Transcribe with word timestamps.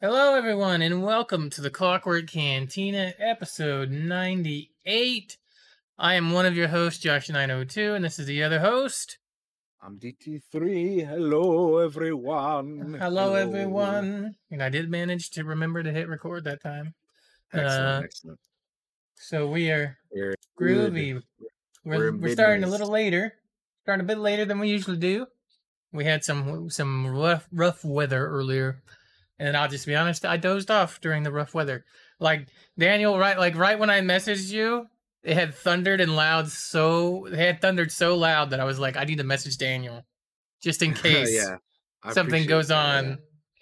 Hello, 0.00 0.34
everyone, 0.34 0.82
and 0.82 1.02
welcome 1.02 1.48
to 1.50 1.60
the 1.60 1.70
Clockwork 1.70 2.26
Cantina, 2.26 3.14
episode 3.18 3.90
98. 3.90 5.36
I 5.98 6.14
am 6.14 6.32
one 6.32 6.44
of 6.44 6.54
your 6.56 6.68
hosts, 6.68 7.02
Josh902, 7.04 7.96
and 7.96 8.04
this 8.04 8.18
is 8.18 8.26
the 8.26 8.42
other 8.42 8.60
host. 8.60 9.18
I'm 9.82 9.98
DT3. 9.98 11.06
Hello, 11.08 11.78
everyone. 11.78 12.98
Hello, 13.00 13.34
everyone. 13.34 14.34
And 14.50 14.62
I 14.62 14.68
did 14.68 14.90
manage 14.90 15.30
to 15.30 15.44
remember 15.44 15.82
to 15.82 15.92
hit 15.92 16.08
record 16.08 16.44
that 16.44 16.62
time. 16.62 16.94
Excellent, 17.52 17.80
Uh, 17.80 18.00
excellent. 18.04 18.40
So 19.14 19.48
we 19.48 19.70
are 19.70 19.96
We're 20.12 20.34
groovy. 20.60 21.22
We're 21.84 21.98
We're, 22.10 22.16
we're 22.16 22.32
starting 22.32 22.64
a 22.64 22.68
little 22.68 22.90
later. 22.90 23.32
Starting 23.84 24.04
a 24.04 24.08
bit 24.08 24.18
later 24.18 24.44
than 24.44 24.58
we 24.58 24.68
usually 24.68 24.98
do. 24.98 25.26
We 25.92 26.04
had 26.04 26.22
some 26.24 26.68
some 26.68 27.06
rough 27.06 27.48
rough 27.50 27.82
weather 27.84 28.26
earlier, 28.26 28.82
and 29.38 29.56
I'll 29.56 29.68
just 29.68 29.86
be 29.86 29.94
honest, 29.94 30.24
I 30.24 30.36
dozed 30.36 30.70
off 30.70 31.00
during 31.00 31.22
the 31.22 31.32
rough 31.32 31.54
weather. 31.54 31.84
Like 32.18 32.48
Daniel, 32.78 33.18
right? 33.18 33.38
Like 33.38 33.56
right 33.56 33.78
when 33.78 33.90
I 33.90 34.00
messaged 34.00 34.50
you, 34.50 34.86
it 35.22 35.34
had 35.34 35.54
thundered 35.54 36.00
and 36.00 36.14
loud 36.16 36.48
so 36.48 37.26
it 37.26 37.34
had 37.34 37.60
thundered 37.60 37.92
so 37.92 38.16
loud 38.16 38.50
that 38.50 38.60
I 38.60 38.64
was 38.64 38.78
like, 38.78 38.96
I 38.96 39.04
need 39.04 39.18
to 39.18 39.24
message 39.24 39.58
Daniel, 39.58 40.04
just 40.62 40.82
in 40.82 40.94
case 40.94 41.32
yeah. 41.32 41.56
I 42.02 42.12
something 42.12 42.46
goes 42.46 42.68
that, 42.68 42.76
on 42.76 43.04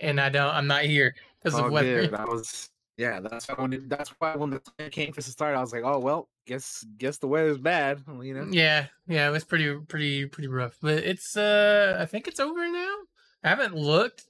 yeah. 0.01 0.09
and 0.09 0.21
I 0.21 0.29
don't, 0.29 0.55
I'm 0.55 0.67
not 0.67 0.85
here 0.85 1.15
because 1.43 1.59
of 1.59 1.71
weather. 1.71 2.03
good. 2.03 2.15
I 2.15 2.25
was 2.25 2.71
yeah, 2.97 3.21
that's 3.21 3.49
why 3.49 3.55
when 3.57 3.89
that's 3.89 4.11
why 4.19 4.37
when 4.37 4.51
the 4.51 4.61
time 4.61 4.91
came 4.91 5.13
for 5.13 5.21
to 5.21 5.31
start, 5.31 5.57
I 5.57 5.61
was 5.61 5.73
like, 5.73 5.83
oh 5.85 5.99
well, 5.99 6.29
guess 6.47 6.85
guess 6.97 7.19
the 7.19 7.27
weather's 7.27 7.59
bad. 7.59 8.03
You 8.23 8.35
know. 8.35 8.47
Yeah, 8.51 8.87
yeah, 9.09 9.29
it 9.29 9.33
was 9.33 9.45
pretty, 9.45 9.77
pretty, 9.89 10.27
pretty 10.27 10.49
rough. 10.49 10.77
But 10.81 11.03
it's, 11.03 11.37
uh, 11.37 11.99
I 12.01 12.07
think 12.07 12.29
it's 12.29 12.39
over 12.39 12.71
now. 12.71 12.95
I 13.43 13.49
haven't 13.49 13.75
looked, 13.75 14.25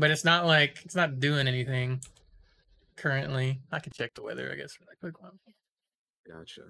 but 0.00 0.10
it's 0.10 0.24
not 0.24 0.46
like 0.46 0.80
it's 0.84 0.96
not 0.96 1.20
doing 1.20 1.46
anything 1.46 2.00
currently. 2.96 3.60
I 3.70 3.78
can 3.78 3.92
check 3.92 4.14
the 4.14 4.22
weather, 4.22 4.50
I 4.50 4.56
guess, 4.56 4.72
for 4.74 4.84
that 4.84 4.98
quick 4.98 5.22
one. 5.22 5.38
Gotcha. 6.26 6.62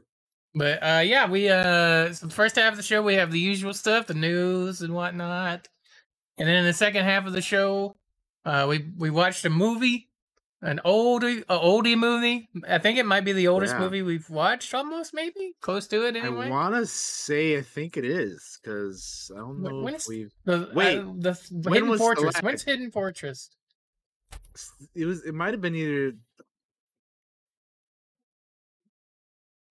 But 0.55 0.83
uh, 0.83 1.03
yeah, 1.05 1.31
we 1.31 1.49
uh, 1.49 2.13
so 2.13 2.27
the 2.27 2.33
first 2.33 2.57
half 2.57 2.73
of 2.73 2.77
the 2.77 2.83
show 2.83 3.03
we 3.03 3.15
have 3.15 3.31
the 3.31 3.39
usual 3.39 3.73
stuff, 3.73 4.09
the 4.09 4.15
news 4.15 4.83
and 4.83 4.93
whatnot, 4.93 5.69
and 6.39 6.49
then 6.49 6.57
in 6.57 6.65
the 6.65 6.73
second 6.73 7.05
half 7.05 7.25
of 7.25 7.33
the 7.33 7.41
show, 7.41 7.97
uh, 8.45 8.67
we 8.69 8.87
we 8.99 9.11
watched 9.11 9.45
a 9.45 9.51
movie, 9.51 10.10
an 10.63 10.81
oldie, 10.85 11.41
a 11.49 11.59
oldie 11.59 11.97
movie. 11.97 12.49
I 12.69 12.79
think 12.79 12.99
it 12.99 13.07
might 13.07 13.23
be 13.25 13.33
the 13.33 13.49
oldest 13.49 13.75
Yeah. 13.75 13.81
movie 13.81 14.03
we've 14.03 14.29
watched, 14.29 14.75
almost 14.75 15.15
maybe 15.15 15.55
close 15.61 15.87
to 15.89 16.07
it 16.07 16.17
anyway. 16.17 16.47
I 16.47 16.51
want 16.51 16.75
to 16.75 16.87
say 16.87 17.57
I 17.57 17.63
think 17.63 17.97
it 17.97 18.05
is 18.05 18.59
because 18.63 19.31
I 19.35 19.39
don't 19.39 19.63
know 19.63 19.81
when 19.81 19.95
if 19.95 20.07
we've. 20.07 20.33
The, 20.45 20.71
Wait, 20.75 20.99
uh, 20.99 21.03
the, 21.17 21.33
the 21.51 21.71
when 21.71 21.75
Hidden 21.75 21.89
was 21.89 21.99
the 21.99 22.05
Fortress. 22.05 22.35
lag? 22.35 22.45
When's 22.45 22.63
Hidden 22.63 22.91
Fortress? 22.91 23.51
It 24.95 25.07
was. 25.07 25.23
It 25.25 25.35
might 25.35 25.55
have 25.55 25.61
been 25.61 25.75
either. 25.75 26.13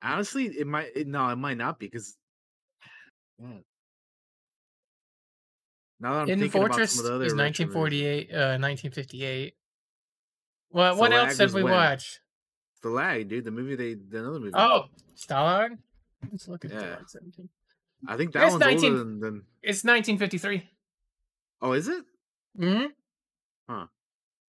Honestly, 0.02 0.46
it 0.46 0.66
might. 0.66 0.88
It, 0.96 1.08
no, 1.08 1.30
it 1.30 1.36
might 1.36 1.58
not 1.58 1.78
be 1.80 1.86
because. 1.88 2.16
Man. 3.38 3.64
Now 6.00 6.14
that 6.14 6.20
I'm 6.22 6.28
Hidden 6.28 6.40
thinking 6.44 6.62
Fortress 6.62 6.78
about 6.78 6.90
some 6.90 7.06
of 7.06 7.10
the 7.10 7.16
other 7.28 7.36
movies. 7.36 7.62
1948, 7.70 8.32
uh, 8.34 8.58
1958. 8.58 9.54
Well, 10.72 10.96
what 10.98 11.12
else 11.12 11.38
did 11.38 11.54
we 11.54 11.64
when? 11.64 11.74
watch? 11.74 12.20
The 12.82 12.90
lag, 12.90 13.28
dude. 13.28 13.44
The 13.46 13.52
movie 13.52 13.76
they 13.76 13.94
the 13.96 14.20
another 14.20 14.40
movie. 14.40 14.52
Oh, 14.54 14.86
Stalag. 15.16 15.78
Let's 16.32 16.48
look 16.48 16.66
at 16.66 16.72
Yeah. 16.72 16.98
17. 17.08 17.50
I 18.08 18.16
think 18.18 18.32
that 18.34 18.40
That's 18.42 18.52
one's 18.54 18.62
19 18.62 18.92
older 18.92 19.04
than, 19.04 19.20
than. 19.20 19.44
It's 19.62 19.84
1953. 19.84 20.70
Oh, 21.62 21.74
is 21.74 21.88
it? 21.90 22.06
Hmm. 22.58 22.86
Huh. 23.70 23.88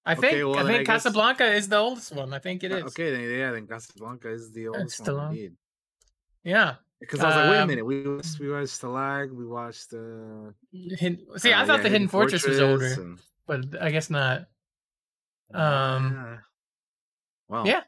I 0.06 0.12
Okay, 0.12 0.20
think 0.30 0.48
well, 0.48 0.56
I 0.58 0.62
I 0.62 0.66
think 0.66 0.86
guess- 0.86 1.02
Casablanca 1.04 1.44
is 1.52 1.68
the 1.68 1.76
oldest 1.76 2.12
one. 2.14 2.32
I 2.32 2.38
think 2.38 2.62
it 2.64 2.72
Uh. 2.72 2.86
Okay, 2.86 3.10
then 3.10 3.22
yeah, 3.22 3.50
then 3.52 3.66
Casablanca 3.66 4.30
is 4.30 4.52
the 4.52 4.68
oldest 4.68 5.02
Stallone. 5.02 5.16
one 5.16 5.28
indeed. 5.30 5.56
Yeah. 6.44 6.76
Because 7.00 7.20
I 7.20 7.26
was 7.26 7.36
like, 7.36 7.50
wait 7.50 7.56
a 7.56 7.62
Um, 7.62 7.68
minute, 7.68 7.84
we 7.86 8.02
watched 8.08 8.38
we 8.38 8.50
watched 8.50 8.80
Stalag, 8.80 9.34
we 9.34 9.46
watched 9.46 9.92
uh 9.94 10.52
Hidden, 10.72 11.26
see, 11.38 11.52
I 11.52 11.62
uh, 11.62 11.66
thought 11.66 11.78
yeah, 11.78 11.82
the 11.84 11.88
Hidden 11.88 12.08
Fortress, 12.08 12.46
was 12.46 12.60
older, 12.60 12.92
and- 12.92 13.18
but 13.46 13.82
I 13.82 13.90
guess 13.90 14.10
not. 14.10 14.46
Um, 15.54 16.12
Yeah. 16.14 16.36
Wow. 17.48 17.64
yeah. 17.64 17.82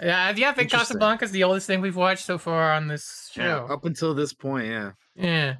Yeah, 0.00 0.32
yeah, 0.36 0.50
I 0.50 0.52
think. 0.52 0.70
Casablanca 0.70 1.24
is 1.24 1.32
the 1.32 1.42
oldest 1.42 1.66
thing 1.66 1.80
we've 1.80 1.96
watched 1.96 2.24
so 2.24 2.38
far 2.38 2.72
on 2.72 2.86
this 2.86 3.32
Yeah, 3.34 3.42
show. 3.66 3.66
Up 3.68 3.84
until 3.84 4.14
this 4.14 4.32
point, 4.32 4.66
yeah. 4.68 4.92
Yeah. 5.16 5.56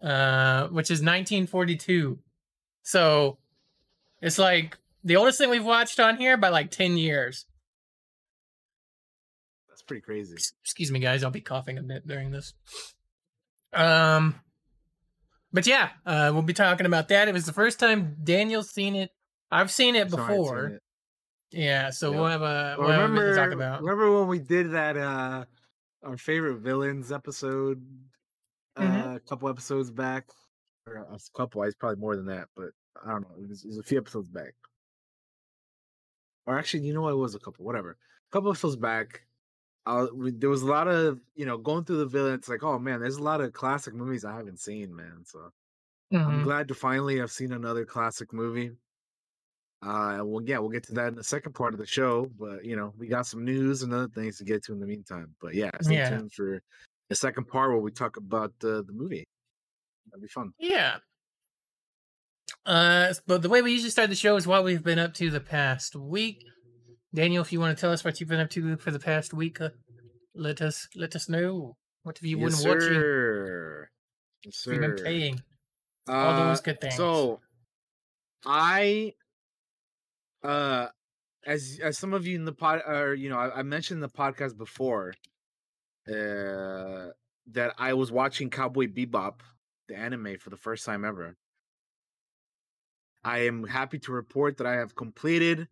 Uh, 0.00 0.68
which 0.68 0.90
is 0.90 1.00
1942. 1.00 2.18
So 2.82 3.38
it's 4.22 4.38
like 4.38 4.78
the 5.04 5.16
oldest 5.16 5.38
thing 5.38 5.50
we've 5.50 5.64
watched 5.64 6.00
on 6.00 6.16
here 6.16 6.38
by 6.38 6.48
like 6.48 6.70
10 6.70 6.96
years. 6.96 7.44
That's 9.68 9.82
pretty 9.82 10.00
crazy. 10.00 10.34
Excuse 10.62 10.90
me, 10.90 10.98
guys. 10.98 11.22
I'll 11.22 11.30
be 11.30 11.42
coughing 11.42 11.76
a 11.76 11.82
bit 11.82 12.06
during 12.06 12.30
this. 12.30 12.54
Um, 13.74 14.36
but 15.52 15.66
yeah, 15.66 15.90
uh, 16.06 16.30
we'll 16.32 16.42
be 16.42 16.54
talking 16.54 16.86
about 16.86 17.08
that. 17.08 17.28
It 17.28 17.34
was 17.34 17.44
the 17.44 17.52
first 17.52 17.78
time 17.78 18.16
Daniel's 18.24 18.70
seen 18.70 18.96
it. 18.96 19.10
I've 19.50 19.70
seen 19.70 19.96
it 19.96 20.10
So 20.10 20.22
I 20.22 20.38
seen 20.38 20.64
before. 20.64 20.68
it. 20.68 20.82
Yeah, 21.52 21.90
so 21.90 22.12
Yep. 22.12 22.14
we'll 22.14 22.26
have 22.28 22.42
a 22.42 22.76
Well, 22.76 22.86
we'll 22.86 22.92
have 22.92 23.12
remember, 23.12 23.24
talk 23.34 23.52
about. 23.52 23.86
remember 23.86 24.12
when 24.18 24.28
we 24.28 24.38
did 24.38 24.72
that 24.72 24.96
uh 24.96 25.46
our 26.02 26.18
favorite 26.18 26.58
villains 26.60 27.12
episode 27.12 27.82
uh 28.76 28.82
Mhm. 28.86 29.16
a 29.16 29.20
couple 29.20 29.48
episodes 29.48 29.90
back? 29.90 30.30
Or 30.86 30.96
a 30.96 31.18
couple, 31.34 31.62
it's 31.64 31.76
probably 31.76 32.00
more 32.00 32.16
than 32.16 32.26
that, 32.26 32.48
but 32.56 32.72
I 33.04 33.10
don't 33.12 33.22
know. 33.22 33.36
It 33.44 33.48
was, 33.48 33.64
it 33.64 33.68
was 33.68 33.78
a 33.78 33.84
few 33.84 33.98
episodes 33.98 34.30
back. 34.30 34.54
Or 36.46 36.58
actually, 36.58 36.84
you 36.86 36.94
know 36.94 37.02
what? 37.02 37.12
It 37.12 37.16
was 37.16 37.34
a 37.34 37.38
couple, 37.40 37.64
whatever. 37.64 37.92
A 37.92 38.32
couple 38.32 38.50
episodes 38.50 38.76
back, 38.76 39.26
uh, 39.86 40.08
we, 40.14 40.32
there 40.32 40.50
was 40.50 40.62
a 40.62 40.66
lot 40.66 40.88
of, 40.88 41.20
you 41.34 41.46
know, 41.46 41.58
going 41.58 41.84
through 41.84 41.98
the 41.98 42.06
villains, 42.06 42.48
like, 42.48 42.62
oh 42.64 42.78
man, 42.78 43.00
there's 43.00 43.16
a 43.18 43.22
lot 43.24 43.40
of 43.42 43.52
classic 43.54 43.94
movies 43.94 44.24
I 44.24 44.36
haven't 44.36 44.60
seen, 44.60 44.94
man. 44.96 45.24
So 45.26 45.52
I'm 46.26 46.40
Mhm. 46.40 46.42
glad 46.42 46.68
to 46.68 46.74
finally 46.74 47.18
have 47.18 47.32
seen 47.32 47.52
another 47.52 47.86
classic 47.86 48.32
movie. 48.32 48.76
Uh, 49.86 50.24
well, 50.24 50.42
yeah, 50.44 50.58
we'll 50.58 50.70
get 50.70 50.82
to 50.84 50.92
that 50.94 51.08
in 51.08 51.14
the 51.14 51.22
second 51.22 51.52
part 51.54 51.72
of 51.72 51.78
the 51.78 51.86
show, 51.86 52.28
but 52.38 52.64
you 52.64 52.74
know, 52.74 52.92
we 52.98 53.06
got 53.06 53.26
some 53.26 53.44
news 53.44 53.82
and 53.82 53.92
other 53.94 54.08
things 54.08 54.36
to 54.38 54.44
get 54.44 54.64
to 54.64 54.72
in 54.72 54.80
the 54.80 54.86
meantime. 54.86 55.34
But 55.40 55.54
yeah, 55.54 55.70
stay 55.80 55.94
Yeah. 55.96 56.10
tuned 56.10 56.32
for 56.32 56.60
the 57.08 57.14
second 57.14 57.46
part 57.46 57.70
where 57.70 57.78
we 57.80 57.92
talk 57.92 58.16
about 58.16 58.50
uh, 58.64 58.82
the 58.82 58.92
movie. 58.92 59.24
That'd 60.10 60.22
be 60.22 60.28
fun. 60.28 60.52
Yeah. 60.58 60.96
Uh, 62.64 63.14
but 63.26 63.42
the 63.42 63.48
way 63.48 63.62
we 63.62 63.70
usually 63.72 63.90
start 63.90 64.08
the 64.10 64.16
show 64.16 64.36
is 64.36 64.46
what 64.46 64.64
we've 64.64 64.82
been 64.82 64.98
up 64.98 65.14
to 65.14 65.30
the 65.30 65.40
past 65.40 65.94
week. 65.94 66.42
Daniel, 67.14 67.42
if 67.42 67.52
you 67.52 67.60
want 67.60 67.76
to 67.76 67.80
tell 67.80 67.92
us 67.92 68.04
what 68.04 68.18
you've 68.18 68.28
been 68.28 68.40
up 68.40 68.50
to 68.50 68.76
for 68.78 68.90
the 68.90 68.98
past 68.98 69.32
week, 69.32 69.60
uh, 69.60 69.70
let 70.34 70.60
us 70.60 70.88
let 70.96 71.14
us 71.14 71.28
know. 71.28 71.76
What 72.02 72.18
have 72.18 72.26
you 72.26 72.38
yes, 72.40 72.62
been 72.62 72.70
watching? 72.70 72.88
sir. 72.88 73.88
Yes, 74.44 74.66
What 74.66 74.72
have 74.74 74.80
been 74.82 74.98
sir. 74.98 75.04
playing? 75.04 75.42
All 76.08 76.36
those 76.36 76.58
Uh, 76.58 76.62
good 76.62 76.80
things. 76.80 76.96
So, 76.96 77.40
I, 78.44 79.14
uh, 80.42 80.88
as 81.46 81.78
as 81.82 81.98
some 81.98 82.12
of 82.12 82.26
you 82.26 82.36
in 82.36 82.44
the 82.44 82.52
pod, 82.52 82.82
or 82.86 83.14
you 83.14 83.28
know, 83.28 83.38
I, 83.38 83.60
I 83.60 83.62
mentioned 83.62 84.02
the 84.02 84.08
podcast 84.08 84.56
before, 84.56 85.14
uh, 86.08 87.10
that 87.52 87.74
I 87.78 87.94
was 87.94 88.10
watching 88.10 88.50
Cowboy 88.50 88.86
Bebop, 88.86 89.40
the 89.88 89.96
anime, 89.96 90.38
for 90.38 90.50
the 90.50 90.56
first 90.56 90.84
time 90.84 91.04
ever. 91.04 91.36
I 93.24 93.38
am 93.40 93.64
happy 93.66 93.98
to 94.00 94.12
report 94.12 94.56
that 94.58 94.66
I 94.66 94.74
have 94.74 94.94
completed 94.94 95.66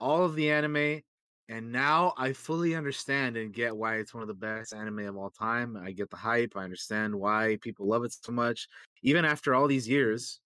all 0.00 0.24
of 0.24 0.34
the 0.34 0.50
anime, 0.50 1.00
and 1.48 1.72
now 1.72 2.12
I 2.18 2.34
fully 2.34 2.74
understand 2.74 3.36
and 3.36 3.52
get 3.52 3.76
why 3.76 3.96
it's 3.96 4.12
one 4.12 4.22
of 4.22 4.28
the 4.28 4.34
best 4.34 4.74
anime 4.74 5.00
of 5.00 5.16
all 5.16 5.30
time. 5.30 5.76
I 5.76 5.92
get 5.92 6.10
the 6.10 6.16
hype. 6.16 6.52
I 6.56 6.64
understand 6.64 7.14
why 7.14 7.58
people 7.62 7.88
love 7.88 8.04
it 8.04 8.12
so 8.12 8.32
much. 8.32 8.68
Even 9.02 9.24
after 9.24 9.54
all 9.54 9.66
these 9.66 9.88
years, 9.88 10.40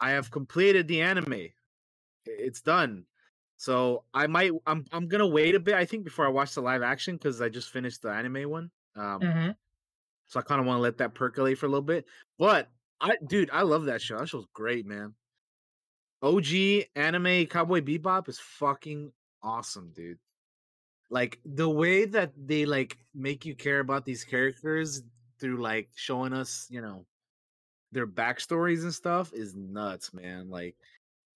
I 0.00 0.10
have 0.10 0.30
completed 0.30 0.88
the 0.88 1.00
anime. 1.00 1.48
It's 2.28 2.62
done. 2.62 3.06
So 3.56 4.04
I 4.14 4.26
might 4.28 4.52
I'm 4.66 4.84
I'm 4.92 5.08
gonna 5.08 5.26
wait 5.28 5.54
a 5.54 5.60
bit, 5.60 5.74
I 5.74 5.84
think, 5.84 6.04
before 6.04 6.26
I 6.26 6.30
watch 6.30 6.54
the 6.54 6.62
live 6.62 6.82
action 6.82 7.16
because 7.16 7.40
I 7.40 7.48
just 7.48 7.70
finished 7.70 8.02
the 8.02 8.10
anime 8.10 8.50
one. 8.50 8.70
Um 8.96 9.20
Mhm. 9.20 9.56
so 10.28 10.40
I 10.40 10.42
kind 10.42 10.60
of 10.60 10.66
want 10.66 10.78
to 10.78 10.82
let 10.82 10.98
that 10.98 11.14
percolate 11.14 11.58
for 11.58 11.66
a 11.66 11.68
little 11.68 11.82
bit. 11.82 12.06
But 12.38 12.70
I 13.00 13.16
dude, 13.26 13.50
I 13.50 13.62
love 13.62 13.86
that 13.86 14.02
show. 14.02 14.18
That 14.18 14.28
show's 14.28 14.46
great, 14.52 14.86
man. 14.86 15.16
OG 16.22 16.90
anime 16.96 17.46
Cowboy 17.46 17.80
Bebop 17.80 18.28
is 18.28 18.38
fucking 18.40 19.12
awesome, 19.42 19.92
dude. 19.92 20.18
Like 21.10 21.40
the 21.44 21.68
way 21.70 22.04
that 22.06 22.32
they 22.36 22.66
like 22.66 22.98
make 23.14 23.46
you 23.46 23.56
care 23.56 23.80
about 23.80 24.04
these 24.04 24.24
characters 24.24 25.02
through 25.40 25.58
like 25.58 25.90
showing 25.96 26.32
us, 26.32 26.66
you 26.70 26.82
know, 26.82 27.06
their 27.92 28.06
backstories 28.06 28.82
and 28.82 28.94
stuff 28.94 29.32
is 29.32 29.54
nuts, 29.56 30.12
man. 30.14 30.50
Like 30.50 30.76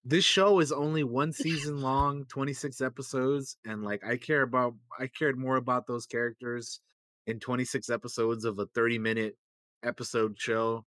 this 0.04 0.24
show 0.24 0.60
is 0.60 0.72
only 0.72 1.04
one 1.04 1.32
season 1.44 1.80
long, 1.80 2.24
26 2.26 2.80
episodes, 2.80 3.56
and 3.64 3.82
like 3.84 4.04
I 4.04 4.16
care 4.16 4.42
about 4.42 4.74
I 4.98 5.06
cared 5.08 5.38
more 5.38 5.56
about 5.56 5.86
those 5.86 6.06
characters 6.06 6.80
in 7.26 7.38
26 7.40 7.88
episodes 7.90 8.44
of 8.44 8.58
a 8.58 8.66
30 8.66 8.98
minute 8.98 9.36
episode 9.84 10.38
show 10.38 10.84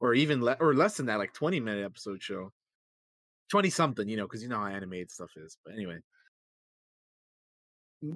or 0.00 0.14
even 0.14 0.42
le- 0.44 0.56
or 0.60 0.74
less 0.74 0.96
than 0.96 1.06
that 1.06 1.18
like 1.18 1.32
20 1.34 1.60
minute 1.60 1.84
episode 1.84 2.22
show 2.22 2.52
twenty 3.50 3.70
something, 3.70 4.08
you 4.08 4.16
know, 4.16 4.24
because 4.26 4.42
you 4.42 4.48
know 4.48 4.58
how 4.58 4.66
animated 4.66 5.10
stuff 5.10 5.30
is. 5.36 5.56
But 5.64 5.74
anyway, 5.74 5.98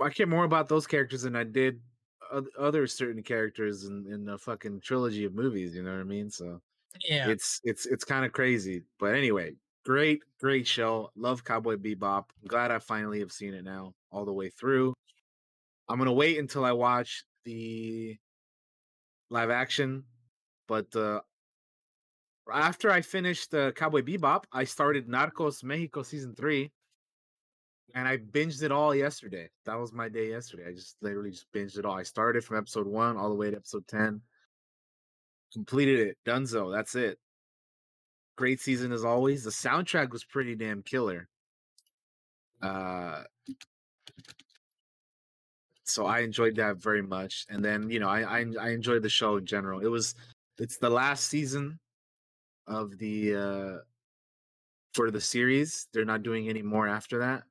I 0.01 0.11
care 0.11 0.27
more 0.27 0.45
about 0.45 0.69
those 0.69 0.87
characters 0.87 1.23
than 1.23 1.37
I 1.37 1.45
did 1.45 1.81
other 2.59 2.87
certain 2.87 3.23
characters 3.23 3.85
in 3.85 4.07
in 4.07 4.25
the 4.25 4.39
fucking 4.39 4.81
trilogy 4.83 5.25
of 5.25 5.35
movies. 5.35 5.75
You 5.75 5.83
know 5.83 5.93
what 5.93 6.01
I 6.01 6.05
mean? 6.05 6.31
So 6.31 6.61
Yeah. 7.05 7.29
it's 7.31 7.61
it's 7.65 7.87
it's 7.87 8.05
kind 8.05 8.25
of 8.25 8.33
crazy. 8.33 8.83
But 8.99 9.15
anyway, 9.15 9.57
great 9.89 10.21
great 10.39 10.67
show. 10.67 11.11
Love 11.17 11.43
Cowboy 11.45 11.77
Bebop. 11.77 12.25
I'm 12.43 12.49
glad 12.49 12.71
I 12.71 12.79
finally 12.79 13.21
have 13.21 13.33
seen 13.33 13.55
it 13.55 13.65
now 13.65 13.95
all 14.13 14.27
the 14.27 14.33
way 14.35 14.51
through. 14.51 14.93
I'm 15.89 15.97
gonna 15.97 16.13
wait 16.13 16.39
until 16.39 16.63
I 16.63 16.73
watch 16.73 17.25
the 17.47 18.19
live 19.31 19.49
action, 19.49 20.05
but 20.67 20.95
uh 20.95 21.21
after 22.53 22.91
I 22.91 23.01
finished 23.01 23.55
uh, 23.55 23.73
Cowboy 23.73 24.03
Bebop, 24.03 24.45
I 24.53 24.65
started 24.65 25.09
Narcos 25.09 25.65
Mexico 25.65 26.03
season 26.03 26.35
three, 26.35 26.71
and 27.95 28.07
I 28.07 28.19
binged 28.19 28.63
it 28.63 28.73
all 28.73 28.95
yesterday. 28.95 29.49
That 29.65 29.79
was 29.79 29.95
my 29.95 30.11
day 30.11 30.29
yesterday. 30.31 30.65
I 30.69 30.73
just 30.75 30.97
literally 31.01 31.31
just 31.31 31.51
binged 31.55 31.79
it 31.79 31.87
all. 31.87 31.97
I 31.97 32.03
started 32.03 32.45
from 32.45 32.59
episode 32.59 32.87
one 32.87 33.17
all 33.17 33.31
the 33.31 33.35
way 33.35 33.51
to 33.51 33.57
episode 33.57 33.87
ten, 33.87 34.21
completed 35.55 36.09
it, 36.09 36.19
Dunzo. 36.27 36.75
That's 36.75 36.95
it. 36.95 37.19
Great 38.39 38.61
season 38.61 38.93
as 38.93 39.05
always. 39.05 39.43
The 39.43 39.51
soundtrack 39.51 40.11
was 40.11 40.23
pretty 40.23 40.55
damn 40.55 40.81
killer. 40.81 41.29
Uh, 42.63 43.25
so 45.83 46.07
I 46.07 46.21
enjoyed 46.21 46.55
that 46.55 46.77
very 46.77 47.03
much. 47.03 47.47
And 47.49 47.65
then 47.65 47.91
you 47.91 47.99
know 47.99 48.09
I 48.09 48.21
I, 48.21 48.45
I 48.61 48.69
enjoyed 48.69 49.03
the 49.03 49.09
show 49.09 49.39
in 49.39 49.45
general. 49.45 49.81
It 49.81 49.89
was 49.89 50.15
it's 50.57 50.77
the 50.77 50.89
last 50.89 51.25
season 51.27 51.81
of 52.69 52.97
the 52.99 53.35
uh 53.35 53.79
for 54.95 55.11
the 55.11 55.21
series. 55.21 55.89
They're 55.93 56.05
not 56.05 56.23
doing 56.23 56.49
any 56.49 56.63
more 56.63 56.87
after 56.87 57.19
that. 57.19 57.43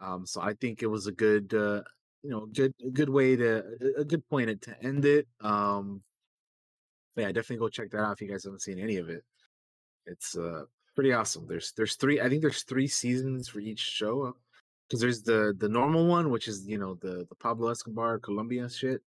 Um, 0.00 0.26
so 0.26 0.42
I 0.42 0.52
think 0.52 0.82
it 0.82 0.88
was 0.88 1.06
a 1.06 1.12
good 1.12 1.54
uh 1.54 1.80
you 2.22 2.28
know 2.28 2.44
good 2.44 2.74
good 2.92 3.08
way 3.08 3.36
to 3.36 3.64
a 3.96 4.04
good 4.04 4.28
point 4.28 4.60
to 4.60 4.84
end 4.84 5.06
it. 5.06 5.28
Um, 5.40 6.02
yeah, 7.16 7.28
definitely 7.28 7.56
go 7.56 7.70
check 7.70 7.90
that 7.92 8.02
out 8.02 8.12
if 8.12 8.20
you 8.20 8.28
guys 8.28 8.44
haven't 8.44 8.60
seen 8.60 8.78
any 8.78 8.98
of 8.98 9.08
it. 9.08 9.24
It's 10.06 10.36
uh 10.36 10.64
pretty 10.94 11.12
awesome. 11.12 11.46
There's 11.46 11.72
there's 11.76 11.96
three 11.96 12.20
I 12.20 12.28
think 12.28 12.42
there's 12.42 12.62
three 12.62 12.86
seasons 12.88 13.48
for 13.48 13.60
each 13.60 13.80
show 13.80 14.36
because 14.88 15.00
there's 15.00 15.22
the 15.22 15.54
the 15.58 15.68
normal 15.68 16.06
one 16.06 16.30
which 16.30 16.48
is 16.48 16.66
you 16.66 16.78
know 16.78 16.94
the 16.94 17.26
the 17.28 17.34
Pablo 17.36 17.70
Escobar 17.70 18.18
Colombia 18.18 18.68
shit, 18.68 19.02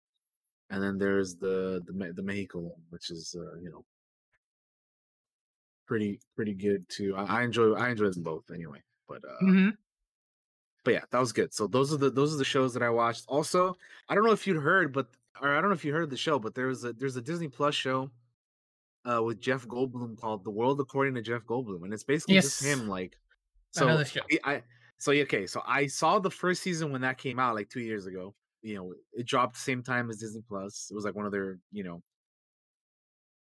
and 0.70 0.82
then 0.82 0.98
there's 0.98 1.36
the 1.36 1.82
the 1.86 2.12
the 2.14 2.22
Mexico 2.22 2.60
one 2.60 2.82
which 2.90 3.10
is 3.10 3.34
uh, 3.38 3.56
you 3.60 3.70
know 3.70 3.84
pretty 5.86 6.20
pretty 6.36 6.54
good 6.54 6.88
too. 6.88 7.14
I, 7.16 7.40
I 7.40 7.42
enjoy 7.42 7.72
I 7.74 7.90
enjoy 7.90 8.10
them 8.10 8.22
both 8.22 8.50
anyway. 8.50 8.82
But 9.08 9.22
uh 9.24 9.38
hmm 9.40 9.68
but 10.84 10.92
yeah, 10.94 11.04
that 11.10 11.18
was 11.18 11.32
good. 11.32 11.52
So 11.54 11.66
those 11.66 11.92
are 11.92 11.96
the 11.96 12.10
those 12.10 12.34
are 12.34 12.38
the 12.38 12.44
shows 12.44 12.74
that 12.74 12.82
I 12.82 12.90
watched. 12.90 13.24
Also, 13.26 13.74
I 14.08 14.14
don't 14.14 14.24
know 14.24 14.32
if 14.32 14.46
you'd 14.46 14.62
heard, 14.62 14.92
but 14.92 15.08
or 15.40 15.56
I 15.56 15.60
don't 15.60 15.70
know 15.70 15.74
if 15.74 15.84
you 15.84 15.92
heard 15.92 16.10
the 16.10 16.16
show, 16.16 16.38
but 16.38 16.54
there's 16.54 16.84
a 16.84 16.92
there's 16.92 17.16
a 17.16 17.22
Disney 17.22 17.48
Plus 17.48 17.74
show 17.74 18.10
uh 19.08 19.22
with 19.22 19.40
Jeff 19.40 19.66
Goldblum 19.66 20.18
called 20.18 20.44
The 20.44 20.50
World 20.50 20.80
According 20.80 21.14
to 21.14 21.22
Jeff 21.22 21.42
Goldblum, 21.44 21.84
and 21.84 21.92
it's 21.92 22.04
basically 22.04 22.36
just 22.36 22.64
him 22.64 22.88
like 22.88 23.18
so 23.72 23.86
know 23.86 23.98
the 23.98 24.04
show. 24.04 24.20
I, 24.44 24.54
I 24.54 24.62
so 24.98 25.12
okay, 25.12 25.46
so 25.46 25.62
I 25.66 25.86
saw 25.86 26.18
the 26.18 26.30
first 26.30 26.62
season 26.62 26.92
when 26.92 27.02
that 27.02 27.18
came 27.18 27.38
out 27.38 27.54
like 27.54 27.68
two 27.68 27.80
years 27.80 28.06
ago. 28.06 28.34
You 28.62 28.76
know, 28.76 28.94
it 29.12 29.26
dropped 29.26 29.54
the 29.54 29.60
same 29.60 29.82
time 29.82 30.08
as 30.08 30.18
Disney 30.18 30.42
Plus. 30.48 30.88
It 30.90 30.94
was 30.94 31.04
like 31.04 31.14
one 31.14 31.26
of 31.26 31.32
their, 31.32 31.58
you 31.72 31.84
know, 31.84 32.02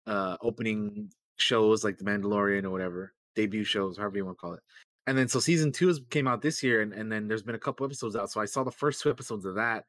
uh 0.07 0.37
opening 0.41 1.11
shows 1.37 1.83
like 1.83 1.97
The 1.97 2.05
Mandalorian 2.05 2.63
or 2.63 2.69
whatever, 2.69 3.13
debut 3.35 3.63
shows, 3.63 3.97
however 3.97 4.17
you 4.17 4.25
want 4.25 4.37
to 4.37 4.41
call 4.41 4.53
it. 4.53 4.61
And 5.07 5.17
then 5.17 5.27
so 5.27 5.39
season 5.39 5.71
two 5.71 5.95
came 6.09 6.27
out 6.27 6.41
this 6.41 6.63
year, 6.63 6.81
and, 6.81 6.93
and 6.93 7.11
then 7.11 7.27
there's 7.27 7.43
been 7.43 7.55
a 7.55 7.59
couple 7.59 7.85
episodes 7.85 8.15
out. 8.15 8.31
So 8.31 8.39
I 8.39 8.45
saw 8.45 8.63
the 8.63 8.71
first 8.71 9.01
two 9.01 9.09
episodes 9.09 9.45
of 9.45 9.55
that, 9.55 9.85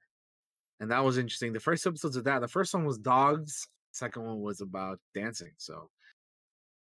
and 0.80 0.90
that 0.90 1.04
was 1.04 1.18
interesting. 1.18 1.52
The 1.52 1.60
first 1.60 1.86
episodes 1.86 2.16
of 2.16 2.24
that, 2.24 2.40
the 2.40 2.48
first 2.48 2.74
one 2.74 2.84
was 2.84 2.98
dogs, 2.98 3.68
second 3.92 4.24
one 4.24 4.40
was 4.40 4.60
about 4.60 4.98
dancing. 5.14 5.52
So, 5.56 5.88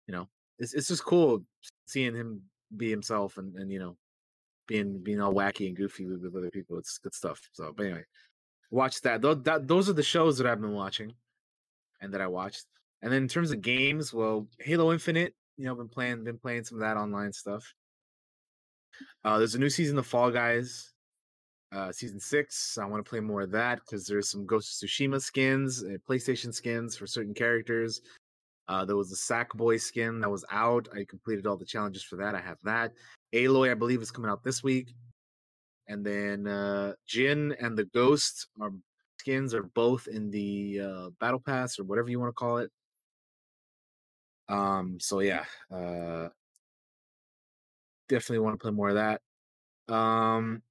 you 0.07 0.13
know, 0.13 0.27
it's 0.57 0.73
it's 0.73 0.87
just 0.87 1.03
cool 1.03 1.43
seeing 1.85 2.15
him 2.15 2.41
be 2.75 2.89
himself 2.89 3.37
and, 3.37 3.55
and 3.55 3.71
you 3.71 3.79
know, 3.79 3.97
being 4.67 5.01
being 5.03 5.19
all 5.19 5.33
wacky 5.33 5.67
and 5.67 5.75
goofy 5.75 6.05
with, 6.05 6.21
with 6.21 6.35
other 6.35 6.51
people. 6.51 6.77
It's 6.77 6.97
good 6.97 7.13
stuff. 7.13 7.41
So, 7.51 7.73
but 7.75 7.87
anyway, 7.87 8.05
watch 8.71 9.01
that. 9.01 9.21
Those 9.21 9.43
that 9.43 9.67
those 9.67 9.89
are 9.89 9.93
the 9.93 10.03
shows 10.03 10.37
that 10.37 10.47
I've 10.47 10.61
been 10.61 10.73
watching, 10.73 11.13
and 12.01 12.13
that 12.13 12.21
I 12.21 12.27
watched. 12.27 12.65
And 13.01 13.11
then 13.11 13.23
in 13.23 13.27
terms 13.27 13.51
of 13.51 13.61
games, 13.61 14.13
well, 14.13 14.47
Halo 14.59 14.91
Infinite, 14.91 15.33
you 15.57 15.65
know, 15.65 15.75
been 15.75 15.89
playing 15.89 16.23
been 16.23 16.37
playing 16.37 16.63
some 16.63 16.77
of 16.77 16.81
that 16.81 16.97
online 16.97 17.33
stuff. 17.33 17.73
Uh, 19.23 19.37
there's 19.37 19.55
a 19.55 19.59
new 19.59 19.69
season 19.69 19.97
of 19.97 20.05
Fall 20.05 20.31
Guys, 20.31 20.93
uh, 21.71 21.91
season 21.91 22.19
six. 22.19 22.77
I 22.77 22.85
want 22.85 23.03
to 23.03 23.09
play 23.09 23.19
more 23.19 23.41
of 23.41 23.51
that 23.51 23.79
because 23.79 24.05
there's 24.05 24.29
some 24.29 24.45
Ghost 24.45 24.83
of 24.83 24.89
Tsushima 24.89 25.21
skins, 25.21 25.83
uh, 25.83 25.97
PlayStation 26.09 26.53
skins 26.53 26.95
for 26.97 27.07
certain 27.07 27.33
characters. 27.33 28.01
Uh, 28.67 28.85
there 28.85 28.95
was 28.95 29.11
a 29.11 29.15
Sackboy 29.15 29.81
skin 29.81 30.19
that 30.19 30.29
was 30.29 30.45
out. 30.51 30.87
I 30.93 31.03
completed 31.03 31.47
all 31.47 31.57
the 31.57 31.65
challenges 31.65 32.03
for 32.03 32.17
that. 32.17 32.35
I 32.35 32.41
have 32.41 32.57
that. 32.63 32.93
Aloy, 33.33 33.71
I 33.71 33.73
believe, 33.73 34.01
is 34.01 34.11
coming 34.11 34.29
out 34.29 34.43
this 34.43 34.63
week. 34.63 34.93
And 35.87 36.05
then 36.05 36.45
uh, 36.45 36.93
Jin 37.07 37.55
and 37.59 37.75
the 37.75 37.85
Ghost 37.85 38.47
are 38.61 38.71
skins 39.19 39.53
are 39.53 39.63
both 39.63 40.07
in 40.07 40.29
the 40.29 40.81
uh, 40.81 41.09
Battle 41.19 41.39
Pass 41.39 41.79
or 41.79 41.83
whatever 41.83 42.09
you 42.09 42.19
want 42.19 42.29
to 42.29 42.33
call 42.33 42.57
it. 42.59 42.71
Um. 44.47 44.97
So 44.99 45.19
yeah, 45.19 45.45
uh, 45.71 46.29
definitely 48.07 48.39
want 48.39 48.59
to 48.59 48.61
play 48.61 48.71
more 48.71 48.89
of 48.89 48.95
that. 48.95 49.21
Um, 49.93 50.61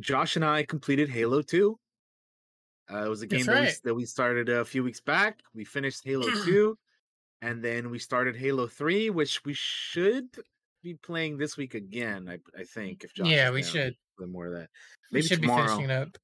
Josh 0.00 0.36
and 0.36 0.44
I 0.44 0.62
completed 0.64 1.08
Halo 1.08 1.42
Two. 1.42 1.78
Uh, 2.92 3.04
it 3.04 3.08
was 3.08 3.22
a 3.22 3.26
game 3.26 3.44
that, 3.46 3.52
we, 3.54 3.58
right. 3.60 3.68
s- 3.68 3.80
that 3.80 3.94
we 3.94 4.04
started 4.04 4.48
a 4.48 4.64
few 4.64 4.82
weeks 4.82 5.00
back. 5.00 5.38
We 5.54 5.64
finished 5.64 6.02
Halo 6.04 6.28
Two, 6.44 6.76
and 7.42 7.62
then 7.62 7.90
we 7.90 7.98
started 7.98 8.36
Halo 8.36 8.66
Three, 8.66 9.10
which 9.10 9.44
we 9.44 9.52
should 9.54 10.26
be 10.82 10.94
playing 10.94 11.36
this 11.38 11.56
week 11.56 11.74
again. 11.74 12.28
I 12.28 12.38
I 12.58 12.64
think 12.64 13.04
if 13.04 13.14
Josh 13.14 13.28
Yeah, 13.28 13.50
we 13.50 13.62
down, 13.62 13.70
should. 13.70 13.94
more 14.28 14.46
of 14.46 14.52
that. 14.54 14.68
We 15.12 15.18
Maybe 15.18 15.26
should 15.28 15.40
tomorrow. 15.42 15.62
be 15.62 15.68
finishing 15.68 15.90
it 15.90 15.92
up. 15.92 16.18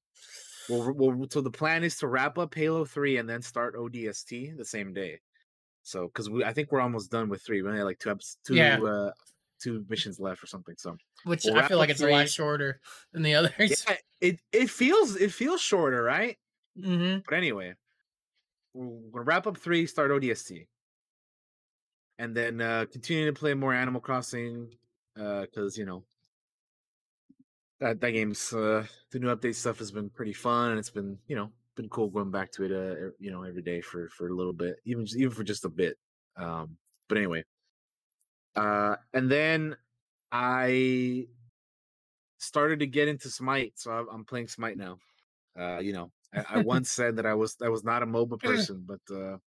Well, 0.68 0.92
well, 0.96 1.26
so 1.30 1.40
the 1.40 1.50
plan 1.50 1.84
is 1.84 1.96
to 1.98 2.08
wrap 2.08 2.38
up 2.38 2.52
Halo 2.54 2.84
Three 2.84 3.18
and 3.18 3.28
then 3.28 3.42
start 3.42 3.76
ODST 3.76 4.56
the 4.56 4.64
same 4.64 4.92
day. 4.92 5.20
So, 5.82 6.06
because 6.08 6.28
we, 6.28 6.42
I 6.42 6.52
think 6.52 6.72
we're 6.72 6.80
almost 6.80 7.12
done 7.12 7.28
with 7.28 7.42
three. 7.42 7.62
We 7.62 7.68
only 7.68 7.78
have 7.78 7.86
like 7.86 8.00
two 8.00 8.10
episodes, 8.10 8.38
two, 8.44 8.56
Yeah. 8.56 8.80
uh, 8.82 9.12
two 9.60 9.84
missions 9.88 10.20
left 10.20 10.42
or 10.42 10.46
something. 10.46 10.74
So, 10.78 10.96
Which 11.24 11.44
We'll 11.44 11.58
I 11.58 11.62
feel 11.68 11.78
like 11.78 11.90
it's 11.90 12.00
a 12.00 12.06
lot 12.06 12.28
shorter 12.28 12.80
than 13.12 13.22
the 13.22 13.34
others. 13.34 13.84
yeah, 13.88 13.96
it 14.20 14.40
it 14.52 14.70
feels 14.70 15.16
it 15.16 15.32
feels 15.32 15.60
shorter, 15.60 16.02
right? 16.02 16.36
hmm 16.76 17.18
But 17.26 17.34
anyway, 17.36 17.74
we're 18.74 19.10
gonna 19.10 19.24
wrap 19.24 19.46
up 19.46 19.58
three, 19.58 19.86
start 19.86 20.10
ODST, 20.10 20.68
and 22.18 22.36
then 22.36 22.60
uh 22.60 22.86
continue 22.90 23.26
to 23.26 23.32
play 23.32 23.54
more 23.54 23.74
Animal 23.74 24.00
Crossing, 24.00 24.70
uh, 25.18 25.42
because 25.42 25.76
you 25.76 25.84
know 25.84 26.04
that 27.80 28.00
that 28.00 28.10
game's 28.12 28.52
uh 28.52 28.86
the 29.10 29.18
new 29.18 29.34
update 29.34 29.54
stuff 29.54 29.78
has 29.78 29.90
been 29.90 30.10
pretty 30.10 30.32
fun, 30.32 30.70
and 30.70 30.78
it's 30.78 30.90
been 30.90 31.18
you 31.26 31.36
know 31.36 31.52
been 31.74 31.88
cool 31.90 32.08
going 32.08 32.30
back 32.30 32.50
to 32.50 32.64
it, 32.64 32.72
uh, 32.72 33.10
you 33.18 33.30
know, 33.30 33.42
every 33.42 33.60
day 33.62 33.80
for 33.82 34.08
for 34.08 34.28
a 34.28 34.34
little 34.34 34.54
bit, 34.54 34.76
even 34.84 35.04
just- 35.04 35.18
even 35.18 35.30
for 35.32 35.44
just 35.44 35.64
a 35.64 35.68
bit. 35.68 35.98
Um, 36.36 36.78
but 37.08 37.18
anyway, 37.18 37.44
uh, 38.56 38.96
and 39.12 39.30
then 39.30 39.76
I 40.32 41.26
started 42.38 42.80
to 42.80 42.86
get 42.86 43.08
into 43.08 43.28
Smite, 43.30 43.74
so 43.76 43.90
I'm- 43.92 44.24
playing 44.24 44.48
Smite 44.48 44.76
now. 44.76 44.98
Uh, 45.58 45.78
you 45.78 45.92
know, 45.92 46.10
I, 46.34 46.44
I 46.50 46.58
once 46.62 46.90
said 46.90 47.16
that 47.16 47.26
I 47.26 47.34
was 47.34 47.56
I 47.62 47.68
was 47.68 47.84
not 47.84 48.02
a 48.02 48.06
MOBA 48.06 48.40
person, 48.42 48.84
but 48.86 49.00
uh 49.14 49.38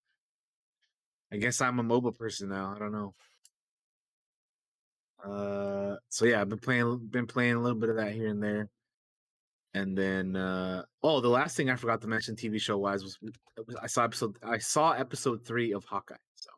I 1.32 1.36
guess 1.36 1.60
I'm 1.60 1.78
a 1.78 1.84
MOBA 1.84 2.16
person 2.18 2.48
now. 2.48 2.72
I 2.74 2.78
don't 2.78 2.92
know. 2.92 3.14
Uh, 5.24 5.96
so 6.08 6.24
yeah, 6.24 6.40
I've 6.40 6.48
been 6.48 6.58
playing 6.58 7.08
been 7.10 7.26
playing 7.26 7.54
a 7.54 7.60
little 7.60 7.78
bit 7.78 7.90
of 7.90 7.96
that 7.96 8.12
here 8.12 8.28
and 8.28 8.42
there, 8.42 8.68
and 9.74 9.96
then 9.96 10.34
uh 10.34 10.82
oh, 11.02 11.20
the 11.20 11.28
last 11.28 11.56
thing 11.56 11.68
I 11.68 11.76
forgot 11.76 12.00
to 12.02 12.08
mention 12.08 12.36
TV 12.36 12.60
show 12.60 12.78
wise 12.78 13.02
was 13.04 13.18
I 13.82 13.86
saw 13.86 14.04
episode 14.04 14.36
I 14.42 14.58
saw 14.58 14.92
episode 14.92 15.44
three 15.44 15.72
of 15.72 15.84
Hawkeye. 15.84 16.16
So 16.34 16.50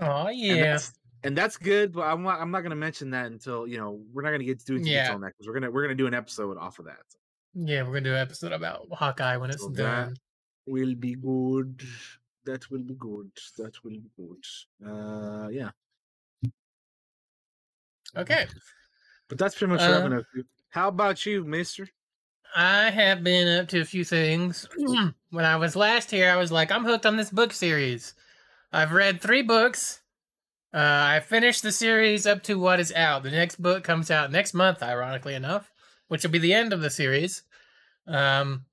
Oh 0.00 0.26
and 0.26 0.38
yeah. 0.38 0.54
that's, 0.72 0.92
and 1.24 1.36
that's 1.36 1.56
good, 1.56 1.92
but 1.92 2.02
I'm 2.02 2.22
not 2.22 2.40
I'm 2.40 2.50
not 2.52 2.62
gonna 2.62 2.76
mention 2.76 3.10
that 3.10 3.26
until 3.26 3.66
you 3.66 3.78
know 3.78 4.00
we're 4.12 4.22
not 4.22 4.30
gonna 4.30 4.44
get 4.44 4.60
to 4.60 4.66
do 4.66 4.76
Yeah. 4.88 5.12
on 5.12 5.20
that 5.22 5.32
because 5.36 5.46
we're 5.48 5.54
gonna 5.54 5.70
we're 5.70 5.82
gonna 5.82 5.94
do 5.96 6.06
an 6.06 6.14
episode 6.14 6.56
off 6.58 6.78
of 6.78 6.84
that. 6.84 7.02
Yeah, 7.54 7.82
we're 7.82 7.88
gonna 7.94 8.00
do 8.02 8.12
an 8.14 8.20
episode 8.20 8.52
about 8.52 8.86
Hawkeye 8.92 9.36
when 9.36 9.50
it's 9.50 9.62
So 9.62 9.70
done. 9.70 10.16
will 10.66 10.94
be 10.94 11.14
good. 11.16 11.82
That 12.44 12.70
will 12.70 12.82
be 12.82 12.94
good. 12.94 13.30
That 13.58 13.72
will 13.82 13.90
be 13.90 14.10
good. 14.16 14.44
Uh, 14.86 15.48
yeah. 15.48 15.70
Okay. 18.16 18.46
But 19.28 19.38
that's 19.38 19.56
pretty 19.56 19.72
much 19.72 19.80
what 19.80 19.90
I've 19.90 19.96
Uh, 20.04 20.08
been 20.08 20.18
up 20.18 20.24
to. 20.34 20.44
How 20.68 20.88
about 20.88 21.24
you, 21.26 21.44
Mister? 21.44 21.88
I 22.56 22.90
have 22.90 23.24
been 23.24 23.48
up 23.60 23.68
to 23.68 23.80
a 23.80 23.84
few 23.84 24.04
things. 24.04 24.68
when 25.30 25.44
I 25.44 25.56
was 25.56 25.74
last 25.74 26.10
here, 26.10 26.30
I 26.30 26.36
was 26.36 26.52
like, 26.52 26.70
I'm 26.70 26.84
hooked 26.84 27.06
on 27.06 27.16
this 27.16 27.30
book 27.30 27.52
series. 27.52 28.14
I've 28.72 28.92
read 28.92 29.20
three 29.20 29.42
books. 29.42 30.02
Uh, 30.74 31.06
I 31.06 31.20
finished 31.20 31.62
the 31.62 31.70
series 31.70 32.26
up 32.26 32.42
to 32.44 32.58
what 32.58 32.80
is 32.80 32.92
out. 32.92 33.22
The 33.22 33.30
next 33.30 33.62
book 33.62 33.84
comes 33.84 34.10
out 34.10 34.32
next 34.32 34.54
month, 34.54 34.82
ironically 34.82 35.34
enough, 35.34 35.70
which 36.08 36.24
will 36.24 36.32
be 36.32 36.40
the 36.40 36.52
end 36.52 36.72
of 36.72 36.80
the 36.80 36.90
series. 36.90 37.44
Um, 38.08 38.64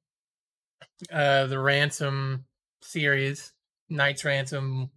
uh, 1.14 1.46
the 1.46 1.60
Ransom 1.60 2.46
series, 2.82 3.54
Knight's 3.88 4.26
Ransom, 4.26 4.90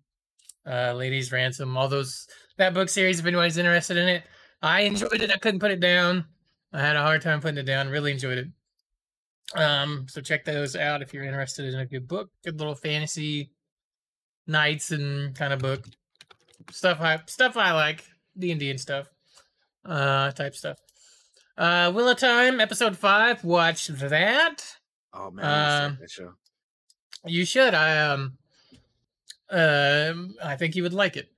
uh, 0.67 0.95
Ladies 0.95 1.31
Ransom, 1.31 1.77
all 1.77 1.89
those 1.89 2.27
that 2.57 2.73
book 2.73 2.89
series. 2.89 3.21
If 3.21 3.27
anybody's 3.27 3.59
interested 3.59 3.99
in 3.99 4.09
it, 4.09 4.23
I 4.63 4.81
enjoyed 4.83 5.21
it. 5.21 5.31
I 5.31 5.37
couldn't 5.37 5.61
put 5.61 5.73
it 5.73 5.81
down. 5.81 6.25
I 6.73 6.81
had 6.81 6.97
a 6.97 7.03
hard 7.03 7.21
time 7.21 7.43
putting 7.43 7.59
it 7.59 7.65
down. 7.65 7.91
Really 7.91 8.13
enjoyed 8.13 8.39
it. 8.39 8.49
Um, 9.55 10.07
so 10.09 10.23
check 10.23 10.47
those 10.47 10.75
out 10.75 11.03
if 11.03 11.13
you're 11.13 11.25
interested 11.25 11.67
in 11.67 11.79
a 11.79 11.85
good 11.85 12.09
book, 12.09 12.31
good 12.45 12.59
little 12.59 12.75
fantasy 12.75 13.51
knights 14.47 14.91
and 14.91 15.35
kind 15.35 15.53
of 15.53 15.59
book 15.59 15.87
stuff. 16.71 17.01
I 17.01 17.21
stuff 17.27 17.57
I 17.57 17.73
like 17.73 18.05
D 18.39 18.51
and 18.53 18.81
stuff, 18.81 19.09
uh, 19.85 20.31
type 20.33 20.55
stuff. 20.55 20.79
Uh, 21.57 21.93
Wheel 21.93 22.09
of 22.09 22.19
Time 22.19 22.61
episode 22.61 22.97
five. 22.97 23.45
Watch 23.45 23.87
that. 23.89 24.57
Oh 25.13 25.31
man, 25.31 25.45
Um, 25.93 25.99
that 26.01 26.11
show. 26.11 26.33
You 27.25 27.45
should. 27.45 27.75
I 27.75 27.99
um, 28.09 28.37
um, 29.51 30.35
I 30.43 30.57
think 30.57 30.75
you 30.77 30.83
would 30.83 30.93
like 30.95 31.17
it. 31.17 31.29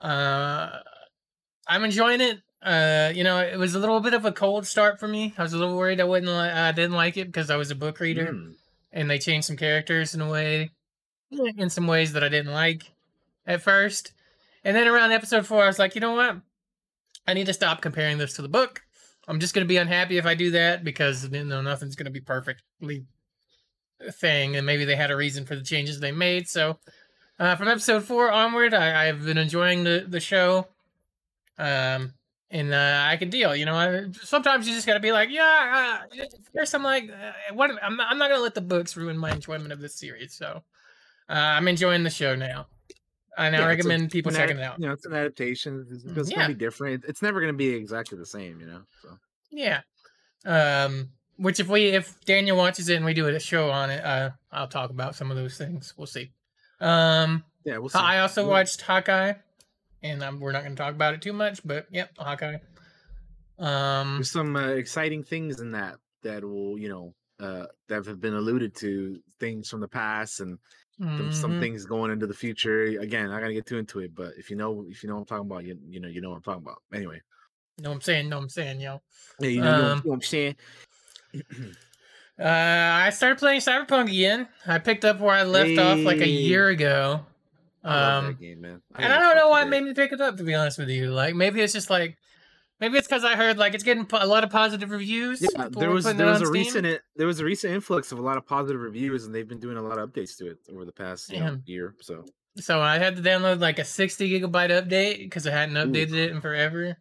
Uh, 0.00 0.78
I'm 1.66 1.84
enjoying 1.84 2.20
it. 2.20 2.38
Uh, 2.62 3.10
you 3.14 3.24
know, 3.24 3.38
it 3.38 3.58
was 3.58 3.74
a 3.74 3.78
little 3.78 4.00
bit 4.00 4.14
of 4.14 4.24
a 4.24 4.32
cold 4.32 4.66
start 4.66 4.98
for 5.00 5.08
me. 5.08 5.34
I 5.38 5.42
was 5.42 5.52
a 5.52 5.58
little 5.58 5.76
worried 5.76 6.00
I 6.00 6.04
wouldn't. 6.04 6.30
Li- 6.30 6.36
I 6.38 6.72
didn't 6.72 6.92
like 6.96 7.16
it 7.16 7.26
because 7.26 7.50
I 7.50 7.56
was 7.56 7.70
a 7.70 7.74
book 7.74 8.00
reader, 8.00 8.32
Mm. 8.32 8.54
and 8.92 9.10
they 9.10 9.18
changed 9.18 9.46
some 9.46 9.56
characters 9.56 10.14
in 10.14 10.20
a 10.20 10.28
way, 10.30 10.70
in 11.30 11.70
some 11.70 11.86
ways 11.86 12.12
that 12.12 12.24
I 12.24 12.28
didn't 12.28 12.52
like 12.52 12.90
at 13.46 13.62
first. 13.62 14.12
And 14.64 14.76
then 14.76 14.88
around 14.88 15.12
episode 15.12 15.46
four, 15.46 15.62
I 15.62 15.66
was 15.66 15.78
like, 15.78 15.94
you 15.94 16.00
know 16.00 16.14
what? 16.14 16.36
I 17.26 17.34
need 17.34 17.46
to 17.46 17.52
stop 17.54 17.80
comparing 17.80 18.18
this 18.18 18.34
to 18.34 18.42
the 18.42 18.48
book. 18.48 18.82
I'm 19.28 19.40
just 19.40 19.54
gonna 19.54 19.66
be 19.66 19.76
unhappy 19.76 20.18
if 20.18 20.26
I 20.26 20.34
do 20.34 20.50
that 20.52 20.82
because 20.82 21.28
you 21.30 21.44
know 21.44 21.62
nothing's 21.62 21.94
gonna 21.94 22.10
be 22.10 22.20
perfectly 22.20 23.06
thing, 24.12 24.56
and 24.56 24.66
maybe 24.66 24.84
they 24.84 24.96
had 24.96 25.10
a 25.10 25.16
reason 25.16 25.44
for 25.44 25.54
the 25.54 25.62
changes 25.62 26.00
they 26.00 26.12
made. 26.12 26.48
So, 26.48 26.78
uh, 27.38 27.54
from 27.56 27.68
episode 27.68 28.04
four 28.04 28.30
onward, 28.30 28.74
I, 28.74 29.08
I've 29.08 29.24
been 29.24 29.38
enjoying 29.38 29.84
the 29.84 30.04
the 30.08 30.20
show, 30.20 30.66
um, 31.58 32.14
and 32.50 32.74
uh, 32.74 33.04
I 33.06 33.16
can 33.18 33.30
deal. 33.30 33.54
You 33.54 33.66
know, 33.66 33.76
I, 33.76 34.06
sometimes 34.22 34.66
you 34.66 34.74
just 34.74 34.86
gotta 34.86 35.00
be 35.00 35.12
like, 35.12 35.30
yeah, 35.30 36.02
uh, 36.10 36.24
there's 36.52 36.70
some 36.70 36.82
like, 36.82 37.10
uh, 37.10 37.54
what? 37.54 37.70
I'm 37.82 38.00
I'm 38.00 38.18
not 38.18 38.30
gonna 38.30 38.42
let 38.42 38.54
the 38.54 38.60
books 38.60 38.96
ruin 38.96 39.16
my 39.16 39.30
enjoyment 39.30 39.72
of 39.72 39.80
this 39.80 39.94
series. 39.96 40.34
So, 40.34 40.64
uh, 41.28 41.32
I'm 41.32 41.68
enjoying 41.68 42.02
the 42.02 42.10
show 42.10 42.34
now. 42.34 42.66
And 43.38 43.54
I 43.54 43.60
Yeah, 43.60 43.64
a- 43.64 43.68
recommend 43.68 44.10
people 44.10 44.32
checking 44.32 44.56
ad- 44.58 44.62
it 44.62 44.64
out. 44.66 44.80
You 44.80 44.86
know, 44.86 44.92
it's 44.92 45.06
an 45.06 45.12
adaptation. 45.14 45.86
It's, 45.90 46.04
it's 46.04 46.30
Yeah. 46.30 46.36
gonna 46.36 46.48
be 46.48 46.54
different. 46.54 47.04
It's 47.06 47.22
never 47.22 47.40
gonna 47.40 47.52
be 47.52 47.68
exactly 47.74 48.18
the 48.18 48.26
same. 48.26 48.60
You 48.60 48.66
know. 48.66 48.82
So 49.02 49.18
Yeah. 49.50 49.82
Um 50.44 51.10
which 51.36 51.58
if 51.60 51.68
we 51.68 51.86
if 51.86 52.20
Daniel 52.24 52.56
watches 52.56 52.88
it 52.88 52.96
and 52.96 53.04
we 53.04 53.14
do 53.14 53.26
a 53.26 53.38
show 53.40 53.70
on 53.70 53.90
it, 53.90 54.04
uh 54.04 54.30
I'll 54.52 54.68
talk 54.68 54.90
about 54.90 55.14
some 55.14 55.30
of 55.30 55.36
those 55.36 55.56
things. 55.56 55.94
We'll 55.96 56.06
see. 56.06 56.32
Um 56.80 57.44
yeah, 57.64 57.78
we'll 57.78 57.88
see. 57.90 57.98
I 57.98 58.20
also 58.20 58.42
We'll- 58.42 58.50
watched 58.52 58.80
Hawkeye 58.82 59.34
and 60.02 60.22
um, 60.22 60.40
we're 60.40 60.52
not 60.52 60.62
going 60.62 60.74
to 60.74 60.82
talk 60.82 60.94
about 60.94 61.12
it 61.12 61.20
too 61.20 61.34
much, 61.34 61.60
but 61.62 61.86
yep, 61.90 62.10
Hawkeye. 62.18 62.56
Um 63.58 64.14
There's 64.16 64.30
some 64.30 64.56
uh, 64.56 64.68
exciting 64.68 65.22
things 65.24 65.60
in 65.60 65.72
that 65.72 65.96
that 66.22 66.42
will, 66.44 66.78
you 66.78 66.88
know, 66.88 67.14
uh, 67.38 67.66
that 67.88 68.06
have 68.06 68.20
been 68.20 68.34
alluded 68.34 68.74
to, 68.76 69.20
things 69.38 69.68
from 69.68 69.80
the 69.80 69.88
past 69.88 70.40
and 70.40 70.58
some, 71.00 71.32
some 71.32 71.60
things 71.60 71.86
going 71.86 72.10
into 72.10 72.26
the 72.26 72.34
future. 72.34 72.82
Again, 73.00 73.30
I 73.30 73.40
gotta 73.40 73.54
get 73.54 73.66
too 73.66 73.78
into 73.78 74.00
it, 74.00 74.14
but 74.14 74.34
if 74.36 74.50
you 74.50 74.56
know, 74.56 74.84
if 74.88 75.02
you 75.02 75.08
know 75.08 75.14
what 75.16 75.20
I'm 75.22 75.26
talking 75.26 75.46
about, 75.50 75.64
you, 75.64 75.78
you 75.88 75.98
know, 76.00 76.08
you 76.08 76.20
know 76.20 76.30
what 76.30 76.36
I'm 76.36 76.42
talking 76.42 76.62
about. 76.62 76.82
Anyway, 76.92 77.20
know 77.78 77.88
what 77.90 77.94
I'm 77.96 78.00
saying, 78.02 78.28
know 78.28 78.36
what 78.36 78.42
I'm 78.44 78.48
saying, 78.50 78.80
yo. 78.80 79.00
yeah, 79.40 79.48
you 79.48 79.60
know, 79.62 79.70
you 79.70 79.76
know 79.82 79.92
Um, 79.92 80.00
what 80.04 80.14
I'm 80.14 80.22
saying. 80.22 80.56
Uh 82.38 82.44
I 82.44 83.10
started 83.10 83.38
playing 83.38 83.60
Cyberpunk 83.60 84.08
again. 84.08 84.48
I 84.66 84.78
picked 84.78 85.04
up 85.04 85.20
where 85.20 85.34
I 85.34 85.42
left 85.42 85.78
off 85.78 86.06
like 86.06 86.22
a 86.22 86.26
year 86.26 86.68
ago. 86.68 87.20
I 87.84 88.16
Um 88.16 88.26
that 88.28 88.40
game, 88.40 88.62
man. 88.62 88.80
and 88.96 89.12
I 89.12 89.18
don't 89.18 89.36
know 89.36 89.48
why 89.50 89.62
it 89.62 89.68
made 89.68 89.84
me 89.84 89.92
pick 89.92 90.12
it 90.12 90.22
up. 90.22 90.38
To 90.38 90.42
be 90.42 90.54
honest 90.54 90.78
with 90.78 90.88
you, 90.88 91.10
like 91.10 91.34
maybe 91.34 91.60
it's 91.60 91.74
just 91.74 91.90
like 91.90 92.16
maybe 92.80 92.98
it's 92.98 93.06
because 93.06 93.24
I 93.24 93.36
heard 93.36 93.58
like 93.58 93.74
it's 93.74 93.84
getting 93.84 94.06
a 94.12 94.26
lot 94.26 94.44
of 94.44 94.50
positive 94.50 94.90
reviews. 94.90 95.40
Yeah, 95.42 95.68
there 95.70 95.90
was 95.90 96.04
there 96.04 96.26
was 96.26 96.42
a 96.42 96.46
Steam. 96.46 96.52
recent 96.52 96.86
it- 96.86 97.02
there 97.16 97.26
was 97.26 97.40
a 97.40 97.44
recent 97.44 97.74
influx 97.74 98.12
of 98.12 98.18
a 98.18 98.22
lot 98.22 98.36
of 98.36 98.46
positive 98.46 98.80
reviews, 98.80 99.24
and 99.26 99.34
they've 99.34 99.48
been 99.48 99.60
doing 99.60 99.76
a 99.76 99.82
lot 99.82 99.98
of 99.98 100.10
updates 100.10 100.36
to 100.38 100.50
it 100.50 100.58
over 100.72 100.84
the 100.84 100.92
past 100.92 101.30
you 101.32 101.40
know, 101.40 101.58
year. 101.66 101.94
So 102.00 102.24
So 102.56 102.80
I 102.80 102.98
had 102.98 103.16
to 103.16 103.22
download 103.22 103.60
like 103.60 103.78
a 103.78 103.84
60 103.84 104.28
gigabyte 104.40 104.70
update 104.70 105.18
because 105.18 105.46
I 105.46 105.50
hadn't 105.52 105.76
Ooh. 105.76 105.84
updated 105.86 106.14
it 106.14 106.30
in 106.32 106.40
forever. 106.40 106.96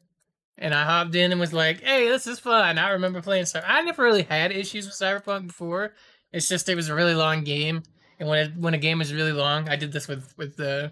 And 0.61 0.73
I 0.73 0.83
hopped 0.83 1.15
in 1.15 1.31
and 1.31 1.39
was 1.39 1.53
like, 1.53 1.81
"Hey, 1.81 2.09
this 2.09 2.27
is 2.27 2.37
fun." 2.37 2.77
I 2.77 2.89
remember 2.89 3.21
playing 3.21 3.45
Cyber. 3.45 3.63
I 3.65 3.81
never 3.81 4.03
really 4.03 4.23
had 4.23 4.51
issues 4.51 4.85
with 4.85 4.95
Cyberpunk 4.95 5.47
before. 5.47 5.93
It's 6.33 6.49
just 6.49 6.67
it 6.67 6.75
was 6.75 6.89
a 6.89 6.93
really 6.95 7.15
long 7.15 7.45
game, 7.45 7.81
and 8.19 8.27
when 8.27 8.39
it, 8.39 8.57
when 8.57 8.73
a 8.73 8.77
game 8.77 8.99
is 8.99 9.13
really 9.13 9.31
long, 9.31 9.69
I 9.69 9.77
did 9.77 9.93
this 9.93 10.07
with 10.09 10.33
with 10.37 10.57
the 10.57 10.91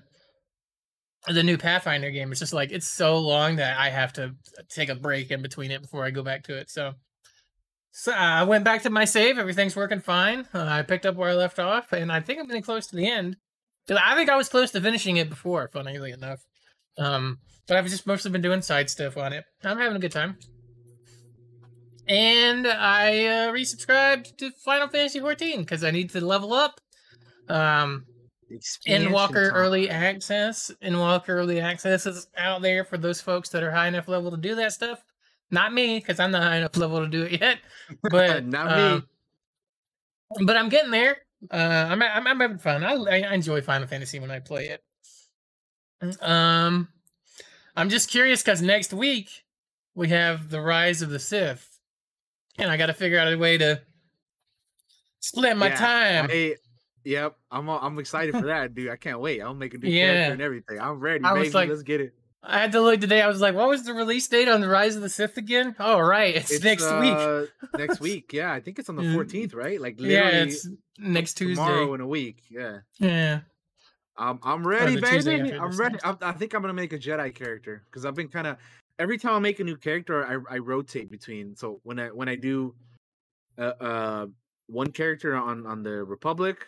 the 1.28 1.44
new 1.44 1.58
Pathfinder 1.58 2.12
game. 2.12 2.32
It's 2.32 2.40
just 2.40 2.54
like 2.54 2.72
it's 2.72 2.88
so 2.88 3.18
long 3.18 3.58
that 3.58 3.78
I 3.78 3.90
have 3.90 4.14
to 4.14 4.36
take 4.70 4.90
a 4.90 4.96
break 4.96 5.32
in 5.32 5.42
between 5.42 5.72
it 5.72 5.82
before 5.82 6.06
I 6.06 6.12
go 6.12 6.24
back 6.24 6.44
to 6.44 6.58
it. 6.58 6.70
So, 6.70 6.94
so 7.92 8.12
I 8.12 8.44
went 8.44 8.64
back 8.64 8.84
to 8.84 8.90
my 8.90 9.06
save. 9.06 9.38
Everything's 9.38 9.76
working 9.76 10.00
fine. 10.00 10.48
Uh, 10.54 10.64
I 10.64 10.82
picked 10.84 11.06
up 11.06 11.16
where 11.16 11.30
I 11.30 11.34
left 11.34 11.60
off, 11.60 11.92
and 11.92 12.12
I 12.12 12.20
think 12.20 12.40
I'm 12.40 12.48
getting 12.48 12.62
close 12.62 12.88
to 12.88 12.96
the 12.96 13.08
end. 13.08 13.38
I 13.90 14.16
think 14.16 14.30
I 14.30 14.36
was 14.36 14.50
close 14.50 14.72
to 14.72 14.82
finishing 14.82 15.18
it 15.18 15.30
before, 15.30 15.70
funnily 15.72 16.12
enough. 16.12 16.42
Um, 16.98 17.40
but 17.68 17.78
I've 17.78 17.88
just 17.88 18.08
mostly 18.08 18.32
been 18.32 18.42
doing 18.42 18.62
side 18.62 18.90
stuff 18.90 19.18
on 19.18 19.34
it. 19.34 19.46
I'm 19.64 19.78
having 19.78 19.96
a 19.96 20.00
good 20.00 20.12
time. 20.12 20.38
And 22.08 22.66
I 22.66 23.26
uh, 23.26 23.52
resubscribed 23.52 24.38
to 24.38 24.52
Final 24.64 24.88
Fantasy 24.88 25.20
14 25.20 25.60
because 25.60 25.84
I 25.84 25.92
need 25.92 26.10
to 26.12 26.26
level 26.26 26.54
up. 26.54 26.80
Um, 27.50 28.06
Endwalker 28.88 29.52
Early 29.54 29.90
Access, 29.90 30.72
Endwalker 30.84 31.30
Early 31.30 31.60
Access 31.60 32.06
is 32.06 32.28
out 32.38 32.62
there 32.62 32.84
for 32.86 32.98
those 32.98 33.20
folks 33.22 33.50
that 33.50 33.64
are 33.64 33.72
high 33.72 33.88
enough 33.88 34.08
level 34.08 34.32
to 34.32 34.38
do 34.38 34.56
that 34.56 34.74
stuff. 34.74 35.04
Not 35.52 35.74
me, 35.74 36.00
because 36.00 36.20
I'm 36.20 36.32
not 36.32 36.44
high 36.44 36.58
enough 36.58 36.76
level 36.78 37.00
to 37.00 37.08
do 37.08 37.24
it 37.24 37.40
yet. 37.42 37.60
But 38.10 38.46
Not 38.46 38.76
me. 38.76 38.84
um, 38.84 39.08
But 40.46 40.58
I'm 40.58 40.70
getting 40.70 40.92
there. 40.92 41.18
Uh, 41.52 41.88
I'm, 41.92 42.02
I'm 42.02 42.28
I'm 42.28 42.40
having 42.40 42.58
fun. 42.58 42.84
I 42.84 42.94
I 42.96 43.34
enjoy 43.34 43.62
Final 43.62 43.88
Fantasy 43.88 44.20
when 44.20 44.32
I 44.32 44.40
play 44.40 44.70
it. 44.70 44.84
Um, 46.22 46.88
I'm 47.76 47.90
just 47.90 48.10
curious 48.10 48.42
because 48.42 48.62
next 48.62 48.92
week 48.94 49.30
we 49.94 50.10
have 50.10 50.50
the 50.50 50.60
Rise 50.62 51.02
of 51.02 51.10
the 51.10 51.20
Sith, 51.20 51.80
and 52.58 52.72
I 52.72 52.78
got 52.78 52.88
to 52.88 52.94
figure 52.94 53.20
out 53.20 53.32
a 53.32 53.38
way 53.38 53.58
to 53.60 53.82
split 55.20 55.58
my 55.58 55.68
Yeah, 55.68 55.76
time. 55.76 56.28
I, 56.32 56.56
yep, 57.08 57.36
I'm 57.52 57.70
I'm 57.70 57.98
excited 58.00 58.34
for 58.36 58.48
that, 58.48 58.76
dude. 58.76 58.90
I 58.90 58.96
can't 58.98 59.20
wait. 59.20 59.42
I'll 59.42 59.54
make 59.54 59.74
a 59.74 59.78
new 59.78 59.90
Yeah. 59.90 60.14
character 60.14 60.34
and 60.34 60.42
everything. 60.42 60.80
I'm 60.80 61.00
ready, 61.00 61.24
I 61.24 61.34
was 61.34 61.44
baby. 61.48 61.54
like- 61.54 61.70
Let's 61.70 61.84
get 61.84 62.02
it. 62.02 62.14
I 62.44 62.60
had 62.60 62.72
to 62.74 62.82
look 62.82 63.02
today. 63.02 63.22
I 63.22 63.28
was 63.28 63.42
like, 63.42 63.56
"What 63.56 63.68
was 63.68 63.84
the 63.84 63.94
release 63.94 64.28
date 64.28 64.48
on 64.48 64.62
the 64.62 64.70
Rise 64.70 64.96
of 64.96 65.02
the 65.02 65.10
Sith 65.10 65.36
again?" 65.38 65.76
Oh, 65.80 66.00
right, 66.00 66.36
it's, 66.36 66.64
next 66.64 66.84
week. 66.84 67.12
uh, 67.14 67.46
next 67.78 68.00
week, 68.08 68.32
yeah. 68.32 68.54
I 68.54 68.60
think 68.62 68.80
it's 68.80 68.88
on 68.90 68.96
the 68.96 69.02
Mm. 69.04 69.16
14th, 69.16 69.54
right? 69.56 69.82
Like 69.82 70.00
Yeah, 70.00 70.30
it's 70.30 70.68
next 71.00 71.34
Tuesday. 71.34 71.56
tomorrow 71.56 71.94
in 71.96 72.00
a 72.02 72.08
week. 72.08 72.44
Yeah. 72.50 72.80
Yeah. 73.00 73.40
I'm 74.18 74.40
I'm 74.44 74.66
ready, 74.66 75.00
baby. 75.02 75.54
I'm 75.54 75.76
ready. 75.78 75.94
next. 75.94 76.06
I, 76.06 76.16
I 76.22 76.32
think 76.34 76.54
I'm 76.54 76.62
gonna 76.62 76.74
make 76.74 76.94
a 76.94 76.98
Jedi 77.00 77.34
character 77.36 77.84
because 77.86 78.06
I've 78.06 78.16
been 78.16 78.30
kind 78.30 78.48
of 78.48 78.58
every 78.98 79.18
time 79.18 79.34
I 79.34 79.40
make 79.40 79.60
a 79.60 79.64
new 79.64 79.76
character, 79.76 80.26
I 80.26 80.56
I 80.56 80.58
rotate 80.60 81.12
between. 81.12 81.56
So 81.56 81.82
when 81.84 82.00
I 82.00 82.08
when 82.12 82.30
I 82.30 82.36
do 82.36 82.76
uh, 83.58 83.62
uh 83.82 84.28
one 84.68 84.92
character 84.92 85.36
on 85.36 85.66
on 85.68 85.84
the 85.84 86.04
Republic, 86.04 86.66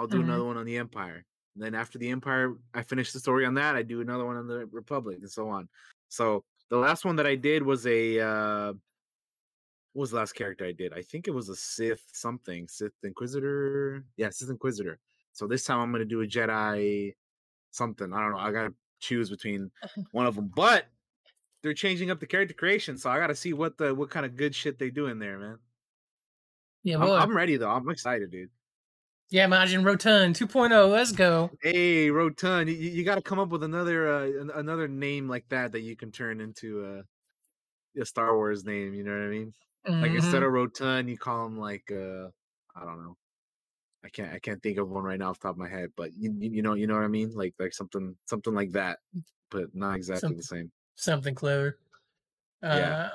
I'll 0.00 0.06
do 0.06 0.18
Mhm. 0.20 0.24
another 0.24 0.44
one 0.44 0.56
on 0.56 0.64
the 0.64 0.78
Empire. 0.78 1.26
And 1.54 1.62
then 1.62 1.74
after 1.74 1.98
the 1.98 2.08
Empire, 2.08 2.56
I 2.72 2.82
finish 2.82 3.12
the 3.12 3.20
story 3.20 3.44
on 3.44 3.52
that. 3.54 3.76
I 3.76 3.82
do 3.82 4.00
another 4.00 4.24
one 4.24 4.36
on 4.36 4.46
the 4.46 4.64
Republic, 4.66 5.18
and 5.20 5.30
so 5.30 5.48
on. 5.50 5.68
So 6.08 6.42
the 6.70 6.78
last 6.78 7.04
one 7.04 7.16
that 7.16 7.26
I 7.26 7.34
did 7.34 7.62
was 7.62 7.86
a 7.86 8.18
uh 8.20 8.72
what 9.92 10.02
was 10.02 10.10
the 10.12 10.16
last 10.16 10.32
character 10.34 10.64
I 10.64 10.72
did? 10.72 10.92
I 10.94 11.02
think 11.02 11.26
it 11.28 11.32
was 11.32 11.48
a 11.48 11.56
Sith 11.56 12.02
something, 12.12 12.66
Sith 12.68 12.92
Inquisitor. 13.02 14.04
Yeah, 14.16 14.30
Sith 14.30 14.48
Inquisitor. 14.48 15.00
So 15.32 15.46
this 15.46 15.64
time 15.64 15.80
I'm 15.80 15.92
gonna 15.92 16.04
do 16.06 16.22
a 16.22 16.26
Jedi 16.26 17.14
something. 17.72 18.12
I 18.12 18.20
don't 18.20 18.30
know. 18.32 18.38
I 18.38 18.52
gotta 18.52 18.72
choose 19.00 19.28
between 19.28 19.70
one 20.12 20.26
of 20.26 20.34
them, 20.36 20.48
but 20.54 20.86
they're 21.62 21.74
changing 21.74 22.10
up 22.10 22.20
the 22.20 22.26
character 22.26 22.54
creation, 22.54 22.96
so 22.96 23.10
I 23.10 23.18
gotta 23.18 23.34
see 23.34 23.52
what 23.52 23.76
the 23.76 23.94
what 23.94 24.08
kind 24.10 24.24
of 24.24 24.36
good 24.36 24.54
shit 24.54 24.78
they 24.78 24.90
do 24.90 25.06
in 25.08 25.18
there, 25.18 25.38
man. 25.38 25.58
Yeah, 26.84 26.96
I'm. 27.02 27.10
I'm 27.30 27.36
ready 27.36 27.56
though. 27.58 27.68
I'm 27.70 27.90
excited, 27.90 28.30
dude. 28.30 28.50
Yeah, 29.30 29.46
Majin 29.46 29.84
Rotund 29.84 30.34
2.0. 30.36 30.90
Let's 30.90 31.12
go. 31.12 31.50
Hey, 31.62 32.10
Rotund, 32.10 32.68
you, 32.68 32.74
you 32.76 33.04
got 33.04 33.16
to 33.16 33.22
come 33.22 33.38
up 33.38 33.48
with 33.50 33.62
another 33.62 34.12
uh, 34.12 34.28
another 34.54 34.88
name 34.88 35.28
like 35.28 35.48
that 35.50 35.72
that 35.72 35.80
you 35.80 35.96
can 35.96 36.10
turn 36.10 36.40
into 36.40 37.04
a, 37.96 38.00
a 38.00 38.04
Star 38.04 38.34
Wars 38.36 38.64
name. 38.64 38.94
You 38.94 39.04
know 39.04 39.12
what 39.12 39.26
I 39.26 39.28
mean? 39.28 39.52
Like 39.86 40.12
instead 40.12 40.42
Mhm. 40.42 40.46
of 40.46 40.52
Rotund, 40.52 41.08
you 41.10 41.18
call 41.18 41.46
him 41.46 41.58
like 41.58 41.90
uh, 41.90 42.28
I 42.76 42.84
don't 42.84 43.02
know. 43.02 43.16
I 44.04 44.08
can't 44.08 44.32
I 44.32 44.38
can't 44.38 44.62
think 44.62 44.78
of 44.78 44.88
one 44.88 45.04
right 45.04 45.18
now 45.18 45.30
off 45.30 45.38
the 45.40 45.48
top 45.48 45.54
of 45.54 45.58
my 45.58 45.68
head, 45.68 45.90
but 45.96 46.10
you 46.14 46.34
you 46.38 46.62
know 46.62 46.74
you 46.74 46.86
know 46.86 46.94
what 46.94 47.04
I 47.04 47.08
mean? 47.08 47.32
Like 47.34 47.54
like 47.58 47.72
something 47.74 48.16
something 48.26 48.54
like 48.54 48.72
that. 48.72 48.98
but 49.50 49.74
not 49.74 49.96
exactly 49.96 50.34
the 50.36 50.42
same. 50.42 50.70
something 50.96 51.34
clever. 51.34 51.78
Yeah. 52.62 53.10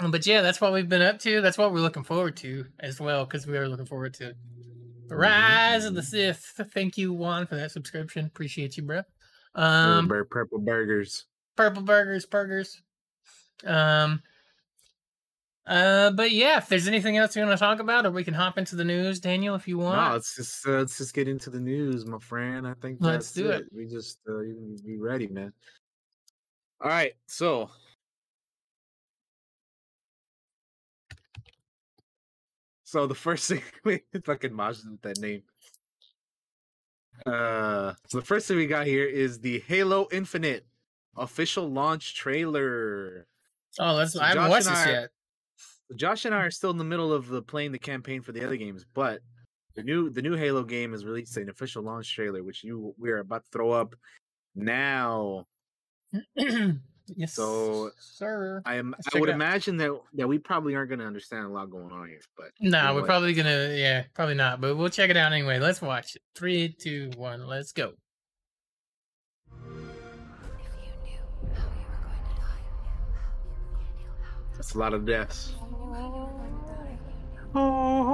But 0.00 0.26
yeah, 0.26 0.40
that's 0.42 0.60
what 0.60 0.72
we've 0.72 0.88
been 0.88 1.02
up 1.02 1.20
to. 1.20 1.40
That's 1.40 1.56
what 1.56 1.72
we're 1.72 1.80
looking 1.80 2.02
forward 2.02 2.36
to 2.38 2.66
as 2.80 3.00
well, 3.00 3.24
because 3.24 3.46
we 3.46 3.56
are 3.56 3.68
looking 3.68 3.86
forward 3.86 4.14
to 4.14 4.34
the 5.08 5.16
Rise 5.16 5.84
of 5.84 5.94
the 5.94 6.02
Sith. 6.02 6.60
Thank 6.72 6.98
you, 6.98 7.12
Juan, 7.12 7.46
for 7.46 7.54
that 7.56 7.70
subscription. 7.70 8.26
Appreciate 8.26 8.76
you, 8.76 8.82
bro. 8.82 9.02
Um, 9.54 10.08
Purple, 10.08 10.26
purple 10.30 10.58
burgers. 10.58 11.26
purple 11.56 11.82
burgers, 11.82 12.26
burgers. 12.26 12.82
Um. 13.64 14.22
Uh, 15.66 16.10
but 16.10 16.30
yeah, 16.30 16.58
if 16.58 16.68
there's 16.68 16.86
anything 16.88 17.16
else 17.16 17.34
you 17.34 17.42
want 17.42 17.56
to 17.56 17.58
talk 17.58 17.78
about, 17.80 18.04
or 18.04 18.10
we 18.10 18.22
can 18.22 18.34
hop 18.34 18.58
into 18.58 18.76
the 18.76 18.84
news, 18.84 19.18
Daniel, 19.18 19.54
if 19.54 19.66
you 19.66 19.78
want. 19.78 19.96
No, 19.98 20.12
let's 20.12 20.36
just 20.36 20.66
uh, 20.66 20.72
let's 20.72 20.98
just 20.98 21.14
get 21.14 21.26
into 21.26 21.48
the 21.48 21.60
news, 21.60 22.04
my 22.04 22.18
friend. 22.18 22.66
I 22.66 22.74
think 22.82 22.98
Let's 23.00 23.30
that's 23.30 23.32
do 23.32 23.50
it. 23.50 23.64
We 23.74 23.86
just 23.86 24.18
uh, 24.28 24.40
you- 24.40 24.76
be 24.84 24.98
ready, 24.98 25.26
man. 25.28 25.54
All 26.82 26.90
right, 26.90 27.12
so 27.26 27.70
so 32.94 33.08
the 33.08 33.14
first 33.16 33.48
thing 33.48 33.60
we 33.82 34.02
fucking 34.24 34.52
Majin 34.52 34.92
with 34.92 35.02
that 35.02 35.18
name. 35.18 35.42
Uh, 37.26 37.94
so 38.06 38.20
the 38.20 38.24
first 38.24 38.46
thing 38.46 38.56
we 38.56 38.68
got 38.68 38.86
here 38.86 39.04
is 39.04 39.40
the 39.40 39.58
Halo 39.66 40.06
Infinite 40.12 40.64
official 41.16 41.68
launch 41.68 42.14
trailer. 42.14 43.26
oh, 43.80 43.96
that's 43.96 44.12
So 44.12 44.20
I 44.20 44.28
haven't 44.28 44.44
Josh 44.44 44.50
watched 44.50 44.64
this 44.66 44.78
I- 44.78 44.90
yet. 44.92 45.10
Josh 45.96 46.24
and 46.24 46.32
I 46.32 46.38
are 46.38 46.52
still 46.52 46.70
in 46.70 46.78
the 46.78 46.84
middle 46.84 47.12
of 47.12 47.26
the 47.26 47.42
playing 47.42 47.72
the 47.72 47.80
campaign 47.80 48.22
for 48.22 48.30
the 48.30 48.44
other 48.46 48.56
games, 48.56 48.86
but 48.94 49.18
the 49.74 49.82
new 49.82 50.08
the 50.08 50.22
new 50.22 50.34
Halo 50.36 50.62
game 50.62 50.92
has 50.92 51.04
released 51.04 51.36
an 51.36 51.48
official 51.48 51.82
launch 51.82 52.14
trailer, 52.14 52.44
which 52.44 52.62
you 52.62 52.94
we 52.96 53.10
are 53.10 53.18
about 53.18 53.42
to 53.44 53.50
throw 53.50 53.72
up 53.72 53.96
now. 54.54 55.46
yes, 57.16 57.34
So, 57.34 57.90
sir. 57.98 58.62
I 58.64 58.76
am 58.76 58.92
Let's 58.96 59.14
I 59.14 59.18
would 59.20 59.28
imagine 59.28 59.76
that 59.78 59.90
that 60.14 60.26
we 60.28 60.38
probably 60.38 60.74
aren't 60.74 60.88
going 60.90 60.98
to 61.00 61.06
understand 61.06 61.44
a 61.46 61.48
lot 61.48 61.70
going 61.70 61.92
on 61.92 62.08
here, 62.08 62.20
but 62.36 62.50
No, 62.60 62.70
know 62.86 62.94
we're 62.94 63.00
what? 63.00 63.06
probably 63.06 63.34
gonna 63.34 63.74
yeah, 63.74 64.04
probably 64.14 64.34
not, 64.34 64.60
but 64.60 64.76
we'll 64.76 64.88
check 64.88 65.10
it 65.10 65.16
out 65.16 65.32
anyway. 65.32 65.58
Let's 65.58 65.80
watch 65.82 66.16
it. 66.16 66.22
Three, 66.34 66.68
two, 66.68 67.10
one, 67.16 67.46
let's 67.46 67.72
go. 67.72 67.92
If 69.52 69.56
you 69.56 70.92
knew 71.04 71.18
how 71.54 71.64
you 71.64 71.86
were 71.88 72.00
going 72.02 72.24
to 72.28 72.40
die, 72.40 72.62
that's 74.56 74.74
a 74.74 74.78
lot 74.78 74.94
of 74.94 75.04
deaths. 75.04 75.48
if 75.48 75.60
you 75.60 75.66
knew 75.66 75.92
how 75.92 76.00
you 76.00 76.08
were 76.10 76.26
going 76.32 76.54
to 76.60 76.66
die, 76.72 78.04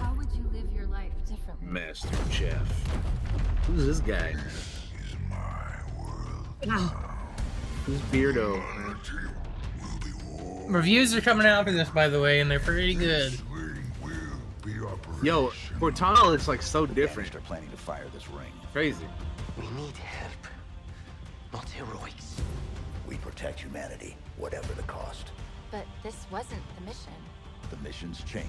how 0.00 0.14
would 0.16 0.28
you 0.32 0.44
live 0.52 0.72
your 0.74 0.86
life 0.86 1.12
differently? 1.26 1.66
Master 1.68 2.08
Chief. 2.30 2.54
Who's 3.68 3.86
this 3.86 4.00
guy? 4.00 4.34
Who's 7.84 8.00
Beardo? 8.10 8.64
Reviews 10.66 11.14
are 11.14 11.20
coming 11.20 11.46
out 11.46 11.66
for 11.66 11.72
this, 11.72 11.90
by 11.90 12.08
the 12.08 12.18
way, 12.20 12.40
and 12.40 12.50
they're 12.50 12.60
pretty 12.60 12.94
good. 12.94 13.38
Yo, 15.22 15.48
Cortana 15.78 16.24
looks 16.24 16.48
like 16.48 16.62
so 16.62 16.86
different. 16.86 17.30
They're 17.30 17.42
planning 17.42 17.70
to 17.70 17.76
fire 17.76 18.06
this 18.14 18.28
ring. 18.30 18.52
Crazy. 18.72 19.04
We 19.58 19.68
need 19.70 19.96
help, 19.96 20.32
not 21.52 21.68
heroics. 21.68 22.40
We 23.06 23.16
protect 23.16 23.60
humanity, 23.60 24.16
whatever 24.38 24.72
the 24.74 24.82
cost. 24.84 25.32
But 25.70 25.84
this 26.02 26.26
wasn't 26.30 26.62
the 26.78 26.86
mission. 26.86 27.12
The 27.70 27.76
missions 27.78 28.22
change. 28.24 28.46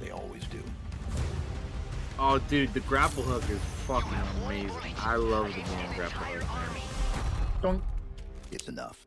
They 0.00 0.10
always 0.10 0.44
do. 0.44 0.62
Oh, 2.24 2.38
dude, 2.38 2.72
the 2.72 2.78
grapple 2.80 3.24
hook 3.24 3.42
is 3.50 3.58
fucking 3.84 4.12
amazing. 4.44 4.94
I 4.98 5.16
love 5.16 5.48
the 5.48 5.60
damn 5.60 5.92
grapple 5.96 6.20
hook, 6.20 6.40
man. 6.40 6.82
Don't 7.60 7.82
It's 8.52 8.68
enough. 8.68 9.04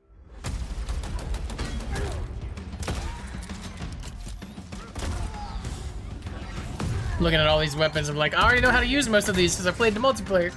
looking 7.21 7.39
at 7.39 7.47
all 7.47 7.59
these 7.59 7.77
weapons. 7.77 8.09
I'm 8.09 8.17
like, 8.17 8.33
I 8.33 8.43
already 8.43 8.59
know 8.59 8.69
how 8.69 8.81
to 8.81 8.85
use 8.85 9.07
most 9.07 9.29
of 9.29 9.35
these 9.37 9.55
because 9.55 9.65
I 9.65 9.71
played 9.71 9.93
the 9.93 10.01
multiplayer. 10.01 10.53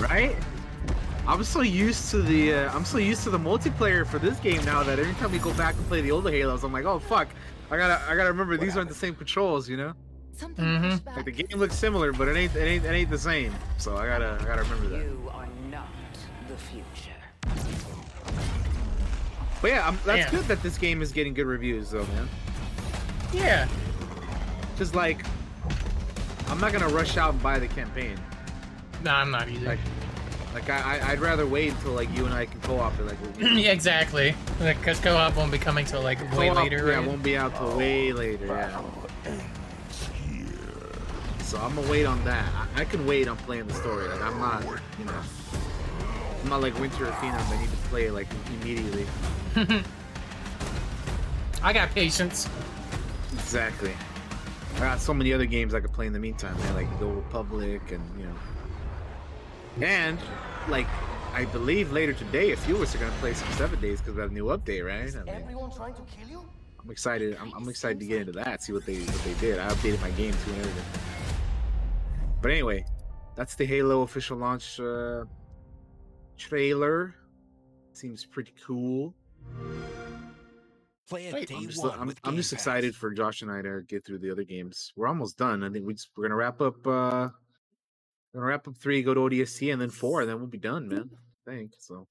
Right? 0.00 0.34
I'm 1.28 1.44
so 1.44 1.60
used 1.60 2.10
to 2.12 2.22
the 2.22 2.54
uh, 2.54 2.74
I'm 2.74 2.86
so 2.86 2.96
used 2.96 3.22
to 3.24 3.30
the 3.30 3.38
multiplayer 3.38 4.06
for 4.06 4.18
this 4.18 4.38
game 4.38 4.64
now 4.64 4.82
that 4.82 4.98
every 4.98 5.12
time 5.14 5.30
we 5.30 5.38
go 5.38 5.52
back 5.52 5.74
and 5.74 5.86
play 5.88 6.00
the 6.00 6.10
older 6.10 6.30
Halos, 6.30 6.64
I'm 6.64 6.72
like, 6.72 6.86
oh 6.86 6.98
fuck, 6.98 7.28
I 7.70 7.76
gotta 7.76 8.02
I 8.10 8.16
gotta 8.16 8.30
remember 8.30 8.56
these 8.56 8.78
aren't 8.78 8.88
the 8.88 8.94
same 8.94 9.14
controls, 9.14 9.68
you 9.68 9.76
know? 9.76 9.92
Something 10.36 10.64
Mhm. 10.64 10.90
pushed 10.90 11.04
back. 11.04 11.16
Like 11.16 11.24
the 11.26 11.30
game 11.32 11.58
looks 11.58 11.74
similar, 11.76 12.12
but 12.12 12.28
it 12.28 12.36
ain't 12.36 12.54
it 12.56 12.60
ain't 12.64 12.84
it 12.84 12.88
ain't 12.90 13.10
the 13.10 13.18
same. 13.18 13.54
So 13.78 13.96
I 13.96 14.06
gotta 14.06 14.38
I 14.40 14.44
gotta 14.44 14.62
remember 14.62 14.88
that. 14.88 14.98
You 15.04 15.30
are 15.32 15.46
not 15.70 15.88
the 16.48 16.56
future. 16.56 17.10
But 19.60 19.70
yeah, 19.70 19.86
I'm, 19.86 19.98
that's 20.04 20.18
Yeah. 20.18 20.30
good 20.30 20.48
that 20.48 20.62
this 20.62 20.76
game 20.76 21.02
is 21.02 21.12
getting 21.12 21.34
good 21.34 21.46
reviews 21.46 21.90
though, 21.90 22.04
man. 22.06 22.28
Yeah. 23.32 23.68
Just 24.76 24.94
like, 24.94 25.24
I'm 26.48 26.58
not 26.60 26.72
gonna 26.72 26.88
rush 26.88 27.16
out 27.16 27.34
and 27.34 27.42
buy 27.42 27.58
the 27.60 27.68
campaign. 27.68 28.18
No, 29.04 29.12
I'm 29.12 29.30
not 29.30 29.48
either. 29.48 29.66
Like, 29.66 29.78
like 30.54 30.68
I 30.68 30.98
I- 30.98 31.10
I'd 31.12 31.20
rather 31.20 31.46
wait 31.46 31.70
until 31.72 31.92
like 31.92 32.12
you 32.16 32.24
and 32.24 32.34
I 32.34 32.46
can 32.46 32.60
co-op 32.62 32.98
it. 32.98 33.06
Like 33.06 33.18
yeah, 33.38 33.70
exactly. 33.70 34.34
Because 34.58 34.98
co-op 34.98 35.36
won't 35.36 35.52
be 35.52 35.58
coming 35.58 35.84
till 35.86 36.02
like 36.02 36.18
way 36.36 36.48
co-op, 36.48 36.56
later. 36.56 36.88
Yeah, 36.88 36.96
right? 36.96 37.06
won't 37.06 37.22
be 37.22 37.36
out 37.36 37.54
till 37.56 37.76
way 37.76 38.12
later. 38.12 38.46
Yeah. 38.46 38.80
So 41.52 41.58
I'm 41.58 41.74
gonna 41.74 41.90
wait 41.90 42.06
on 42.06 42.24
that. 42.24 42.50
I, 42.54 42.80
I 42.80 42.84
can 42.86 43.06
wait 43.06 43.28
on 43.28 43.36
playing 43.36 43.66
the 43.66 43.74
story. 43.74 44.08
Like 44.08 44.22
I'm 44.22 44.38
not, 44.38 44.64
you 44.98 45.04
know, 45.04 45.20
I'm 46.42 46.48
not 46.48 46.62
like 46.62 46.72
Winter 46.80 47.06
or 47.06 47.10
Phenom. 47.10 47.46
I 47.46 47.60
need 47.60 47.70
to 47.70 47.76
play 47.90 48.10
like 48.10 48.26
immediately. 48.62 49.04
I 51.62 51.74
got 51.74 51.90
patience. 51.90 52.48
Exactly. 53.34 53.92
I 54.76 54.78
got 54.78 54.98
so 54.98 55.12
many 55.12 55.34
other 55.34 55.44
games 55.44 55.74
I 55.74 55.80
could 55.80 55.92
play 55.92 56.06
in 56.06 56.14
the 56.14 56.18
meantime, 56.18 56.56
man. 56.60 56.74
Like 56.74 56.98
The 56.98 57.04
Old 57.04 57.16
Republic 57.16 57.82
and 57.92 58.02
you 58.18 58.24
know, 58.24 59.86
and 59.86 60.18
like 60.68 60.86
I 61.34 61.44
believe 61.44 61.92
later 61.92 62.14
today, 62.14 62.52
a 62.52 62.56
few 62.56 62.76
of 62.76 62.80
us 62.80 62.94
are 62.94 62.98
gonna 62.98 63.12
play 63.20 63.34
some 63.34 63.52
Seven 63.58 63.78
Days 63.78 64.00
because 64.00 64.14
we 64.14 64.22
have 64.22 64.30
a 64.30 64.34
new 64.34 64.46
update, 64.46 64.86
right? 64.86 65.14
I 65.14 65.22
mean, 65.22 65.34
Everyone 65.42 65.70
trying 65.70 65.92
to 65.92 66.02
kill 66.16 66.30
you? 66.30 66.44
I'm 66.82 66.90
excited. 66.90 67.36
I'm, 67.38 67.52
I'm 67.52 67.68
excited 67.68 68.00
to 68.00 68.06
get 68.06 68.22
into 68.22 68.32
that. 68.32 68.62
See 68.62 68.72
what 68.72 68.86
they 68.86 69.00
what 69.00 69.22
they 69.24 69.34
did. 69.34 69.58
I 69.58 69.68
updated 69.68 70.00
my 70.00 70.10
game 70.12 70.32
too 70.46 70.52
and 70.52 70.60
everything. 70.60 71.11
But 72.42 72.50
anyway, 72.50 72.84
that's 73.36 73.54
the 73.54 73.64
Halo 73.64 74.02
official 74.02 74.36
launch 74.36 74.80
uh, 74.80 75.24
trailer. 76.36 77.14
Seems 77.92 78.26
pretty 78.26 78.52
cool. 78.66 79.14
Play 81.08 81.26
it 81.26 81.34
Wait, 81.34 81.48
day 81.48 81.54
I'm 81.56 81.66
just 81.68 81.80
one 81.80 82.00
I'm, 82.00 82.06
with 82.08 82.18
I'm 82.24 82.36
just 82.36 82.52
excited 82.52 82.96
for 82.96 83.12
Josh 83.12 83.42
and 83.42 83.50
I 83.50 83.62
to 83.62 83.82
get 83.86 84.04
through 84.04 84.18
the 84.18 84.30
other 84.32 84.42
games. 84.42 84.92
We're 84.96 85.06
almost 85.06 85.38
done. 85.38 85.62
I 85.62 85.70
think 85.70 85.86
we 85.86 85.94
just, 85.94 86.08
we're 86.16 86.24
gonna 86.24 86.34
wrap 86.34 86.60
up. 86.60 86.84
uh 86.84 87.28
We're 88.32 88.40
gonna 88.40 88.46
wrap 88.46 88.66
up 88.66 88.76
three, 88.76 89.02
go 89.02 89.14
to 89.14 89.20
ODST, 89.20 89.72
and 89.72 89.80
then 89.80 89.90
four, 89.90 90.22
and 90.22 90.30
then 90.30 90.38
we'll 90.38 90.48
be 90.48 90.58
done, 90.58 90.88
man. 90.88 91.10
I 91.46 91.50
think 91.52 91.72
so. 91.78 92.08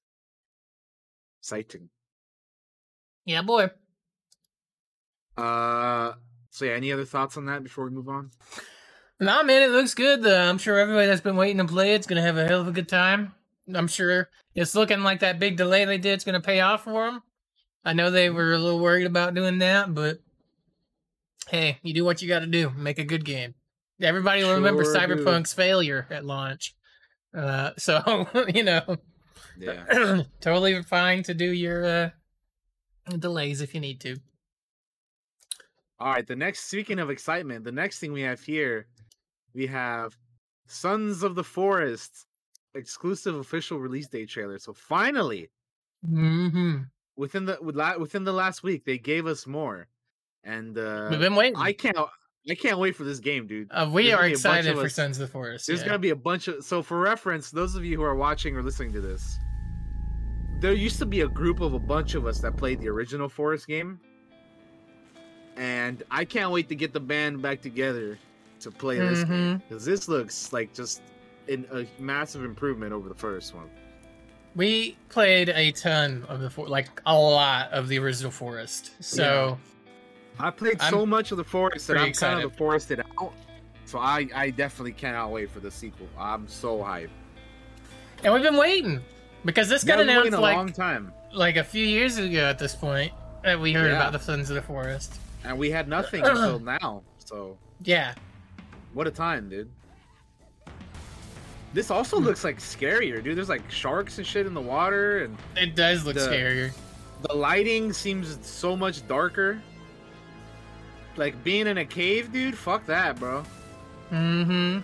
Exciting. 1.42 1.90
Yeah, 3.26 3.42
boy. 3.42 3.70
Uh, 5.36 6.12
so 6.50 6.64
yeah, 6.64 6.72
any 6.72 6.90
other 6.90 7.04
thoughts 7.04 7.36
on 7.36 7.44
that 7.46 7.62
before 7.62 7.84
we 7.84 7.90
move 7.90 8.08
on? 8.08 8.30
Nah, 9.20 9.42
man, 9.42 9.62
it 9.62 9.70
looks 9.70 9.94
good. 9.94 10.26
Uh, 10.26 10.48
I'm 10.48 10.58
sure 10.58 10.78
everybody 10.78 11.06
that's 11.06 11.20
been 11.20 11.36
waiting 11.36 11.58
to 11.58 11.64
play 11.64 11.94
it's 11.94 12.06
gonna 12.06 12.22
have 12.22 12.36
a 12.36 12.46
hell 12.46 12.60
of 12.60 12.68
a 12.68 12.72
good 12.72 12.88
time. 12.88 13.34
I'm 13.72 13.88
sure 13.88 14.28
it's 14.54 14.74
looking 14.74 15.02
like 15.02 15.20
that 15.20 15.38
big 15.38 15.56
delay 15.56 15.84
they 15.84 15.98
did 15.98 16.16
is 16.16 16.24
gonna 16.24 16.40
pay 16.40 16.60
off 16.60 16.84
for 16.84 17.06
them. 17.06 17.22
I 17.84 17.92
know 17.92 18.10
they 18.10 18.30
were 18.30 18.52
a 18.52 18.58
little 18.58 18.80
worried 18.80 19.06
about 19.06 19.34
doing 19.34 19.58
that, 19.58 19.94
but 19.94 20.20
hey, 21.48 21.78
you 21.82 21.92
do 21.94 22.04
what 22.04 22.22
you 22.22 22.28
got 22.28 22.40
to 22.40 22.46
do. 22.46 22.70
Make 22.70 22.98
a 22.98 23.04
good 23.04 23.24
game. 23.24 23.54
Everybody 24.00 24.44
will 24.44 24.54
remember 24.54 24.84
Sure 24.84 24.94
do. 24.94 24.98
Cyberpunk's 25.24 25.52
failure 25.52 26.06
at 26.10 26.24
launch. 26.24 26.74
Uh, 27.36 27.70
so 27.78 28.28
you 28.54 28.62
know, 28.62 28.96
Yeah. 29.58 30.22
totally 30.40 30.82
fine 30.82 31.22
to 31.24 31.34
do 31.34 31.46
your 31.46 31.84
uh, 31.84 32.10
delays 33.18 33.60
if 33.60 33.74
you 33.74 33.80
need 33.80 34.00
to. 34.02 34.16
All 35.98 36.12
right. 36.12 36.26
The 36.26 36.36
next, 36.36 36.68
speaking 36.68 36.98
of 36.98 37.10
excitement, 37.10 37.64
the 37.64 37.72
next 37.72 37.98
thing 37.98 38.12
we 38.12 38.22
have 38.22 38.40
here, 38.40 38.86
we 39.54 39.66
have 39.66 40.16
Sons 40.66 41.22
of 41.22 41.34
the 41.34 41.44
Forest 41.44 42.26
exclusive 42.74 43.34
official 43.36 43.78
release 43.78 44.08
date 44.08 44.28
trailer. 44.28 44.58
So 44.58 44.72
finally, 44.72 45.50
hmm 46.06 46.78
within 47.16 47.44
the 47.44 47.58
with 47.60 47.76
la- 47.76 47.98
within 47.98 48.24
the 48.24 48.32
last 48.32 48.62
week, 48.62 48.84
they 48.84 48.98
gave 48.98 49.26
us 49.26 49.46
more, 49.46 49.86
and 50.44 50.76
uh 50.78 51.08
We've 51.10 51.20
been 51.20 51.34
waiting. 51.36 51.56
I 51.56 51.72
can't 51.72 51.96
I 52.50 52.54
can't 52.56 52.78
wait 52.78 52.96
for 52.96 53.04
this 53.04 53.20
game, 53.20 53.46
dude. 53.46 53.68
uh, 53.70 53.88
we 53.92 54.10
there's 54.10 54.14
are 54.14 54.16
gonna 54.16 54.28
be 54.28 54.32
a 54.32 54.32
bunch 54.32 54.32
excited 54.32 54.74
for 54.78 54.84
us- 54.86 54.94
Sons 54.94 55.16
of 55.18 55.28
the 55.28 55.32
Forest. 55.32 55.66
There's 55.66 55.80
yeah. 55.80 55.86
gonna 55.86 55.98
be 55.98 56.10
a 56.10 56.16
bunch 56.16 56.48
of 56.48 56.64
so 56.64 56.82
for 56.82 56.98
reference, 56.98 57.50
those 57.50 57.74
of 57.76 57.84
you 57.84 57.96
who 57.96 58.02
are 58.02 58.16
watching 58.16 58.56
or 58.56 58.62
listening 58.62 58.92
to 58.94 59.00
this, 59.00 59.36
there 60.60 60.72
used 60.72 60.98
to 60.98 61.06
be 61.06 61.20
a 61.20 61.28
group 61.28 61.60
of 61.60 61.74
a 61.74 61.78
bunch 61.78 62.14
of 62.14 62.26
us 62.26 62.38
that 62.40 62.56
played 62.56 62.80
the 62.80 62.88
original 62.88 63.28
Forest 63.28 63.66
game, 63.68 64.00
and 65.56 66.02
I 66.10 66.24
can't 66.24 66.50
wait 66.50 66.68
to 66.70 66.74
get 66.74 66.92
the 66.92 67.00
band 67.00 67.42
back 67.42 67.60
together 67.60 68.18
to 68.62 68.70
play 68.70 68.98
this 68.98 69.24
game 69.24 69.58
Mhm. 69.58 69.62
because 69.68 69.84
this 69.84 70.08
looks 70.08 70.52
like 70.52 70.72
just 70.72 71.02
in 71.48 71.66
a 71.72 71.84
massive 72.00 72.44
improvement 72.44 72.92
over 72.92 73.08
the 73.08 73.14
first 73.14 73.54
one. 73.54 73.68
We 74.54 74.96
played 75.08 75.48
a 75.48 75.72
ton 75.72 76.24
of 76.28 76.40
the 76.40 76.50
for- 76.50 76.68
like 76.68 76.88
a 77.06 77.14
lot 77.16 77.70
of 77.72 77.88
the 77.88 77.98
original 77.98 78.30
Forest. 78.30 78.92
So 79.00 79.58
I 80.38 80.50
played 80.50 80.76
I'm 80.80 80.90
so 80.90 81.06
much 81.06 81.30
of 81.32 81.38
the 81.38 81.44
forest 81.44 81.86
that 81.88 81.96
I'm 81.98 82.12
kind 82.12 82.42
of 82.44 82.52
the 82.52 82.56
forested 82.56 83.00
out. 83.00 83.32
So 83.86 83.98
I, 83.98 84.28
I 84.34 84.50
definitely 84.50 84.92
cannot 84.92 85.30
wait 85.30 85.50
for 85.50 85.60
the 85.60 85.70
sequel. 85.70 86.08
I'm 86.18 86.46
so 86.48 86.78
hyped. 86.78 87.08
and 88.24 88.32
we've 88.32 88.42
been 88.42 88.56
waiting 88.56 89.00
because 89.44 89.68
this 89.68 89.82
got 89.84 89.94
Yeah, 89.98 90.04
been 90.04 90.08
announced 90.10 90.32
a 90.34 90.40
like 90.40 90.56
long 90.56 90.72
time, 90.72 91.12
like 91.32 91.56
a 91.56 91.64
few 91.64 91.84
years 91.84 92.16
ago 92.18 92.44
at 92.48 92.58
this 92.58 92.74
point 92.74 93.12
that 93.42 93.58
we 93.58 93.72
heard 93.72 93.90
Yeah. 93.90 93.96
about 93.96 94.12
the 94.12 94.20
Sons 94.20 94.48
of 94.48 94.54
the 94.54 94.62
Forest. 94.62 95.18
and 95.44 95.58
we 95.58 95.70
had 95.70 95.88
nothing 95.88 96.24
until 96.26 96.60
now. 96.60 97.02
So 97.18 97.58
Yeah. 97.82 98.14
What 98.94 99.06
a 99.06 99.10
time, 99.10 99.48
dude. 99.48 99.70
This 101.74 101.90
also 101.90 102.18
Hmm. 102.18 102.24
looks 102.24 102.44
like 102.44 102.58
scarier, 102.58 103.22
dude. 103.22 103.36
There's 103.36 103.48
like 103.48 103.68
sharks 103.70 104.18
and 104.18 104.26
shit 104.26 104.46
in 104.46 104.54
the 104.54 104.60
water, 104.60 105.24
and 105.24 105.36
It 105.56 105.74
does 105.74 106.04
look 106.04 106.14
The- 106.14 106.20
scarier. 106.28 106.72
the 107.22 107.34
lighting 107.34 107.92
seems 107.92 108.38
so 108.46 108.76
much 108.76 109.06
darker. 109.08 109.60
Like 111.16 111.42
being 111.44 111.66
in 111.66 111.78
a 111.78 111.84
cave, 111.84 112.32
dude. 112.32 112.56
Fuck 112.56 112.86
that, 112.86 113.18
bro. 113.18 113.44
Mm-hmm. 114.10 114.80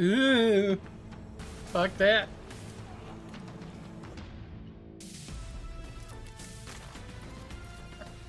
Ooh. 0.00 0.78
Fuck 1.72 1.96
that. 1.98 2.28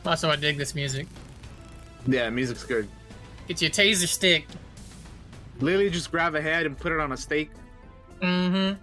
Also, 0.06 0.30
I 0.30 0.36
dig 0.36 0.58
this 0.58 0.74
music. 0.76 1.08
Yeah, 2.08 2.30
music's 2.30 2.64
good. 2.64 2.88
Get 3.48 3.62
your 3.62 3.72
taser 3.72 4.08
stick. 4.08 4.48
Literally, 5.60 5.90
just 5.90 6.12
grab 6.12 6.36
a 6.36 6.42
head 6.42 6.66
and 6.66 6.78
put 6.78 6.92
it 6.92 7.00
on 7.00 7.12
a 7.12 7.18
stake. 7.18 7.52
Mm-hmm. 8.22 8.80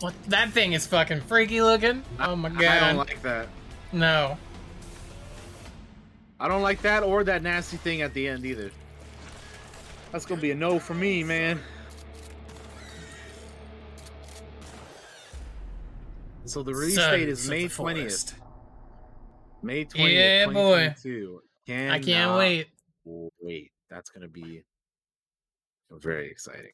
What? 0.00 0.14
That 0.28 0.50
thing 0.50 0.72
is 0.72 0.86
fucking 0.86 1.22
freaky 1.22 1.62
looking. 1.62 2.02
Oh 2.20 2.36
my 2.36 2.50
god. 2.50 2.64
I 2.64 2.88
don't 2.88 2.96
like 2.96 3.22
that. 3.22 3.48
no. 3.92 4.36
I 6.40 6.48
don't 6.48 6.62
like 6.62 6.82
that 6.82 7.04
or 7.04 7.24
that 7.24 7.42
nasty 7.42 7.76
thing 7.78 8.02
at 8.02 8.12
the 8.12 8.28
end 8.28 8.44
either. 8.44 8.70
That's 10.14 10.26
gonna 10.26 10.40
be 10.40 10.52
a 10.52 10.54
no 10.54 10.78
for 10.78 10.94
me, 10.94 11.24
man. 11.24 11.58
So 16.44 16.62
the 16.62 16.72
release 16.72 16.94
date 16.94 17.28
is 17.28 17.50
May 17.50 17.66
twentieth. 17.66 18.32
May 19.60 19.82
twentieth, 19.82 20.14
Yeah, 20.14 20.46
boy. 20.46 20.94
twenty-two. 20.94 21.40
I 21.68 21.98
can't 21.98 22.38
wait. 22.38 22.68
Wait, 23.04 23.72
that's 23.90 24.08
gonna 24.10 24.28
be 24.28 24.62
very 25.90 26.30
exciting. 26.30 26.70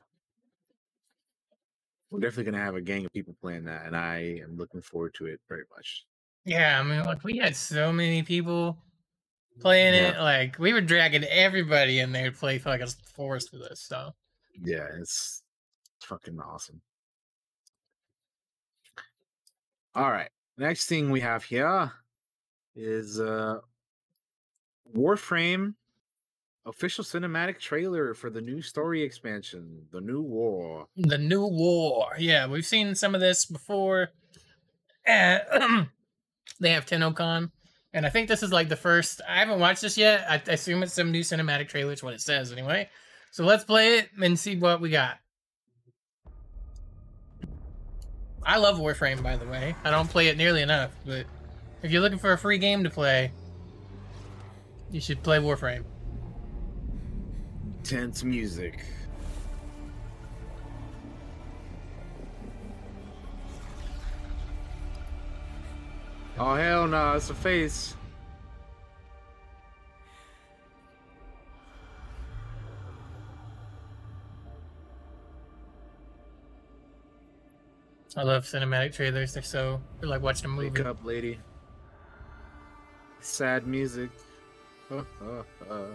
We're 2.10 2.20
definitely 2.20 2.52
gonna 2.52 2.62
have 2.62 2.74
a 2.74 2.82
gang 2.82 3.06
of 3.06 3.12
people 3.14 3.34
playing 3.40 3.64
that, 3.64 3.86
and 3.86 3.96
I 3.96 4.38
am 4.42 4.58
looking 4.58 4.82
forward 4.82 5.14
to 5.14 5.24
it 5.24 5.40
very 5.48 5.64
much. 5.74 6.04
Yeah, 6.44 6.78
I 6.78 6.82
mean, 6.82 7.06
like 7.06 7.24
we 7.24 7.38
had 7.38 7.56
so 7.56 7.90
many 7.90 8.22
people 8.22 8.76
playing 9.60 9.94
it. 9.94 10.18
Like 10.18 10.58
we 10.58 10.72
were 10.72 10.80
dragging 10.80 11.24
everybody 11.24 11.98
in 12.00 12.12
there 12.12 12.30
to 12.30 12.36
play 12.36 12.58
fucking 12.58 12.86
Forest 13.14 13.52
with 13.52 13.62
us. 13.62 13.80
So 13.80 14.12
Yeah, 14.62 14.86
it's 15.00 15.42
fucking 16.02 16.38
awesome. 16.40 16.80
All 19.94 20.10
right. 20.10 20.30
Next 20.56 20.86
thing 20.86 21.10
we 21.10 21.20
have 21.20 21.44
here 21.44 21.92
is 22.74 23.20
uh 23.20 23.58
Warframe 24.96 25.74
official 26.66 27.02
cinematic 27.04 27.58
trailer 27.58 28.14
for 28.14 28.28
the 28.30 28.40
new 28.40 28.60
story 28.62 29.02
expansion, 29.02 29.86
The 29.92 30.00
New 30.00 30.20
War. 30.22 30.86
the 30.96 31.18
new 31.18 31.46
war. 31.46 32.08
Yeah, 32.18 32.46
we've 32.46 32.66
seen 32.66 32.94
some 32.94 33.14
of 33.14 33.20
this 33.20 33.44
before. 33.46 34.10
Uh, 35.08 35.38
they 36.60 36.70
have 36.70 36.86
TennoCon, 36.86 37.50
and 37.92 38.06
I 38.06 38.08
think 38.08 38.28
this 38.28 38.42
is 38.42 38.52
like 38.52 38.68
the 38.68 38.76
first. 38.76 39.20
I 39.28 39.38
haven't 39.38 39.60
watched 39.60 39.82
this 39.82 39.98
yet. 39.98 40.24
I, 40.28 40.34
I 40.34 40.52
assume 40.52 40.82
it's 40.82 40.92
some 40.92 41.10
new 41.10 41.22
cinematic 41.22 41.68
trailer. 41.68 41.92
It's 41.92 42.02
what 42.02 42.14
it 42.14 42.20
says 42.20 42.52
anyway. 42.52 42.88
So 43.32 43.44
let's 43.44 43.64
play 43.64 43.98
it 43.98 44.10
and 44.20 44.38
see 44.38 44.56
what 44.56 44.80
we 44.80 44.90
got. 44.90 45.18
I 48.42 48.56
love 48.56 48.78
Warframe, 48.78 49.22
by 49.22 49.36
the 49.36 49.46
way. 49.46 49.74
I 49.84 49.90
don't 49.90 50.08
play 50.08 50.28
it 50.28 50.36
nearly 50.36 50.62
enough, 50.62 50.90
but 51.04 51.26
if 51.82 51.90
you're 51.90 52.00
looking 52.00 52.18
for 52.18 52.32
a 52.32 52.38
free 52.38 52.58
game 52.58 52.84
to 52.84 52.90
play, 52.90 53.32
you 54.90 55.00
should 55.00 55.22
play 55.22 55.38
Warframe. 55.38 55.84
Tense 57.84 58.24
music. 58.24 58.84
Oh 66.42 66.54
hell 66.54 66.88
no, 66.88 67.12
it's 67.12 67.28
a 67.28 67.34
face. 67.34 67.94
I 78.16 78.22
love 78.22 78.44
cinematic 78.44 78.94
trailers. 78.94 79.34
They're 79.34 79.42
so 79.42 79.82
they're 80.00 80.08
like 80.08 80.22
watching 80.22 80.46
a 80.46 80.48
movie. 80.48 80.70
Wake 80.70 80.86
up, 80.86 81.04
lady. 81.04 81.38
Sad 83.20 83.66
music. 83.66 84.08
Oh, 84.90 85.04
oh, 85.22 85.44
oh. 85.70 85.86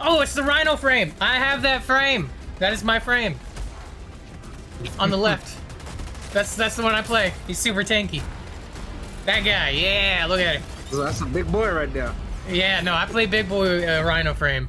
Oh, 0.00 0.20
it's 0.20 0.34
the 0.34 0.42
Rhino 0.42 0.76
frame. 0.76 1.12
I 1.20 1.36
have 1.36 1.62
that 1.62 1.82
frame. 1.82 2.30
That 2.58 2.72
is 2.72 2.82
my 2.82 2.98
frame. 2.98 3.38
On 4.98 5.10
the 5.10 5.16
left. 5.16 5.58
That's 6.32 6.54
that's 6.54 6.76
the 6.76 6.82
one 6.82 6.94
I 6.94 7.00
play. 7.00 7.32
He's 7.46 7.58
super 7.58 7.82
tanky. 7.82 8.22
That 9.24 9.40
guy. 9.40 9.70
Yeah, 9.70 10.26
look 10.28 10.38
at 10.38 10.56
him. 10.56 10.62
That's 10.92 11.22
a 11.22 11.24
big 11.24 11.50
boy 11.50 11.72
right 11.72 11.90
there. 11.90 12.12
Yeah, 12.50 12.82
no, 12.82 12.92
I 12.92 13.06
play 13.06 13.24
big 13.24 13.48
boy 13.48 13.88
uh, 13.88 14.02
Rhino 14.02 14.34
frame. 14.34 14.68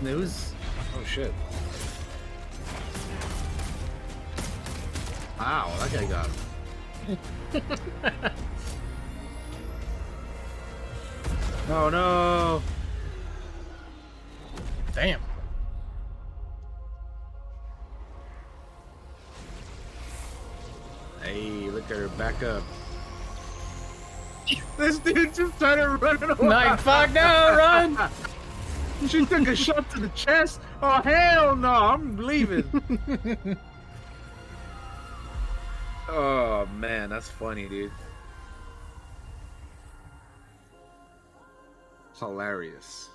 News. 0.00 0.52
Oh 0.96 1.04
shit. 1.04 1.32
Wow, 5.38 5.72
that 5.80 5.92
guy 5.92 6.06
got. 6.06 6.30
oh 11.70 11.88
no! 11.90 12.62
Damn. 14.94 15.20
Hey, 21.22 21.70
look 21.70 21.84
at 21.90 21.96
her 21.96 22.08
back 22.08 22.42
up. 22.42 22.62
This 24.78 24.98
dude 24.98 25.34
just 25.34 25.54
started 25.56 25.88
running 25.88 26.30
away. 26.30 26.48
Like 26.48 26.80
fuck 26.80 27.12
no, 27.12 27.54
run. 27.56 27.98
She 29.08 29.24
took 29.26 29.46
a 29.46 29.54
shot 29.54 29.88
to 29.90 30.00
the 30.00 30.08
chest. 30.08 30.60
Oh 30.82 31.00
hell 31.02 31.54
no! 31.54 31.68
I'm 31.68 32.16
leaving. 32.16 32.64
oh 36.08 36.66
man, 36.78 37.10
that's 37.10 37.28
funny, 37.28 37.68
dude. 37.68 37.92
Hilarious. 42.18 43.10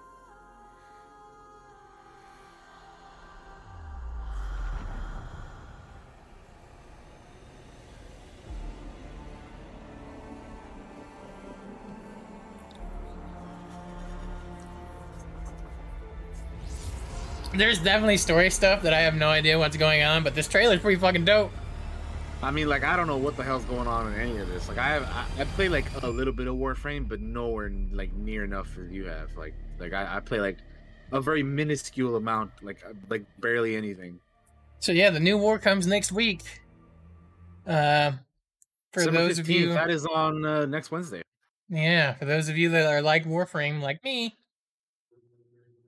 There's 17.56 17.78
definitely 17.78 18.18
story 18.18 18.50
stuff 18.50 18.82
that 18.82 18.94
I 18.94 19.02
have 19.02 19.14
no 19.16 19.28
idea 19.28 19.60
what's 19.60 19.78
going 19.78 20.02
on, 20.02 20.24
but 20.24 20.34
this 20.34 20.48
trailer's 20.48 20.80
pretty 20.80 21.00
fucking 21.00 21.26
dope. 21.26 21.52
I 22.44 22.52
mean, 22.52 22.68
like 22.68 22.84
I 22.84 22.98
don't 22.98 23.08
know 23.08 23.18
what 23.18 23.38
the 23.38 23.44
hell's 23.44 23.64
going 23.66 23.88
on 23.88 24.12
in 24.12 24.20
any 24.20 24.38
of 24.38 24.50
this. 24.50 24.68
Like 24.68 24.78
I 24.78 24.90
have, 24.90 25.04
I, 25.04 25.42
I 25.42 25.46
play 25.46 25.70
like 25.70 25.86
a 26.04 26.10
little 26.10 26.34
bit 26.34 26.48
of 26.48 26.56
Warframe, 26.56 27.08
but 27.08 27.22
nowhere 27.22 27.72
like 27.92 28.12
near 28.14 28.44
enough 28.44 28.78
as 28.78 28.92
you 28.92 29.06
have. 29.06 29.34
Like, 29.38 29.54
like 29.80 29.94
I, 29.94 30.18
I 30.18 30.20
play 30.20 30.42
like 30.42 30.58
a 31.14 31.22
very 31.22 31.42
minuscule 31.42 32.18
amount, 32.18 32.52
like 32.62 32.84
uh, 32.86 32.94
like 33.10 33.24
barely 33.40 33.78
anything. 33.78 34.20
So 34.80 34.92
yeah, 34.92 35.10
the 35.10 35.22
new 35.22 35.38
war 35.38 35.58
comes 35.58 35.88
next 35.88 36.12
week. 36.12 36.42
Uh, 37.66 38.12
for 38.92 39.00
December 39.00 39.20
those 39.20 39.40
of 39.40 39.46
15th, 39.46 39.50
you, 39.50 39.70
that 39.70 39.90
is 39.90 40.06
on 40.06 40.46
uh, 40.46 40.66
next 40.66 40.92
Wednesday. 40.92 41.22
yeah, 41.70 42.14
for 42.16 42.26
those 42.26 42.50
of 42.50 42.58
you 42.58 42.70
that 42.72 42.88
are 42.88 43.02
like 43.02 43.26
Warframe, 43.26 43.80
like 43.80 44.04
me, 44.04 44.36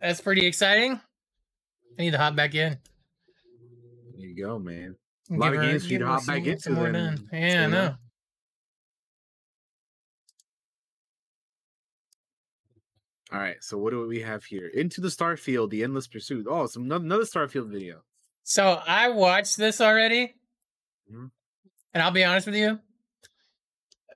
that's 0.01 0.21
pretty 0.21 0.45
exciting. 0.45 1.01
I 1.99 2.01
need 2.01 2.11
to 2.11 2.17
hop 2.17 2.37
back 2.37 2.55
in. 2.55 2.77
There 4.17 4.25
you 4.25 4.41
go, 4.41 4.57
man. 4.57 4.95
A 5.31 5.33
lot 5.33 5.51
give 5.51 5.61
of 5.61 5.67
games 5.67 5.87
for 5.87 5.93
you 5.93 5.99
to 5.99 6.07
hop 6.07 6.25
back 6.27 6.45
into 6.45 6.69
more 6.71 6.91
done. 6.91 7.27
Yeah, 7.31 7.63
I 7.63 7.67
know? 7.67 7.69
know. 7.69 7.95
All 13.31 13.39
right, 13.39 13.61
so 13.61 13.77
what 13.77 13.89
do 13.89 14.07
we 14.07 14.21
have 14.21 14.43
here? 14.45 14.67
Into 14.67 15.01
the 15.01 15.07
Starfield, 15.07 15.71
the 15.71 15.83
Endless 15.83 16.07
Pursuit. 16.07 16.45
Oh, 16.49 16.67
some 16.67 16.89
another 16.91 17.23
Starfield 17.23 17.69
video. 17.71 18.01
So 18.43 18.79
I 18.85 19.09
watched 19.09 19.57
this 19.57 19.81
already, 19.81 20.35
Mhm. 21.11 21.31
and 21.93 22.03
I'll 22.03 22.11
be 22.11 22.23
honest 22.23 22.45
with 22.45 22.55
you, 22.55 22.79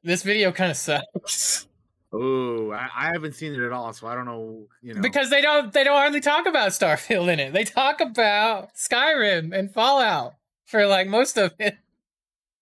this 0.04 0.22
video 0.22 0.52
kind 0.52 0.70
of 0.72 0.78
sucks 0.78 1.66
Oh, 2.12 2.72
I, 2.72 2.90
I 2.96 3.06
haven't 3.12 3.34
seen 3.34 3.54
it 3.54 3.60
at 3.64 3.72
all, 3.72 3.94
so 3.94 4.08
I 4.08 4.16
don't 4.16 4.26
know. 4.26 4.68
You 4.82 4.96
know, 4.96 5.02
because 5.02 5.30
they 5.30 5.42
don't 5.42 5.72
they 5.74 5.84
don't 5.84 5.96
hardly 5.98 6.22
talk 6.22 6.48
about 6.48 6.70
Starfield 6.70 7.32
in 7.32 7.40
it. 7.40 7.54
They 7.54 7.64
talk 7.64 8.02
about 8.02 8.74
Skyrim 8.76 9.56
and 9.56 9.72
Fallout 9.72 10.34
for 10.70 10.86
like 10.86 11.08
most 11.08 11.38
of 11.38 11.54
it. 11.60 11.78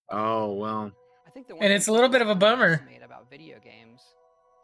oh 0.09 0.53
well, 0.53 0.91
I 1.25 1.29
think 1.31 1.47
the 1.47 1.55
one 1.55 1.63
And 1.63 1.73
it's 1.73 1.87
a 1.87 1.91
little 1.91 2.09
bit 2.09 2.21
of 2.21 2.29
a 2.29 2.35
bummer. 2.35 2.65
underestimate 2.73 3.03
About 3.03 3.29
video 3.29 3.57
games. 3.63 4.01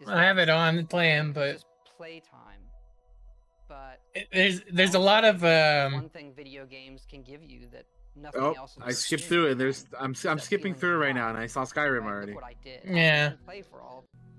is 0.02 0.08
I 0.10 0.24
have 0.24 0.38
it 0.38 0.50
on 0.50 0.86
playing, 0.88 1.28
it's 1.30 1.34
but 1.36 1.52
just 1.54 1.66
playtime. 1.98 2.62
But 3.68 4.00
it- 4.14 4.28
there's 4.32 4.62
there's 4.72 4.96
a 4.96 5.00
lot 5.00 5.26
of 5.26 5.42
one 5.44 5.94
um 5.96 6.10
thing 6.10 6.34
video 6.36 6.66
games 6.66 7.06
can 7.10 7.22
give 7.24 7.44
you 7.44 7.68
that 7.74 7.86
nothing 8.16 8.42
oh, 8.42 8.54
else. 8.54 8.78
in 8.78 8.84
I 8.84 8.88
the 8.88 8.94
skipped 8.94 9.24
through 9.24 9.48
it. 9.52 9.58
There's 9.58 9.86
I'm 10.00 10.16
I'm 10.26 10.40
skipping 10.40 10.74
through 10.76 10.96
it 10.96 11.06
right 11.06 11.16
now, 11.16 11.30
and 11.30 11.38
I 11.38 11.48
saw 11.48 11.64
Skyrim 11.64 12.04
already. 12.06 12.34
what 12.34 12.44
I 12.44 12.56
did. 12.64 12.82
Yeah. 12.86 13.34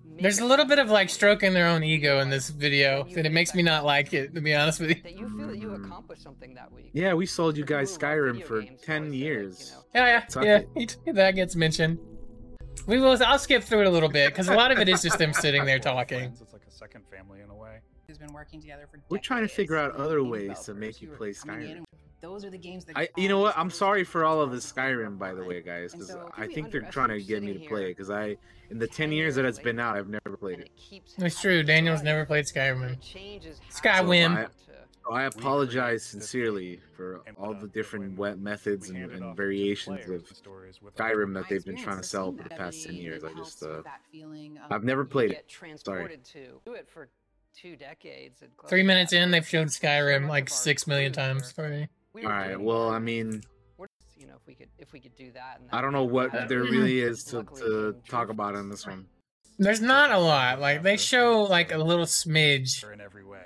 I 0.05 0.17
didn't 0.17 0.19
play 0.19 0.19
for 0.19 0.19
all- 0.19 0.23
there's 0.23 0.39
a 0.39 0.45
little 0.45 0.65
bit 0.67 0.79
of 0.79 0.91
like 0.91 1.11
stroking 1.11 1.55
their 1.55 1.67
own 1.67 1.83
ego 1.83 2.21
in 2.21 2.31
this 2.31 2.51
video, 2.51 3.07
you 3.07 3.17
and 3.17 3.27
it 3.27 3.33
makes 3.33 3.55
me 3.55 3.63
not 3.63 3.85
like 3.85 4.13
it 4.13 4.35
to 4.35 4.41
be 4.41 4.55
honest 4.55 4.81
with 4.81 4.91
you. 4.91 5.03
That 5.03 5.19
you 5.19 5.29
feel 5.37 5.49
that 5.49 5.59
you 5.59 5.73
accomplished 5.75 6.23
something 6.23 6.55
that 6.55 6.73
week. 6.73 6.91
Yeah, 6.93 7.15
we 7.15 7.27
sold 7.27 7.57
you 7.57 7.65
guys 7.65 7.97
Skyrim 7.97 8.45
for 8.45 8.63
ten 8.63 8.67
always 8.67 8.83
say, 8.83 8.97
like, 9.01 9.13
you 9.13 9.19
years. 9.19 9.77
Yeah, 9.95 10.23
yeah, 10.43 10.61
yeah. 11.07 11.13
That 11.13 11.35
gets 11.35 11.57
mentioned. 11.57 11.99
We 12.87 13.01
will. 13.01 13.17
I'll 13.25 13.39
skip 13.39 13.63
through 13.63 13.81
it 13.83 13.87
a 13.87 13.91
little 13.91 14.09
bit 14.11 14.31
because 14.31 14.49
a 14.49 14.55
lot 14.55 14.71
of 14.71 14.79
it 14.79 14.89
is 14.89 15.03
just 15.03 15.19
them 15.19 15.33
sitting 15.33 15.65
there 15.65 15.79
talking. 15.79 16.33
It's 16.41 16.53
like 16.53 16.63
a 16.67 16.71
second 16.71 17.05
family 17.11 17.41
in 17.41 17.51
a 17.51 17.55
way. 17.55 17.79
who's 18.07 18.19
been 18.19 18.33
working 18.33 18.61
together 18.61 18.87
for 18.91 19.01
We're 19.09 19.19
trying 19.19 19.43
to 19.43 19.49
figure 19.49 19.77
out 19.77 19.97
other 19.97 20.23
ways 20.23 20.61
to 20.61 20.75
make 20.75 21.01
you 21.01 21.09
play 21.09 21.31
Skyrim. 21.31 21.85
Those 22.21 22.45
are 22.45 22.51
the 22.51 22.59
games 22.59 22.87
that 22.87 22.97
I, 22.97 23.09
you 23.19 23.29
know 23.29 23.39
what? 23.41 23.57
I'm 23.57 23.71
sorry 23.71 24.03
for 24.03 24.25
all 24.25 24.41
of 24.41 24.51
this 24.51 24.71
Skyrim, 24.71 25.19
by 25.19 25.35
the 25.35 25.45
way, 25.45 25.61
guys, 25.61 25.93
because 25.93 26.09
so- 26.09 26.31
I 26.37 26.47
think 26.47 26.71
they're 26.71 26.81
trying 26.83 27.11
to 27.11 27.21
get 27.23 27.43
me 27.43 27.53
to 27.53 27.69
play 27.69 27.85
it. 27.87 27.89
Because 27.89 28.09
I, 28.11 28.37
in 28.75 28.81
the 28.81 28.89
ten 28.89 29.13
years 29.13 29.37
that 29.37 29.45
it's 29.45 29.61
been 29.61 29.79
out, 29.79 29.97
I've 29.97 30.09
never 30.09 30.37
played 30.37 30.59
it. 30.59 30.71
It's 31.19 31.41
true. 31.41 31.63
Daniel's 31.63 32.03
never 32.03 32.27
played 32.27 32.45
Skyrim. 32.45 32.99
Skywim. 33.71 34.35
how 34.35 34.43
I- 34.43 34.47
So 35.07 35.13
I 35.13 35.25
apologize 35.25 36.03
sincerely 36.03 36.81
for 36.97 37.21
all 37.37 37.53
the 37.55 37.69
different 37.69 38.17
wet 38.19 38.39
methods 38.39 38.89
and, 38.89 38.97
and 39.13 39.37
variations 39.37 40.09
of 40.09 40.27
the 40.27 40.35
stories 40.35 40.81
with 40.83 40.97
Skyrim 40.97 41.35
that 41.35 41.49
they've 41.49 41.65
been 41.65 41.77
trying 41.77 41.99
to 41.99 42.03
sell 42.03 42.33
for 42.33 42.43
the 42.43 42.49
past 42.49 42.85
ten 42.85 42.95
years. 42.95 43.23
I 43.23 43.33
just, 43.35 43.63
uh, 43.63 43.69
with 43.77 43.85
that 43.85 44.01
feeling 44.11 44.59
of- 44.59 44.73
I've 44.73 44.83
never 44.83 45.05
played 45.05 45.31
it. 45.31 45.47
transported 45.47 46.25
to 46.33 46.61
do 46.65 46.73
it 46.73 46.89
for 46.89 47.09
two 47.55 47.77
decades. 47.77 48.43
Three 48.67 48.83
minutes 48.83 49.13
in, 49.13 49.31
they've 49.31 49.47
showed 49.47 49.69
Skyrim 49.69 50.27
like 50.27 50.49
six 50.51 50.87
million 50.89 51.13
times 51.13 51.55
already. 51.57 51.87
All 52.17 52.23
right. 52.23 52.61
Well. 52.61 52.89
I 52.89 52.99
mean, 52.99 53.29
We're 53.29 53.31
just, 53.31 53.43
you 53.45 53.54
know, 54.35 54.41
if 54.41 54.47
we 54.47 54.55
could 54.55 54.69
if 54.79 54.93
we 54.93 55.01
could 55.01 55.15
do 55.15 55.33
that. 55.33 55.61
And 55.61 55.69
I 55.73 55.81
don't 55.81 55.93
know 55.93 56.05
what 56.05 56.31
have- 56.33 56.49
there 56.49 56.61
really 56.63 57.01
is 57.11 57.25
to, 57.25 57.45
to 57.57 57.97
talk 58.09 58.29
about 58.29 58.55
in 58.55 58.69
this 58.69 58.87
one. 58.87 59.07
There's 59.59 59.81
not 59.81 60.11
a 60.11 60.19
lot. 60.19 60.61
Like 60.61 60.83
they 60.83 60.97
show 60.97 61.43
like 61.43 61.73
a 61.73 61.79
little 61.79 62.07
smidge 62.07 62.85
in 62.93 63.01
every 63.01 63.25
way. 63.25 63.39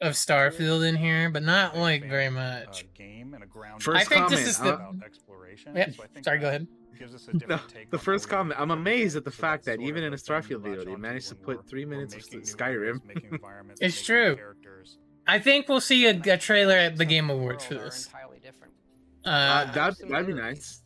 of 0.00 0.12
Starfield 0.14 0.86
in 0.88 0.94
here, 0.96 1.28
but 1.30 1.42
not 1.42 1.76
like 1.76 2.02
very 2.08 2.26
uh, 2.28 2.30
much. 2.30 2.86
game 2.94 3.34
and 3.34 3.42
a 3.42 3.46
ground. 3.46 3.82
First 3.82 4.00
I 4.00 4.04
think 4.04 4.28
this 4.30 4.46
is 4.46 4.58
the- 4.58 4.72
uh, 4.74 4.76
about 4.76 4.94
exploration. 5.04 5.74
Yeah, 5.74 5.90
so 5.90 6.04
I 6.04 6.06
think 6.06 6.24
sorry, 6.24 6.38
go 6.38 6.48
ahead. 6.48 6.66
Gives 6.98 7.14
us 7.14 7.28
a 7.28 7.32
No, 7.48 7.58
take 7.68 7.90
the 7.90 7.98
first 7.98 8.28
comment. 8.28 8.60
I'm 8.60 8.70
amazed 8.70 9.16
at 9.16 9.24
the 9.24 9.30
fact 9.30 9.64
that 9.66 9.80
even 9.80 10.02
in 10.04 10.12
a 10.12 10.16
the 10.16 10.22
thing 10.22 10.34
we 10.36 10.40
Starfield 10.42 10.62
video, 10.62 10.78
latch 10.78 10.86
they 10.86 10.96
managed 10.96 11.28
to 11.28 11.34
put 11.36 11.68
three 11.68 11.84
minutes 11.84 12.14
of 12.14 12.22
Skyrim. 12.22 13.04
making 13.04 13.28
environments, 13.32 13.80
It's 13.80 14.04
true. 14.04 14.36
I 15.26 15.38
think 15.40 15.68
we'll 15.68 15.80
see 15.80 16.06
a, 16.06 16.10
And 16.10 16.26
a 16.26 16.32
I 16.34 16.36
trailer 16.36 16.74
at 16.76 16.96
the 16.96 17.04
Game 17.04 17.28
Awards 17.28 17.64
for 17.64 17.74
this. 17.74 18.08
Entirely 19.28 19.66
different. 19.66 19.76
Uh, 19.76 19.80
Uh, 19.80 19.90
that 19.90 20.08
that'd 20.10 20.26
be 20.26 20.32
nice. 20.34 20.82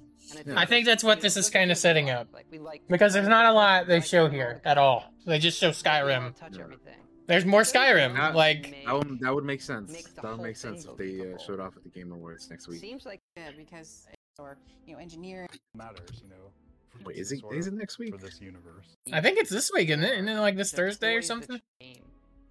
And 0.47 0.59
I 0.59 0.63
I 0.63 0.67
think 0.67 0.87
that's 0.87 1.05
what 1.05 1.21
this 1.21 1.37
is 1.37 1.51
kind 1.51 1.71
of 1.71 1.77
setting 1.79 2.09
up 2.09 2.29
Like, 2.33 2.47
we 2.51 2.59
like 2.59 2.83
because 2.89 3.13
there's 3.13 3.29
not 3.29 3.47
a 3.47 3.53
lot 3.53 3.87
they 3.87 4.01
show 4.01 4.29
here 4.29 4.61
at 4.65 4.79
all. 4.79 5.05
They 5.27 5.39
just 5.39 5.59
show 5.61 5.71
Skyrim. 5.71 6.35
Touch 6.37 6.57
Yeah. 6.57 6.63
everything. 6.65 6.99
There's 7.27 7.45
more 7.45 7.63
Skyrim. 7.63 8.15
That- 8.17 8.35
Like 8.35 8.75
That 8.87 8.95
would, 8.95 9.21
that 9.21 9.35
would 9.35 9.45
make 9.45 9.61
sense. 9.61 10.03
That 10.15 10.25
would 10.25 10.41
make 10.41 10.57
sense 10.57 10.85
if 10.87 10.97
they 10.97 11.33
uh, 11.33 11.39
showed 11.39 11.61
off 11.61 11.77
at 11.77 11.83
the 11.83 11.91
Game 11.91 12.13
Awards 12.13 12.49
next 12.51 12.67
week. 12.69 12.81
Seems 12.81 13.05
like 13.07 13.21
Yeah, 13.37 13.51
because 13.57 14.07
or 14.39 14.57
you 14.87 14.95
know 14.95 15.01
engineering 15.01 15.49
matters, 15.75 16.21
you 16.23 16.31
know. 16.31 16.51
Wait, 17.05 17.17
is 17.17 17.31
it 17.33 17.41
sort 17.41 17.55
is 17.57 17.67
of- 17.67 17.75
it 17.75 17.77
next 17.77 17.99
week? 17.99 18.13
for 18.15 18.21
this 18.21 18.41
universe? 18.41 18.97
I 19.13 19.21
think 19.21 19.39
it's 19.39 19.51
this 19.51 19.71
week, 19.73 19.91
isn't 19.91 20.03
it? 20.05 20.15
Isn't 20.15 20.29
it 20.29 20.41
like 20.41 20.57
this 20.57 20.73
Thursday 20.73 21.15
or 21.15 21.23
something? 21.23 21.61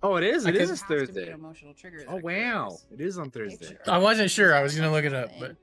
Oh, 0.03 0.15
it 0.15 0.23
is. 0.23 0.45
It 0.45 0.55
is 0.55 0.69
this 0.69 0.81
has 0.81 0.81
to 0.81 0.87
be 0.87 0.93
an 0.99 1.05
Thursday. 1.41 2.05
Oh 2.07 2.15
wow, 2.17 2.77
it 2.91 3.01
is 3.01 3.17
on 3.17 3.29
Thursday. 3.31 3.77
I 3.87 3.97
wasn't 3.97 4.29
sure. 4.31 4.55
I 4.55 4.61
was 4.63 4.75
gonna 4.75 4.91
look 4.91 5.05
it 5.05 5.13
up, 5.13 5.29
but 5.39 5.55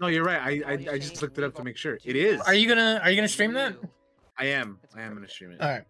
No, 0.00 0.06
you're 0.08 0.24
right. 0.24 0.40
I 0.66 0.72
I, 0.72 0.72
I 0.94 0.98
just 0.98 1.20
looked 1.22 1.38
it 1.38 1.44
up 1.44 1.54
to 1.56 1.64
make 1.64 1.76
sure. 1.76 1.98
It 2.04 2.16
is. 2.16 2.40
are 2.42 2.54
you 2.54 2.68
gonna 2.68 3.00
are 3.02 3.10
you 3.10 3.16
gonna 3.16 3.28
stream 3.28 3.52
that? 3.54 3.76
I 4.38 4.46
am. 4.46 4.78
I 4.96 5.02
am 5.02 5.14
gonna 5.14 5.28
stream 5.28 5.50
it. 5.52 5.60
All 5.60 5.68
right. 5.68 5.84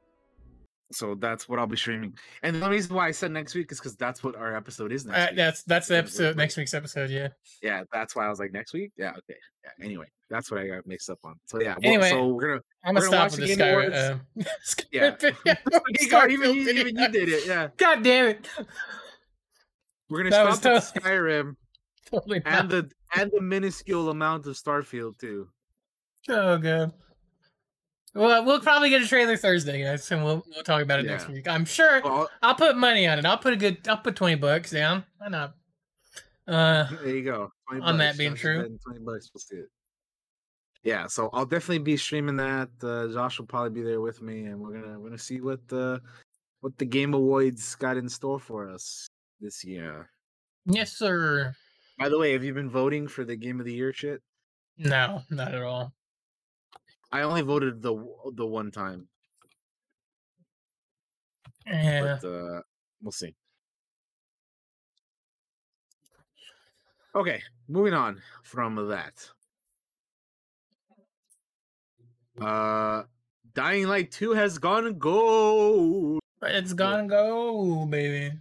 So 0.93 1.15
that's 1.17 1.49
what 1.49 1.59
I'll 1.59 1.67
be 1.67 1.77
streaming. 1.77 2.17
And 2.43 2.63
the 2.63 2.69
reason 2.71 2.95
why 2.95 3.09
I 3.09 3.11
said 3.11 3.33
next 3.33 3.55
week 3.55 3.73
is 3.73 3.79
because 3.81 3.97
that's 3.97 4.23
what 4.23 4.37
our 4.37 4.55
episode 4.55 4.93
is 4.93 5.05
next 5.07 5.19
Uh, 5.19 5.27
week. 5.31 5.37
that's 5.37 5.63
that's 5.65 5.89
the 5.89 5.97
episode 5.97 6.27
wait, 6.29 6.37
next 6.37 6.57
week's 6.57 6.75
episode. 6.75 7.11
Yeah. 7.11 7.29
Yeah, 7.63 7.83
that's 7.93 8.15
why 8.15 8.27
I 8.27 8.29
was 8.29 8.39
like 8.39 8.53
next 8.53 8.73
week. 8.75 8.93
Yeah, 8.97 9.11
okay. 9.11 9.39
Yeah. 9.65 9.85
Anyway, 9.85 10.07
that's 10.31 10.51
what 10.51 10.61
I 10.61 10.69
got 10.69 10.87
mixed 10.87 11.11
up 11.11 11.19
on. 11.25 11.35
So 11.47 11.61
yeah. 11.61 11.71
Well, 11.71 11.79
Anyway, 11.83 12.11
so 12.11 12.29
we're 12.29 12.49
gonna. 12.49 12.61
I'm 12.85 12.95
gonna 12.95 13.07
gonna 13.09 13.31
stop 13.31 13.31
watch 13.33 13.39
with 13.41 13.49
the 13.49 13.55
the 13.57 13.65
Game 13.65 13.75
Skyrim. 13.91 14.21
Uh, 14.39 14.45
Yeah. 14.93 15.11
Skyrim 15.11 15.21
video. 15.45 15.83
You 16.01 16.11
got- 16.11 16.31
even 16.31 16.55
you, 16.55 16.69
even 16.71 16.97
you 16.99 17.09
did 17.09 17.29
it. 17.29 17.47
Yeah. 17.47 17.69
God 17.77 18.03
damn 18.05 18.27
it! 18.27 18.49
We're 20.09 20.19
gonna 20.19 20.31
That 20.31 20.47
was 20.47 20.59
stop 20.59 20.75
with 20.75 20.93
totally- 20.95 21.17
Skyrim 21.17 21.57
Totally 22.11 22.43
and 22.45 22.55
not. 22.55 22.69
the 22.69 22.91
and 23.17 23.31
the 23.33 23.41
minuscule 23.41 24.11
amount 24.11 24.47
of 24.47 24.55
Starfield 24.55 25.19
too. 25.19 25.49
Oh 26.29 26.59
god. 26.59 26.93
Well, 28.15 28.45
we'll 28.45 28.61
probably 28.61 28.91
get 28.91 29.03
a 29.03 29.09
trailer 29.09 29.37
Thursday, 29.37 29.83
guys, 29.83 30.11
and 30.13 30.25
we'll 30.25 30.45
we'll 30.49 30.63
talk 30.63 30.83
about 30.83 31.01
it 31.01 31.07
next 31.07 31.29
week. 31.29 31.49
I'm 31.49 31.65
sure. 31.65 32.01
Well, 32.03 32.31
I'll 32.43 32.55
put 32.55 32.77
money 32.77 33.07
on 33.09 33.19
it. 33.19 33.25
I'll 33.27 33.39
put 33.39 33.53
a 33.53 33.57
good. 33.57 33.89
I'll 33.89 33.97
put 33.97 34.15
twenty 34.15 34.37
bucks 34.37 34.71
down. 34.71 35.05
Why 35.19 35.29
not? 35.29 35.55
Uh, 36.47 36.87
there 37.03 37.17
you 37.17 37.25
go. 37.25 37.51
20 37.69 37.85
On 37.85 37.99
that 37.99 38.17
being 38.17 38.33
Josh 38.33 38.41
true. 38.41 38.79
Twenty 38.85 39.01
bucks. 39.01 39.31
We'll 39.35 39.41
see 39.41 39.57
it. 39.57 39.69
Yeah, 40.85 41.07
so 41.07 41.31
I'll 41.33 41.47
definitely 41.47 41.79
be 41.79 41.97
streaming 41.97 42.37
that. 42.37 42.69
Uh, 42.83 43.09
Josh 43.09 43.39
will 43.39 43.47
probably 43.47 43.71
be 43.71 43.83
there 43.83 44.01
with 44.01 44.23
me, 44.23 44.45
and 44.45 44.61
we're 44.61 44.79
gonna 44.81 44.99
we're 44.99 45.09
gonna 45.09 45.19
see 45.19 45.41
what 45.41 45.67
the 45.67 46.01
what 46.61 46.79
the 46.79 46.85
Game 46.85 47.15
Awards 47.15 47.75
got 47.75 47.97
in 47.97 48.09
store 48.09 48.39
for 48.39 48.71
us 48.71 49.09
this 49.41 49.65
year. 49.65 50.11
yes, 50.67 50.93
sir. 50.93 51.55
By 51.99 52.09
the 52.09 52.19
way, 52.19 52.33
have 52.33 52.45
you 52.45 52.53
been 52.55 52.71
voting 52.71 53.07
for 53.09 53.25
the 53.25 53.37
Game 53.37 53.61
of 53.61 53.67
the 53.67 53.73
Year 53.75 53.93
shit? 53.93 54.21
No, 54.77 55.23
not 55.31 55.55
at 55.55 55.63
all. 55.63 55.93
I 57.13 57.23
only 57.23 57.43
voted 57.43 57.81
the 57.81 57.95
the 58.35 58.45
one 58.47 58.73
time, 58.73 59.09
Yeah. 61.67 62.19
but 62.21 62.29
uh, 62.29 62.63
we'll 63.01 63.13
see. 63.13 63.37
Okay, 67.15 67.41
moving 67.69 67.95
on 67.95 68.21
from 68.43 68.89
that. 68.89 69.31
Uh, 72.41 73.05
Dying 73.55 73.87
Light 73.87 74.11
Two 74.11 74.33
has 74.33 74.59
gone 74.59 74.99
gold. 74.99 76.21
It's 76.43 76.73
gone 76.73 77.07
go, 77.07 77.87
baby. 77.87 78.37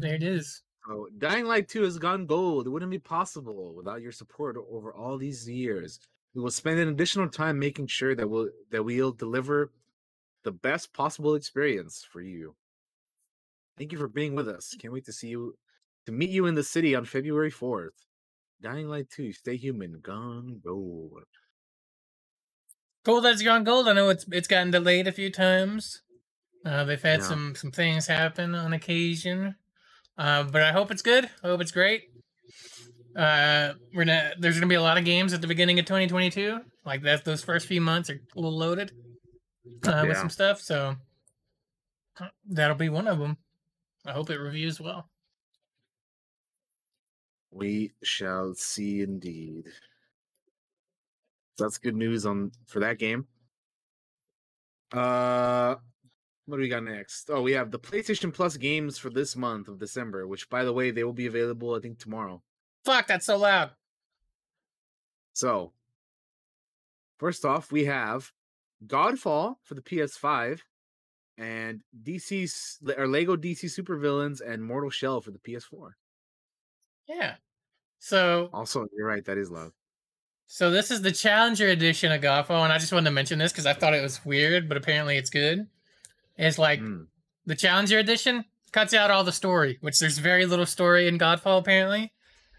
There 0.00 0.14
it 0.14 0.22
is. 0.22 0.62
So, 0.86 1.08
Dying 1.18 1.44
Light 1.44 1.68
2 1.68 1.82
has 1.82 1.98
gone 1.98 2.26
gold. 2.26 2.66
It 2.66 2.70
wouldn't 2.70 2.90
be 2.90 2.98
possible 2.98 3.74
without 3.74 4.00
your 4.00 4.12
support 4.12 4.56
over 4.70 4.94
all 4.94 5.18
these 5.18 5.48
years. 5.48 5.98
We 6.34 6.40
will 6.40 6.50
spend 6.50 6.78
an 6.78 6.88
additional 6.88 7.28
time 7.28 7.58
making 7.58 7.88
sure 7.88 8.14
that 8.14 8.28
we'll 8.28 8.50
that 8.70 8.82
we'll 8.84 9.12
deliver 9.12 9.72
the 10.44 10.52
best 10.52 10.92
possible 10.92 11.34
experience 11.34 12.04
for 12.08 12.20
you. 12.22 12.54
Thank 13.76 13.92
you 13.92 13.98
for 13.98 14.08
being 14.08 14.34
with 14.34 14.48
us. 14.48 14.74
Can't 14.78 14.92
wait 14.94 15.04
to 15.06 15.12
see 15.12 15.28
you 15.28 15.56
to 16.06 16.12
meet 16.12 16.30
you 16.30 16.46
in 16.46 16.54
the 16.54 16.64
city 16.64 16.94
on 16.94 17.04
February 17.04 17.50
4th. 17.50 17.90
Dying 18.60 18.88
Light 18.88 19.08
2, 19.10 19.32
Stay 19.32 19.56
Human, 19.56 20.00
Gone 20.00 20.60
Gold. 20.64 21.24
Gold 23.04 23.24
has 23.24 23.42
gone 23.42 23.64
gold. 23.64 23.88
I 23.88 23.92
know 23.94 24.08
it's 24.10 24.26
it's 24.30 24.48
gotten 24.48 24.70
delayed 24.70 25.06
a 25.06 25.12
few 25.12 25.30
times. 25.30 26.02
Uh, 26.64 26.84
they've 26.84 27.00
had 27.02 27.20
Yeah. 27.20 27.26
some 27.26 27.54
some 27.54 27.70
things 27.70 28.06
happen 28.06 28.54
on 28.54 28.72
occasion, 28.72 29.56
uh, 30.18 30.42
but 30.44 30.62
I 30.62 30.72
hope 30.72 30.90
it's 30.90 31.02
good. 31.02 31.24
I 31.42 31.46
hope 31.46 31.60
it's 31.60 31.70
great. 31.70 32.02
Uh, 33.16 33.74
we're 33.94 34.04
gonna 34.04 34.32
there's 34.38 34.56
gonna 34.56 34.68
be 34.68 34.74
a 34.74 34.82
lot 34.82 34.98
of 34.98 35.04
games 35.04 35.32
at 35.32 35.40
the 35.40 35.46
beginning 35.46 35.78
of 35.78 35.86
2022. 35.86 36.60
Like 36.84 37.02
that, 37.02 37.24
those 37.24 37.42
first 37.42 37.66
few 37.66 37.80
months 37.80 38.10
are 38.10 38.14
a 38.14 38.40
little 38.40 38.56
loaded 38.56 38.92
uh, 39.86 40.04
with 40.06 40.16
some 40.16 40.30
stuff. 40.30 40.60
So 40.60 40.96
that'll 42.48 42.76
be 42.76 42.88
one 42.88 43.08
of 43.08 43.18
them. 43.18 43.36
I 44.06 44.12
hope 44.12 44.30
it 44.30 44.38
reviews 44.38 44.80
well. 44.80 45.08
We 47.50 47.92
shall 48.02 48.54
see 48.54 49.00
indeed. 49.02 49.66
That's 51.56 51.78
good 51.78 51.96
news 51.96 52.26
on 52.26 52.52
for 52.66 52.80
that 52.80 52.98
game. 52.98 53.26
Uh 54.92 55.76
what 56.48 56.56
do 56.56 56.62
we 56.62 56.68
got 56.68 56.82
next? 56.82 57.28
Oh, 57.28 57.42
we 57.42 57.52
have 57.52 57.70
the 57.70 57.78
PlayStation 57.78 58.32
Plus 58.32 58.56
games 58.56 58.96
for 58.96 59.10
this 59.10 59.36
month 59.36 59.68
of 59.68 59.78
December, 59.78 60.26
which 60.26 60.48
by 60.48 60.64
the 60.64 60.72
way, 60.72 60.90
they 60.90 61.04
will 61.04 61.12
be 61.12 61.26
available 61.26 61.74
I 61.74 61.80
think 61.80 61.98
tomorrow. 61.98 62.42
Fuck, 62.86 63.06
that's 63.06 63.26
so 63.26 63.36
loud. 63.36 63.72
So, 65.34 65.72
first 67.18 67.44
off, 67.44 67.70
we 67.70 67.84
have 67.84 68.32
Godfall 68.86 69.56
for 69.62 69.74
the 69.74 69.82
PS5 69.82 70.60
and 71.36 71.82
DC's 72.02 72.78
or 72.96 73.06
Lego 73.06 73.36
DC 73.36 73.64
Supervillains 73.64 74.40
and 74.40 74.64
Mortal 74.64 74.88
Shell 74.88 75.20
for 75.20 75.30
the 75.30 75.38
PS4. 75.38 75.90
Yeah. 77.06 77.34
So 77.98 78.48
Also, 78.54 78.86
you're 78.96 79.06
right, 79.06 79.24
that 79.26 79.36
is 79.36 79.50
loud. 79.50 79.72
So 80.46 80.70
this 80.70 80.90
is 80.90 81.02
the 81.02 81.12
Challenger 81.12 81.68
edition 81.68 82.10
of 82.10 82.22
Godfall, 82.22 82.64
and 82.64 82.72
I 82.72 82.78
just 82.78 82.90
wanted 82.90 83.10
to 83.10 83.14
mention 83.14 83.38
this 83.38 83.52
because 83.52 83.66
I 83.66 83.74
thought 83.74 83.92
it 83.92 84.00
was 84.00 84.24
weird, 84.24 84.66
but 84.66 84.78
apparently 84.78 85.18
it's 85.18 85.28
good. 85.28 85.68
It's 86.38 86.58
like 86.58 86.80
Mm. 86.80 87.06
the 87.46 87.56
Challenger 87.56 87.98
edition 87.98 88.44
cuts 88.72 88.94
out 88.94 89.10
all 89.10 89.24
the 89.24 89.32
story, 89.32 89.78
which 89.80 89.98
there's 89.98 90.18
very 90.18 90.46
little 90.46 90.66
story 90.66 91.08
in 91.08 91.18
Godfall 91.18 91.58
apparently, 91.58 92.12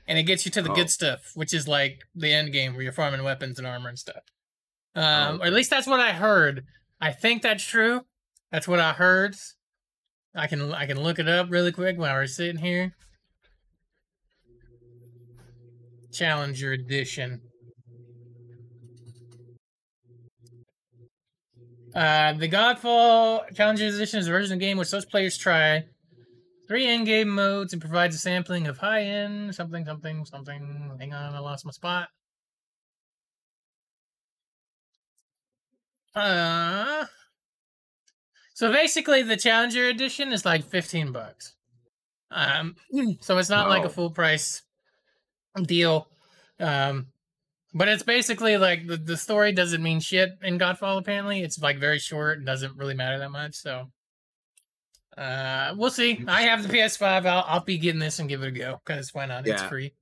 and 0.08 0.20
it 0.20 0.24
gets 0.24 0.46
you 0.46 0.52
to 0.52 0.62
the 0.62 0.72
Oh. 0.72 0.76
good 0.76 0.90
stuff, 0.90 1.32
which 1.34 1.54
is 1.54 1.68
like 1.68 2.02
the 2.14 2.34
end 2.34 2.52
game 2.52 2.74
where 2.74 2.84
you're 2.84 2.92
farming 2.92 3.24
weapons 3.24 3.58
and 3.58 3.66
armor 3.68 3.90
and 3.90 3.98
stuff. 4.00 4.24
Um, 4.96 5.40
Oh, 5.40 5.44
or 5.44 5.46
at 5.48 5.54
least 5.54 5.70
that's 5.70 5.88
what 5.88 6.00
I 6.00 6.12
heard. 6.14 6.66
I 7.00 7.12
think 7.14 7.42
that's 7.42 7.64
true. 7.64 8.06
That's 8.52 8.68
what 8.68 8.80
I 8.80 8.94
heard. 8.94 9.36
I 10.36 10.48
can 10.48 10.74
I 10.74 10.86
can 10.86 11.00
look 11.02 11.20
it 11.20 11.28
up 11.30 11.50
really 11.50 11.72
quick 11.72 11.98
while 11.98 12.14
we're 12.16 12.28
sitting 12.28 12.58
here. 12.62 12.96
Challenger 16.12 16.72
edition. 16.74 17.42
Uh, 21.96 22.34
the 22.34 22.48
Godfall 22.48 23.42
Challenger 23.56 23.88
Edition 23.88 24.20
is 24.20 24.28
a 24.28 24.32
version 24.32 24.54
of 24.54 24.60
the 24.60 24.66
game 24.66 24.78
which 24.78 24.94
lets 24.94 25.06
players 25.06 25.38
try 25.38 25.86
three 26.68 26.88
in-game 26.88 27.30
modes 27.30 27.74
and 27.74 27.82
provides 27.82 28.16
a 28.16 28.20
sampling 28.20 28.68
of 28.68 28.78
high-end 28.78 29.56
something, 29.56 29.86
something, 29.86 30.26
something. 30.26 30.92
Hang 31.00 31.14
on, 31.14 31.34
I 31.34 31.40
lost 31.40 31.66
my 31.66 31.72
spot. 31.72 32.10
Uh, 36.16 37.06
so 38.54 38.72
basically, 38.72 39.24
the 39.24 39.38
Challenger 39.38 39.86
Edition 39.86 40.34
is 40.34 40.46
like 40.46 40.66
fifteen 40.66 41.12
bucks. 41.12 41.56
Um, 42.32 42.76
so 43.22 43.38
it's 43.38 43.50
not 43.50 43.70
like 43.70 43.86
a 43.86 43.90
full 43.90 44.12
price 44.12 44.64
deal. 45.66 46.08
Um, 46.60 47.08
but 47.74 47.88
it's 47.88 48.04
basically 48.04 48.58
like 48.58 48.88
the, 48.88 48.98
the 48.98 49.18
story 49.18 49.52
doesn't 49.52 49.84
mean 49.84 50.00
shit 50.00 50.32
in 50.42 50.58
Godfall, 50.58 50.98
apparently. 50.98 51.42
It's 51.42 51.60
like 51.60 51.78
very 51.78 52.00
short 52.00 52.38
and 52.38 52.46
doesn't 52.46 52.78
really 52.78 52.96
matter 52.96 53.20
that 53.20 53.32
much. 53.32 53.56
So 53.56 53.92
uh 55.18 55.74
we'll 55.78 55.90
see. 55.92 56.24
I 56.28 56.44
have 56.44 56.64
the 56.64 56.70
PS5. 56.70 57.26
I'll 57.26 57.44
I'll 57.48 57.64
be 57.64 57.78
getting 57.78 58.00
this 58.00 58.20
and 58.20 58.30
give 58.30 58.42
it 58.44 58.48
a 58.48 58.52
go. 58.52 58.80
Because 58.86 59.14
why 59.14 59.26
not? 59.26 59.48
It's 59.48 59.64
free. 59.64 59.94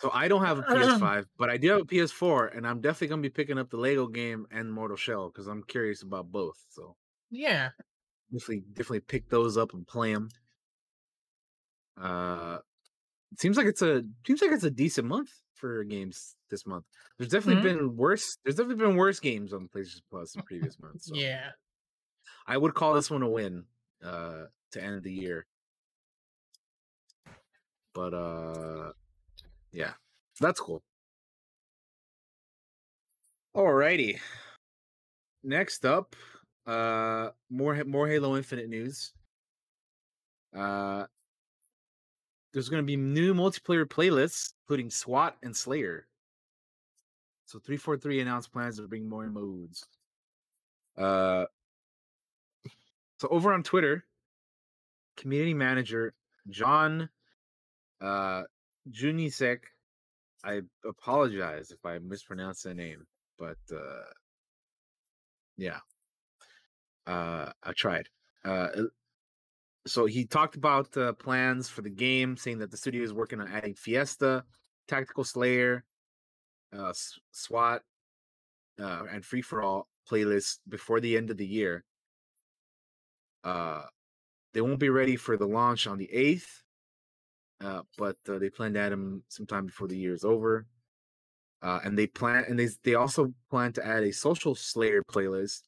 So 0.00 0.10
I 0.12 0.28
don't 0.28 0.44
have 0.44 0.58
a 0.58 0.62
PS5, 0.74 1.26
but 1.38 1.50
I 1.50 1.58
do 1.58 1.70
have 1.70 1.82
a 1.82 1.84
PS4, 1.84 2.56
and 2.56 2.66
I'm 2.66 2.80
definitely 2.80 3.08
gonna 3.08 3.22
be 3.22 3.28
picking 3.30 3.58
up 3.58 3.70
the 3.70 3.76
Lego 3.76 4.06
game 4.06 4.46
and 4.50 4.72
Mortal 4.72 4.96
Shell 4.96 5.28
because 5.28 5.46
I'm 5.46 5.62
curious 5.62 6.02
about 6.02 6.32
both. 6.32 6.56
So 6.70 6.96
Yeah. 7.30 7.70
definitely, 8.32 8.64
definitely 8.72 9.00
pick 9.00 9.28
those 9.28 9.56
up 9.56 9.74
and 9.74 9.86
play 9.86 10.12
them. 10.14 10.30
Uh, 12.00 12.58
seems 13.38 13.56
like 13.56 13.66
it's 13.66 13.82
a 13.82 14.02
seems 14.26 14.40
like 14.40 14.52
it's 14.52 14.64
a 14.64 14.70
decent 14.70 15.06
month 15.06 15.30
for 15.60 15.84
games 15.84 16.34
this 16.48 16.66
month. 16.66 16.84
There's 17.18 17.30
definitely 17.30 17.62
Mhm. 17.62 17.78
been 17.78 17.96
worse. 17.96 18.36
There's 18.42 18.56
definitely 18.56 18.84
been 18.84 18.96
worse 18.96 19.20
games 19.20 19.52
on 19.52 19.68
PlayStation 19.68 20.02
Plus 20.10 20.34
in 20.34 20.42
previous 20.42 20.78
months. 20.80 21.06
So 21.06 21.14
Yeah. 21.14 21.50
I 22.46 22.56
would 22.56 22.74
call 22.74 22.94
this 22.94 23.10
one 23.10 23.22
a 23.22 23.28
win 23.28 23.66
uh, 24.02 24.46
to 24.72 24.82
end 24.82 25.02
the 25.02 25.12
year. 25.12 25.46
But 27.92 28.14
uh, 28.14 28.92
yeah, 29.72 29.94
that's 30.40 30.60
cool. 30.60 30.82
Alrighty. 33.54 34.20
Next 35.42 35.84
up, 35.84 36.14
uh, 36.66 37.30
more 37.50 37.82
more 37.84 38.08
Halo 38.08 38.36
Infinite 38.36 38.68
news. 38.68 39.12
Uh, 40.56 41.06
there's 42.52 42.68
going 42.68 42.82
to 42.82 42.86
be 42.86 42.96
new 42.96 43.34
multiplayer 43.34 43.84
playlists, 43.84 44.52
including 44.64 44.90
SWAT 44.90 45.36
and 45.42 45.56
Slayer. 45.56 46.06
So 47.46 47.58
343 47.58 48.20
announced 48.20 48.52
plans 48.52 48.76
to 48.76 48.86
bring 48.86 49.08
more 49.08 49.26
modes. 49.26 49.84
Uh, 50.96 51.46
so 53.18 53.28
over 53.28 53.52
on 53.52 53.62
Twitter, 53.62 54.04
community 55.16 55.54
manager 55.54 56.14
John 56.48 57.08
uh 58.00 58.42
Junyszek, 58.90 59.58
I 60.42 60.62
apologize 60.84 61.70
if 61.70 61.84
I 61.84 61.98
mispronounce 61.98 62.62
the 62.62 62.74
name, 62.74 63.06
but 63.38 63.58
uh 63.72 64.10
yeah. 65.56 65.80
Uh 67.06 67.52
I 67.62 67.72
tried. 67.72 68.08
Uh 68.44 68.68
so 69.86 70.06
he 70.06 70.24
talked 70.24 70.56
about 70.56 70.94
uh, 70.96 71.12
plans 71.14 71.68
for 71.68 71.82
the 71.82 71.90
game, 71.90 72.36
saying 72.36 72.58
that 72.58 72.70
the 72.70 72.76
studio 72.76 73.02
is 73.02 73.12
working 73.12 73.40
on 73.40 73.48
adding 73.48 73.74
Fiesta, 73.74 74.44
Tactical 74.88 75.24
Slayer, 75.24 75.84
uh, 76.76 76.92
SWAT, 77.32 77.82
uh, 78.80 79.04
and 79.10 79.24
Free 79.24 79.42
for 79.42 79.62
All 79.62 79.88
playlists 80.10 80.58
before 80.68 81.00
the 81.00 81.16
end 81.16 81.30
of 81.30 81.36
the 81.36 81.46
year. 81.46 81.84
Uh, 83.44 83.82
they 84.52 84.60
won't 84.60 84.80
be 84.80 84.90
ready 84.90 85.16
for 85.16 85.36
the 85.36 85.46
launch 85.46 85.86
on 85.86 85.96
the 85.96 86.12
eighth, 86.12 86.62
uh, 87.62 87.82
but 87.96 88.16
uh, 88.28 88.38
they 88.38 88.50
plan 88.50 88.74
to 88.74 88.80
add 88.80 88.92
them 88.92 89.22
sometime 89.28 89.66
before 89.66 89.88
the 89.88 89.96
year 89.96 90.12
is 90.12 90.24
over. 90.24 90.66
Uh, 91.62 91.78
and 91.84 91.96
they 91.96 92.06
plan, 92.06 92.44
and 92.48 92.58
they 92.58 92.68
they 92.84 92.94
also 92.94 93.32
plan 93.50 93.72
to 93.72 93.86
add 93.86 94.02
a 94.02 94.12
Social 94.12 94.54
Slayer 94.54 95.02
playlist, 95.02 95.60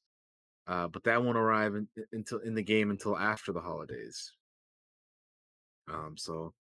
uh, 0.66 0.88
but 0.88 1.04
that 1.04 1.22
won't 1.22 1.38
arrive 1.38 1.74
in, 1.74 1.88
until 2.12 2.38
in 2.38 2.54
the 2.54 2.62
game 2.62 2.90
until 2.90 3.16
after 3.16 3.52
the 3.52 3.60
holidays. 3.60 4.32
Um, 5.88 6.16
so 6.16 6.54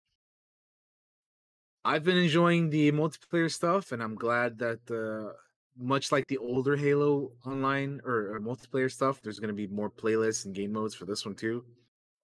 I've 1.84 2.04
been 2.04 2.18
enjoying 2.18 2.70
the 2.70 2.92
multiplayer 2.92 3.52
stuff, 3.52 3.92
and 3.92 4.02
I'm 4.02 4.16
glad 4.16 4.60
that 4.60 4.80
uh, 4.90 5.34
much 5.78 6.12
like 6.12 6.28
the 6.28 6.38
older 6.38 6.76
Halo 6.76 7.32
online 7.46 8.02
or, 8.06 8.36
or 8.36 8.40
multiplayer 8.40 8.92
stuff, 8.92 9.22
there's 9.22 9.40
going 9.40 9.50
to 9.50 9.54
be 9.54 9.68
more 9.68 9.90
playlists 9.90 10.46
and 10.46 10.54
game 10.54 10.74
modes 10.74 10.96
for 10.96 11.06
this 11.06 11.26
one 11.26 11.36
too. 11.36 11.64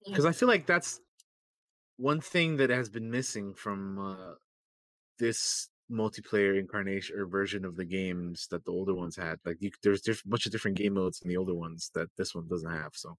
Because 0.05 0.25
I 0.25 0.31
feel 0.31 0.47
like 0.47 0.65
that's 0.65 1.01
one 1.97 2.21
thing 2.21 2.57
that 2.57 2.69
has 2.69 2.89
been 2.89 3.09
missing 3.09 3.53
from 3.53 3.99
uh, 3.99 4.33
this 5.19 5.69
multiplayer 5.91 6.59
incarnation 6.59 7.17
or 7.17 7.25
version 7.25 7.63
of 7.65 7.75
the 7.75 7.85
games 7.85 8.47
that 8.51 8.65
the 8.65 8.71
older 8.71 8.93
ones 8.93 9.15
had. 9.15 9.39
Like 9.45 9.57
you, 9.59 9.71
there's 9.83 10.01
diff- 10.01 10.23
bunch 10.25 10.45
of 10.45 10.51
different 10.51 10.77
game 10.77 10.93
modes 10.93 11.21
in 11.21 11.29
the 11.29 11.37
older 11.37 11.53
ones 11.53 11.91
that 11.95 12.09
this 12.17 12.35
one 12.35 12.47
doesn't 12.47 12.71
have. 12.71 12.91
So 12.93 13.17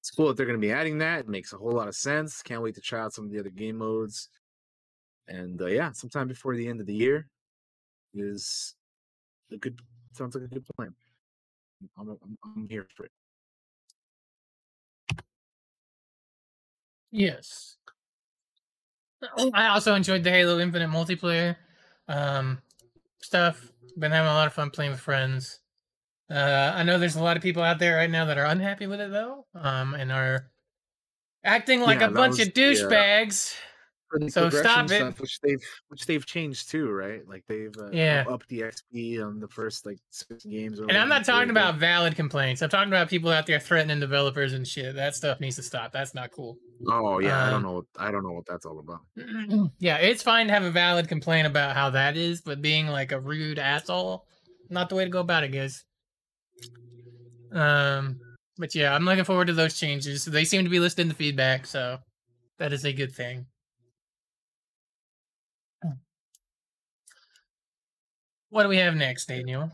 it's 0.00 0.10
cool 0.10 0.28
that 0.28 0.36
they're 0.36 0.46
going 0.46 0.60
to 0.60 0.66
be 0.66 0.72
adding 0.72 0.98
that. 0.98 1.20
It 1.20 1.28
makes 1.28 1.52
a 1.52 1.58
whole 1.58 1.72
lot 1.72 1.88
of 1.88 1.94
sense. 1.94 2.42
Can't 2.42 2.62
wait 2.62 2.74
to 2.76 2.80
try 2.80 3.00
out 3.00 3.12
some 3.12 3.26
of 3.26 3.30
the 3.30 3.40
other 3.40 3.50
game 3.50 3.76
modes. 3.76 4.28
And 5.28 5.60
uh, 5.60 5.66
yeah, 5.66 5.92
sometime 5.92 6.28
before 6.28 6.56
the 6.56 6.68
end 6.68 6.80
of 6.80 6.86
the 6.86 6.94
year 6.94 7.28
is 8.14 8.74
a 9.52 9.56
good. 9.56 9.78
Sounds 10.12 10.34
like 10.34 10.44
a 10.44 10.48
good 10.48 10.64
plan. 10.76 10.94
I'm, 11.98 12.08
I'm, 12.10 12.38
I'm 12.44 12.68
here 12.68 12.86
for 12.94 13.04
it. 13.04 13.12
Yes. 17.10 17.76
I 19.54 19.68
also 19.68 19.94
enjoyed 19.94 20.22
the 20.22 20.30
Halo 20.30 20.58
Infinite 20.58 20.90
multiplayer 20.90 21.56
um, 22.08 22.58
stuff. 23.22 23.70
Been 23.96 24.12
having 24.12 24.30
a 24.30 24.34
lot 24.34 24.46
of 24.46 24.52
fun 24.52 24.70
playing 24.70 24.90
with 24.90 25.00
friends. 25.00 25.60
Uh, 26.30 26.72
I 26.74 26.82
know 26.82 26.98
there's 26.98 27.16
a 27.16 27.22
lot 27.22 27.36
of 27.36 27.42
people 27.42 27.62
out 27.62 27.78
there 27.78 27.96
right 27.96 28.10
now 28.10 28.24
that 28.24 28.38
are 28.38 28.46
unhappy 28.46 28.86
with 28.86 29.00
it 29.00 29.10
though, 29.10 29.46
um, 29.54 29.94
and 29.94 30.10
are 30.10 30.50
acting 31.44 31.80
like 31.80 32.00
Yeah, 32.00 32.08
a 32.08 32.10
bunch 32.10 32.38
was 32.38 32.48
of 32.48 32.54
douchebags. 32.54 33.54
For 34.14 34.24
the 34.24 34.30
So 34.30 34.42
progression 34.42 34.70
stop 34.70 34.84
it. 34.90 34.96
stuff, 34.96 35.20
which 35.20 35.40
they've 35.40 35.62
which 35.88 36.06
they've 36.06 36.24
changed 36.24 36.70
too, 36.70 36.90
right? 36.90 37.26
Like 37.26 37.44
they've 37.48 37.76
uh, 37.78 37.90
Yeah. 37.90 38.24
upped 38.28 38.48
the 38.48 38.60
XP 38.60 39.20
on 39.24 39.40
the 39.40 39.48
first 39.48 39.84
like 39.86 39.98
six 40.10 40.44
games. 40.44 40.78
And 40.78 40.92
I'm 40.92 41.08
not 41.08 41.24
talking 41.24 41.50
about 41.50 41.76
valid 41.76 42.14
complaints. 42.14 42.62
I'm 42.62 42.68
talking 42.68 42.92
about 42.92 43.08
people 43.08 43.30
out 43.30 43.46
there 43.46 43.58
threatening 43.58 44.00
developers 44.00 44.52
and 44.52 44.66
shit. 44.66 44.94
That 44.94 45.14
stuff 45.14 45.40
needs 45.40 45.56
to 45.56 45.62
stop. 45.62 45.92
That's 45.92 46.14
not 46.14 46.30
cool. 46.30 46.56
Oh 46.88 47.18
yeah, 47.18 47.42
I 47.42 47.46
um, 47.46 47.50
don't 47.50 47.62
know. 47.62 47.72
What, 47.72 47.84
I 47.98 48.10
don't 48.10 48.22
know 48.22 48.32
what 48.32 48.46
that's 48.46 48.66
all 48.66 48.78
about. 48.78 49.00
yeah, 49.78 49.96
it's 49.96 50.22
fine 50.22 50.46
to 50.46 50.52
have 50.52 50.64
a 50.64 50.70
valid 50.70 51.08
complaint 51.08 51.46
about 51.46 51.74
how 51.74 51.90
that 51.90 52.16
is, 52.16 52.40
but 52.40 52.62
being 52.62 52.86
like 52.86 53.12
a 53.12 53.20
rude 53.20 53.58
asshole, 53.58 54.26
not 54.70 54.88
the 54.88 54.94
way 54.94 55.04
to 55.04 55.10
go 55.10 55.20
about 55.20 55.44
it, 55.44 55.48
guys. 55.48 55.84
Um, 57.52 58.18
but 58.58 58.74
yeah, 58.74 58.94
I'm 58.94 59.04
looking 59.04 59.24
forward 59.24 59.46
to 59.46 59.52
those 59.52 59.78
changes. 59.78 60.24
They 60.24 60.44
seem 60.44 60.64
to 60.64 60.70
be 60.70 60.80
listed 60.80 61.02
in 61.02 61.08
the 61.08 61.14
feedback, 61.14 61.66
so 61.66 61.98
that 62.58 62.72
is 62.72 62.84
a 62.84 62.92
good 62.92 63.12
thing. 63.12 63.46
What 68.54 68.62
do 68.62 68.68
we 68.68 68.76
have 68.76 68.94
next, 68.94 69.26
Daniel? 69.26 69.72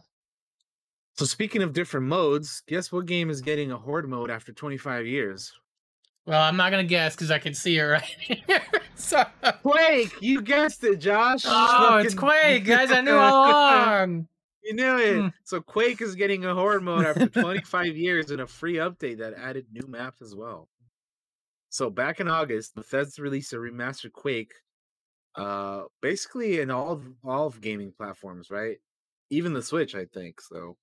So 1.19 1.27
speaking 1.27 1.61
of 1.63 1.75
different 1.75 2.07
modes, 2.07 2.63
guess 2.67 2.91
what 2.91 3.05
game 3.05 3.29
is 3.29 3.43
getting 3.43 3.71
a 3.71 3.77
horde 3.77 4.09
mode 4.09 4.31
after 4.31 4.55
25 4.55 5.07
years? 5.07 5.53
Well, 6.25 6.41
I'm 6.41 6.57
not 6.57 6.71
gonna 6.71 6.85
guess 6.85 7.15
because 7.15 7.31
I 7.31 7.39
can 7.39 7.53
see 7.53 7.77
it 7.77 7.83
right 7.83 8.03
here. 8.21 8.63
so, 8.95 9.23
Quake, 9.63 10.23
you 10.23 10.41
guessed 10.41 10.83
it, 10.83 10.97
Josh. 10.97 11.43
oh, 11.45 11.99
it's 12.03 12.15
Quake, 12.15 12.65
guys! 12.65 12.91
I 12.91 13.03
knew 13.03 13.19
all 13.19 13.51
along. 13.51 14.29
You 14.65 14.73
knew 14.73 14.97
it. 14.97 15.21
Hmm. 15.21 15.29
So 15.45 15.61
Quake 15.61 16.01
is 16.01 16.15
getting 16.15 16.47
a 16.47 16.55
horde 16.55 16.83
mode 16.83 17.05
after 17.05 17.27
25 17.29 17.99
years 17.99 18.31
and 18.31 18.41
a 18.41 18.47
free 18.47 18.77
update 18.77 19.19
that 19.19 19.35
added 19.35 19.67
new 19.71 19.87
maps 19.89 20.23
as 20.23 20.35
well. 20.35 20.71
So 21.69 21.91
back 21.91 22.19
in 22.19 22.29
August, 22.29 22.75
Bethesda 22.75 23.21
released 23.21 23.53
a 23.53 23.57
remastered 23.57 24.13
Quake, 24.13 24.55
uh, 25.37 25.85
basically 26.03 26.61
in 26.61 26.71
all 26.71 26.93
of, 26.93 27.07
all 27.25 27.47
of 27.47 27.61
gaming 27.61 27.93
platforms, 27.93 28.51
right? 28.51 28.79
Even 29.31 29.53
the 29.53 29.63
Switch, 29.63 29.95
I 29.95 30.07
think. 30.07 30.41
So, 30.41 30.77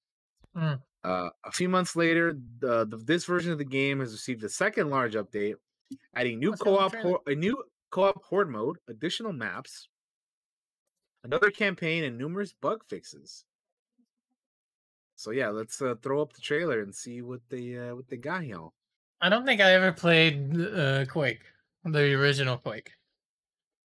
Hmm. 0.54 0.82
uh, 1.04 1.30
a 1.46 1.52
few 1.52 1.70
months 1.70 1.96
later, 1.96 2.34
the, 2.60 2.86
the 2.86 2.98
this 2.98 3.26
version 3.26 3.52
of 3.52 3.58
the 3.58 3.66
game 3.66 4.00
has 4.00 4.12
received 4.12 4.44
a 4.44 4.50
second 4.50 4.90
large 4.90 5.14
update, 5.16 5.56
adding 6.16 6.40
new 6.40 6.52
What's 6.52 6.64
that 6.64 6.70
on 6.70 6.90
the 6.92 6.92
co-op 7.02 7.28
a 7.28 7.36
new 7.36 7.64
co-op 7.92 8.24
horde 8.26 8.50
mode, 8.50 8.78
additional 8.88 9.34
maps, 9.34 9.90
another 11.24 11.52
campaign, 11.52 12.04
and 12.04 12.18
numerous 12.18 12.54
bug 12.54 12.84
fixes. 12.88 13.46
So 15.16 15.32
yeah, 15.32 15.50
let's 15.50 15.82
uh, 15.82 15.96
throw 16.02 16.22
up 16.22 16.34
the 16.34 16.42
trailer 16.42 16.82
and 16.82 16.94
see 16.94 17.22
what 17.22 17.42
they 17.50 17.78
uh, 17.78 17.96
what 17.96 18.08
they 18.08 18.18
got 18.18 18.44
here. 18.44 18.68
I 19.20 19.30
don't 19.30 19.46
think 19.46 19.62
I 19.62 19.74
ever 19.74 19.92
played 19.92 20.60
uh, 20.60 21.06
Quake, 21.06 21.42
the 21.84 22.14
original 22.14 22.58
Quake. 22.58 22.92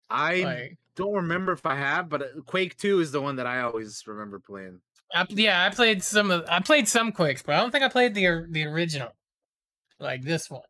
I 0.08 0.34
Like, 0.42 0.78
don't 0.94 1.14
remember 1.14 1.52
if 1.52 1.66
I 1.66 1.74
have, 1.76 2.08
but 2.08 2.22
uh, 2.22 2.26
Quake 2.46 2.76
Two 2.76 3.00
is 3.00 3.12
the 3.12 3.20
one 3.20 3.36
that 3.36 3.46
I 3.46 3.60
always 3.60 4.02
remember 4.06 4.38
playing. 4.38 4.80
I, 5.14 5.26
yeah, 5.28 5.64
I 5.64 5.70
played 5.70 6.02
some 6.02 6.30
of. 6.30 6.44
I 6.48 6.60
played 6.60 6.88
some 6.88 7.12
Quakes, 7.12 7.42
but 7.42 7.54
I 7.54 7.60
don't 7.60 7.70
think 7.70 7.84
I 7.84 7.88
played 7.88 8.14
the 8.14 8.46
the 8.50 8.64
original, 8.64 9.10
like 9.98 10.22
this 10.22 10.50
one. 10.50 10.62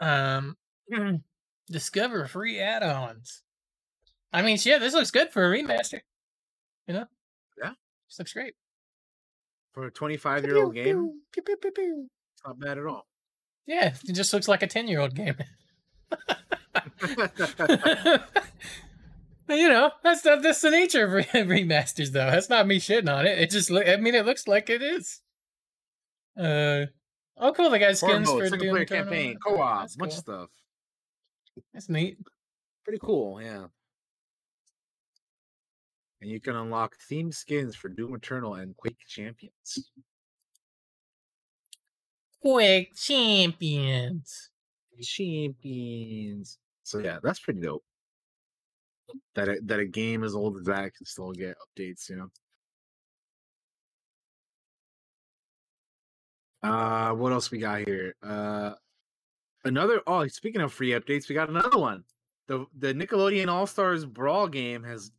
Um, 0.00 0.56
discover 1.70 2.26
free 2.26 2.60
add-ons. 2.60 3.42
I 4.32 4.42
mean, 4.42 4.58
yeah, 4.62 4.78
this 4.78 4.94
looks 4.94 5.10
good 5.10 5.30
for 5.30 5.44
a 5.44 5.56
remaster. 5.56 6.00
You 6.86 6.94
know? 6.94 7.04
Yeah. 7.62 7.72
this 8.08 8.18
looks 8.18 8.32
great. 8.32 8.54
For 9.72 9.86
a 9.86 9.90
25 9.90 10.44
year 10.44 10.56
old 10.62 10.74
game, 10.74 11.20
pew, 11.32 11.42
pew, 11.42 11.56
pew, 11.56 11.70
pew. 11.70 12.08
not 12.46 12.58
bad 12.58 12.78
at 12.78 12.86
all. 12.86 13.06
Yeah, 13.68 13.92
it 14.08 14.14
just 14.14 14.32
looks 14.32 14.48
like 14.48 14.62
a 14.62 14.66
ten-year-old 14.66 15.14
game. 15.14 15.34
you 19.50 19.68
know, 19.68 19.90
that's 20.02 20.22
the, 20.22 20.36
that's 20.42 20.62
the 20.62 20.70
nature 20.70 21.04
of 21.04 21.12
re- 21.12 21.24
remasters, 21.34 22.12
though. 22.12 22.30
That's 22.30 22.48
not 22.48 22.66
me 22.66 22.78
shitting 22.80 23.14
on 23.14 23.26
it. 23.26 23.38
It 23.38 23.50
just, 23.50 23.70
look, 23.70 23.86
I 23.86 23.96
mean, 23.96 24.14
it 24.14 24.24
looks 24.24 24.48
like 24.48 24.70
it 24.70 24.80
is. 24.80 25.20
Uh, 26.34 26.86
oh, 27.36 27.52
cool. 27.52 27.68
They 27.68 27.78
got 27.78 27.94
skins 27.98 28.30
for 28.30 28.48
Doom 28.48 28.70
player 28.70 28.82
Eternal. 28.84 29.04
campaign, 29.04 29.36
co-op, 29.44 29.80
that's 29.82 29.98
much 29.98 30.12
cool. 30.12 30.18
stuff. 30.18 30.50
That's 31.74 31.90
neat. 31.90 32.16
Pretty 32.84 33.00
cool, 33.02 33.42
yeah. 33.42 33.66
And 36.22 36.30
you 36.30 36.40
can 36.40 36.56
unlock 36.56 36.96
themed 37.10 37.34
skins 37.34 37.76
for 37.76 37.90
Doom 37.90 38.14
Eternal 38.14 38.54
and 38.54 38.74
Quake 38.78 38.96
Champions. 39.06 39.90
Quick 42.40 42.94
champions. 42.94 44.50
Champions. 45.00 46.58
So 46.84 46.98
yeah, 46.98 47.18
that's 47.22 47.40
pretty 47.40 47.60
dope. 47.60 47.84
That 49.34 49.48
a, 49.48 49.58
that 49.64 49.80
a 49.80 49.86
game 49.86 50.22
as 50.22 50.34
old 50.34 50.56
as 50.58 50.66
that 50.66 50.94
can 50.94 51.06
still 51.06 51.32
get 51.32 51.56
updates, 51.58 52.08
you 52.10 52.16
know. 52.16 52.28
Uh, 56.62 57.12
what 57.14 57.32
else 57.32 57.50
we 57.50 57.58
got 57.58 57.86
here? 57.86 58.14
Uh, 58.22 58.72
another. 59.64 60.00
Oh, 60.06 60.26
speaking 60.26 60.60
of 60.60 60.72
free 60.72 60.90
updates, 60.90 61.28
we 61.28 61.34
got 61.34 61.48
another 61.48 61.78
one. 61.78 62.04
the 62.46 62.66
The 62.76 62.92
Nickelodeon 62.92 63.48
All 63.48 63.66
Stars 63.66 64.04
Brawl 64.04 64.48
game 64.48 64.82
has 64.84 65.12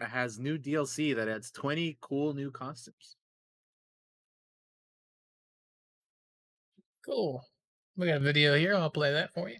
has 0.00 0.38
new 0.38 0.58
DLC 0.58 1.14
that 1.14 1.28
adds 1.28 1.50
twenty 1.50 1.98
cool 2.00 2.34
new 2.34 2.50
costumes. 2.50 3.16
Cool. 7.06 7.42
We 7.96 8.08
got 8.08 8.16
a 8.16 8.20
video 8.20 8.56
here. 8.56 8.74
I'll 8.74 8.90
play 8.90 9.12
that 9.12 9.32
for 9.32 9.48
you. 9.48 9.56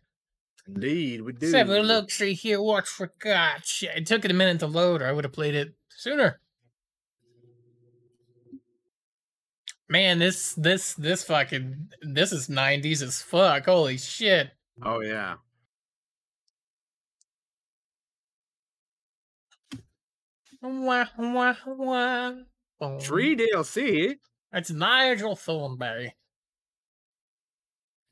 Indeed, 0.66 1.22
we 1.22 1.32
do. 1.32 1.46
Let's 1.46 1.54
have 1.54 1.70
a 1.70 1.80
look. 1.80 2.10
See 2.10 2.34
here. 2.34 2.60
Watch 2.60 2.88
for 2.88 3.12
God. 3.20 3.64
Shit, 3.64 3.96
it 3.96 4.06
took 4.06 4.24
it 4.24 4.30
a 4.30 4.34
minute 4.34 4.58
to 4.60 4.66
load, 4.66 5.00
or 5.00 5.06
I 5.06 5.12
would 5.12 5.24
have 5.24 5.32
played 5.32 5.54
it 5.54 5.74
sooner. 5.88 6.40
Man, 9.88 10.18
this 10.18 10.54
this 10.54 10.94
this 10.94 11.22
fucking 11.22 11.90
this 12.02 12.32
is 12.32 12.48
nineties 12.48 13.02
as 13.02 13.22
fuck. 13.22 13.66
Holy 13.66 13.96
shit. 13.96 14.50
Oh 14.82 15.00
yeah. 15.00 15.36
Wah, 20.60 21.06
wah, 21.16 21.54
wah. 21.66 22.32
Free 23.00 23.36
DLC. 23.36 24.16
That's 24.52 24.70
Nigel 24.70 25.36
Thornberry. 25.36 26.14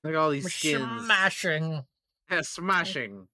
Look 0.05 0.13
at 0.13 0.19
all 0.19 0.31
these 0.31 0.53
skins. 0.53 0.85
Smashing. 1.05 1.83
Yeah, 2.31 2.43
smashing. 2.43 3.27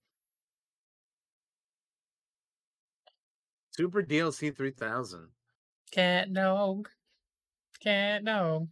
Super 3.73 4.03
DLC 4.05 4.57
3000. 4.57 5.29
Cat 5.91 6.33
dog. 6.33 6.89
Cat 7.83 8.25
dog. 8.25 8.69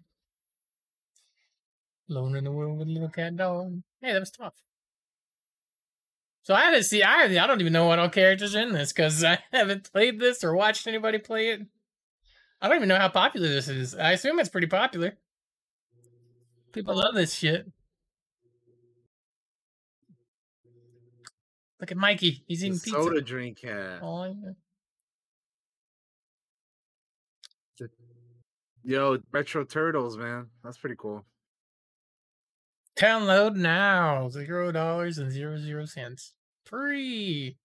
Alone 2.08 2.36
in 2.36 2.44
the 2.44 2.52
world 2.52 2.78
with 2.78 2.86
a 2.86 2.90
little 2.90 3.08
cat 3.08 3.36
dog. 3.36 3.82
Hey, 4.00 4.12
that 4.12 4.20
was 4.20 4.30
tough. 4.30 4.54
So 6.42 6.54
I 6.54 6.60
haven't 6.60 6.84
seen. 6.84 7.02
I 7.02 7.24
I 7.24 7.46
don't 7.46 7.60
even 7.60 7.72
know 7.72 7.86
what 7.86 7.98
all 7.98 8.08
characters 8.08 8.54
are 8.54 8.60
in 8.60 8.72
this 8.72 8.92
because 8.92 9.24
I 9.24 9.40
haven't 9.52 9.92
played 9.92 10.20
this 10.20 10.44
or 10.44 10.54
watched 10.54 10.86
anybody 10.86 11.18
play 11.18 11.48
it. 11.48 11.62
I 12.60 12.68
don't 12.68 12.76
even 12.76 12.88
know 12.88 12.96
how 12.96 13.08
popular 13.08 13.48
this 13.48 13.68
is. 13.68 13.94
I 13.96 14.12
assume 14.12 14.38
it's 14.38 14.48
pretty 14.48 14.66
popular. 14.68 15.16
People 16.72 16.94
love 16.94 17.14
this 17.14 17.34
shit. 17.34 17.66
Look 21.80 21.92
at 21.92 21.96
Mikey. 21.96 22.42
He's 22.48 22.60
The 22.60 22.70
pizza. 22.70 22.90
soda 22.90 23.20
drink 23.20 23.60
hat. 23.62 24.00
Oh, 24.02 24.24
yeah. 24.24 24.52
Yo, 28.84 29.18
Retro 29.32 29.64
Turtles, 29.64 30.16
man. 30.16 30.46
That's 30.64 30.78
pretty 30.78 30.96
cool. 30.98 31.24
Download 32.98 33.54
now. 33.54 34.28
Zero 34.30 34.72
dollars 34.72 35.18
and 35.18 35.30
zero 35.30 35.58
zero 35.58 35.84
cents. 35.84 36.32
Free. 36.64 37.56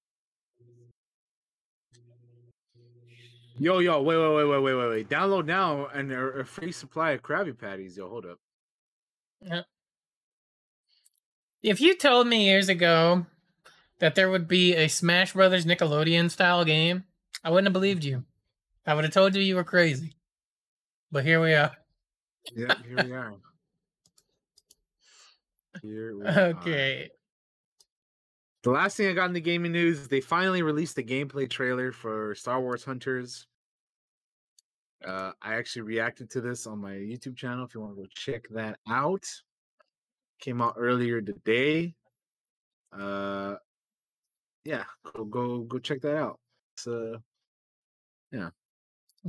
Yo, 3.57 3.79
yo, 3.79 4.01
wait, 4.01 4.17
wait, 4.17 4.35
wait, 4.35 4.45
wait, 4.45 4.59
wait, 4.61 4.73
wait, 4.73 4.89
wait. 4.89 5.09
Download 5.09 5.45
now 5.45 5.87
and 5.93 6.11
a, 6.11 6.19
a 6.19 6.43
free 6.43 6.71
supply 6.71 7.11
of 7.11 7.21
Krabby 7.21 7.57
Patties. 7.57 7.95
Yo, 7.95 8.09
hold 8.09 8.25
up. 8.25 9.65
If 11.61 11.79
you 11.79 11.95
told 11.95 12.27
me 12.27 12.45
years 12.45 12.67
ago 12.67 13.25
that 14.03 14.15
there 14.15 14.29
would 14.29 14.49
be 14.49 14.75
a 14.75 14.89
Smash 14.89 15.31
Brothers 15.31 15.65
Nickelodeon 15.65 16.29
style 16.29 16.65
game, 16.65 17.05
I 17.41 17.49
wouldn't 17.49 17.67
have 17.67 17.73
believed 17.73 18.03
you. 18.03 18.25
I 18.85 18.95
would 18.95 19.05
have 19.05 19.13
told 19.13 19.33
you 19.33 19.41
you 19.41 19.55
were 19.55 19.63
crazy. 19.63 20.17
But 21.09 21.23
here 21.23 21.41
we 21.41 21.53
are. 21.53 21.71
Yeah, 22.53 22.75
here 22.85 23.05
we 23.05 23.13
are. 23.13 23.33
Here 25.81 26.17
we 26.19 26.25
are. 26.25 26.39
Okay. 26.49 27.11
The 28.63 28.71
last 28.71 28.97
thing 28.97 29.07
I 29.07 29.13
got 29.13 29.27
in 29.27 29.33
the 29.33 29.39
gaming 29.39 29.71
news 29.71 29.99
is 29.99 30.09
they 30.09 30.19
finally 30.19 30.63
released 30.63 30.97
the 30.97 31.03
gameplay 31.03 31.49
trailer 31.49 31.93
for 31.93 32.35
Star 32.35 32.59
Wars 32.59 32.83
Hunters. 32.83 33.47
Uh, 35.07 35.31
I 35.41 35.55
actually 35.55 35.83
reacted 35.83 36.29
to 36.31 36.41
this 36.41 36.67
on 36.67 36.79
my 36.79 36.91
YouTube 36.91 37.37
channel 37.37 37.63
if 37.63 37.73
you 37.73 37.79
want 37.79 37.95
to 37.95 38.01
go 38.01 38.07
check 38.13 38.49
that 38.49 38.79
out. 38.85 39.23
came 40.41 40.61
out 40.61 40.75
earlier 40.77 41.21
today. 41.21 41.95
Uh, 42.91 43.55
yeah, 44.65 44.83
go 45.15 45.23
go 45.25 45.59
go 45.59 45.79
check 45.79 46.01
that 46.01 46.17
out. 46.17 46.39
It's, 46.75 46.87
uh, 46.87 47.17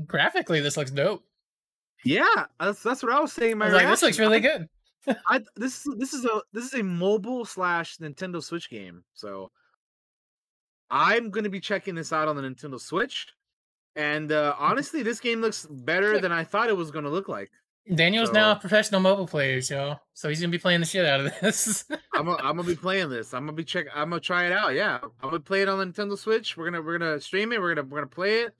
Graphically, 0.06 0.60
this 0.60 0.76
looks 0.76 0.90
dope. 0.90 1.24
yeah, 2.04 2.46
that's 2.58 2.82
that's 2.82 3.02
what 3.02 3.12
I 3.12 3.20
was 3.20 3.32
saying. 3.32 3.52
in 3.52 3.62
I 3.62 3.66
My 3.66 3.66
was 3.66 3.74
like, 3.74 3.86
this 3.88 4.02
looks 4.02 4.18
really 4.18 4.40
good. 4.40 4.68
I 5.26 5.40
this 5.56 5.86
is 5.86 5.94
this 5.98 6.12
is 6.12 6.24
a 6.24 6.40
this 6.52 6.64
is 6.64 6.74
a 6.74 6.82
mobile 6.82 7.44
slash 7.44 7.98
Nintendo 7.98 8.42
Switch 8.42 8.68
game. 8.70 9.04
So 9.14 9.50
I'm 10.90 11.30
gonna 11.30 11.50
be 11.50 11.60
checking 11.60 11.94
this 11.94 12.12
out 12.12 12.28
on 12.28 12.36
the 12.36 12.42
Nintendo 12.42 12.80
Switch. 12.80 13.28
And 13.96 14.32
uh, 14.32 14.56
honestly, 14.58 15.04
this 15.04 15.20
game 15.20 15.40
looks 15.40 15.66
better 15.70 16.18
than 16.18 16.32
I 16.32 16.42
thought 16.42 16.68
it 16.68 16.76
was 16.76 16.90
gonna 16.90 17.10
look 17.10 17.28
like. 17.28 17.50
Daniel's 17.92 18.32
now 18.32 18.52
a 18.52 18.56
professional 18.56 19.00
mobile 19.00 19.26
player, 19.26 19.58
y'all. 19.58 20.00
So 20.14 20.28
he's 20.30 20.40
gonna 20.40 20.50
be 20.50 20.58
playing 20.58 20.80
the 20.80 20.86
shit 20.86 21.04
out 21.04 21.20
of 21.20 21.32
this. 21.40 21.84
I'm 22.14 22.24
gonna, 22.24 22.38
I'm 22.38 22.56
gonna 22.56 22.64
be 22.64 22.76
playing 22.76 23.10
this. 23.10 23.34
I'm 23.34 23.42
gonna 23.42 23.52
be 23.52 23.64
check. 23.64 23.86
I'm 23.94 24.08
gonna 24.08 24.20
try 24.20 24.46
it 24.46 24.52
out. 24.52 24.72
Yeah, 24.74 25.00
I'm 25.02 25.28
gonna 25.28 25.40
play 25.40 25.60
it 25.60 25.68
on 25.68 25.78
the 25.78 25.86
Nintendo 25.86 26.16
Switch. 26.16 26.56
We're 26.56 26.70
gonna 26.70 26.80
we're 26.80 26.98
gonna 26.98 27.20
stream 27.20 27.52
it. 27.52 27.60
We're 27.60 27.74
gonna 27.74 27.86
we're 27.86 27.98
gonna 27.98 28.06
play 28.06 28.42
it. 28.42 28.54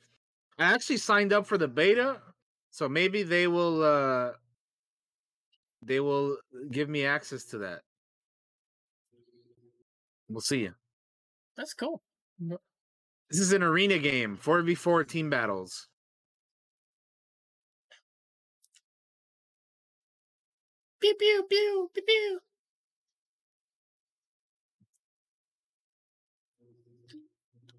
I 0.58 0.74
actually 0.74 0.98
signed 0.98 1.32
up 1.32 1.46
for 1.46 1.56
the 1.56 1.68
beta, 1.68 2.20
so 2.70 2.86
maybe 2.86 3.22
they 3.22 3.46
will 3.46 3.82
uh 3.82 4.32
they 5.82 6.00
will 6.00 6.36
give 6.70 6.90
me 6.90 7.06
access 7.06 7.44
to 7.44 7.58
that. 7.58 7.80
We'll 10.28 10.42
see. 10.42 10.68
That's 11.56 11.72
cool. 11.72 12.02
This 13.30 13.40
is 13.40 13.52
an 13.52 13.62
arena 13.62 13.98
game, 13.98 14.38
4v4 14.42 15.06
team 15.08 15.30
battles. 15.30 15.88
Pew 21.04 21.14
pew 21.16 21.44
pew 21.50 21.90
pew 21.92 22.02
pew. 22.02 22.40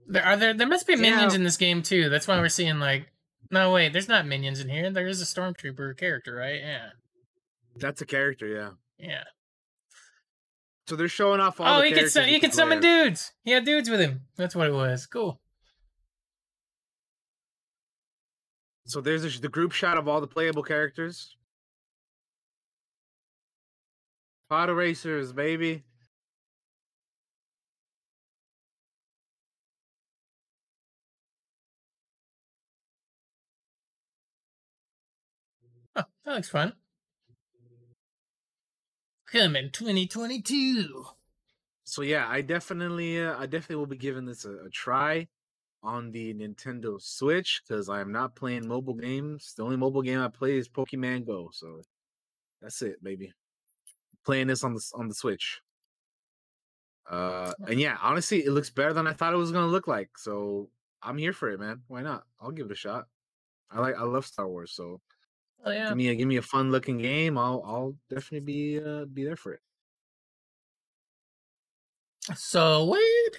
There 0.08 0.24
are 0.24 0.38
there. 0.38 0.54
There 0.54 0.68
must 0.68 0.86
be 0.86 0.96
minions 0.96 1.34
Yeah. 1.34 1.38
in 1.40 1.44
this 1.44 1.58
game 1.58 1.82
too. 1.82 2.08
That's 2.10 2.28
why 2.28 2.38
we're 2.38 2.50
seeing 2.50 2.78
like. 2.78 3.12
No 3.50 3.72
wait, 3.72 3.94
there's 3.94 4.08
not 4.08 4.28
minions 4.28 4.60
in 4.60 4.70
here. 4.70 4.92
There 4.92 5.08
is 5.08 5.24
a 5.24 5.26
stormtrooper 5.26 5.98
character, 5.98 6.36
right? 6.36 6.60
Yeah, 6.60 6.90
That's 7.76 8.02
a 8.02 8.06
character, 8.06 8.46
yeah. 8.46 8.72
yeah. 9.00 9.24
So 10.88 10.96
they're 10.96 11.08
showing 11.08 11.40
off 11.40 11.60
all 11.60 11.80
oh, 11.80 11.82
the 11.82 11.88
he 11.88 11.94
can 11.94 12.10
su- 12.10 12.22
you 12.22 12.28
he 12.28 12.40
can 12.40 12.52
summon 12.52 12.80
dudes. 12.80 13.34
He 13.44 13.52
had 13.52 13.66
dudes 13.66 13.90
with 13.90 14.02
him. 14.02 14.22
That's 14.36 14.56
what 14.56 14.68
it 14.68 14.74
was. 14.74 15.08
Cool. 15.08 15.42
So 18.86 19.02
there's 19.02 19.26
a, 19.26 19.42
the 19.42 19.50
group 19.50 19.72
shot 19.72 19.98
of 19.98 20.08
all 20.08 20.22
the 20.22 20.28
playable 20.28 20.62
characters. 20.62 21.36
Pod 24.50 24.70
racers, 24.70 25.34
baby. 25.34 25.84
Oh, 35.96 36.04
that 36.26 36.36
looks 36.36 36.50
fun. 36.50 36.74
Coming 39.32 39.72
2022. 39.72 41.06
So 41.84 42.02
yeah, 42.02 42.28
I 42.28 42.42
definitely, 42.42 43.20
uh, 43.20 43.38
I 43.38 43.48
definitely 43.48 43.78
will 43.78 43.86
be 43.88 43.98
giving 43.98 44.26
this 44.26 44.46
a, 44.46 44.66
a 44.66 44.70
try 44.70 45.28
on 45.82 46.12
the 46.12 46.34
Nintendo 46.34 47.02
Switch 47.02 47.62
because 47.68 47.90
I 47.90 48.02
am 48.02 48.12
not 48.12 48.36
playing 48.36 48.68
mobile 48.68 48.94
games. 48.94 49.54
The 49.58 49.64
only 49.64 49.78
mobile 49.78 50.02
game 50.02 50.20
I 50.20 50.28
play 50.28 50.58
is 50.58 50.70
Pokemon 50.70 51.26
Go. 51.26 51.50
So 51.52 51.82
that's 52.62 52.82
it, 52.82 53.04
baby. 53.04 53.34
Playing 54.26 54.48
this 54.48 54.64
on 54.64 54.74
the 54.74 54.92
on 54.96 55.08
the 55.08 55.14
Switch. 55.16 55.62
Uh, 57.10 57.54
and 57.68 57.80
yeah, 57.80 57.98
honestly, 58.02 58.44
it 58.44 58.52
looks 58.52 58.70
better 58.70 58.94
than 58.94 59.06
I 59.06 59.14
thought 59.14 59.34
it 59.34 59.38
was 59.38 59.52
gonna 59.52 59.68
look 59.68 59.88
like. 59.88 60.18
So 60.18 60.70
I'm 61.04 61.18
here 61.18 61.34
for 61.34 61.50
it, 61.52 61.60
man. 61.60 61.82
Why 61.88 62.02
not? 62.02 62.24
I'll 62.42 62.52
give 62.52 62.66
it 62.66 62.72
a 62.72 62.76
shot. 62.76 63.06
I 63.70 63.80
like, 63.80 63.96
I 63.96 64.04
love 64.04 64.26
Star 64.26 64.48
Wars, 64.48 64.72
so 64.72 65.02
Oh 65.64 65.72
yeah. 65.72 65.90
give 65.90 65.98
me 65.98 66.10
a 66.10 66.16
give 66.16 66.28
me 66.28 66.38
a 66.38 66.42
fun 66.42 66.72
looking 66.72 66.98
game. 66.98 67.38
I'll 67.38 67.62
I'll 67.66 67.96
definitely 68.10 68.42
be 68.42 68.80
uh 68.84 69.06
be 69.06 69.24
there 69.24 69.36
for 69.36 69.54
it. 69.54 69.62
So 72.36 72.86
weird. 72.86 73.38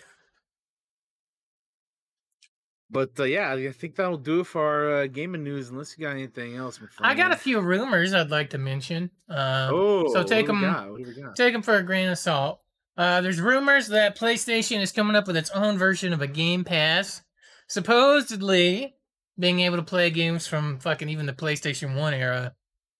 But 2.88 3.18
uh, 3.18 3.24
yeah, 3.24 3.52
I 3.52 3.72
think 3.72 3.96
that'll 3.96 4.16
do 4.16 4.40
it 4.40 4.46
for 4.46 4.62
our 4.64 4.94
uh, 5.02 5.06
gaming 5.08 5.42
news. 5.42 5.70
Unless 5.70 5.96
you 5.98 6.04
got 6.04 6.12
anything 6.12 6.54
else, 6.54 6.78
I 7.00 7.14
got 7.14 7.32
a 7.32 7.36
few 7.36 7.60
rumors 7.60 8.14
I'd 8.14 8.30
like 8.30 8.50
to 8.50 8.58
mention. 8.58 9.10
Um, 9.28 9.70
Oh, 9.74 10.12
so 10.12 10.22
take 10.22 10.46
what 10.48 10.54
do 10.54 10.60
we 10.60 10.64
them, 10.66 10.72
got? 10.72 10.90
What 10.90 10.98
do 10.98 11.04
we 11.16 11.22
got? 11.22 11.34
take 11.36 11.52
them 11.52 11.62
for 11.62 11.74
a 11.76 11.82
grain 11.82 12.08
of 12.08 12.16
salt. 12.18 12.60
Uh, 12.96 13.20
there's 13.20 13.40
rumors 13.40 13.88
that 13.88 14.16
PlayStation 14.16 14.80
is 14.80 14.92
coming 14.92 15.16
up 15.16 15.26
with 15.26 15.36
its 15.36 15.50
own 15.50 15.76
version 15.78 16.12
of 16.12 16.22
a 16.22 16.26
Game 16.28 16.62
Pass, 16.64 17.22
supposedly 17.66 18.94
being 19.38 19.60
able 19.60 19.76
to 19.76 19.82
play 19.82 20.10
games 20.10 20.46
from 20.46 20.78
fucking 20.78 21.08
even 21.08 21.26
the 21.26 21.32
PlayStation 21.32 21.96
One 21.96 22.14
era 22.14 22.54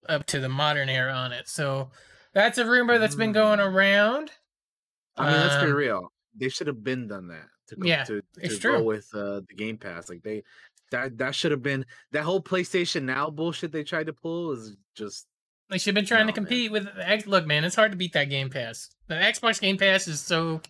up 0.09 0.27
to 0.27 0.41
the 0.41 0.49
modern 0.49 0.89
era 0.89 1.13
on 1.13 1.33
it. 1.33 1.49
So 1.49 1.91
that's 2.35 2.59
a 2.59 2.67
rumor 2.67 2.99
that's 2.99 3.15
been 3.15 3.33
going 3.33 3.59
Mm. 3.59 3.73
around. 3.73 4.31
I 5.17 5.31
mean, 5.31 5.41
let's 5.41 5.57
be 5.65 5.71
Um, 5.71 5.77
real. 5.77 6.13
They 6.39 6.49
should 6.51 6.67
have 6.67 6.85
been 6.85 7.07
done 7.09 7.29
that 7.29 7.47
to 7.69 7.77
go, 7.77 7.87
Yeah, 7.87 8.05
to, 8.05 8.23
it's 8.39 8.55
to 8.55 8.61
true. 8.61 8.79
go 8.79 8.83
with 8.85 9.09
uh, 9.15 9.41
the 9.49 9.55
Game 9.57 9.77
Pass. 9.79 10.09
Like 10.09 10.23
they 10.23 10.43
that 10.91 11.19
that 11.19 11.35
should 11.35 11.51
have 11.51 11.63
been 11.63 11.85
that 12.13 12.23
whole 12.25 12.41
PlayStation 12.43 13.03
Now 13.03 13.29
bullshit 13.31 13.73
they 13.73 13.83
tried 13.85 14.07
to 14.07 14.13
pull 14.13 14.53
is 14.53 14.77
just 14.95 15.27
They 15.71 15.79
should 15.79 15.97
have 15.97 16.03
been 16.03 16.07
trying 16.07 16.21
to 16.21 16.25
No, 16.25 16.27
man. 16.29 16.35
compete 16.35 16.71
with 16.73 16.85
the 16.85 17.09
X. 17.09 17.27
Look, 17.27 17.47
man, 17.47 17.65
it's 17.65 17.75
hard 17.77 17.91
to 17.93 17.97
beat 17.99 18.13
that 18.13 18.31
Game 18.31 18.51
Pass. 18.51 18.91
The 19.09 19.15
Xbox 19.15 19.61
Game 19.61 19.77
Pass 19.79 20.07
is 20.09 20.21
so. 20.21 20.61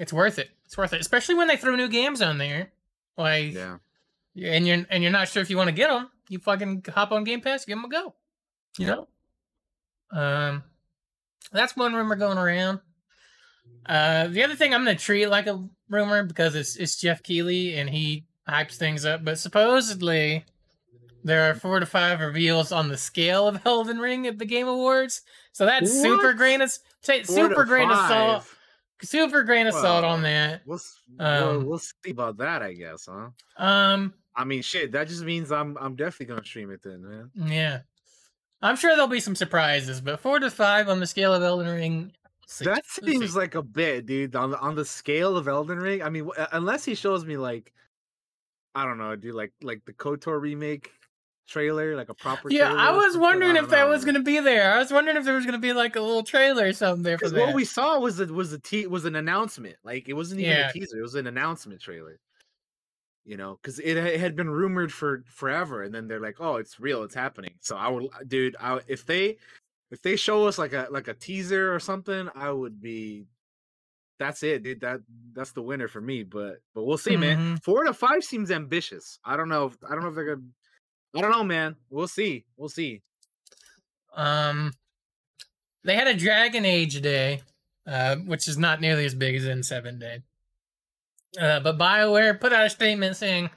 It's 0.00 0.12
worth 0.12 0.38
it. 0.38 0.50
It's 0.64 0.76
worth 0.76 0.92
it, 0.92 1.00
especially 1.00 1.34
when 1.34 1.48
they 1.48 1.56
throw 1.56 1.74
new 1.74 1.88
games 1.88 2.20
on 2.22 2.38
there. 2.38 2.70
Like, 3.16 3.52
yeah. 3.54 3.78
Yeah, 4.34 4.52
and 4.52 4.66
you're 4.66 4.86
and 4.90 5.02
you're 5.02 5.10
not 5.12 5.26
sure 5.28 5.42
if 5.42 5.50
you 5.50 5.56
want 5.56 5.68
to 5.68 5.74
get 5.74 5.88
them, 5.88 6.08
you 6.28 6.38
fucking 6.38 6.84
hop 6.94 7.10
on 7.10 7.24
Game 7.24 7.40
Pass, 7.40 7.64
give 7.64 7.76
them 7.76 7.84
a 7.84 7.88
go. 7.88 8.14
You 8.78 8.86
know. 8.86 9.08
Um, 10.12 10.62
that's 11.52 11.76
one 11.76 11.94
rumor 11.94 12.14
going 12.16 12.38
around. 12.38 12.80
Uh, 13.86 14.28
the 14.28 14.42
other 14.44 14.54
thing 14.54 14.72
I'm 14.74 14.84
gonna 14.84 14.96
treat 14.96 15.26
like 15.26 15.46
a 15.46 15.68
rumor 15.90 16.22
because 16.22 16.54
it's 16.54 16.76
it's 16.76 16.96
Geoff 16.96 17.22
Keighley 17.22 17.76
and 17.76 17.88
he 17.90 18.24
hypes 18.48 18.76
things 18.76 19.04
up, 19.04 19.24
but 19.24 19.38
supposedly 19.38 20.44
there 21.24 21.50
are 21.50 21.54
four 21.54 21.80
to 21.80 21.86
five 21.86 22.20
reveals 22.20 22.72
on 22.72 22.88
the 22.88 22.96
scale 22.96 23.46
of 23.48 23.60
Elden 23.66 23.98
Ring 23.98 24.26
at 24.26 24.38
the 24.38 24.46
Game 24.46 24.68
Awards. 24.68 25.22
So 25.52 25.66
that's 25.66 25.90
super 25.90 26.32
grain 26.32 26.60
of 26.62 26.72
take 27.02 27.26
super 27.26 27.64
grain 27.64 27.90
of 27.90 27.96
salt, 28.08 28.44
super 29.02 29.42
grain 29.42 29.66
of 29.66 29.74
salt 29.74 30.04
on 30.04 30.22
that. 30.22 30.62
We'll, 30.66 30.80
we'll 31.18 31.26
Um, 31.26 31.66
we'll 31.66 31.78
see 31.78 32.10
about 32.10 32.38
that, 32.38 32.62
I 32.62 32.72
guess, 32.74 33.08
huh? 33.10 33.30
Um, 33.62 34.14
I 34.36 34.44
mean, 34.44 34.62
shit. 34.62 34.92
That 34.92 35.08
just 35.08 35.24
means 35.24 35.50
I'm 35.50 35.76
I'm 35.80 35.96
definitely 35.96 36.26
gonna 36.34 36.44
stream 36.44 36.70
it 36.70 36.80
then, 36.82 37.02
man. 37.02 37.30
Yeah. 37.34 37.80
I'm 38.60 38.74
sure 38.76 38.90
there'll 38.92 39.06
be 39.06 39.20
some 39.20 39.36
surprises, 39.36 40.00
but 40.00 40.18
four 40.18 40.40
to 40.40 40.50
five 40.50 40.88
on 40.88 40.98
the 40.98 41.06
scale 41.06 41.32
of 41.32 41.42
Elden 41.44 41.68
Ring. 41.68 42.12
That 42.60 42.84
seems 43.04 43.36
like 43.36 43.54
a 43.54 43.62
bit, 43.62 44.06
dude. 44.06 44.34
On 44.36 44.50
the 44.50 44.58
on 44.60 44.74
the 44.74 44.84
scale 44.84 45.36
of 45.36 45.48
Elden 45.48 45.78
Ring, 45.78 46.02
I 46.02 46.08
mean, 46.10 46.24
w- 46.26 46.46
unless 46.52 46.84
he 46.84 46.94
shows 46.94 47.24
me 47.24 47.36
like, 47.36 47.72
I 48.74 48.84
don't 48.84 48.98
know, 48.98 49.14
dude, 49.16 49.34
like 49.34 49.52
like 49.62 49.84
the 49.84 49.92
Kotor 49.92 50.40
remake 50.40 50.90
trailer, 51.46 51.96
like 51.96 52.08
a 52.08 52.14
proper. 52.14 52.50
Yeah, 52.50 52.72
I 52.72 52.92
was 52.92 53.16
wondering 53.16 53.52
I 53.56 53.60
if 53.60 53.62
don't 53.62 53.70
that 53.70 53.88
was 53.88 54.04
gonna 54.04 54.22
be 54.22 54.40
there. 54.40 54.72
I 54.72 54.78
was 54.78 54.90
wondering 54.92 55.16
if 55.16 55.24
there 55.24 55.34
was 55.34 55.44
gonna 55.44 55.58
be 55.58 55.72
like 55.72 55.96
a 55.96 56.00
little 56.00 56.22
trailer 56.22 56.66
or 56.66 56.72
something 56.72 57.02
there 57.02 57.18
for 57.18 57.24
Because 57.26 57.32
that. 57.32 57.46
what 57.46 57.54
we 57.54 57.64
saw 57.64 57.98
was 57.98 58.18
it 58.20 58.30
was 58.30 58.52
a 58.52 58.58
te- 58.58 58.86
was 58.86 59.04
an 59.04 59.16
announcement. 59.16 59.76
Like 59.84 60.08
it 60.08 60.14
wasn't 60.14 60.40
even 60.40 60.52
Yeah. 60.52 60.70
a 60.70 60.72
teaser; 60.72 60.98
it 60.98 61.02
was 61.02 61.14
an 61.16 61.26
announcement 61.26 61.80
trailer. 61.80 62.18
You 63.24 63.36
know, 63.36 63.58
because 63.60 63.78
it, 63.78 63.98
it 63.98 64.18
had 64.20 64.36
been 64.36 64.48
rumored 64.48 64.90
for 64.90 65.22
forever, 65.26 65.82
and 65.82 65.94
then 65.94 66.08
they're 66.08 66.20
like, 66.20 66.36
"Oh, 66.40 66.56
it's 66.56 66.80
real, 66.80 67.02
it's 67.02 67.14
happening." 67.14 67.54
So 67.60 67.76
I 67.76 67.88
would, 67.88 68.08
dude, 68.26 68.56
I, 68.58 68.80
if 68.88 69.04
they 69.04 69.36
if 69.90 70.02
they 70.02 70.16
show 70.16 70.46
us 70.46 70.58
like 70.58 70.72
a 70.72 70.88
like 70.90 71.08
a 71.08 71.14
teaser 71.14 71.74
or 71.74 71.80
something, 71.80 72.28
I 72.34 72.50
would 72.50 72.80
be. 72.80 73.26
That's 74.18 74.42
it, 74.42 74.64
dude. 74.64 74.80
That 74.80 75.00
that's 75.32 75.52
the 75.52 75.62
winner 75.62 75.88
for 75.88 76.00
me. 76.00 76.24
But 76.24 76.56
but 76.74 76.84
we'll 76.84 76.98
see, 76.98 77.16
man. 77.16 77.56
Mhm. 77.56 77.62
Four 77.62 77.84
to 77.84 77.94
five 77.94 78.24
seems 78.24 78.50
ambitious. 78.50 79.18
I 79.24 79.36
don't 79.36 79.48
know. 79.48 79.66
If, 79.66 79.76
I 79.88 79.94
don't 79.94 80.02
know 80.02 80.08
if 80.08 80.14
they're 80.14 80.34
gonna. 80.36 80.46
I 81.16 81.20
don't 81.20 81.30
know, 81.30 81.44
man. 81.44 81.76
We'll 81.88 82.08
see. 82.08 82.44
We'll 82.56 82.68
see. 82.68 83.02
Um, 84.14 84.72
they 85.84 85.94
had 85.94 86.08
a 86.08 86.14
Dragon 86.14 86.64
Age 86.64 87.00
day, 87.00 87.42
uh, 87.86 88.16
which 88.16 88.48
is 88.48 88.58
not 88.58 88.80
nearly 88.80 89.04
as 89.04 89.14
big 89.14 89.36
as 89.36 89.44
N7 89.44 90.00
Day. 90.00 90.22
Uh, 91.40 91.60
but 91.60 91.78
BioWare 91.78 92.40
put 92.40 92.52
out 92.52 92.66
a 92.66 92.70
statement 92.70 93.16
saying, 93.16 93.50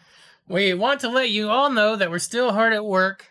"We 0.47 0.73
want 0.75 1.01
to 1.01 1.09
let 1.09 1.31
you 1.31 1.49
all 1.49 1.71
know 1.71 1.95
that 1.95 2.11
we're 2.11 2.19
still 2.19 2.53
hard 2.53 2.73
at 2.73 2.85
work 2.85 3.30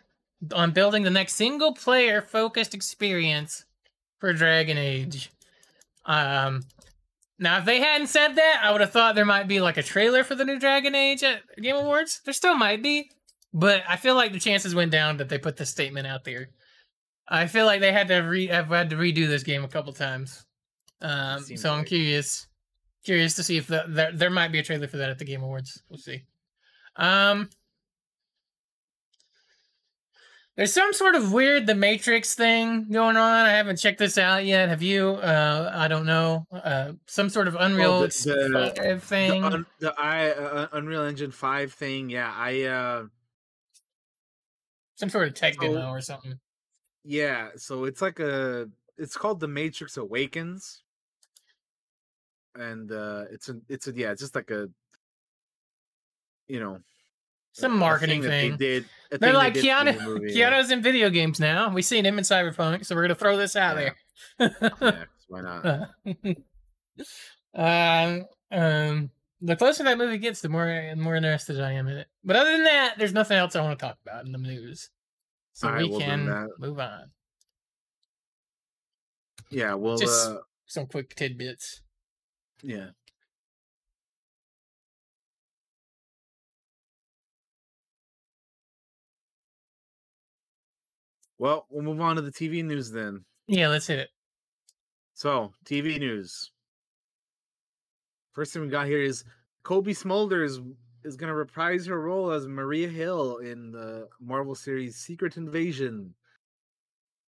on 0.55 0.73
building 0.73 1.03
the 1.03 1.11
next 1.11 1.35
single-player 1.35 2.23
focused 2.23 2.75
experience 2.75 3.65
for 4.19 4.33
Dragon 4.33 4.79
Age." 4.79 5.31
Um, 6.05 6.63
now, 7.39 7.59
if 7.59 7.65
they 7.65 7.81
hadn't 7.81 8.09
said 8.09 8.35
that, 8.35 8.61
I 8.63 8.71
would 8.73 8.81
have 8.81 8.93
thought 8.93 9.15
there 9.15 9.25
might 9.25 9.49
be 9.49 9.61
like 9.61 9.77
a 9.79 9.83
trailer 9.83 10.25
for 10.25 10.35
the 10.35 10.45
new 10.45 10.59
Dragon 10.59 10.95
Age 10.95 11.23
at 11.23 11.43
Game 11.61 11.77
Awards. 11.77 12.21
There 12.25 12.35
still 12.35 12.55
might 12.55 12.83
be, 12.83 13.11
but 13.55 13.83
I 13.89 13.97
feel 13.97 14.15
like 14.15 14.33
the 14.33 14.41
chances 14.41 14.75
went 14.75 14.91
down 14.91 15.17
that 15.19 15.29
they 15.29 15.39
put 15.39 15.57
this 15.57 15.71
statement 15.71 16.07
out 16.07 16.25
there. 16.25 16.51
I 17.29 17.47
feel 17.47 17.65
like 17.65 17.81
they 17.81 17.93
had 17.93 18.09
to 18.09 18.19
re 18.19 18.49
have 18.49 18.67
had 18.69 18.91
to 18.91 18.97
redo 18.97 19.27
this 19.29 19.43
game 19.43 19.65
a 19.65 19.69
couple 19.69 19.93
times. 19.93 20.45
Um, 21.01 21.41
so 21.57 21.71
I'm 21.71 21.79
like- 21.79 21.87
curious, 21.87 22.47
curious 23.05 23.37
to 23.37 23.43
see 23.43 23.57
if 23.57 23.69
the, 23.69 23.85
there 23.89 24.13
there 24.13 24.31
might 24.31 24.53
be 24.53 24.59
a 24.59 24.63
trailer 24.63 24.89
for 24.89 24.99
that 24.99 25.09
at 25.11 25.19
the 25.19 25.25
Game 25.25 25.43
Awards. 25.43 25.83
We'll 25.89 25.99
see. 25.99 26.25
Um, 26.97 27.49
there's 30.61 30.75
some 30.75 30.93
sort 30.93 31.15
of 31.15 31.33
weird 31.33 31.67
The 31.67 31.75
Matrix 31.75 32.35
thing 32.35 32.85
going 32.91 33.17
on. 33.17 33.47
I 33.47 33.53
haven't 33.53 33.79
checked 33.79 33.99
this 33.99 34.19
out 34.19 34.45
yet. 34.45 34.69
Have 34.69 34.83
you? 34.83 35.13
Uh, 35.13 35.73
I 35.75 35.89
don't 35.89 36.05
know. 36.05 36.45
Uh, 36.53 36.93
some 37.07 37.31
sort 37.31 37.49
of 37.49 37.57
Unreal 37.59 38.03
the- 38.03 38.07
the- 38.77 39.01
thing. 39.01 39.41
The, 39.41 39.47
un, 39.47 39.67
the 39.79 39.95
I 39.99 40.33
uh, 40.33 40.69
Unreal 40.73 41.05
Engine 41.05 41.31
Five 41.31 41.73
thing, 41.73 42.11
yeah, 42.11 42.31
I 42.37 42.65
uh, 42.65 43.05
some 44.97 45.09
sort 45.09 45.29
of 45.29 45.33
tech 45.35 45.55
so- 45.55 45.63
demo 45.63 45.89
or 45.89 46.03
something. 46.03 46.39
yeah. 47.05 47.49
So 47.57 47.85
it's 47.85 48.03
like 48.03 48.21
a, 48.21 48.69
it's 48.99 49.17
called 49.17 49.41
The 49.41 49.49
Matrix 49.49 49.97
Awakens, 49.97 50.83
and 52.55 52.93
uh, 52.93 53.25
it's 53.31 53.49
a, 53.49 53.57
it's 53.71 53.89
a, 53.89 53.95
yeah, 53.95 54.11
it's 54.11 54.21
just 54.21 54.35
like 54.35 54.51
a, 54.51 54.69
you 56.49 56.61
know, 56.61 56.81
Some 57.53 57.77
marketing 57.79 58.23
thing. 58.23 58.53
They 58.53 58.57
did. 58.57 58.85
They're 59.11 59.19
thing 59.19 59.29
they 59.31 59.33
like 59.37 59.55
did 59.55 59.65
Keanu. 59.65 59.99
the 59.99 60.05
movie, 60.05 60.33
yeah. 60.33 60.51
Keanu's 60.53 60.71
in 60.71 60.83
video 60.83 61.11
games 61.11 61.41
now. 61.41 61.69
We've 61.73 61.85
seen 61.85 62.07
him 62.07 62.17
in 62.19 62.25
Cyberpunk, 62.25 62.87
so 62.87 62.95
we're 62.95 63.03
gonna 63.03 63.15
throw 63.17 63.37
this 63.37 63.57
out 63.57 63.77
Yeah. 63.77 63.93
there. 64.39 64.77
Yeah, 64.81 65.05
why 65.29 65.41
not? 65.41 65.91
um, 67.55 68.27
um, 68.53 69.11
the 69.41 69.57
closer 69.57 69.83
that 69.85 69.99
movie 69.99 70.19
gets, 70.19 70.41
the 70.41 70.49
more 70.49 70.67
the 70.67 70.95
more 71.01 71.17
interested 71.17 71.61
I 71.61 71.73
am 71.73 71.89
in 71.89 71.97
it. 71.99 72.07
But 72.25 72.37
other 72.37 72.53
than 72.53 72.65
that, 72.65 72.95
there's 72.99 73.13
nothing 73.13 73.37
else 73.37 73.57
I 73.57 73.63
want 73.63 73.79
to 73.79 73.85
talk 73.85 73.99
about 74.07 74.25
in 74.27 74.33
the 74.33 74.39
news, 74.39 74.91
so 75.53 75.67
Alright, 75.69 75.83
we 75.85 75.91
well, 75.91 76.01
can 76.01 76.49
move 76.59 76.79
on. 76.79 77.11
Yeah, 79.51 79.75
well, 79.75 79.97
Just- 79.99 80.31
uh, 80.31 80.39
Some 80.67 80.87
quick 80.87 81.15
tidbits. 81.17 81.83
yeah. 82.63 82.91
Well, 91.41 91.67
we'll 91.71 91.83
move 91.83 92.03
on 92.03 92.17
to 92.17 92.23
the 92.23 92.31
TV 92.31 92.63
news 92.63 92.91
then. 92.91 93.25
Yeah, 93.47 93.69
let's 93.69 93.87
hit 93.87 93.99
it. 93.99 94.11
So, 95.15 95.55
TV 95.65 95.99
news. 95.99 96.51
First 98.33 98.53
thing 98.53 98.63
we 98.63 98.69
got 98.69 98.87
here 98.87 99.01
is 99.01 99.25
Cobie 99.63 99.93
Smulders 99.95 100.59
is 101.03 101.17
going 101.17 101.29
to 101.29 101.35
reprise 101.35 101.87
her 101.87 101.99
role 101.99 102.31
as 102.31 102.47
Maria 102.47 102.89
Hill 102.89 103.39
in 103.39 103.73
the 103.73 104.11
Marvel 104.21 104.55
series 104.55 104.97
Secret 104.97 105.39
Invasion. 105.39 106.15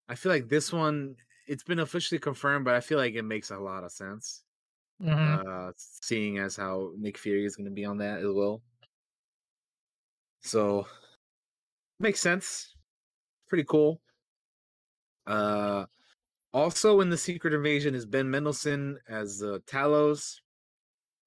I 0.09 0.15
feel 0.15 0.33
like 0.33 0.49
this 0.49 0.73
one 0.73 1.17
it's 1.47 1.65
been 1.65 1.81
officially 1.81 2.19
confirmed, 2.19 2.65
but 2.65 2.75
I 2.75 2.81
feel 2.81 2.99
like 2.99 3.15
it 3.15 3.23
makes 3.23 3.51
a 3.51 3.59
lot 3.59 3.85
of 3.85 3.93
sense. 3.93 4.45
Mhm. 5.01 5.43
Uh 5.47 5.73
seeing 5.77 6.39
as 6.39 6.57
how 6.57 6.93
Nick 6.97 7.19
Fury 7.19 7.45
is 7.45 7.57
going 7.57 7.67
to 7.67 7.73
be 7.73 7.85
on 7.85 7.99
that 7.99 8.21
as 8.21 8.33
well. 8.33 8.63
So 10.43 10.87
makes 11.99 12.21
sense. 12.21 12.75
Pretty 13.53 13.65
cool. 13.69 14.01
Uh 15.27 15.85
also 16.55 17.03
in 17.03 17.11
the 17.11 17.19
Secret 17.19 17.53
Invasion 17.53 17.95
is 17.95 18.07
Ben 18.07 18.31
Mendelsohn 18.31 18.99
as 19.07 19.43
uh, 19.43 19.59
Talos. 19.67 20.37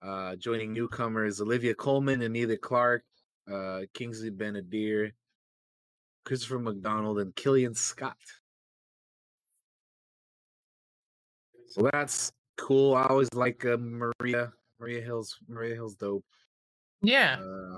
Uh, 0.01 0.35
joining 0.35 0.73
newcomers 0.73 1.39
Olivia 1.39 1.75
Colman, 1.75 2.23
Emilia 2.23 2.57
Clarke, 2.57 3.03
uh, 3.51 3.81
Kingsley 3.93 4.31
Ben-Adir, 4.31 5.11
Christopher 6.23 6.57
McDonald, 6.57 7.19
and 7.19 7.35
Killian 7.35 7.75
Scott. 7.75 8.17
So 11.67 11.87
that's 11.93 12.31
cool. 12.57 12.95
I 12.95 13.03
always 13.03 13.31
like 13.35 13.63
uh, 13.65 13.77
Maria. 13.77 14.51
Maria 14.79 15.01
Hill's 15.01 15.37
Maria 15.47 15.75
Hill's 15.75 15.95
dope. 15.95 16.25
Yeah, 17.03 17.37
Uh, 17.39 17.77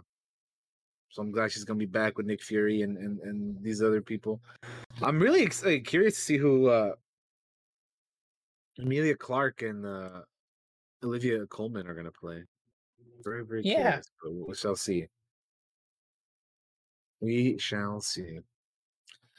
so 1.18 1.24
I'm 1.24 1.32
glad 1.32 1.52
she's 1.52 1.64
gonna 1.64 1.80
be 1.80 1.88
back 1.88 2.16
with 2.16 2.28
Nick 2.28 2.44
Fury 2.44 2.84
and 2.84 2.96
and, 2.96 3.20
and 3.22 3.64
these 3.64 3.82
other 3.82 4.02
people. 4.02 4.40
I'm 5.02 5.20
really 5.20 5.42
excited, 5.42 5.84
curious 5.84 6.14
to 6.14 6.22
see 6.22 6.38
who 6.38 6.68
uh, 6.68 6.92
Emilia 8.78 9.16
Clarke 9.16 9.64
and 9.64 9.84
uh, 9.84 10.22
Olivia 11.04 11.48
Colman 11.48 11.88
are 11.88 11.96
gonna 11.96 12.12
play. 12.12 12.44
Very 13.24 13.44
very 13.44 13.64
Yeah. 13.66 13.74
curious, 13.76 14.12
but 14.24 14.32
we 14.32 14.54
shall 14.54 14.76
see. 14.76 15.08
We 17.20 17.58
shall 17.58 18.00
see. 18.00 18.42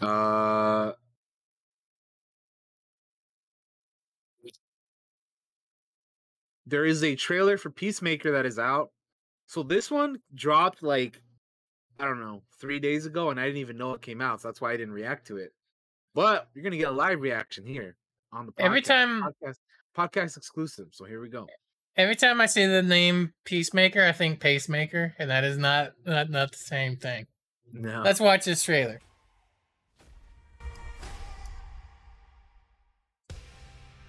Uh. 0.00 0.92
There 6.66 6.84
is 6.84 7.02
a 7.02 7.14
trailer 7.14 7.56
for 7.56 7.70
Peacemaker 7.70 8.32
that 8.32 8.44
is 8.44 8.58
out. 8.58 8.90
So 9.46 9.62
this 9.62 9.90
one 9.90 10.18
dropped 10.34 10.82
like 10.82 11.22
I 11.98 12.04
don't 12.04 12.20
know, 12.20 12.42
three 12.60 12.78
days 12.78 13.06
ago, 13.06 13.30
and 13.30 13.40
I 13.40 13.44
didn't 13.46 13.58
even 13.58 13.76
know 13.76 13.92
it 13.94 14.02
came 14.02 14.20
out. 14.20 14.40
So 14.40 14.48
that's 14.48 14.60
why 14.60 14.72
I 14.72 14.76
didn't 14.76 14.94
react 14.94 15.26
to 15.28 15.36
it. 15.36 15.52
But 16.14 16.48
you're 16.54 16.62
gonna 16.64 16.76
get 16.76 16.88
a 16.88 16.92
live 16.92 17.20
reaction 17.20 17.66
here 17.66 17.96
on 18.32 18.46
the 18.46 18.52
podcast. 18.52 18.64
Every 18.64 18.82
time- 18.82 19.22
podcast, 19.22 19.58
podcast 19.96 20.36
exclusive. 20.36 20.88
So 20.92 21.04
here 21.04 21.20
we 21.20 21.28
go. 21.28 21.46
every 21.96 22.14
time 22.14 22.40
I 22.40 22.46
see 22.46 22.64
the 22.66 22.82
name 22.82 23.32
Peacemaker, 23.44 24.04
I 24.04 24.12
think 24.12 24.38
Pacemaker, 24.40 25.14
and 25.18 25.28
that 25.30 25.42
is 25.44 25.58
not 25.58 25.92
not, 26.06 26.30
not 26.30 26.52
the 26.52 26.58
same 26.58 26.96
thing. 26.96 27.26
No, 27.72 28.02
Let's 28.02 28.20
watch 28.20 28.44
this 28.44 28.62
trailer. 28.62 29.00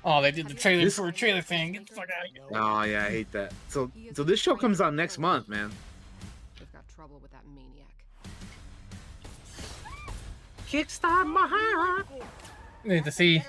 Oh, 0.03 0.21
they 0.21 0.31
did 0.31 0.47
the 0.47 0.53
trailer 0.53 0.83
This- 0.85 0.95
for 0.95 1.07
a 1.09 1.11
trailer 1.11 1.41
thing. 1.41 1.73
Get 1.73 1.87
the 1.87 1.93
fuck 1.95 2.05
out 2.09 2.25
of 2.25 2.31
here. 2.31 2.43
oh 2.51 2.81
yeah, 2.83 3.05
I 3.05 3.09
hate 3.09 3.31
that. 3.33 3.53
So 3.67 3.91
so 4.13 4.23
this 4.23 4.39
show 4.39 4.55
comes 4.55 4.79
out 4.79 4.93
next 4.93 5.17
month, 5.17 5.49
man. 5.49 5.71
We've 6.59 6.71
got 6.71 6.87
trouble 6.95 7.19
with 7.21 7.31
that 7.31 7.43
maniac. 7.53 7.78
Kickstart 10.69 11.25
my 11.25 11.47
heart. 11.49 12.05
Need 12.83 13.03
to 13.05 13.11
see 13.11 13.41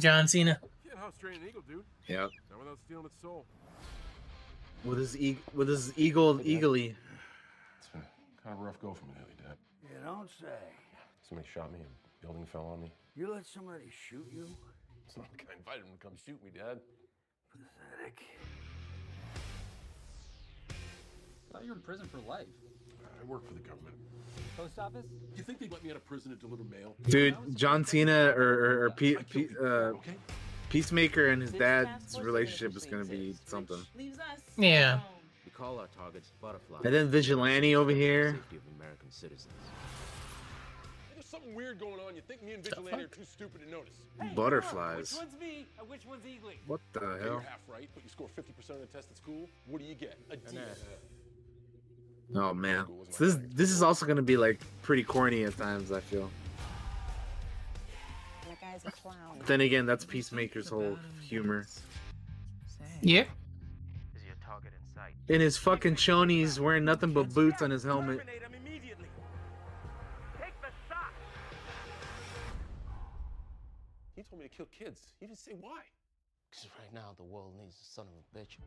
John 0.00 0.26
Cena. 0.26 0.58
Can't 0.86 0.98
house 0.98 1.16
train 1.18 1.40
an 1.40 1.48
eagle, 1.48 1.62
dude. 1.68 1.84
Yep. 2.08 2.30
Not 2.50 2.58
without 2.58 2.78
stealing 2.84 3.06
its 3.06 3.22
soul. 3.22 3.44
With 4.84 4.98
his 4.98 5.16
e- 5.16 5.38
with 5.54 5.68
his 5.68 5.96
eagle 5.96 6.40
eagly. 6.40 6.96
It's 7.78 7.86
been 7.92 8.02
kind 8.42 8.54
of 8.54 8.60
a 8.60 8.64
rough 8.64 8.80
go 8.82 8.92
for 8.92 9.06
me 9.06 9.12
lately, 9.18 9.34
Dad. 9.42 9.56
You 9.84 10.04
don't 10.04 10.28
say. 10.28 10.58
Somebody 11.28 11.48
shot 11.54 11.72
me 11.72 11.78
and 11.78 11.88
building 12.20 12.44
fell 12.46 12.66
on 12.66 12.82
me. 12.82 12.90
You 13.14 13.32
let 13.32 13.46
somebody 13.46 13.84
shoot 14.08 14.26
you? 14.34 14.48
It's 15.06 15.16
not 15.16 15.26
like 15.30 15.46
I 15.48 15.56
invited 15.56 15.82
him 15.84 15.96
to 15.96 16.04
come 16.04 16.16
shoot 16.26 16.42
me, 16.44 16.50
Dad. 16.52 16.80
Pathetic. 17.52 18.20
I 20.70 21.52
thought 21.52 21.62
you 21.62 21.70
were 21.70 21.76
in 21.76 21.82
prison 21.82 22.06
for 22.08 22.18
life. 22.28 22.48
I 23.20 23.24
work 23.26 23.46
for 23.46 23.54
the 23.54 23.60
government. 23.60 23.94
Post 24.56 24.78
office? 24.78 25.04
Do 25.06 25.36
you 25.36 25.42
think 25.42 25.58
they'd 25.58 25.72
let 25.72 25.82
me 25.82 25.90
out 25.90 25.96
of 25.96 26.06
prison 26.06 26.30
to 26.30 26.36
deliver 26.36 26.62
mail? 26.64 26.94
Dude, 27.08 27.36
John 27.56 27.84
Cena 27.84 28.32
or, 28.36 28.42
or, 28.42 28.84
or 28.84 28.90
Pe- 28.90 29.16
I 29.16 29.22
Pe- 29.22 29.48
uh, 29.60 29.64
okay? 29.98 30.14
Peacemaker 30.68 31.28
and 31.28 31.42
his 31.42 31.52
dad's 31.52 32.18
relationship 32.20 32.76
is 32.76 32.84
gonna 32.84 33.04
be 33.04 33.34
something. 33.46 33.78
Yeah. 34.56 35.00
We 35.44 35.50
call 35.52 35.78
our 35.78 35.88
targets 35.88 36.32
butterflies. 36.40 36.82
And 36.84 36.94
then 36.94 37.08
Vigilante 37.08 37.74
over 37.76 37.90
here. 37.92 38.40
American 38.76 39.10
citizens. 39.10 39.52
There's 41.14 41.26
something 41.26 41.54
weird 41.54 41.78
going 41.80 42.00
on. 42.06 42.14
You 42.16 42.22
think 42.26 42.42
me 42.42 42.52
and 42.52 42.62
Vigilante 42.64 43.04
are 43.04 43.08
too 43.08 43.24
stupid 43.24 43.62
to 43.64 43.70
notice? 43.70 43.94
Butterflies. 44.34 45.14
one's 45.16 45.38
me 45.40 45.66
and 45.78 45.88
which 45.88 46.06
one's 46.06 46.24
Eagly? 46.24 46.56
What 46.66 46.80
the 46.92 47.00
Okay, 47.00 47.24
you're 47.24 47.32
hell? 47.34 47.42
half 47.48 47.60
right, 47.68 47.88
but 47.94 48.02
you 48.04 48.08
score 48.10 48.28
50% 48.36 48.70
of 48.70 48.80
the 48.80 48.86
test 48.86 49.10
at 49.10 49.16
school. 49.16 49.48
What 49.66 49.80
do 49.80 49.84
you 49.86 49.94
get? 49.94 50.18
A 50.30 50.36
D. 50.36 50.58
Oh 52.34 52.52
man, 52.52 52.86
so 53.10 53.24
this 53.24 53.38
this 53.54 53.70
is 53.70 53.82
also 53.82 54.06
gonna 54.06 54.22
be 54.22 54.36
like 54.36 54.60
pretty 54.82 55.04
corny 55.04 55.44
at 55.44 55.56
times. 55.56 55.92
I 55.92 56.00
feel. 56.00 56.30
That 58.48 58.60
guy's 58.60 58.84
a 58.84 58.90
clown. 58.90 59.38
Then 59.46 59.60
again, 59.60 59.86
that's 59.86 60.04
Peacemaker's 60.04 60.68
whole 60.68 60.98
humor. 61.22 61.66
Yeah. 63.02 63.24
In 65.28 65.40
his 65.40 65.56
fucking 65.56 65.94
chonies, 65.94 66.58
wearing 66.58 66.84
nothing 66.84 67.12
but 67.12 67.32
boots 67.32 67.62
on 67.62 67.70
his 67.70 67.82
helmet. 67.82 68.20
He 74.14 74.22
told 74.22 74.42
me 74.42 74.48
to 74.48 74.54
kill 74.54 74.66
kids. 74.66 75.00
He 75.18 75.26
didn't 75.26 75.38
say 75.38 75.52
why. 75.58 75.80
Because 76.50 76.68
right 76.78 76.92
now 76.92 77.14
the 77.16 77.24
world 77.24 77.54
needs 77.58 77.76
a 77.80 77.84
son 77.84 78.06
of 78.06 78.12
a 78.14 78.38
bitch. 78.38 78.58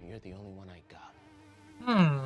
And 0.00 0.08
you're 0.08 0.18
the 0.18 0.32
only 0.32 0.52
one 0.52 0.68
I 0.70 0.80
got. 0.88 1.14
Hmm. 1.84 2.18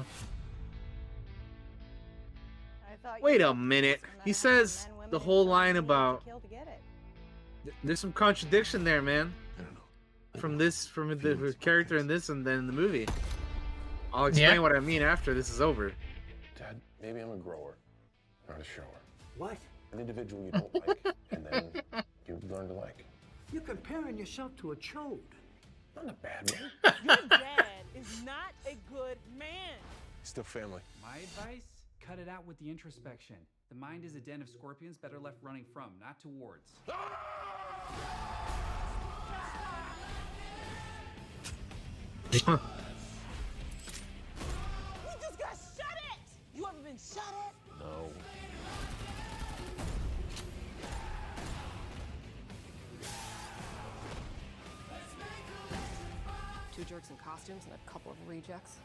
Wait 3.21 3.41
a 3.41 3.55
minute. 3.55 4.01
He 4.25 4.33
says 4.33 4.89
the 5.11 5.19
whole 5.19 5.47
line 5.47 5.77
about. 5.77 6.23
There's 7.83 8.01
some 8.01 8.13
contradiction 8.13 8.85
there, 8.85 9.01
man. 9.03 9.33
I 9.59 9.63
don't 9.63 9.75
know. 9.75 10.41
From 10.41 10.59
this, 10.59 10.87
from 10.87 11.09
the, 11.09 11.35
the 11.35 11.55
character 11.61 11.97
in 11.97 12.07
this, 12.07 12.29
and 12.29 12.47
then 12.47 12.59
in 12.61 12.67
the 12.67 12.73
movie. 12.73 13.07
I'll 14.13 14.27
explain 14.27 14.55
Yeah. 14.55 14.59
what 14.61 14.77
I 14.77 14.81
mean 14.81 15.03
after 15.03 15.35
this 15.35 15.51
is 15.51 15.61
over. 15.61 15.93
Dad, 16.59 16.81
maybe 17.03 17.21
I'm 17.21 17.33
a 17.33 17.37
grower, 17.37 17.77
not 18.49 18.61
a 18.61 18.65
shower. 18.65 19.01
What? 19.39 19.57
An 19.93 19.99
individual 20.01 20.45
you 20.45 20.51
don't 20.53 20.75
like 20.87 21.15
and 21.33 21.47
then 21.47 21.65
you 22.29 22.41
learn 22.49 22.69
to 22.69 22.75
like. 22.75 23.05
You're 23.53 23.63
comparing 23.63 24.17
yourself 24.19 24.55
to 24.59 24.73
a 24.73 24.77
chode. 24.77 25.19
Not 25.97 26.09
a 26.09 26.13
bad 26.15 26.53
man. 26.53 26.71
Your 27.05 27.29
dad 27.29 27.85
is 27.95 28.23
not 28.25 28.53
a 28.67 28.77
good 28.93 29.19
man. 29.39 29.79
Still 30.23 30.45
family. 30.45 30.81
My 31.03 31.19
advice: 31.19 31.63
cut 32.01 32.19
it 32.19 32.29
out 32.29 32.47
with 32.47 32.59
the 32.59 32.71
introspection. 32.71 33.37
The 33.69 33.77
mind 33.77 34.05
is 34.05 34.15
a 34.15 34.21
den 34.21 34.43
of 34.43 34.49
scorpions 34.49 34.97
better 34.97 35.19
left 35.19 35.37
running 35.43 35.65
from, 35.73 35.91
not 36.01 36.21
towards. 36.21 36.73
Ah! 42.47 42.61
We 45.05 45.13
just 45.21 45.39
got 45.39 45.53
shot 45.53 45.97
at. 46.11 46.19
You 46.55 46.67
ever 46.67 46.79
been 46.83 46.99
shot 46.99 47.33
at? 47.47 47.64
Jerks 56.95 57.11
in 57.11 57.17
costumes 57.17 57.65
and 57.65 57.75
a 57.75 57.91
couple 57.91 58.13
of 58.13 58.17
rejects. 58.29 58.77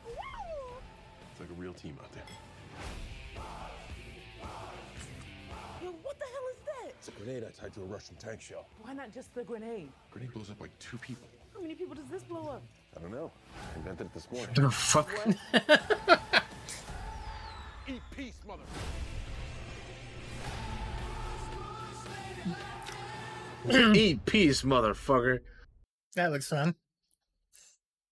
It's 1.31 1.39
like 1.39 1.49
a 1.49 1.61
real 1.61 1.75
team 1.75 1.95
out 2.01 2.11
there. 2.11 2.23
Yo, 5.83 5.91
what 6.01 6.17
the 6.17 6.25
hell 6.25 6.47
is 6.51 6.57
that? 6.65 6.89
It's 6.89 7.07
a 7.07 7.11
grenade 7.11 7.43
I 7.43 7.51
tied 7.51 7.71
to 7.75 7.81
a 7.81 7.85
Russian 7.85 8.15
tank 8.15 8.41
shell. 8.41 8.65
Why 8.81 8.93
not 8.93 9.13
just 9.13 9.35
the 9.35 9.43
grenade? 9.43 9.91
Grenade 10.09 10.33
blows 10.33 10.49
up 10.49 10.59
like 10.59 10.71
two 10.79 10.97
people. 10.97 11.27
How 11.53 11.61
many 11.61 11.75
people 11.75 11.93
does 11.93 12.07
this 12.07 12.23
blow 12.23 12.49
up? 12.49 12.63
I 12.97 13.01
don't 13.01 13.11
know. 13.11 13.29
I 13.75 13.77
invented 13.77 14.07
it 14.07 14.13
this 14.15 14.27
morning. 14.31 14.55
The 14.55 14.71
fuck? 14.71 15.07
Eat 17.87 18.01
peace, 18.09 18.39
mother. 18.47 18.63
Eat 23.95 24.25
peace, 24.25 24.63
motherfucker. 24.63 25.41
That 26.15 26.31
looks 26.31 26.47
fun. 26.47 26.73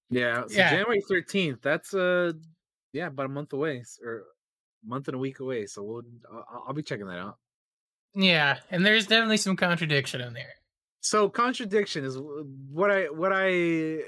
Yeah, 0.10 0.44
so 0.48 0.58
Yeah. 0.58 0.70
January 0.70 1.02
thirteenth. 1.02 1.62
That's 1.62 1.94
uh, 1.94 2.34
yeah, 2.94 3.08
about 3.08 3.26
a 3.26 3.30
month 3.30 3.54
away, 3.54 3.84
or 4.04 4.24
month 4.86 5.08
and 5.08 5.16
a 5.16 5.20
week 5.20 5.40
away. 5.40 5.66
So 5.66 5.84
we'll, 5.84 6.02
I'll, 6.32 6.66
I'll 6.68 6.74
be 6.74 6.84
checking 6.84 7.08
that 7.08 7.20
out. 7.20 7.38
Yeah, 8.16 8.60
and 8.72 8.86
there's 8.86 9.08
definitely 9.08 9.38
some 9.38 9.56
contradiction 9.56 10.22
in 10.22 10.34
there. 10.34 10.54
So 11.02 11.30
contradiction 11.30 12.04
is 12.06 12.18
what 12.18 12.92
I 12.92 13.06
what 13.06 13.32
I. 13.34 14.00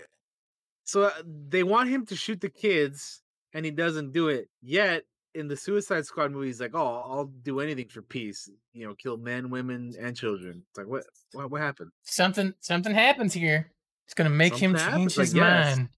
So 0.86 1.04
uh, 1.04 1.12
they 1.26 1.64
want 1.64 1.90
him 1.90 2.06
to 2.08 2.16
shoot 2.16 2.42
the 2.42 2.50
kids, 2.50 3.22
and 3.54 3.64
he 3.64 3.72
doesn't 3.72 4.12
do 4.12 4.30
it. 4.30 4.50
Yet 4.62 5.04
in 5.36 5.48
the 5.48 5.56
Suicide 5.56 6.06
Squad 6.06 6.32
movie, 6.32 6.48
he's 6.48 6.60
like, 6.60 6.74
"Oh, 6.74 7.04
I'll 7.06 7.32
do 7.44 7.60
anything 7.60 7.88
for 7.90 8.02
peace. 8.02 8.50
You 8.74 8.88
know, 8.88 8.96
kill 8.96 9.18
men, 9.18 9.50
women, 9.50 9.94
and 10.00 10.16
children." 10.16 10.64
It's 10.70 10.78
like, 10.78 10.88
what 10.88 11.04
what 11.34 11.52
what 11.52 11.62
happened? 11.62 11.92
Something 12.04 12.54
something 12.60 12.94
happens 12.94 13.34
here. 13.34 13.72
It's 14.10 14.16
gonna 14.16 14.32
make 14.32 14.56
him 14.56 14.72
Something 14.76 14.92
happens, 14.92 15.16
change 15.16 15.20
I 15.20 15.22
his 15.22 15.36
mind. 15.36 15.90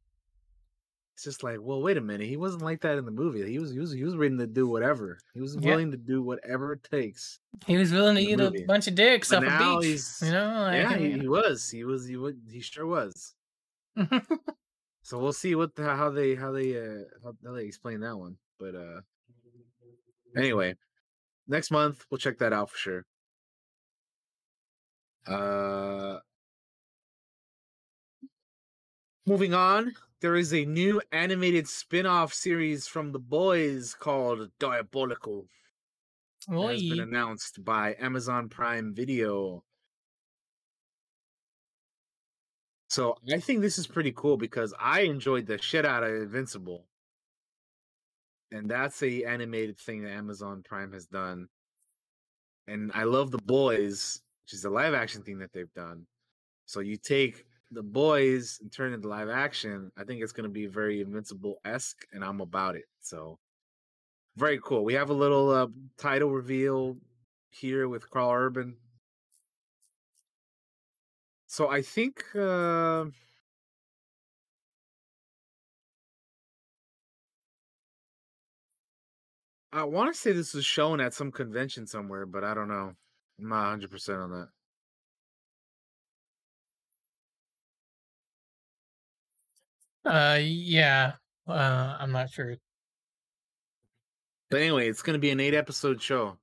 It's 1.13 1.23
just 1.23 1.43
like, 1.43 1.59
well, 1.61 1.81
wait 1.81 1.95
a 1.95 2.01
minute. 2.01 2.27
He 2.27 2.35
wasn't 2.35 2.61
like 2.61 2.81
that 2.81 2.97
in 2.97 3.05
the 3.05 3.11
movie. 3.11 3.49
He 3.49 3.57
was 3.57 3.71
he 3.71 3.79
was 3.79 3.93
he 3.93 4.03
was 4.03 4.17
ready 4.17 4.35
to 4.35 4.47
do 4.47 4.67
whatever. 4.67 5.17
He 5.33 5.39
was 5.39 5.55
Yeah. 5.55 5.69
willing 5.69 5.91
to 5.91 5.97
do 5.97 6.21
whatever 6.21 6.73
it 6.73 6.83
takes. 6.83 7.39
He 7.65 7.77
was 7.77 7.93
willing 7.93 8.15
to 8.17 8.21
eat 8.21 8.35
the 8.35 8.47
a 8.51 8.65
bunch 8.65 8.89
of 8.89 8.95
dicks 8.95 9.29
But 9.29 9.47
off 9.47 9.61
a 9.61 9.79
beach. 9.79 10.01
You 10.21 10.31
know, 10.31 10.45
like, 10.59 10.75
yeah, 10.75 10.97
he, 10.97 11.19
he 11.19 11.27
was. 11.29 11.69
He 11.69 11.85
was. 11.85 12.05
He 12.05 12.17
would. 12.17 12.37
He 12.51 12.59
sure 12.59 12.85
was. 12.85 13.33
so 15.03 15.19
we'll 15.19 15.31
see 15.31 15.55
what 15.55 15.73
the, 15.75 15.83
how 15.85 16.09
they 16.09 16.35
how 16.35 16.51
they 16.51 16.75
uh 16.75 17.03
how, 17.23 17.33
how 17.45 17.53
they 17.53 17.63
explain 17.63 18.01
that 18.01 18.17
one. 18.17 18.35
But 18.59 18.75
uh 18.75 19.01
anyway, 20.35 20.75
next 21.47 21.71
month 21.71 22.05
we'll 22.11 22.17
check 22.17 22.39
that 22.39 22.51
out 22.51 22.69
for 22.69 22.77
sure. 22.77 23.05
Uh 25.25 26.19
moving 29.31 29.53
on, 29.53 29.93
there 30.19 30.35
is 30.35 30.53
a 30.53 30.65
new 30.65 31.01
animated 31.13 31.65
spin-off 31.65 32.33
series 32.33 32.85
from 32.85 33.13
the 33.13 33.19
boys 33.19 33.95
called 33.97 34.49
Diabolical. 34.59 35.45
It 36.49 36.69
has 36.69 36.81
been 36.81 36.99
announced 36.99 37.63
by 37.63 37.95
Amazon 37.97 38.49
Prime 38.49 38.93
Video. 38.93 39.63
So 42.89 43.15
I 43.33 43.39
think 43.39 43.61
this 43.61 43.77
is 43.77 43.87
pretty 43.87 44.11
cool 44.13 44.35
because 44.35 44.73
I 44.77 45.01
enjoyed 45.03 45.45
the 45.45 45.61
shit 45.61 45.85
out 45.85 46.03
of 46.03 46.13
Invincible. 46.13 46.83
And 48.51 48.69
that's 48.69 49.01
a 49.01 49.23
animated 49.23 49.77
thing 49.77 50.03
that 50.03 50.11
Amazon 50.11 50.61
Prime 50.61 50.91
has 50.91 51.05
done. 51.05 51.47
And 52.67 52.91
I 52.93 53.05
love 53.05 53.31
the 53.31 53.37
boys, 53.37 54.21
which 54.43 54.55
is 54.55 54.65
a 54.65 54.69
live 54.69 54.93
action 54.93 55.23
thing 55.23 55.39
that 55.39 55.53
they've 55.53 55.73
done. 55.73 56.05
So 56.65 56.81
you 56.81 56.97
take 56.97 57.45
the 57.71 57.83
boys 57.83 58.59
and 58.61 58.71
turn 58.71 58.93
into 58.93 59.07
live 59.07 59.29
action. 59.29 59.91
I 59.97 60.03
think 60.03 60.21
it's 60.21 60.33
gonna 60.33 60.49
be 60.49 60.67
very 60.67 61.01
Invincible 61.01 61.55
esque, 61.65 62.05
and 62.11 62.23
I'm 62.23 62.41
about 62.41 62.75
it. 62.75 62.85
So 63.01 63.39
very 64.37 64.59
cool. 64.63 64.83
We 64.83 64.93
have 64.93 65.09
a 65.09 65.13
little 65.13 65.49
uh, 65.49 65.67
title 65.97 66.29
reveal 66.31 66.97
here 67.49 67.87
with 67.87 68.09
Karl 68.09 68.31
Urban. 68.31 68.77
So 71.47 71.69
I 71.69 71.81
think 71.81 72.23
uh, 72.35 73.05
I 79.73 79.83
want 79.83 80.13
to 80.13 80.19
say 80.19 80.31
this 80.31 80.53
was 80.53 80.65
shown 80.65 81.01
at 81.01 81.13
some 81.13 81.31
convention 81.31 81.87
somewhere, 81.87 82.25
but 82.25 82.43
I 82.43 82.53
don't 82.53 82.67
know. 82.69 82.93
I'm 83.39 83.49
not 83.49 83.63
100 83.63 83.91
percent 83.91 84.19
on 84.19 84.31
that. 84.31 84.49
Uh, 90.05 90.39
yeah. 90.41 91.13
Uh, 91.47 91.97
I'm 91.99 92.11
not 92.11 92.29
sure. 92.29 92.55
But 94.49 94.61
anyway, 94.61 94.89
it's 94.89 95.01
going 95.01 95.13
to 95.13 95.19
be 95.19 95.31
an 95.31 95.39
eight 95.39 95.53
episode 95.53 96.01
show. 96.01 96.37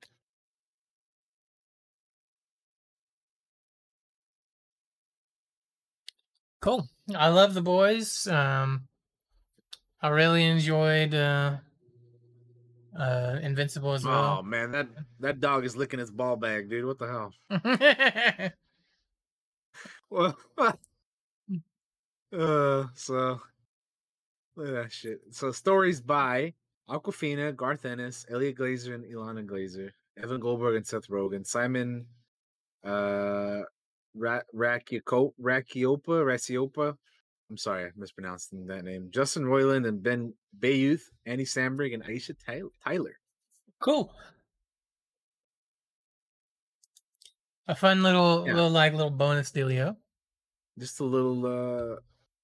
Cool. 6.60 6.88
I 7.14 7.28
love 7.28 7.54
the 7.54 7.62
boys. 7.62 8.26
Um, 8.26 8.88
I 10.00 10.08
really 10.08 10.44
enjoyed 10.44 11.14
uh, 11.14 11.56
uh, 12.98 13.38
Invincible 13.42 13.92
as 13.92 14.04
well. 14.04 14.38
Oh 14.38 14.42
man, 14.42 14.72
that 14.72 14.88
that 15.20 15.40
dog 15.40 15.64
is 15.64 15.76
licking 15.76 16.00
his 16.00 16.10
ball 16.10 16.36
bag, 16.36 16.68
dude. 16.68 16.84
What 16.84 16.98
the 16.98 17.06
hell? 17.06 18.50
Well, 20.10 20.36
uh, 22.32 22.86
so 22.94 23.40
look 24.56 24.68
at 24.68 24.74
that 24.74 24.92
shit. 24.92 25.20
So 25.30 25.52
stories 25.52 26.00
by 26.00 26.54
Awkwafina, 26.88 27.54
Garth 27.54 27.84
Ennis, 27.84 28.26
Eliot 28.30 28.56
Glazer, 28.56 28.94
and 28.94 29.04
Ilana 29.04 29.44
Glazer, 29.46 29.90
Evan 30.22 30.40
Goldberg 30.40 30.76
and 30.76 30.86
Seth 30.86 31.08
Rogen, 31.08 31.46
Simon, 31.46 32.06
uh, 32.84 33.60
Ra- 34.14 34.42
Rakiopa, 34.54 35.32
Rasiopa. 35.40 36.96
I'm 37.50 37.56
sorry, 37.56 37.84
I 37.86 37.90
mispronounced 37.96 38.50
that 38.66 38.84
name. 38.84 39.08
Justin 39.10 39.44
Roiland 39.44 39.86
and 39.88 40.02
Ben 40.02 40.34
Bayouth, 40.58 41.00
Andy 41.24 41.44
Samberg, 41.44 41.94
and 41.94 42.04
Aisha 42.04 42.34
Tyler. 42.84 43.16
cool. 43.80 44.12
A 47.66 47.74
fun 47.74 48.02
little, 48.02 48.46
Yeah. 48.46 48.54
little 48.54 48.70
like 48.70 48.92
little 48.92 49.10
bonus 49.10 49.50
dealio. 49.52 49.96
just 50.78 51.00
a 51.00 51.04
little 51.04 51.44
uh 51.44 51.96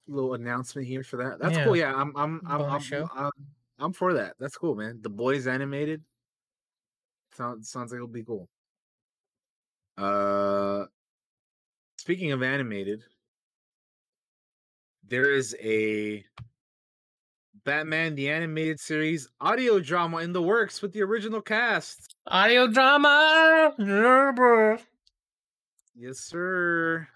little 0.06 0.34
announcement 0.34 0.86
here 0.86 1.02
for 1.02 1.16
that. 1.18 1.38
That's 1.38 1.56
Yeah. 1.56 1.64
cool. 1.64 1.76
Yeah, 1.76 1.94
I'm 1.94 2.16
I'm 2.16 2.40
I'm 2.46 2.62
I'm, 2.62 2.80
show. 2.80 3.08
I'm 3.14 3.30
I'm 3.78 3.92
for 3.92 4.14
that. 4.14 4.36
That's 4.38 4.56
cool, 4.56 4.74
man. 4.74 5.00
The 5.02 5.10
boys 5.10 5.46
animated 5.46 6.02
sounds 7.32 7.68
sounds 7.68 7.90
like 7.92 7.96
it'll 7.96 8.08
be 8.08 8.24
cool. 8.24 8.48
Uh 9.96 10.86
speaking 11.98 12.32
of 12.32 12.42
animated, 12.42 13.02
there 15.02 15.30
is 15.32 15.56
a 15.60 16.24
Batman 17.64 18.14
the 18.14 18.28
animated 18.28 18.78
series 18.78 19.28
audio 19.40 19.80
drama 19.80 20.18
in 20.18 20.32
the 20.32 20.42
works 20.42 20.82
with 20.82 20.92
the 20.92 21.02
original 21.02 21.40
cast. 21.40 22.14
Audio 22.26 22.66
drama. 22.66 23.74
Yes, 25.94 26.18
sir. 26.18 27.08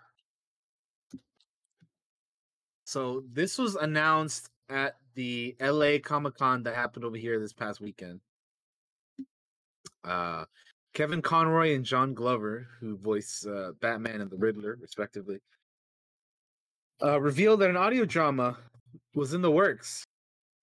So 2.89 3.23
this 3.31 3.59
was 3.59 3.77
announced 3.77 4.49
at 4.71 4.95
the 5.15 5.55
LA 5.61 5.99
Comic 6.03 6.37
Con 6.39 6.63
that 6.63 6.75
happened 6.75 7.05
over 7.05 7.19
here 7.19 7.39
this 7.39 7.53
past 7.53 7.83
weekend. 7.83 8.21
Uh, 10.03 10.47
Kevin 10.95 11.21
Conroy 11.21 11.75
and 11.75 11.85
John 11.85 12.15
Glover, 12.15 12.67
who 12.81 12.97
voice 12.97 13.45
uh, 13.45 13.73
Batman 13.83 14.23
and 14.23 14.31
the 14.31 14.39
Riddler, 14.39 14.79
respectively, 14.81 15.39
uh, 17.05 17.21
revealed 17.21 17.61
that 17.61 17.69
an 17.69 17.77
audio 17.77 18.07
drama 18.07 18.57
was 19.15 19.35
in 19.35 19.43
the 19.43 19.51
works, 19.51 20.07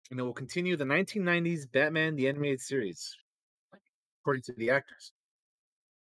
and 0.09 0.19
it 0.19 0.23
will 0.23 0.33
continue 0.33 0.75
the 0.75 0.83
1990s 0.83 1.71
Batman 1.71 2.15
the 2.15 2.27
Animated 2.27 2.59
Series, 2.59 3.15
according 4.23 4.41
to 4.41 4.53
the 4.53 4.71
actors. 4.71 5.11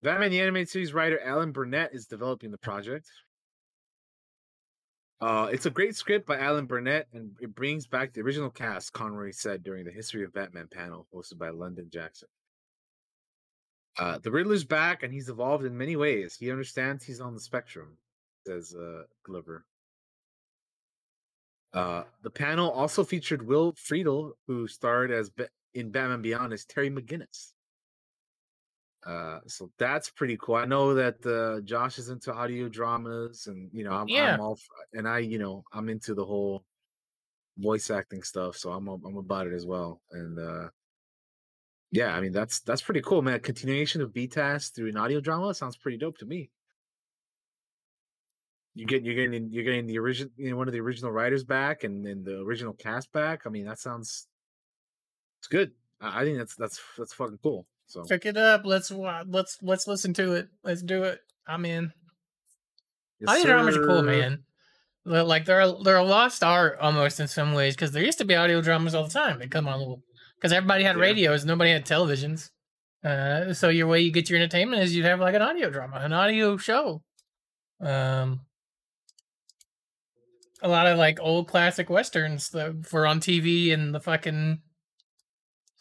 Batman 0.04 0.30
the 0.30 0.42
Animated 0.42 0.70
Series 0.70 0.94
writer 0.94 1.20
Alan 1.26 1.52
Burnett 1.52 1.96
is 1.96 2.06
developing 2.06 2.52
the 2.52 2.60
project. 2.60 3.08
Uh, 5.22 5.48
it's 5.52 5.68
a 5.68 5.70
great 5.70 5.96
script 5.96 6.26
by 6.26 6.40
Alan 6.40 6.66
Burnett, 6.66 7.08
and 7.14 7.32
it 7.40 7.54
brings 7.54 7.86
back 7.86 8.12
the 8.12 8.22
original 8.22 8.50
cast. 8.50 8.92
Conroy 8.92 9.32
said 9.32 9.64
during 9.64 9.86
the 9.86 9.92
History 9.92 10.24
of 10.24 10.34
Batman 10.34 10.68
panel 10.68 11.08
hosted 11.14 11.38
by 11.38 11.50
London 11.50 11.90
Jackson. 11.94 12.28
Uh, 14.00 14.18
the 14.18 14.32
Riddler's 14.32 14.64
back, 14.64 15.04
and 15.04 15.14
he's 15.14 15.30
evolved 15.30 15.64
in 15.64 15.78
many 15.78 15.96
ways. 15.96 16.36
He 16.40 16.50
understands 16.50 17.04
he's 17.04 17.22
on 17.22 17.36
the 17.36 17.40
spectrum, 17.40 17.98
says 18.48 18.74
uh, 18.74 19.04
Glover. 19.24 19.64
Uh, 21.72 22.04
the 22.24 22.32
panel 22.32 22.72
also 22.72 23.04
featured 23.04 23.46
Will 23.46 23.74
Friedle, 23.74 24.32
who 24.48 24.68
starred 24.68 25.12
as 25.12 25.30
Ba- 25.30 25.50
in 25.76 25.92
Batman 25.92 26.24
Beyond 26.24 26.52
as 26.52 26.66
Terry 26.66 26.90
McGinnis. 26.90 27.54
Uh, 29.06 29.40
so 29.48 29.72
that's 29.78 30.10
pretty 30.10 30.38
cool. 30.40 30.56
I 30.56 30.66
know 30.66 30.94
that 30.94 31.26
uh, 31.26 31.62
Josh 31.62 31.98
is 31.98 32.10
into 32.10 32.34
audio 32.34 32.70
dramas, 32.70 33.48
and 33.48 33.70
you 33.74 33.84
know, 33.84 33.94
I'm, 33.94 34.08
Yeah. 34.08 34.36
I'm 34.36 34.42
all, 34.42 34.60
and 34.94 35.08
I, 35.08 35.20
you 35.20 35.40
know, 35.40 35.64
I'm 35.74 35.90
into 35.90 36.14
the 36.14 36.26
whole 36.26 36.64
voice 37.58 37.90
acting 37.90 38.24
stuff, 38.24 38.58
so 38.58 38.72
I'm, 38.72 38.88
I'm 38.88 39.18
about 39.18 39.48
it 39.48 39.54
as 39.54 39.66
well. 39.66 40.02
And 40.12 40.38
uh, 40.38 40.70
yeah, 41.92 42.16
I 42.16 42.22
mean, 42.22 42.32
that's 42.32 42.62
that's 42.62 42.82
pretty 42.82 43.02
cool, 43.02 43.22
man. 43.22 43.40
Continuation 43.40 44.02
of 44.02 44.14
BTAS 44.14 44.74
through 44.74 44.90
an 44.90 44.98
audio 44.98 45.20
drama 45.20 45.54
sounds 45.54 45.78
pretty 45.78 45.98
dope 45.98 46.18
to 46.20 46.26
me. 46.26 46.50
You 48.74 48.86
get 48.86 49.04
you're 49.04 49.16
getting 49.16 49.52
you're 49.52 49.66
getting 49.66 49.88
the 49.88 50.00
original 50.00 50.32
you 50.38 50.52
know, 50.52 50.56
one 50.56 50.68
of 50.68 50.74
the 50.74 50.80
original 50.80 51.12
writers 51.12 51.44
back 51.44 51.84
and, 51.84 52.06
then 52.06 52.24
the 52.24 52.40
original 52.40 52.74
cast 52.74 53.12
back. 53.12 53.42
I 53.46 53.50
mean, 53.50 53.66
that 53.66 53.80
sounds 53.80 54.28
it's 55.40 55.48
good. 55.48 55.72
I, 56.00 56.22
I 56.22 56.24
think 56.24 56.38
that's 56.38 56.56
that's 56.56 56.80
that's 56.98 57.14
fucking 57.14 57.40
cool. 57.44 57.68
So 57.92 58.06
Pick 58.06 58.26
it 58.26 58.38
up. 58.38 58.62
Let's 58.64 58.90
let's 58.90 59.58
let's 59.62 59.86
listen 59.86 60.14
to 60.14 60.32
it. 60.36 60.48
Let's 60.64 60.82
do 60.82 61.04
it. 61.04 61.20
I'm 61.46 61.66
in. 61.66 61.92
Yes, 63.20 63.30
audio 63.30 63.44
dramas 63.46 63.76
are 63.76 63.86
cool, 63.86 64.02
man. 64.02 64.44
Like 65.04 65.44
they're 65.44 65.60
a, 65.60 65.76
they're 65.84 65.98
a 65.98 66.04
lost 66.04 66.42
art 66.42 66.78
almost 66.80 67.20
in 67.20 67.28
some 67.28 67.54
ways 67.54 67.76
because 67.76 67.92
there 67.92 68.02
used 68.02 68.20
to 68.20 68.26
be 68.26 68.34
audio 68.36 68.62
dramas 68.62 68.96
all 68.96 69.04
the 69.04 69.10
time. 69.10 69.40
They 69.40 69.48
come 69.48 69.68
on 69.68 69.80
little 69.80 70.02
because 70.38 70.54
everybody 70.54 70.86
had 70.86 70.96
Yeah. 70.96 71.02
radios, 71.02 71.44
nobody 71.44 71.72
had 71.72 71.86
televisions. 71.86 72.50
Uh, 73.04 73.54
so 73.54 73.68
your 73.68 73.88
way 73.88 74.00
you 74.00 74.12
get 74.14 74.30
your 74.30 74.40
entertainment 74.40 74.82
is 74.84 74.96
you'd 74.96 75.06
have 75.06 75.20
like 75.20 75.36
an 75.36 75.42
audio 75.42 75.70
drama, 75.70 75.98
an 75.98 76.14
audio 76.14 76.56
show. 76.56 77.02
Um, 77.82 78.42
a 80.62 80.70
lot 80.70 80.88
of 80.88 80.98
like 80.98 81.20
old 81.20 81.50
classic 81.50 81.90
westerns 81.90 82.52
that 82.52 82.90
were 82.94 83.06
on 83.06 83.20
TV 83.20 83.68
in 83.70 83.92
the 83.92 84.00
fucking 84.00 84.62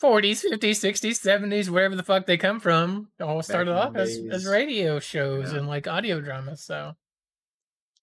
40s, 0.03 0.45
50s, 0.51 0.81
60s, 0.81 1.21
70s, 1.21 1.69
wherever 1.69 1.95
the 1.95 2.03
fuck 2.03 2.27
they 2.27 2.37
come 2.39 2.59
from, 2.59 3.09
all 3.21 3.43
started 3.43 3.75
off 3.75 3.95
as, 3.97 4.19
as 4.31 4.47
radio 4.47 4.99
shows 4.99 5.53
Yeah. 5.53 5.59
and 5.59 5.69
like 5.69 5.87
audio 5.87 6.21
dramas. 6.21 6.63
So 6.63 6.95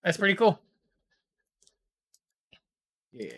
that's 0.04 0.18
pretty 0.18 0.36
cool. 0.36 0.60
Yeah. 3.14 3.32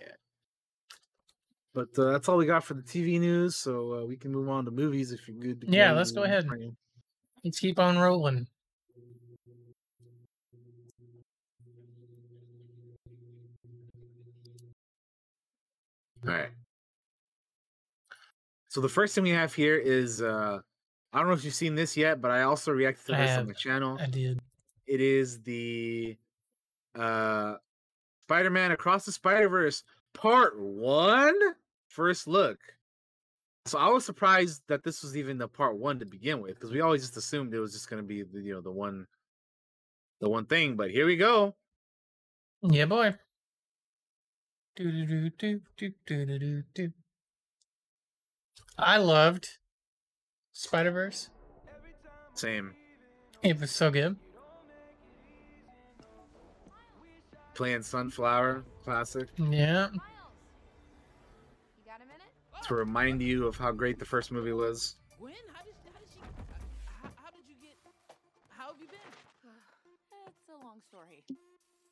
But 1.73 1.97
uh, 1.97 2.11
that's 2.11 2.27
all 2.27 2.37
we 2.37 2.45
got 2.45 2.63
for 2.65 2.73
the 2.73 2.81
TV 2.81 3.19
news. 3.19 3.55
So 3.55 3.93
uh, 3.93 4.05
we 4.05 4.17
can 4.17 4.31
move 4.31 4.49
on 4.49 4.65
to 4.65 4.71
movies 4.71 5.11
if 5.11 5.27
you're 5.27 5.37
good. 5.37 5.61
To 5.61 5.67
Yeah, 5.69 5.93
let's 5.93 6.11
go 6.11 6.23
ahead. 6.23 6.45
Frank. 6.47 6.73
Let's 7.43 7.59
keep 7.59 7.79
on 7.79 7.97
rolling. 7.97 8.47
All 16.27 16.33
right. 16.33 16.49
So 18.69 18.81
the 18.81 18.89
first 18.89 19.15
thing 19.15 19.23
we 19.23 19.31
have 19.31 19.53
here 19.53 19.77
is 19.77 20.21
uh 20.21 20.59
I 21.11 21.17
don't 21.19 21.27
know 21.27 21.33
if 21.33 21.43
you've 21.43 21.55
seen 21.55 21.75
this 21.75 21.97
yet, 21.97 22.21
but 22.21 22.31
I 22.31 22.43
also 22.43 22.71
reacted 22.71 23.07
to 23.07 23.11
this 23.13 23.37
on 23.37 23.47
the 23.47 23.53
channel. 23.55 23.97
I 23.99 24.05
did. 24.05 24.39
It 24.85 25.01
is 25.01 25.41
the 25.41 26.17
uh 26.95 27.55
Spider-Man 28.27 28.71
Across 28.71 29.05
the 29.05 29.11
Spider-Verse 29.11 29.83
Part 30.13 30.59
1 30.59 31.33
first 31.87 32.27
look. 32.27 32.59
So 33.65 33.77
I 33.79 33.89
was 33.89 34.05
surprised 34.05 34.61
that 34.67 34.83
this 34.83 35.01
was 35.01 35.17
even 35.17 35.37
the 35.37 35.47
part 35.47 35.77
1 35.77 35.99
to 35.99 36.05
begin 36.05 36.41
with 36.41 36.55
because 36.55 36.71
we 36.71 36.81
always 36.81 37.01
just 37.01 37.17
assumed 37.17 37.53
it 37.53 37.59
was 37.59 37.73
just 37.73 37.89
going 37.89 38.01
to 38.01 38.07
be 38.07 38.23
the, 38.23 38.39
you 38.39 38.53
know 38.53 38.61
the 38.61 38.71
one 38.71 39.07
the 40.21 40.29
one 40.29 40.45
thing, 40.45 40.75
but 40.75 40.91
here 40.91 41.05
we 41.05 41.15
go. 41.15 41.55
Yeah, 42.61 42.85
boy. 42.85 43.15
Do 44.75 44.91
do 44.91 45.05
do 45.05 45.29
do 45.37 45.61
do 45.77 45.93
do 46.05 46.39
do 46.39 46.63
do. 46.73 46.93
I 48.81 48.97
loved 48.97 49.47
Spider 50.53 50.91
Verse. 50.91 51.29
Same. 52.33 52.73
It 53.43 53.59
was 53.59 53.71
so 53.71 53.91
good. 53.91 54.15
Playing 57.55 57.83
Sunflower 57.83 58.63
classic 58.83 59.27
Yeah. 59.37 59.89
to 62.67 62.75
remind 62.75 63.21
you 63.21 63.47
of 63.47 63.57
how 63.57 63.71
great 63.71 63.99
the 63.99 64.05
first 64.05 64.31
movie 64.31 64.53
was. 64.53 64.95
Gwen, 65.17 65.33
how 65.53 65.63
did, 65.63 65.73
how 65.91 65.99
did 65.99 66.07
she, 66.13 66.19
how, 66.85 67.09
how 67.15 67.29
did 67.31 67.43
you 67.49 67.55
get, 67.61 67.75
how 68.49 68.67
have 68.71 68.79
you 68.81 68.87
been? 68.87 68.99
It's 70.29 70.47
a 70.49 70.65
long 70.65 70.79
story. 70.87 71.23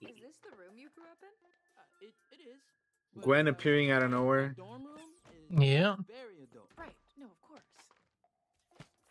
Is 0.01 0.15
this 0.21 0.38
the 0.43 0.55
room 0.55 0.77
you 0.77 0.88
grew 0.95 1.05
up 1.11 1.19
in? 1.21 1.33
Uh, 1.75 2.05
it, 2.07 2.13
it 2.31 2.41
is. 2.47 2.61
Gwen 3.23 3.47
uh, 3.47 3.51
appearing 3.51 3.91
out 3.91 4.03
of 4.03 4.11
nowhere. 4.11 4.53
Dorm 4.55 4.85
room 4.85 5.11
is 5.33 5.49
Yeah. 5.59 5.95
very 6.07 6.43
adult. 6.43 6.69
Right. 6.77 6.93
No, 7.17 7.25
of 7.25 7.41
course. 7.41 7.65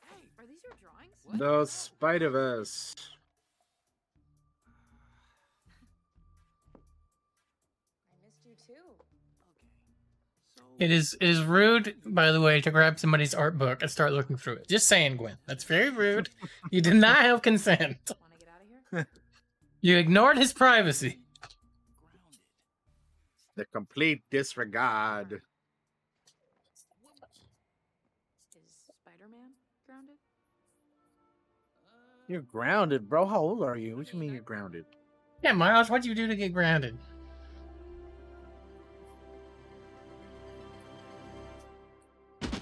Hey, 0.06 0.22
are 0.38 0.46
these 0.46 0.62
your 0.64 0.74
drawings? 1.26 1.40
The 1.40 1.66
Spider 1.66 2.30
Verse. 2.30 2.94
I 8.12 8.16
missed 8.24 8.44
you 8.44 8.74
too. 8.74 8.82
It 10.78 10.90
is 10.90 11.16
it 11.20 11.28
is 11.28 11.42
rude, 11.42 11.96
by 12.04 12.32
the 12.32 12.40
way, 12.40 12.60
to 12.60 12.70
grab 12.70 12.98
somebody's 12.98 13.34
art 13.34 13.58
book 13.58 13.82
and 13.82 13.90
start 13.90 14.12
looking 14.12 14.36
through 14.36 14.54
it. 14.54 14.68
Just 14.68 14.86
saying, 14.88 15.16
Gwen. 15.16 15.38
That's 15.46 15.64
very 15.64 15.90
rude. 15.90 16.28
You 16.70 16.80
did 16.80 16.96
not 16.96 17.18
have 17.18 17.42
consent. 17.42 17.98
Want 18.08 18.38
to 18.38 18.44
get 18.44 18.48
out 18.48 18.60
of 18.62 18.68
here? 18.90 19.06
You 19.82 19.98
ignored 19.98 20.38
his 20.38 20.52
privacy. 20.52 21.20
The 23.56 23.66
complete 23.66 24.22
disregard. 24.32 25.42
You're 32.28 32.40
grounded, 32.40 33.08
bro. 33.08 33.24
How 33.24 33.40
old 33.40 33.62
are 33.62 33.76
you? 33.76 33.96
What 33.96 34.06
do 34.06 34.16
you 34.16 34.20
mean 34.20 34.32
you're 34.32 34.42
grounded? 34.42 34.84
Yeah, 35.42 35.52
Miles, 35.52 35.88
what'd 35.88 36.04
you 36.04 36.14
do 36.14 36.26
to 36.26 36.34
get 36.34 36.52
grounded? 36.52 36.98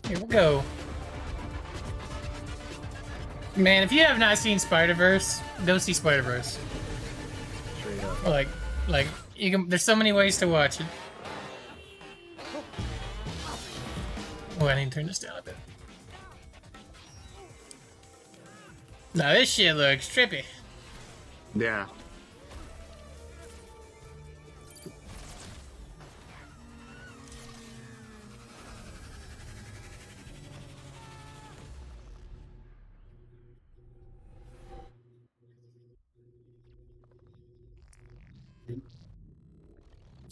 Here 0.07 0.19
we 0.19 0.27
go. 0.27 0.62
Man, 3.57 3.83
if 3.83 3.93
you 3.93 4.03
have 4.03 4.19
not 4.19 4.37
seen 4.37 4.59
Spider 4.59 4.93
Verse, 4.93 5.41
go 5.65 5.79
see 5.79 5.95
Spider 5.95 6.23
Verse. 6.23 6.59
Like, 8.27 8.49
like 8.89 9.07
you 9.35 9.51
can. 9.51 9.69
There's 9.69 9.83
so 9.83 9.97
many 9.97 10.12
ways 10.12 10.37
to 10.39 10.47
watch 10.47 10.81
it. 10.81 10.87
Oh, 14.61 14.67
I 14.67 14.77
need 14.77 14.91
to 14.91 14.91
turn 14.91 15.07
this 15.07 15.21
down 15.21 15.39
a 15.39 15.43
bit. 15.43 15.57
Now 19.15 19.33
this 19.33 19.49
shit 19.53 19.77
looks 19.77 20.09
trippy. 20.09 20.45
Yeah. 21.55 21.87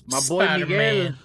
My 0.07 0.21
boy 0.29 0.45
Spider-Man. 0.45 1.17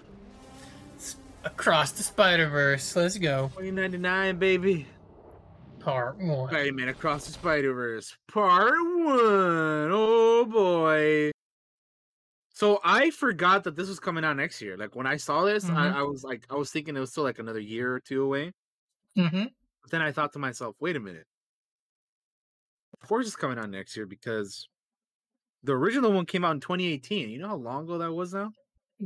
S- 0.97 1.15
Across 1.43 1.93
the 1.93 2.03
Spider 2.03 2.47
Verse. 2.47 2.95
Let's 2.95 3.17
go. 3.17 3.49
2099, 3.55 4.37
baby. 4.37 4.87
Part 5.79 6.17
one. 6.19 6.49
Spider-Man 6.49 6.89
Across 6.89 7.27
the 7.27 7.33
Spider-Verse, 7.33 8.17
Part 8.31 8.71
One. 8.73 9.89
Oh 9.91 10.45
boy. 10.49 11.31
So 12.49 12.79
I 12.83 13.11
forgot 13.11 13.63
that 13.65 13.75
this 13.75 13.87
was 13.87 13.99
coming 13.99 14.25
out 14.25 14.35
next 14.35 14.61
year. 14.61 14.75
Like 14.77 14.95
when 14.95 15.05
I 15.05 15.17
saw 15.17 15.45
this, 15.45 15.65
Mhm. 15.65 15.75
I, 15.75 15.99
I 15.99 16.01
was 16.01 16.23
like, 16.23 16.43
I 16.49 16.55
was 16.55 16.71
thinking 16.71 16.95
it 16.97 16.99
was 16.99 17.11
still 17.11 17.23
like 17.23 17.39
another 17.39 17.59
year 17.59 17.93
or 17.93 17.99
two 17.99 18.23
away. 18.23 18.51
Mm-hmm. 19.17 19.43
But 19.81 19.91
then 19.91 20.01
I 20.01 20.11
thought 20.11 20.33
to 20.33 20.39
myself, 20.39 20.75
wait 20.79 20.95
a 20.95 20.99
minute. 20.99 21.25
Of 23.01 23.07
course 23.07 23.27
it's 23.27 23.35
coming 23.35 23.59
out 23.59 23.69
next 23.69 23.95
year 23.95 24.07
because 24.07 24.67
the 25.63 25.73
original 25.73 26.11
one 26.11 26.25
came 26.25 26.43
out 26.43 26.51
in 26.55 26.59
2018. 26.59 27.29
You 27.29 27.37
know 27.39 27.49
how 27.49 27.55
long 27.55 27.83
ago 27.83 27.99
that 27.99 28.11
was 28.11 28.33
now? 28.33 28.51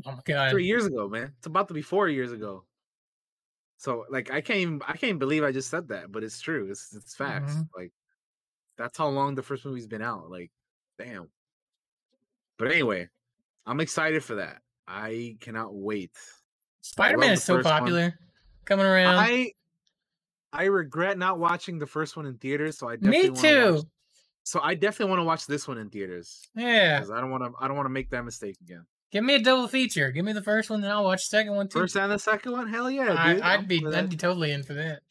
Oh 0.05 0.11
my 0.13 0.19
god. 0.25 0.51
Three 0.51 0.65
years 0.65 0.85
ago, 0.85 1.09
man. 1.09 1.33
It's 1.37 1.47
about 1.47 1.67
to 1.67 1.73
be 1.73 1.81
four 1.81 2.07
years 2.07 2.31
ago. 2.31 2.63
So 3.81 4.05
like 4.11 4.29
I 4.29 4.41
can't 4.41 4.59
even 4.59 4.81
I 4.87 4.95
can't 4.95 5.17
believe 5.17 5.43
I 5.43 5.51
just 5.51 5.71
said 5.71 5.87
that, 5.87 6.11
but 6.11 6.23
it's 6.23 6.39
true. 6.39 6.69
It's 6.69 6.93
it's 6.95 7.15
facts. 7.15 7.55
Mhm. 7.55 7.67
Like 7.75 7.91
That's 8.77 8.95
how 8.95 9.07
long 9.07 9.33
the 9.33 9.41
first 9.41 9.65
movie's 9.65 9.87
been 9.87 10.03
out. 10.03 10.29
Like, 10.29 10.51
damn. 10.99 11.29
But 12.59 12.67
anyway, 12.67 13.09
I'm 13.65 13.79
excited 13.79 14.23
for 14.23 14.35
that. 14.35 14.61
I 14.87 15.35
cannot 15.41 15.73
wait. 15.73 16.11
Spider 16.81 17.17
Man 17.17 17.31
is 17.33 17.43
so 17.43 17.55
first 17.55 17.65
one. 17.65 17.79
popular. 17.79 18.19
Coming 18.65 18.85
around. 18.85 19.15
I 19.17 19.53
I 20.53 20.65
regret 20.65 21.17
not 21.17 21.39
watching 21.39 21.79
the 21.79 21.87
first 21.87 22.15
one 22.15 22.27
in 22.27 22.37
theaters, 22.37 22.77
so 22.77 22.87
I 22.87 22.97
definitely 22.97 23.31
Me 23.31 23.35
too. 23.35 23.73
watch- 23.77 23.83
so 24.43 24.59
I 24.61 24.75
definitely 24.75 25.09
want 25.09 25.21
to 25.21 25.25
watch 25.25 25.47
this 25.47 25.67
one 25.67 25.79
in 25.79 25.89
theaters. 25.89 26.47
Yeah. 26.55 26.99
because 26.99 27.09
I 27.09 27.19
don't 27.19 27.31
want 27.31 27.43
to. 27.45 27.51
I 27.59 27.67
don't 27.67 27.77
want 27.77 27.85
to 27.87 27.91
make 27.91 28.11
that 28.11 28.23
mistake 28.25 28.57
again. 28.61 28.85
Give 29.11 29.23
me 29.23 29.35
a 29.35 29.39
double 29.39 29.67
feature. 29.67 30.09
Give 30.11 30.23
me 30.23 30.31
the 30.31 30.41
first 30.41 30.69
one, 30.69 30.81
then 30.81 30.91
I'll 30.91 31.03
watch 31.03 31.29
the 31.29 31.37
second 31.37 31.55
one 31.55 31.67
too. 31.67 31.79
First 31.79 31.97
and 31.97 32.11
the 32.11 32.17
second 32.17 32.53
one, 32.53 32.69
hell 32.69 32.89
yeah, 32.89 33.15
I, 33.17 33.33
dude. 33.33 33.41
I'd 33.41 33.59
I'm 33.59 33.65
be 33.65 33.85
I'd 33.85 34.09
be 34.09 34.15
totally 34.15 34.51
in 34.51 34.63
for 34.63 34.73
that. 34.73 35.01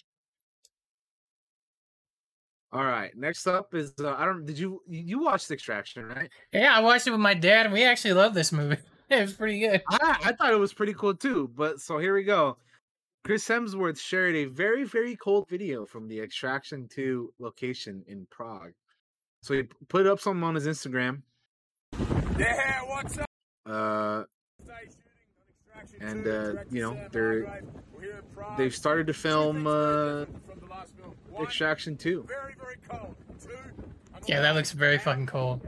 All 2.72 2.84
right, 2.84 3.10
next 3.16 3.46
up 3.46 3.74
is 3.74 3.92
uh, 4.00 4.14
I 4.16 4.24
don't. 4.24 4.46
Did 4.46 4.58
you 4.58 4.80
you 4.86 5.00
you 5.00 5.18
watched 5.22 5.50
Extraction, 5.50 6.06
right? 6.06 6.30
Yeah, 6.52 6.74
I 6.74 6.80
watched 6.80 7.06
it 7.06 7.10
with 7.10 7.20
my 7.20 7.34
dad, 7.34 7.66
and 7.66 7.72
we 7.72 7.84
actually 7.84 8.14
love 8.14 8.34
this 8.34 8.52
movie. 8.52 8.76
It 9.10 9.22
was 9.22 9.32
pretty 9.32 9.58
good. 9.58 9.82
I, 9.88 10.18
I 10.26 10.32
thought 10.34 10.52
it 10.52 10.58
was 10.60 10.72
pretty 10.72 10.94
cool 10.94 11.16
too. 11.16 11.50
But 11.56 11.80
so 11.80 11.98
here 11.98 12.14
we 12.14 12.22
go. 12.22 12.58
Chris 13.24 13.44
Hemsworth 13.48 13.98
shared 13.98 14.36
a 14.36 14.44
very 14.44 14.84
very 14.84 15.16
cold 15.16 15.48
video 15.48 15.84
from 15.84 16.06
the 16.06 16.20
Extraction 16.20 16.86
Two 16.88 17.34
location 17.40 18.04
in 18.06 18.28
Prague. 18.30 18.70
So 19.42 19.54
he 19.54 19.64
put 19.88 20.06
up 20.06 20.20
something 20.20 20.44
on 20.44 20.54
his 20.54 20.68
Instagram. 20.68 21.22
Yeah, 22.38 22.82
what's 22.86 23.18
up? 23.18 23.29
Uh, 23.66 24.24
and 26.00 26.26
uh, 26.26 26.54
you 26.70 26.82
know 26.82 26.98
they're 27.12 27.62
they've 28.56 28.74
started 28.74 29.06
to 29.06 29.14
film 29.14 29.66
uh, 29.66 30.24
Extraction 31.40 31.96
Two. 31.96 32.26
Yeah, 34.26 34.40
that 34.40 34.54
looks 34.54 34.72
very 34.72 34.98
fucking 34.98 35.26
cool. 35.26 35.60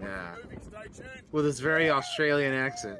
Yeah, 0.00 0.34
with 1.32 1.44
his 1.44 1.60
very 1.60 1.90
Australian 1.90 2.52
accent. 2.54 2.98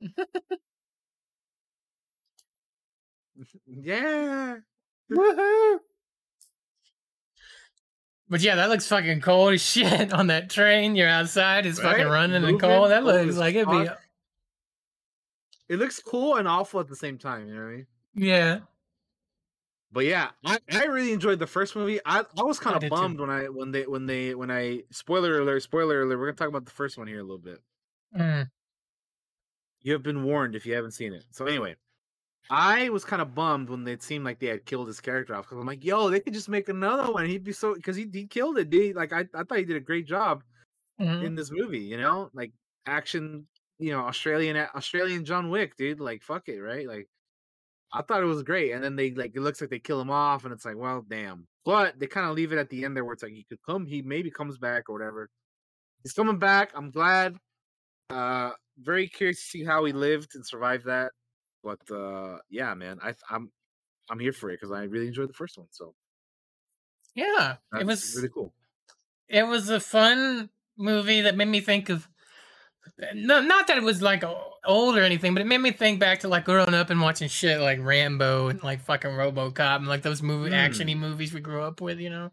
yeah. 3.66 4.56
Woohoo! 5.10 5.78
But 8.32 8.40
yeah, 8.40 8.54
that 8.54 8.70
looks 8.70 8.88
fucking 8.88 9.20
cold 9.20 9.52
as 9.52 9.60
shit 9.70 10.10
on 10.10 10.28
that 10.28 10.48
train. 10.48 10.96
You're 10.96 11.06
outside, 11.06 11.66
it's 11.66 11.78
fucking 11.78 12.06
Right? 12.06 12.10
running 12.10 12.36
and 12.36 12.44
Moving, 12.46 12.60
cold. 12.60 12.90
That 12.90 13.02
cold 13.02 13.14
looks 13.26 13.36
like 13.36 13.54
it'd 13.54 13.68
be. 13.68 13.88
It 15.68 15.78
looks 15.78 16.00
cool 16.00 16.36
and 16.36 16.48
awful 16.48 16.80
at 16.80 16.88
the 16.88 16.96
same 16.96 17.18
time. 17.18 17.46
You 17.46 17.54
know 17.54 17.60
what 17.60 17.68
I 17.68 17.72
mean? 17.76 17.86
yeah. 18.14 18.58
But 19.94 20.06
yeah, 20.06 20.30
I, 20.46 20.56
I 20.72 20.84
really 20.86 21.12
enjoyed 21.12 21.38
the 21.40 21.46
first 21.46 21.76
movie. 21.76 22.00
I, 22.06 22.24
I 22.38 22.42
was 22.42 22.58
kind 22.58 22.74
of 22.74 22.80
did 22.80 22.88
too. 22.88 22.96
bummed 22.96 23.20
when 23.20 23.28
I 23.28 23.50
when 23.50 23.70
they 23.72 23.82
when 23.86 24.06
they 24.06 24.34
when 24.34 24.50
I 24.50 24.84
spoiler 24.90 25.38
alert 25.38 25.62
spoiler 25.62 26.00
alert. 26.00 26.18
We're 26.18 26.26
gonna 26.28 26.36
talk 26.36 26.48
about 26.48 26.64
the 26.64 26.70
first 26.70 26.96
one 26.96 27.06
here 27.06 27.18
a 27.18 27.22
little 27.22 27.36
bit. 27.36 27.58
Mm. 28.18 28.48
You 29.82 29.92
have 29.92 30.02
been 30.02 30.24
warned 30.24 30.54
if 30.54 30.64
you 30.64 30.72
haven't 30.74 30.92
seen 30.92 31.12
it. 31.12 31.24
So 31.32 31.44
anyway, 31.44 31.76
I 32.50 32.88
was 32.90 33.04
kind 33.04 33.22
of 33.22 33.34
bummed 33.34 33.70
when 33.70 33.86
it 33.88 34.02
seemed 34.02 34.24
like 34.24 34.38
they 34.38 34.46
had 34.48 34.66
killed 34.66 34.88
his 34.88 35.00
character 35.00 35.34
off 35.34 35.44
because 35.46 35.58
I'm 35.58 35.66
like, 35.66 35.84
yo, 35.84 36.10
they 36.10 36.20
could 36.20 36.34
just 36.34 36.48
make 36.48 36.68
another 36.68 37.10
one. 37.12 37.26
He'd 37.26 37.44
be 37.44 37.52
so 37.52 37.74
because 37.74 37.96
he, 37.96 38.08
he 38.12 38.26
killed 38.26 38.58
it, 38.58 38.68
dude. 38.70 38.96
Like 38.96 39.12
I, 39.12 39.20
I 39.34 39.44
thought 39.44 39.58
he 39.58 39.64
did 39.64 39.76
a 39.76 39.80
great 39.80 40.06
job 40.06 40.42
Mhm. 41.00 41.24
in 41.24 41.34
this 41.34 41.50
movie. 41.50 41.80
You 41.80 41.96
know, 41.98 42.30
like 42.34 42.52
action. 42.86 43.46
You 43.78 43.92
know, 43.92 44.00
Australian 44.00 44.56
Australian 44.56 45.24
John 45.24 45.50
Wick, 45.50 45.76
dude. 45.76 46.00
Like 46.00 46.22
fuck 46.22 46.48
it, 46.48 46.60
right? 46.60 46.86
Like 46.86 47.08
I 47.92 48.02
thought 48.02 48.22
it 48.22 48.26
was 48.26 48.42
great, 48.42 48.72
and 48.72 48.82
then 48.82 48.96
they 48.96 49.12
like 49.12 49.32
it 49.34 49.40
looks 49.40 49.60
like 49.60 49.70
they 49.70 49.78
kill 49.78 50.00
him 50.00 50.10
off, 50.10 50.44
and 50.44 50.52
it's 50.52 50.64
like, 50.64 50.76
well, 50.76 51.04
damn. 51.08 51.46
But 51.64 51.98
they 51.98 52.06
kind 52.06 52.26
of 52.28 52.34
leave 52.34 52.52
it 52.52 52.58
at 52.58 52.70
the 52.70 52.84
end 52.84 52.96
there 52.96 53.04
where 53.04 53.14
it's 53.14 53.22
like 53.22 53.32
he 53.32 53.44
could 53.48 53.62
come, 53.64 53.86
he 53.86 54.02
maybe 54.02 54.30
comes 54.30 54.58
back 54.58 54.88
or 54.88 54.94
whatever. 54.98 55.30
He's 56.02 56.12
coming 56.12 56.38
back. 56.38 56.72
I'm 56.74 56.90
glad. 56.90 57.36
Uh, 58.10 58.50
very 58.78 59.08
curious 59.08 59.38
to 59.38 59.44
see 59.46 59.64
how 59.64 59.84
he 59.84 59.92
lived 59.92 60.34
and 60.34 60.44
survived 60.46 60.86
that. 60.86 61.12
But 61.62 61.90
uh, 61.90 62.38
yeah, 62.50 62.74
man, 62.74 62.98
I 63.02 63.14
I'm 63.30 63.50
I'm 64.10 64.18
here 64.18 64.32
for 64.32 64.50
it 64.50 64.60
because 64.60 64.72
I 64.72 64.84
really 64.84 65.06
enjoyed 65.06 65.28
the 65.28 65.34
first 65.34 65.58
one. 65.58 65.68
So 65.70 65.94
Yeah. 67.14 67.56
that's 67.70 67.82
It 67.82 67.86
was 67.86 68.16
really 68.16 68.28
cool. 68.28 68.52
it 69.28 69.46
was 69.46 69.70
a 69.70 69.80
fun 69.80 70.50
movie 70.76 71.20
that 71.22 71.36
made 71.36 71.48
me 71.48 71.60
think 71.60 71.88
of 71.88 72.08
no, 73.14 73.40
not 73.40 73.68
that 73.68 73.78
it 73.78 73.82
was 73.82 74.02
like 74.02 74.24
old 74.64 74.96
or 74.98 75.02
anything, 75.02 75.34
but 75.34 75.40
it 75.40 75.46
made 75.46 75.58
me 75.58 75.70
think 75.70 76.00
back 76.00 76.20
to 76.20 76.28
like 76.28 76.44
growing 76.44 76.74
up 76.74 76.90
and 76.90 77.00
watching 77.00 77.28
shit 77.28 77.60
like 77.60 77.78
Rambo 77.80 78.48
and 78.48 78.62
like 78.62 78.80
fucking 78.80 79.10
RoboCop 79.10 79.76
and 79.76 79.86
like 79.86 80.02
those 80.02 80.20
movie 80.22 80.50
Mm. 80.50 80.54
actiony 80.70 80.96
movies 80.96 81.32
we 81.32 81.40
grew 81.40 81.62
up 81.62 81.80
with, 81.80 81.98
you 82.00 82.10
know. 82.10 82.32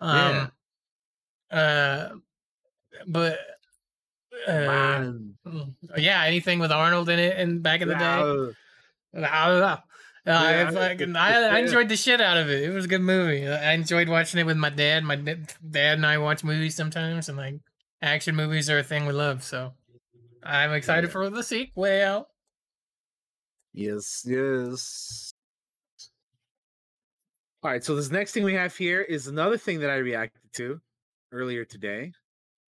Yeah. 0.00 0.48
Um 0.48 0.52
uh 1.50 2.08
but 3.06 3.38
uh 4.48 4.52
Man. 4.52 5.34
mm, 5.46 5.74
yeah, 5.96 6.24
anything 6.24 6.58
with 6.58 6.72
Arnold 6.72 7.08
in 7.08 7.18
it 7.18 7.38
and 7.38 7.62
back 7.62 7.80
in 7.80 7.88
the 7.88 7.94
day. 7.94 8.54
Yeah. 9.14 9.50
Uh, 9.50 9.76
Yeah, 10.26 10.68
I, 10.68 10.70
fucking, 10.70 11.16
I, 11.16 11.34
I 11.34 11.58
enjoyed 11.58 11.88
the 11.90 11.96
shit 11.96 12.20
out 12.20 12.38
of 12.38 12.48
it. 12.48 12.62
It 12.62 12.70
was 12.70 12.86
a 12.86 12.88
good 12.88 13.02
movie. 13.02 13.46
I 13.46 13.72
enjoyed 13.72 14.08
watching 14.08 14.40
it 14.40 14.46
with 14.46 14.56
my 14.56 14.70
dad. 14.70 15.04
My 15.04 15.16
da- 15.16 15.36
dad 15.70 15.98
and 15.98 16.06
I 16.06 16.16
watch 16.16 16.42
movies 16.42 16.74
sometimes, 16.74 17.28
and 17.28 17.36
like 17.36 17.56
action 18.00 18.34
movies 18.34 18.70
are 18.70 18.78
a 18.78 18.82
thing 18.82 19.04
we 19.04 19.12
love. 19.12 19.42
So 19.42 19.72
I'm 20.42 20.72
excited 20.72 21.12
for 21.12 21.28
the 21.28 21.42
sequel. 21.42 22.26
Yes, 23.74 24.22
yes. 24.24 25.32
All 27.62 27.70
right, 27.70 27.82
so 27.84 27.94
this 27.96 28.10
next 28.10 28.32
thing 28.32 28.44
we 28.44 28.54
have 28.54 28.76
here 28.76 29.00
is 29.02 29.26
another 29.26 29.56
thing 29.58 29.80
that 29.80 29.90
I 29.90 29.96
reacted 29.96 30.52
to 30.54 30.80
earlier 31.32 31.64
today. 31.64 32.12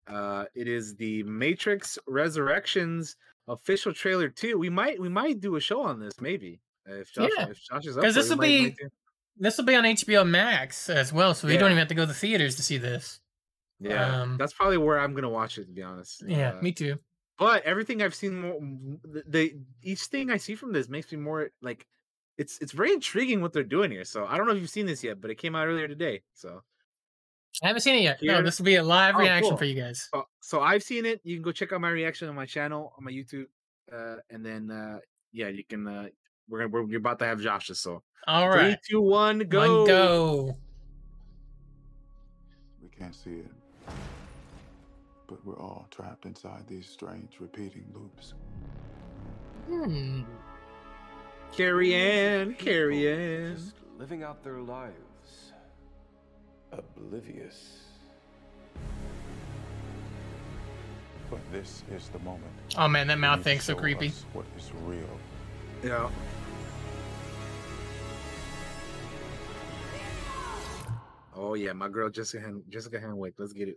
Uh, 0.07 0.44
it 0.55 0.68
is 0.68 0.94
the 0.97 1.22
Matrix 1.24 1.99
Resurrections 2.07 3.16
official 3.49 3.92
trailer 3.92 4.28
too. 4.28 4.59
We 4.59 4.70
might 4.70 5.01
we 5.01 5.09
might 5.09 5.40
do 5.40 5.57
a 5.57 5.61
show 5.61 5.82
on 5.82 6.01
this 6.01 6.20
maybe 6.20 6.61
if 6.86 7.12
Josh 7.12 7.30
Yeah. 7.36 7.49
if 7.49 7.61
Josh 7.62 7.86
is 7.86 7.97
up 7.97 8.03
Because 8.03 8.14
this 8.14 8.28
will 8.30 8.36
be 8.38 8.62
might 8.62 8.76
this 9.38 9.57
will 9.59 9.64
be 9.64 9.74
on 9.74 9.84
HBO 9.84 10.26
Max 10.28 10.88
as 10.88 11.12
well, 11.12 11.34
so 11.34 11.47
we 11.47 11.57
don't 11.57 11.70
even 11.70 11.78
have 11.78 11.88
to 11.88 11.94
go 11.94 12.03
to 12.03 12.07
the 12.07 12.14
theaters 12.14 12.57
to 12.57 12.62
see 12.62 12.78
this. 12.78 13.20
yeah. 13.78 14.22
um, 14.22 14.36
that's 14.38 14.55
probably 14.55 14.78
where 14.78 14.99
I'm 14.99 15.14
gonna 15.14 15.28
watch 15.28 15.59
it 15.59 15.66
to 15.66 15.72
be 15.72 15.82
honest. 15.82 16.22
Yeah, 16.26 16.53
Uh, 16.59 16.62
me 16.62 16.72
too. 16.72 16.99
but 17.38 17.62
everything 17.64 18.03
I've 18.03 18.14
seen 18.14 18.40
more 18.40 18.59
the, 19.05 19.22
the 19.26 19.55
each 19.82 20.05
thing 20.05 20.30
I 20.30 20.38
see 20.38 20.55
from 20.55 20.72
this 20.72 20.88
makes 20.88 21.12
me 21.12 21.18
more 21.18 21.51
like 21.61 21.86
it's 22.38 22.59
it's 22.61 22.72
very 22.72 22.92
intriguing 22.92 23.40
what 23.42 23.53
they're 23.53 23.62
doing 23.62 23.90
here. 23.90 24.05
So 24.05 24.26
I 24.26 24.36
don't 24.36 24.47
know 24.47 24.55
if 24.55 24.61
you've 24.61 24.70
seen 24.70 24.86
this 24.86 25.05
yet, 25.05 25.20
but 25.20 25.30
it 25.30 25.36
came 25.36 25.55
out 25.55 25.66
earlier 25.66 25.88
today. 25.88 26.22
So 26.34 26.62
I 27.63 27.69
haven't 27.69 27.81
seen 27.83 27.97
it 27.97 28.03
yet. 28.03 28.19
No, 28.23 28.43
this 28.43 28.59
will 28.59 28.67
be 28.67 28.77
a 28.77 28.83
live 28.83 29.15
Oh, 29.17 29.21
reaction 29.21 29.51
cool. 29.51 29.59
for 29.59 29.65
you 29.65 29.81
guys. 29.81 30.09
So, 30.13 30.25
so 30.41 30.61
I've 30.61 30.83
seen 30.83 31.07
it. 31.07 31.21
You 31.25 31.37
can 31.37 31.43
go 31.43 31.53
check 31.53 31.73
out 31.73 31.81
my 31.81 31.89
reaction 31.91 32.29
on 32.29 32.35
my 32.35 32.47
channel 32.47 32.93
on 32.99 33.05
my 33.05 33.11
YouTube, 33.11 33.47
uh, 33.93 34.17
and 34.31 34.45
then 34.45 34.71
uh, 34.71 34.99
yeah, 35.33 35.49
you 35.49 35.65
can. 35.65 35.87
Uh, 35.87 36.09
we're 36.49 36.59
gonna 36.61 36.71
we're, 36.71 36.83
we're 36.85 36.99
about 36.99 37.19
to 37.21 37.25
have 37.25 37.41
Josh's. 37.41 37.81
So 37.81 38.03
All 38.27 38.53
three, 38.53 38.61
right, 38.61 38.79
two, 38.89 39.01
one, 39.01 39.39
go, 39.41 39.79
one 39.79 39.87
go. 39.87 40.57
We 42.83 42.89
can't 42.91 43.15
see 43.15 43.31
it. 43.41 43.51
But 45.29 45.45
we're 45.45 45.59
all 45.59 45.89
trapped 45.91 46.25
inside 46.25 46.69
these 46.69 46.87
strange 46.87 47.39
repeating 47.41 47.87
loops. 47.93 48.35
Hmm. 49.69 50.23
Carrie 51.53 51.95
Ann, 51.95 52.55
Carrie 52.55 53.09
Ann. 53.09 53.57
Just 53.57 53.75
living 53.99 54.23
out 54.23 54.45
their 54.45 54.61
lives, 54.61 54.95
oblivious. 56.73 57.79
But 61.31 61.41
this 61.51 61.83
is 61.93 62.09
the 62.09 62.19
moment. 62.21 62.45
Oh 62.77 62.87
man, 62.89 63.09
that 63.09 63.19
mouth 63.19 63.39
you 63.39 63.45
thing's 63.45 63.64
so 63.64 63.75
creepy. 63.75 64.12
What 64.33 64.47
is 64.57 64.71
real? 64.85 65.01
Yeah. 65.83 66.09
Oh 71.35 71.55
yeah, 71.55 71.73
my 71.73 71.89
girl 71.89 72.09
Jessica 72.09 72.43
Han- 72.45 72.62
Jessica 72.69 72.99
Henwick. 72.99 73.35
Let's 73.39 73.53
get 73.53 73.69
it. 73.69 73.77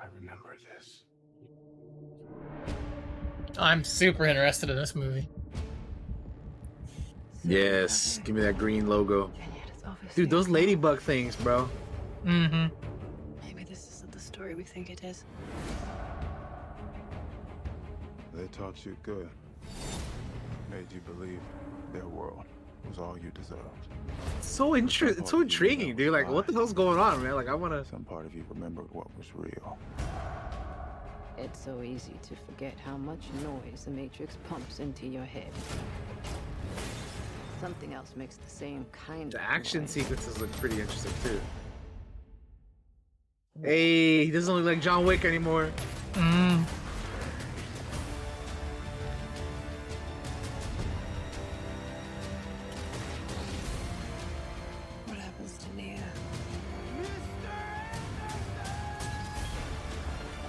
I 0.00 0.06
remember 0.14 0.56
this. 0.76 1.04
I'm 3.58 3.82
super 3.84 4.26
interested 4.26 4.70
in 4.70 4.76
this 4.76 4.94
movie. 4.94 5.28
Yes, 7.46 8.18
give 8.24 8.34
me 8.34 8.42
that 8.42 8.58
green 8.58 8.88
logo, 8.88 9.30
dude. 10.16 10.30
Those 10.30 10.48
ladybug 10.48 11.00
things, 11.00 11.36
bro. 11.36 11.68
Mm-hmm. 12.24 12.74
Maybe 13.46 13.62
this 13.62 13.88
isn't 13.88 14.10
the 14.10 14.18
story 14.18 14.56
we 14.56 14.64
think 14.64 14.90
it 14.90 15.04
is. 15.04 15.24
They 18.34 18.46
taught 18.48 18.84
you 18.84 18.96
good. 19.04 19.28
Made 20.70 20.90
you 20.92 21.00
believe 21.00 21.40
their 21.92 22.08
world 22.08 22.44
was 22.88 22.98
all 22.98 23.16
you 23.16 23.30
deserved. 23.30 23.60
So 24.40 24.74
interesting. 24.76 25.22
It's 25.22 25.30
so 25.30 25.40
intriguing, 25.40 25.94
dude. 25.94 26.12
Like, 26.12 26.28
what 26.28 26.48
the 26.48 26.52
hell's 26.52 26.72
going 26.72 26.98
on, 26.98 27.22
man? 27.22 27.34
Like, 27.34 27.48
I 27.48 27.54
wanna. 27.54 27.84
Some 27.84 28.04
part 28.04 28.26
of 28.26 28.34
you 28.34 28.44
remembered 28.48 28.88
what 28.90 29.06
was 29.16 29.26
real. 29.34 29.78
It's 31.38 31.62
so 31.62 31.82
easy 31.82 32.14
to 32.22 32.34
forget 32.46 32.74
how 32.84 32.96
much 32.96 33.20
noise 33.44 33.84
the 33.84 33.90
Matrix 33.90 34.36
pumps 34.48 34.80
into 34.80 35.06
your 35.06 35.24
head. 35.24 35.52
Something 37.60 37.94
else 37.94 38.12
makes 38.16 38.36
the 38.36 38.50
same 38.50 38.84
kind 38.92 39.32
The 39.32 39.38
of 39.38 39.44
action 39.48 39.82
noise. 39.82 39.90
sequences 39.90 40.38
look 40.40 40.52
pretty 40.58 40.80
interesting 40.80 41.12
too. 41.22 41.40
Hey, 43.62 44.26
he 44.26 44.30
doesn't 44.30 44.54
look 44.54 44.64
like 44.66 44.82
John 44.82 45.06
Wick 45.06 45.24
anymore. 45.24 45.72
Mm. 46.12 46.64
What 55.06 55.18
happens 55.18 55.56
to 55.58 55.76
Neo? 55.76 55.98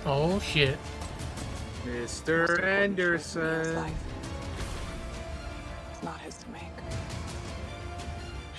Oh 0.05 0.39
shit. 0.39 0.77
Mr. 1.85 2.61
Anderson. 2.63 3.93
It's 5.91 6.03
not 6.03 6.19
his 6.21 6.35
to 6.35 6.36
make. 6.36 6.36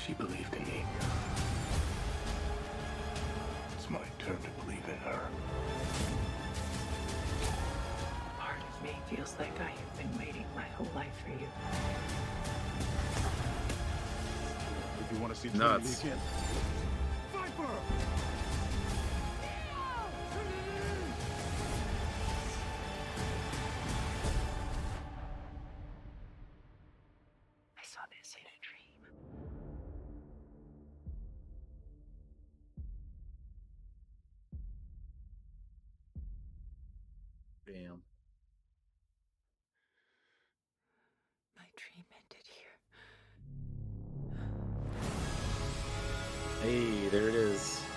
She 0.09 0.15
believed 0.15 0.55
in 0.55 0.63
me. 0.63 0.87
It's 3.77 3.91
my 3.91 3.99
turn 4.19 4.39
to 4.39 4.65
believe 4.65 4.83
in 4.89 4.97
her. 5.05 5.21
Part 8.39 8.57
of 8.57 8.83
me 8.83 8.97
feels 9.11 9.37
like 9.39 9.61
I 9.61 9.69
have 9.69 9.99
been 9.99 10.19
waiting 10.19 10.47
my 10.57 10.63
whole 10.63 10.89
life 10.95 11.13
for 11.23 11.29
you. 11.29 11.47
If 15.05 15.13
you 15.13 15.19
want 15.19 15.35
to 15.35 15.39
see 15.39 15.51
Nuts. 15.51 16.01
Trinity 16.01 16.09
again, 16.09 16.19
I 17.37 17.51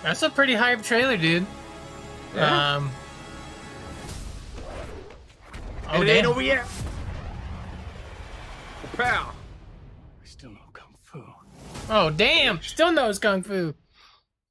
That's 0.02 0.22
a 0.22 0.30
pretty 0.30 0.54
hype 0.54 0.82
trailer, 0.82 1.16
dude. 1.16 1.46
Yeah. 2.34 2.76
Um. 2.76 2.90
Oh 5.88 6.00
And 6.00 6.08
it 6.08 6.12
ain't 6.12 6.26
over 6.26 6.42
yet. 6.42 6.66
Pow. 8.96 9.32
I 10.22 10.26
still 10.26 10.50
know 10.50 10.58
Kung 10.72 10.94
Fu. 11.02 11.24
Oh 11.88 12.10
damn. 12.10 12.60
Still 12.62 12.92
knows 12.92 13.18
kung 13.18 13.42
fu. 13.42 13.74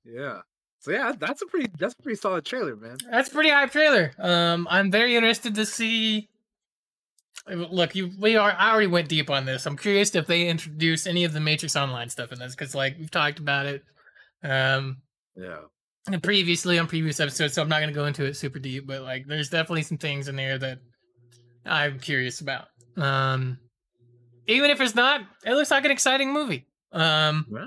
Yeah. 0.04 0.42
So 0.80 0.92
yeah, 0.92 1.14
that's 1.18 1.44
a 1.44 1.46
pretty 1.46 1.72
that's 1.78 1.94
a 1.94 2.02
pretty 2.02 2.20
solid 2.20 2.44
trailer, 2.44 2.76
man. 2.76 2.98
That's 3.10 3.30
a 3.30 3.32
pretty 3.32 3.50
hype 3.50 3.72
trailer. 3.72 4.14
Um, 4.18 4.68
I'm 4.70 4.90
very 4.90 5.16
interested 5.16 5.54
to 5.56 5.66
see. 5.66 6.28
Look, 7.48 7.96
you 7.96 8.12
we 8.20 8.36
are. 8.36 8.52
I 8.52 8.72
already 8.72 8.88
went 8.88 9.08
deep 9.08 9.30
on 9.30 9.46
this. 9.46 9.68
I'm 9.68 9.78
curious 9.78 10.16
if 10.16 10.26
they 10.26 10.48
introduce 10.48 11.06
any 11.06 11.24
of 11.24 11.34
the 11.34 11.40
Matrix 11.40 11.76
Online 11.76 12.10
stuff 12.10 12.32
in 12.32 12.40
this 12.40 12.56
because, 12.56 12.74
like, 12.74 12.98
we've 12.98 13.12
talked 13.12 13.38
about 13.40 13.68
it. 13.68 13.84
Um, 14.44 14.98
Yeah. 15.36 15.60
and 16.12 16.22
previously 16.22 16.78
on 16.80 16.88
previous 16.88 17.20
episodes, 17.20 17.54
so 17.54 17.62
I'm 17.62 17.70
not 17.70 17.80
going 17.80 17.90
to 17.90 17.96
go 18.00 18.06
into 18.06 18.26
it 18.26 18.36
super 18.36 18.60
deep, 18.60 18.86
but 18.88 19.02
like 19.02 19.26
there's 19.28 19.50
definitely 19.50 19.84
some 19.84 19.98
things 19.98 20.28
in 20.28 20.36
there 20.36 20.58
that 20.58 20.80
I'm 21.66 22.00
curious 22.00 22.42
about. 22.42 22.68
Um 22.98 23.58
even 24.48 24.70
if 24.72 24.82
it's 24.82 24.96
not, 24.96 25.22
it 25.46 25.54
looks 25.54 25.72
like 25.72 25.86
an 25.86 25.92
exciting 25.92 26.34
movie. 26.34 26.66
Um 26.92 27.46
Yeah. 27.52 27.66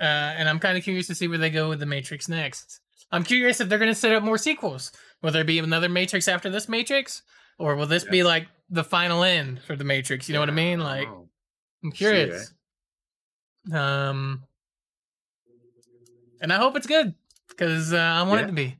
uh, 0.00 0.34
and 0.38 0.48
I'm 0.48 0.58
kind 0.58 0.78
of 0.78 0.84
curious 0.84 1.06
to 1.08 1.14
see 1.14 1.28
where 1.28 1.38
they 1.38 1.50
go 1.50 1.68
with 1.68 1.80
the 1.80 1.86
Matrix 1.86 2.28
next. 2.28 2.80
I'm 3.12 3.22
curious 3.24 3.60
if 3.60 3.68
they're 3.68 3.78
going 3.78 3.90
to 3.92 3.94
set 3.94 4.12
up 4.12 4.22
more 4.22 4.38
sequels. 4.38 4.90
Will 5.22 5.30
there 5.30 5.44
be 5.44 5.58
another 5.58 5.88
Matrix 5.88 6.26
after 6.26 6.50
this 6.50 6.68
Matrix, 6.68 7.22
or 7.58 7.76
will 7.76 7.86
this 7.86 8.02
be 8.04 8.22
like 8.24 8.48
the 8.70 8.82
final 8.82 9.22
end 9.22 9.60
for 9.62 9.76
the 9.76 9.84
Matrix? 9.84 10.28
You 10.28 10.32
know 10.32 10.40
what 10.40 10.48
I 10.48 10.52
mean? 10.52 10.80
Like. 10.80 11.06
I'm 11.08 11.90
See, 11.92 11.96
curious. 11.98 12.52
Um, 13.72 14.42
and 16.44 16.52
I 16.52 16.58
hope 16.58 16.76
it's 16.76 16.86
good 16.86 17.14
because 17.48 17.94
uh, 17.94 17.96
I 17.96 18.22
want 18.22 18.40
Yeah. 18.40 18.44
it 18.44 18.46
to 18.48 18.52
be. 18.52 18.76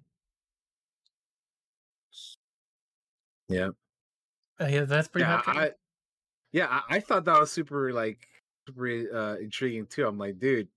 Yeah. 3.48 3.68
Uh, 4.60 4.66
yeah, 4.66 4.84
that's 4.84 5.08
pretty 5.08 5.24
yeah, 5.24 5.40
hot. 5.40 5.56
I, 5.56 5.70
yeah, 6.52 6.66
I, 6.68 6.96
I 6.96 7.00
thought 7.00 7.24
that 7.24 7.40
was 7.40 7.50
super 7.50 7.90
like 7.90 8.28
super 8.68 8.86
uh, 8.86 9.36
intriguing 9.36 9.86
too. 9.86 10.06
I'm 10.06 10.18
like, 10.18 10.38
dude, 10.38 10.68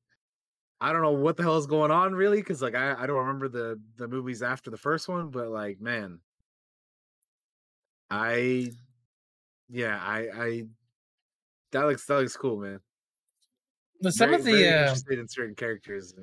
I 0.79 0.93
don't 0.93 1.01
know 1.01 1.11
what 1.11 1.35
the 1.35 1.43
hell 1.43 1.57
is 1.57 1.67
going 1.67 1.91
on 1.91 2.15
really, 2.15 2.37
because 2.37 2.61
like 2.61 2.73
I, 2.73 2.93
I 2.93 3.05
don't 3.05 3.17
remember 3.17 3.49
the 3.49 3.81
the 3.97 4.07
movies 4.07 4.41
after 4.41 4.71
the 4.71 4.77
first 4.77 5.09
one, 5.09 5.29
but 5.29 5.49
like 5.49 5.81
man, 5.81 6.21
I 8.09 8.71
yeah, 9.67 9.99
I 10.01 10.19
I 10.33 10.63
that 11.71 11.83
looks 11.83 12.05
that 12.05 12.15
looks 12.15 12.37
cool, 12.37 12.57
man. 12.61 12.79
But 14.01 14.13
some 14.13 14.29
Very- 14.29 14.39
of 14.39 14.45
the 14.45 14.67
uh, 14.67 14.81
interested 14.81 15.19
in 15.19 15.27
certain 15.27 15.55
characters. 15.55 16.13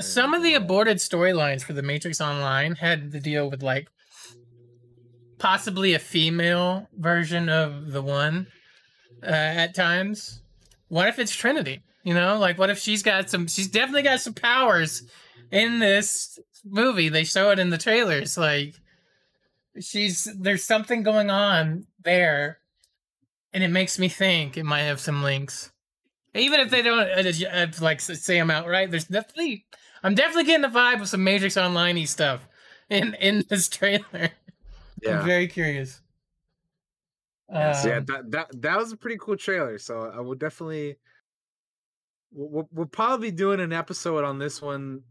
some 0.00 0.34
of 0.34 0.42
the 0.42 0.54
aborted 0.54 0.96
storylines 0.98 1.62
for 1.62 1.72
the 1.72 1.82
Matrix 1.82 2.20
Online 2.20 2.74
had 2.74 3.12
to 3.12 3.20
deal 3.20 3.48
with 3.50 3.62
like 3.62 3.88
possibly 5.38 5.94
a 5.94 5.98
female 5.98 6.88
version 6.96 7.48
of 7.48 7.92
the 7.92 8.02
one 8.02 8.46
uh, 9.22 9.26
at 9.30 9.74
times. 9.74 10.42
What 10.88 11.08
if 11.08 11.18
it's 11.18 11.34
Trinity? 11.34 11.80
You 12.04 12.14
know, 12.14 12.38
like 12.38 12.58
what 12.58 12.70
if 12.70 12.78
she's 12.78 13.02
got 13.02 13.30
some? 13.30 13.46
She's 13.46 13.68
definitely 13.68 14.02
got 14.02 14.20
some 14.20 14.34
powers 14.34 15.02
in 15.50 15.78
this 15.78 16.38
movie. 16.64 17.08
They 17.08 17.24
show 17.24 17.50
it 17.50 17.58
in 17.58 17.70
the 17.70 17.78
trailers. 17.78 18.36
Like 18.36 18.74
she's 19.80 20.28
there's 20.38 20.64
something 20.64 21.02
going 21.02 21.30
on 21.30 21.86
there, 22.04 22.58
and 23.52 23.62
it 23.62 23.68
makes 23.68 23.98
me 23.98 24.08
think 24.08 24.56
it 24.56 24.64
might 24.64 24.82
have 24.82 25.00
some 25.00 25.22
links. 25.22 25.71
Even 26.34 26.60
if 26.60 26.70
they 26.70 26.82
don't 26.82 27.00
uh, 27.00 27.48
uh, 27.50 27.66
like 27.80 28.00
say 28.00 28.38
them 28.38 28.50
outright, 28.50 28.90
there's 28.90 29.04
definitely 29.04 29.66
I'm 30.02 30.14
definitely 30.14 30.44
getting 30.44 30.62
the 30.62 30.68
vibe 30.68 31.00
of 31.02 31.08
some 31.08 31.22
Matrix 31.24 31.56
Online 31.56 32.06
stuff 32.06 32.48
in 32.88 33.14
in 33.14 33.44
this 33.48 33.68
trailer. 33.68 34.30
Yeah. 35.02 35.20
I'm 35.20 35.26
very 35.26 35.46
curious. 35.48 36.00
Yeah, 37.50 37.72
so 37.72 37.88
yeah, 37.88 37.96
Um, 37.98 38.04
that 38.06 38.30
that 38.30 38.62
that 38.62 38.78
was 38.78 38.92
a 38.92 38.96
pretty 38.96 39.18
cool 39.20 39.36
trailer. 39.36 39.78
So 39.78 40.10
I 40.14 40.20
will 40.20 40.34
definitely. 40.34 40.96
We'll, 42.32 42.48
we'll- 42.48 42.68
we'll 42.72 42.86
probably 42.86 43.30
be 43.30 43.36
doing 43.36 43.60
an 43.60 43.72
episode 43.74 44.24
on 44.24 44.38
this 44.38 44.62
one 44.62 45.02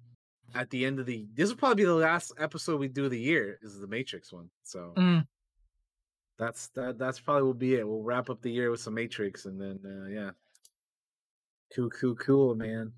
at 0.56 0.72
the 0.72 0.86
end 0.86 1.00
of 1.00 1.06
the. 1.06 1.28
This 1.36 1.50
will 1.50 1.56
probably 1.58 1.84
be 1.84 1.86
the 1.86 1.93
last 1.93 2.34
episode 2.39 2.80
we 2.80 2.88
do 2.88 3.06
of 3.06 3.12
the 3.12 3.20
year. 3.20 3.60
Is 3.62 3.80
the 3.80 3.86
Matrix 3.86 4.34
one. 4.34 4.50
So 4.64 4.93
mm, 4.98 5.28
that's 6.39 6.70
that. 6.70 6.98
That's 6.98 7.20
probably 7.20 7.43
will 7.43 7.54
be 7.54 7.76
it. 7.76 7.88
We'll 7.88 8.02
wrap 8.02 8.32
up 8.32 8.42
the 8.42 8.50
year 8.50 8.72
with 8.72 8.80
some 8.80 8.96
Matrix, 8.96 9.46
and 9.46 9.62
then 9.62 9.80
uh, 9.86 10.08
yeah. 10.10 10.32
Cool, 11.76 11.89
cool, 11.89 12.16
cool, 12.16 12.56
man. 12.56 12.92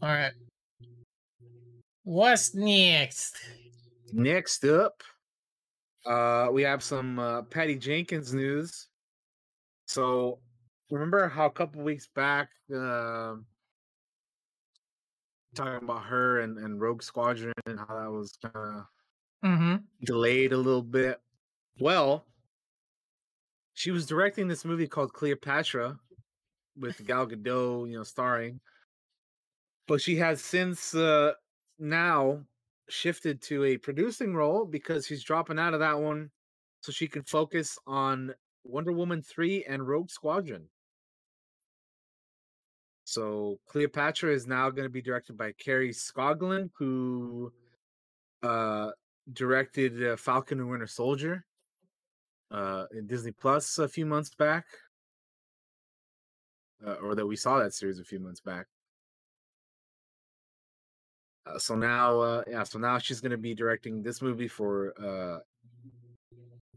all 0.00 0.08
right. 0.08 0.32
What's 2.04 2.54
next? 2.54 3.36
Next 4.12 4.64
up, 4.64 5.02
uh, 6.04 6.48
we 6.52 6.62
have 6.62 6.82
some 6.82 7.18
uh, 7.18 7.42
Patty 7.42 7.76
Jenkins 7.76 8.34
news. 8.34 8.88
So, 9.86 10.40
remember 10.90 11.28
how 11.28 11.46
a 11.46 11.50
couple 11.50 11.82
weeks 11.82 12.08
back, 12.14 12.50
um 12.74 13.46
talking 15.54 15.86
about 15.86 16.04
her 16.04 16.40
and, 16.40 16.56
and 16.58 16.80
Rogue 16.80 17.02
Squadron 17.02 17.52
and 17.66 17.78
how 17.78 18.00
that 18.00 18.10
was 18.10 18.38
kind 18.42 18.78
of 18.78 18.84
Mm-hmm. 19.44 19.76
delayed 20.04 20.52
a 20.52 20.56
little 20.56 20.82
bit. 20.82 21.20
Well, 21.80 22.24
she 23.74 23.90
was 23.90 24.06
directing 24.06 24.46
this 24.48 24.64
movie 24.64 24.86
called 24.86 25.12
Cleopatra 25.12 25.98
with 26.78 27.04
Gal 27.06 27.26
Gadot, 27.26 27.88
you 27.88 27.96
know, 27.96 28.02
starring. 28.02 28.60
But 29.86 30.00
she 30.00 30.16
has 30.16 30.42
since 30.42 30.94
uh, 30.94 31.32
now 31.78 32.42
shifted 32.88 33.42
to 33.42 33.64
a 33.64 33.76
producing 33.76 34.34
role 34.34 34.64
because 34.64 35.06
she's 35.06 35.24
dropping 35.24 35.58
out 35.58 35.74
of 35.74 35.80
that 35.80 36.00
one 36.00 36.30
so 36.82 36.92
she 36.92 37.08
can 37.08 37.22
focus 37.22 37.78
on 37.86 38.34
Wonder 38.64 38.92
Woman 38.92 39.22
3 39.22 39.64
and 39.68 39.86
Rogue 39.86 40.10
Squadron. 40.10 40.68
So 43.04 43.58
Cleopatra 43.68 44.32
is 44.32 44.46
now 44.46 44.70
going 44.70 44.84
to 44.84 44.92
be 44.92 45.02
directed 45.02 45.36
by 45.36 45.52
Kari 45.52 45.90
Skogland, 45.90 46.70
who 46.78 47.52
uh, 48.42 48.90
directed 49.32 50.02
uh, 50.02 50.16
Falcon 50.16 50.60
and 50.60 50.70
Winter 50.70 50.86
Soldier 50.86 51.44
uh, 52.50 52.84
in 52.92 53.06
Disney 53.06 53.32
Plus 53.32 53.78
a 53.78 53.88
few 53.88 54.06
months 54.06 54.30
back, 54.34 54.64
uh, 56.86 56.94
or 57.02 57.14
that 57.14 57.26
we 57.26 57.36
saw 57.36 57.58
that 57.58 57.74
series 57.74 57.98
a 57.98 58.04
few 58.04 58.20
months 58.20 58.40
back. 58.40 58.66
Uh, 61.46 61.58
so 61.58 61.74
now, 61.74 62.20
uh, 62.20 62.42
yeah, 62.48 62.62
so 62.62 62.78
now 62.78 62.98
she's 62.98 63.20
going 63.20 63.32
to 63.32 63.38
be 63.38 63.54
directing 63.54 64.02
this 64.02 64.22
movie 64.22 64.48
for 64.48 64.94
uh, 65.00 65.40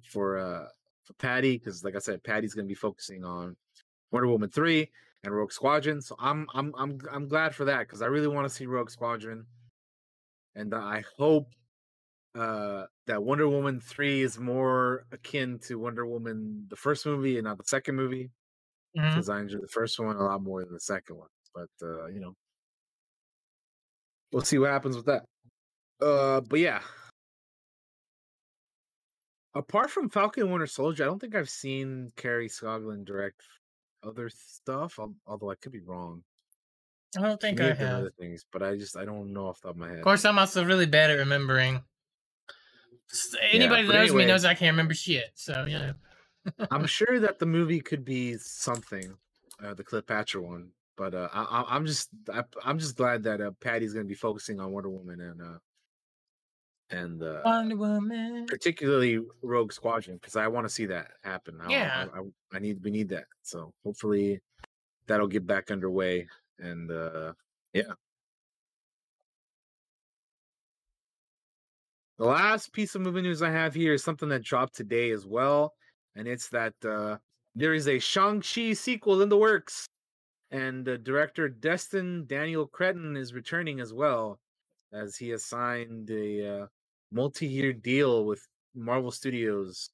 for 0.09 0.37
uh, 0.37 0.67
for 1.03 1.13
Patty 1.13 1.57
because, 1.57 1.83
like 1.83 1.95
I 1.95 1.99
said, 1.99 2.23
Patty's 2.23 2.53
going 2.53 2.65
to 2.65 2.69
be 2.69 2.75
focusing 2.75 3.23
on 3.23 3.55
Wonder 4.11 4.27
Woman 4.27 4.49
three, 4.49 4.89
and 5.23 5.35
Rogue 5.35 5.51
Squadron. 5.51 6.01
So 6.01 6.15
I'm 6.19 6.47
I'm 6.53 6.73
I'm 6.77 6.99
I'm 7.11 7.27
glad 7.27 7.53
for 7.53 7.65
that 7.65 7.81
because 7.81 8.01
I 8.01 8.07
really 8.07 8.27
want 8.27 8.47
to 8.47 8.53
see 8.53 8.65
Rogue 8.65 8.89
Squadron, 8.89 9.45
and 10.55 10.73
I 10.73 11.03
hope 11.17 11.47
uh 12.33 12.85
that 13.07 13.23
Wonder 13.23 13.47
Woman 13.47 13.79
three 13.79 14.21
is 14.21 14.39
more 14.39 15.05
akin 15.11 15.59
to 15.67 15.79
Wonder 15.79 16.05
Woman 16.05 16.65
the 16.69 16.75
first 16.75 17.05
movie 17.05 17.37
and 17.37 17.45
not 17.45 17.57
the 17.57 17.63
second 17.63 17.95
movie 17.95 18.31
Mhm. 18.97 19.09
because 19.11 19.29
I 19.29 19.39
enjoyed 19.41 19.61
the 19.61 19.67
first 19.67 19.99
one 19.99 20.15
a 20.15 20.23
lot 20.23 20.41
more 20.41 20.63
than 20.63 20.73
the 20.73 20.79
second 20.79 21.17
one. 21.17 21.29
But 21.53 21.69
uh, 21.81 22.07
you 22.07 22.19
know, 22.19 22.33
we'll 24.31 24.43
see 24.43 24.57
what 24.57 24.69
happens 24.71 24.95
with 24.95 25.05
that. 25.05 25.25
Uh, 26.01 26.41
but 26.41 26.59
yeah. 26.59 26.81
Apart 29.53 29.89
from 29.89 30.09
Falcon 30.09 30.51
Winter 30.51 30.67
Soldier, 30.67 31.03
I 31.03 31.07
don't 31.07 31.19
think 31.19 31.33
I've 31.33 31.49
seen 31.49 32.11
Kari 32.17 32.49
Skogland 32.49 33.05
direct 33.05 33.41
other 34.03 34.29
stuff. 34.29 34.99
Although 35.25 35.51
I 35.51 35.55
could 35.55 35.71
be 35.71 35.79
wrong. 35.79 36.23
I 37.17 37.21
don't 37.21 37.39
think 37.39 37.61
I 37.61 37.73
have 37.73 37.99
other 37.99 38.11
things, 38.19 38.43
but 38.51 38.61
I 38.61 38.75
just 38.75 38.97
I 38.97 39.05
don't 39.05 39.31
know 39.31 39.47
off 39.47 39.61
the 39.61 39.69
top 39.69 39.75
of 39.75 39.79
my 39.79 39.87
head. 39.87 39.99
Of 39.99 40.03
course, 40.03 40.25
I'm 40.25 40.37
also 40.37 40.65
really 40.65 40.85
bad 40.85 41.11
at 41.11 41.17
remembering. 41.19 41.81
Anybody 43.51 43.83
that 43.83 43.87
but 43.87 43.97
knows 43.99 44.13
me 44.13 44.25
knows 44.25 44.43
I 44.43 44.55
can't 44.55 44.73
remember 44.73 44.93
shit. 44.93 45.31
So 45.35 45.65
you 45.65 45.79
know. 45.79 45.93
I'm 46.71 46.85
sure 46.85 47.19
that 47.19 47.39
the 47.39 47.45
movie 47.45 47.79
could 47.81 48.05
be 48.05 48.37
something, 48.37 49.17
uh, 49.63 49.73
the 49.73 49.83
Cleopatra 49.83 50.41
one. 50.41 50.71
But 50.97 51.13
uh, 51.13 51.27
I, 51.33 51.43
I- 51.43 51.75
I'm 51.75 51.85
just 51.85 52.09
I, 52.33 52.43
I'm 52.63 52.79
just 52.79 52.95
glad 52.95 53.23
that 53.23 53.41
uh, 53.41 53.51
Patty's 53.61 53.93
going 53.93 54.05
to 54.05 54.09
be 54.09 54.15
focusing 54.15 54.59
on 54.59 54.71
Wonder 54.71 54.89
Woman 54.89 55.19
and 55.21 55.41
uh, 55.41 55.57
and 56.89 57.21
uh, 57.23 57.41
Wonder 57.43 57.75
Woman. 57.75 58.45
particularly 58.47 59.19
Rogue 59.41 59.73
Squadron 59.73 60.17
because 60.17 60.35
I 60.35 60.47
want 60.47 60.65
to 60.67 60.73
see 60.73 60.85
that 60.87 61.11
happen. 61.23 61.59
I, 61.61 61.69
Yeah. 61.71 62.05
I, 62.13 62.19
I, 62.19 62.21
I 62.53 62.59
need 62.59 62.83
we 62.83 62.91
need 62.91 63.09
that. 63.09 63.25
So 63.41 63.73
hopefully 63.83 64.39
that'll 65.07 65.27
get 65.27 65.45
back 65.45 65.71
underway 65.71 66.27
and 66.59 66.89
uh, 66.91 67.33
yeah. 67.73 67.93
The 72.17 72.25
last 72.25 72.71
piece 72.71 72.95
of 72.95 73.01
movie 73.01 73.21
news 73.21 73.41
I 73.41 73.49
have 73.51 73.73
here 73.73 73.93
is 73.93 74.03
something 74.03 74.29
that 74.29 74.41
dropped 74.43 74.75
today 74.75 75.11
as 75.11 75.25
well, 75.25 75.73
and 76.15 76.27
it's 76.27 76.49
that 76.49 76.73
uh, 76.85 77.17
there 77.55 77.73
is 77.73 77.87
a 77.87 77.99
Shang-Chi 77.99 78.73
sequel 78.73 79.21
in 79.21 79.29
the 79.29 79.37
works, 79.37 79.87
and 80.51 80.87
uh, 80.87 80.97
director 80.97 81.49
Destin 81.49 82.25
Daniel 82.27 82.67
Cretton 82.67 83.15
is 83.17 83.33
returning 83.33 83.79
as 83.79 83.93
well, 83.93 84.39
as 84.93 85.15
he 85.17 85.29
has 85.29 85.43
signed 85.43 86.09
a 86.09 86.61
uh, 86.61 86.67
multi-year 87.11 87.73
deal 87.73 88.25
with 88.25 88.45
Marvel 88.75 89.11
Studios, 89.11 89.89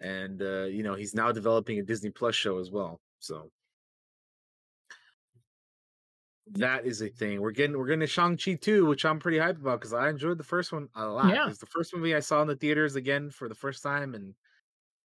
and 0.00 0.42
uh, 0.42 0.64
you 0.64 0.82
know 0.82 0.94
he's 0.94 1.14
now 1.14 1.32
developing 1.32 1.78
a 1.78 1.82
Disney 1.82 2.10
Plus 2.10 2.34
show 2.34 2.58
as 2.58 2.70
well. 2.70 3.00
So 3.20 3.50
that 6.52 6.86
is 6.86 7.02
a 7.02 7.08
thing. 7.08 7.40
We're 7.40 7.50
getting 7.50 7.76
we're 7.76 7.86
getting 7.86 8.06
Shang 8.06 8.36
Chi 8.36 8.54
too, 8.54 8.86
which 8.86 9.04
I'm 9.04 9.18
pretty 9.18 9.38
hyped 9.38 9.60
about 9.60 9.80
because 9.80 9.92
I 9.92 10.08
enjoyed 10.08 10.38
the 10.38 10.44
first 10.44 10.72
one 10.72 10.88
a 10.94 11.06
lot. 11.06 11.34
Yeah. 11.34 11.48
It's 11.48 11.58
the 11.58 11.66
first 11.66 11.94
movie 11.94 12.14
I 12.14 12.20
saw 12.20 12.42
in 12.42 12.48
the 12.48 12.56
theaters 12.56 12.94
again 12.94 13.30
for 13.30 13.48
the 13.48 13.54
first 13.54 13.82
time 13.82 14.14
in 14.14 14.34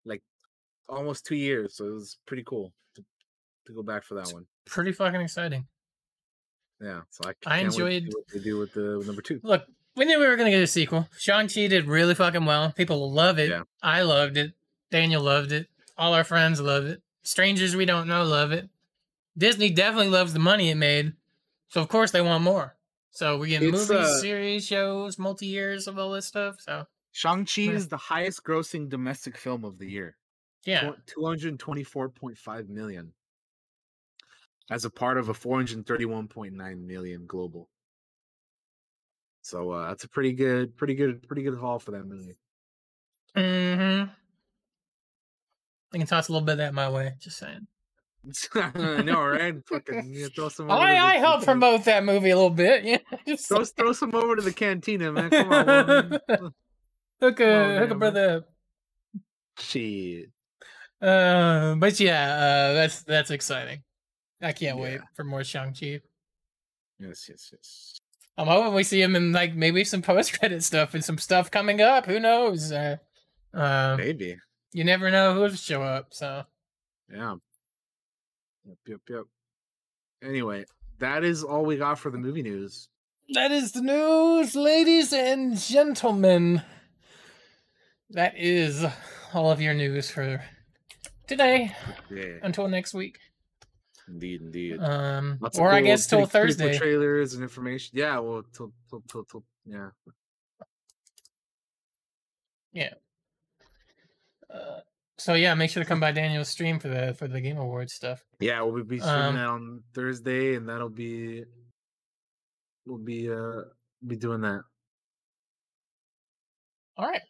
like 0.06 0.22
almost 0.90 1.26
two 1.26 1.36
years, 1.36 1.76
so 1.76 1.86
it 1.88 1.94
was 1.94 2.18
pretty 2.26 2.44
cool 2.46 2.74
to, 2.96 3.04
to 3.68 3.74
go 3.74 3.84
back 3.84 4.04
for 4.04 4.16
that 4.16 4.32
one. 4.34 4.46
Pretty 4.66 4.92
fucking 4.92 5.22
exciting. 5.22 5.66
Yeah, 6.82 7.02
so 7.12 7.24
I, 7.26 7.30
I 7.46 7.60
can't 7.62 7.64
wait 7.64 7.66
to 7.66 7.72
see 7.72 7.96
enjoyed- 7.98 8.14
what 8.14 8.28
they 8.34 8.40
do 8.40 8.58
with 8.58 8.74
the 8.74 8.98
with 8.98 9.08
number 9.08 9.22
two. 9.22 9.40
Look, 9.44 9.66
we 9.96 10.06
knew 10.06 10.20
we 10.20 10.28
were 10.28 10.36
gonna 10.36 10.50
get 10.50 10.62
a 10.64 10.68
sequel. 10.68 11.08
Shang 11.18 11.48
Chi 11.48 11.68
did 11.68 11.86
really 11.88 12.16
fucking 12.16 12.46
well. 12.46 12.72
People 12.72 13.12
love 13.12 13.40
it. 13.40 13.50
Yeah. 13.50 13.64
I 13.82 14.02
loved 14.02 14.38
it. 14.38 14.54
Daniel 14.92 15.22
loved 15.22 15.52
it. 15.52 15.68
All 15.98 16.14
our 16.14 16.24
friends 16.24 16.60
love 16.60 16.86
it. 16.86 17.02
Strangers 17.24 17.76
we 17.76 17.86
don't 17.86 18.08
know 18.08 18.24
love 18.24 18.52
it. 18.52 18.70
Disney 19.38 19.70
definitely 19.70 20.10
loves 20.10 20.34
the 20.34 20.40
money 20.40 20.70
it 20.70 20.76
made, 20.76 21.14
so 21.70 21.82
of 21.82 21.88
course 21.88 22.12
they 22.12 22.22
want 22.22 22.44
more. 22.44 22.76
So 23.12 23.38
we 23.38 23.50
get 23.50 23.62
It's, 23.64 23.72
movies, 23.72 23.92
uh, 23.92 24.20
series, 24.20 24.66
shows, 24.66 25.18
multi 25.20 25.46
years 25.46 25.88
of 25.88 25.98
all 26.00 26.12
this 26.12 26.26
stuff. 26.26 26.56
So 26.60 26.86
Shang 27.14 27.46
Chi 27.46 27.62
is 27.62 27.88
the 27.88 27.98
highest 27.98 28.44
grossing 28.44 28.90
domestic 28.90 29.38
film 29.38 29.64
of 29.64 29.78
the 29.78 29.90
year. 29.90 30.18
yeah, 30.66 30.92
two 31.06 31.24
hundred 31.26 31.58
twenty-four 31.60 32.10
point 32.10 32.38
five 32.38 32.68
million, 32.70 33.14
as 34.70 34.84
a 34.84 34.90
part 34.90 35.18
of 35.18 35.30
a 35.30 35.34
four 35.34 35.58
hundred 35.58 35.86
thirty-one 35.86 36.28
point 36.28 36.56
nine 36.56 36.86
million 36.86 37.26
global. 37.28 37.70
So 39.44 39.72
uh, 39.72 39.90
that's 39.90 40.06
a 40.06 40.10
pretty 40.10 40.34
good, 40.34 40.76
pretty 40.76 40.96
good, 40.96 41.28
pretty 41.28 41.44
good 41.44 41.58
haul 41.58 41.78
for 41.78 41.92
that 41.92 42.06
movie. 42.06 42.40
mm-hmm. 43.38 44.10
I 45.94 45.98
can 45.98 46.08
toss 46.08 46.30
a 46.30 46.32
little 46.32 46.46
bit 46.46 46.54
of 46.54 46.58
that 46.60 46.74
my 46.74 46.90
way. 46.90 47.14
Just 47.20 47.38
saying. 47.38 47.68
I 48.56 49.02
know, 49.02 49.22
right? 49.24 49.56
Fucking 49.68 50.14
yeah, 50.14 50.28
throw 50.34 50.50
some. 50.50 50.72
I, 50.72 50.98
I 50.98 51.18
help 51.18 51.44
promote 51.44 51.84
that 51.86 52.04
movie 52.04 52.32
a 52.32 52.36
little 52.36 52.50
bit. 52.50 52.84
Yeah, 53.14 53.18
just 53.28 53.50
Throw, 53.50 53.64
throw 53.66 53.94
some 53.94 54.16
over 54.16 54.36
to 54.36 54.42
the 54.42 54.54
cantina, 54.54 55.12
man. 55.12 55.30
Come 55.30 55.52
on. 55.52 56.54
Hook 57.22 57.40
a 57.40 57.56
on, 57.76 57.78
hook 57.82 57.92
a 57.92 57.96
brother 57.96 58.30
up. 58.38 58.50
shit. 59.60 60.30
Uh, 61.02 61.76
but 61.76 62.00
yeah, 62.00 62.34
uh, 62.34 62.74
that's 62.74 63.04
that's 63.04 63.32
exciting. 63.32 63.84
I 64.42 64.52
can't 64.54 64.78
wait 64.78 65.00
for 65.16 65.24
more 65.24 65.44
Shang 65.44 65.74
Chi. 65.74 66.00
Yes, 67.00 67.28
yes, 67.30 67.50
yes. 67.52 68.00
I'm 68.38 68.48
hoping 68.48 68.74
we 68.74 68.84
see 68.84 69.02
him 69.02 69.16
in 69.16 69.32
like 69.32 69.54
maybe 69.56 69.84
some 69.84 70.02
post 70.12 70.40
credit 70.40 70.64
stuff 70.64 70.94
and 70.94 71.04
some 71.04 71.18
stuff 71.18 71.52
coming 71.52 71.82
up. 71.82 72.06
Who 72.06 72.20
knows? 72.20 72.72
Uh, 72.72 72.98
uh, 73.54 73.96
Maybe. 73.98 74.38
you 74.72 74.84
never 74.84 75.12
know 75.12 75.34
who'll 75.34 75.50
show 75.50 75.84
up. 75.84 76.08
So 76.12 76.44
Yeah. 77.12 77.36
Yep, 78.66 78.78
yep, 78.88 79.00
yep. 79.10 79.24
Anyway, 80.24 80.66
that 81.00 81.24
is 81.26 81.44
all 81.44 81.66
we 81.66 81.76
got 81.78 82.00
for 82.00 82.10
the 82.12 82.18
movie 82.18 82.44
news. 82.44 82.88
that 83.34 83.52
is 83.52 83.74
the 83.74 83.82
news, 83.82 84.56
ladies 84.56 85.12
and 85.14 85.58
gentlemen. 85.58 86.62
That 88.14 88.34
is 88.38 88.86
all 89.34 89.52
of 89.52 89.60
your 89.62 89.74
news 89.74 90.10
for 90.12 90.42
today. 91.28 91.76
Yeah, 92.12 92.38
Until 92.44 92.68
next 92.68 92.94
week. 92.94 93.18
indeed, 94.08 94.42
indeed. 94.42 94.80
Um, 94.80 95.38
Lots 95.42 95.58
or 95.58 95.72
I 95.72 95.82
guess 95.82 96.06
till 96.08 96.20
cool 96.20 96.28
Thursday. 96.28 96.78
trailers 96.78 97.34
and 97.34 97.42
information. 97.44 97.98
Yeah, 97.98 98.20
well, 98.20 98.44
till, 98.56 98.72
till, 98.90 99.02
till, 99.10 99.24
till 99.26 99.44
yeah. 99.66 99.90
Yeah. 102.72 102.94
Uh, 104.54 104.80
so 105.18 105.34
yeah, 105.36 105.54
make 105.56 105.72
sure 105.72 105.82
to 105.84 105.88
come 105.90 106.00
by 106.00 106.12
Daniel's 106.12 106.50
stream 106.50 106.80
for 106.80 106.90
the 106.90 107.14
for 107.18 107.28
the 107.28 107.40
Game 107.42 107.58
Awards 107.58 107.94
stuff. 107.94 108.24
Yeah, 108.40 108.62
we'll 108.62 108.84
be 108.84 109.00
streaming 109.00 109.20
Um, 109.22 109.36
that 109.36 109.48
on 109.48 109.84
Thursday, 109.96 110.56
and 110.56 110.68
that'll 110.70 110.90
be 110.90 111.46
we'll 112.86 112.98
be 112.98 113.32
uh 113.32 113.62
be 114.06 114.16
doing 114.18 114.42
that. 114.42 114.62
All 116.98 117.08
right. 117.08 117.22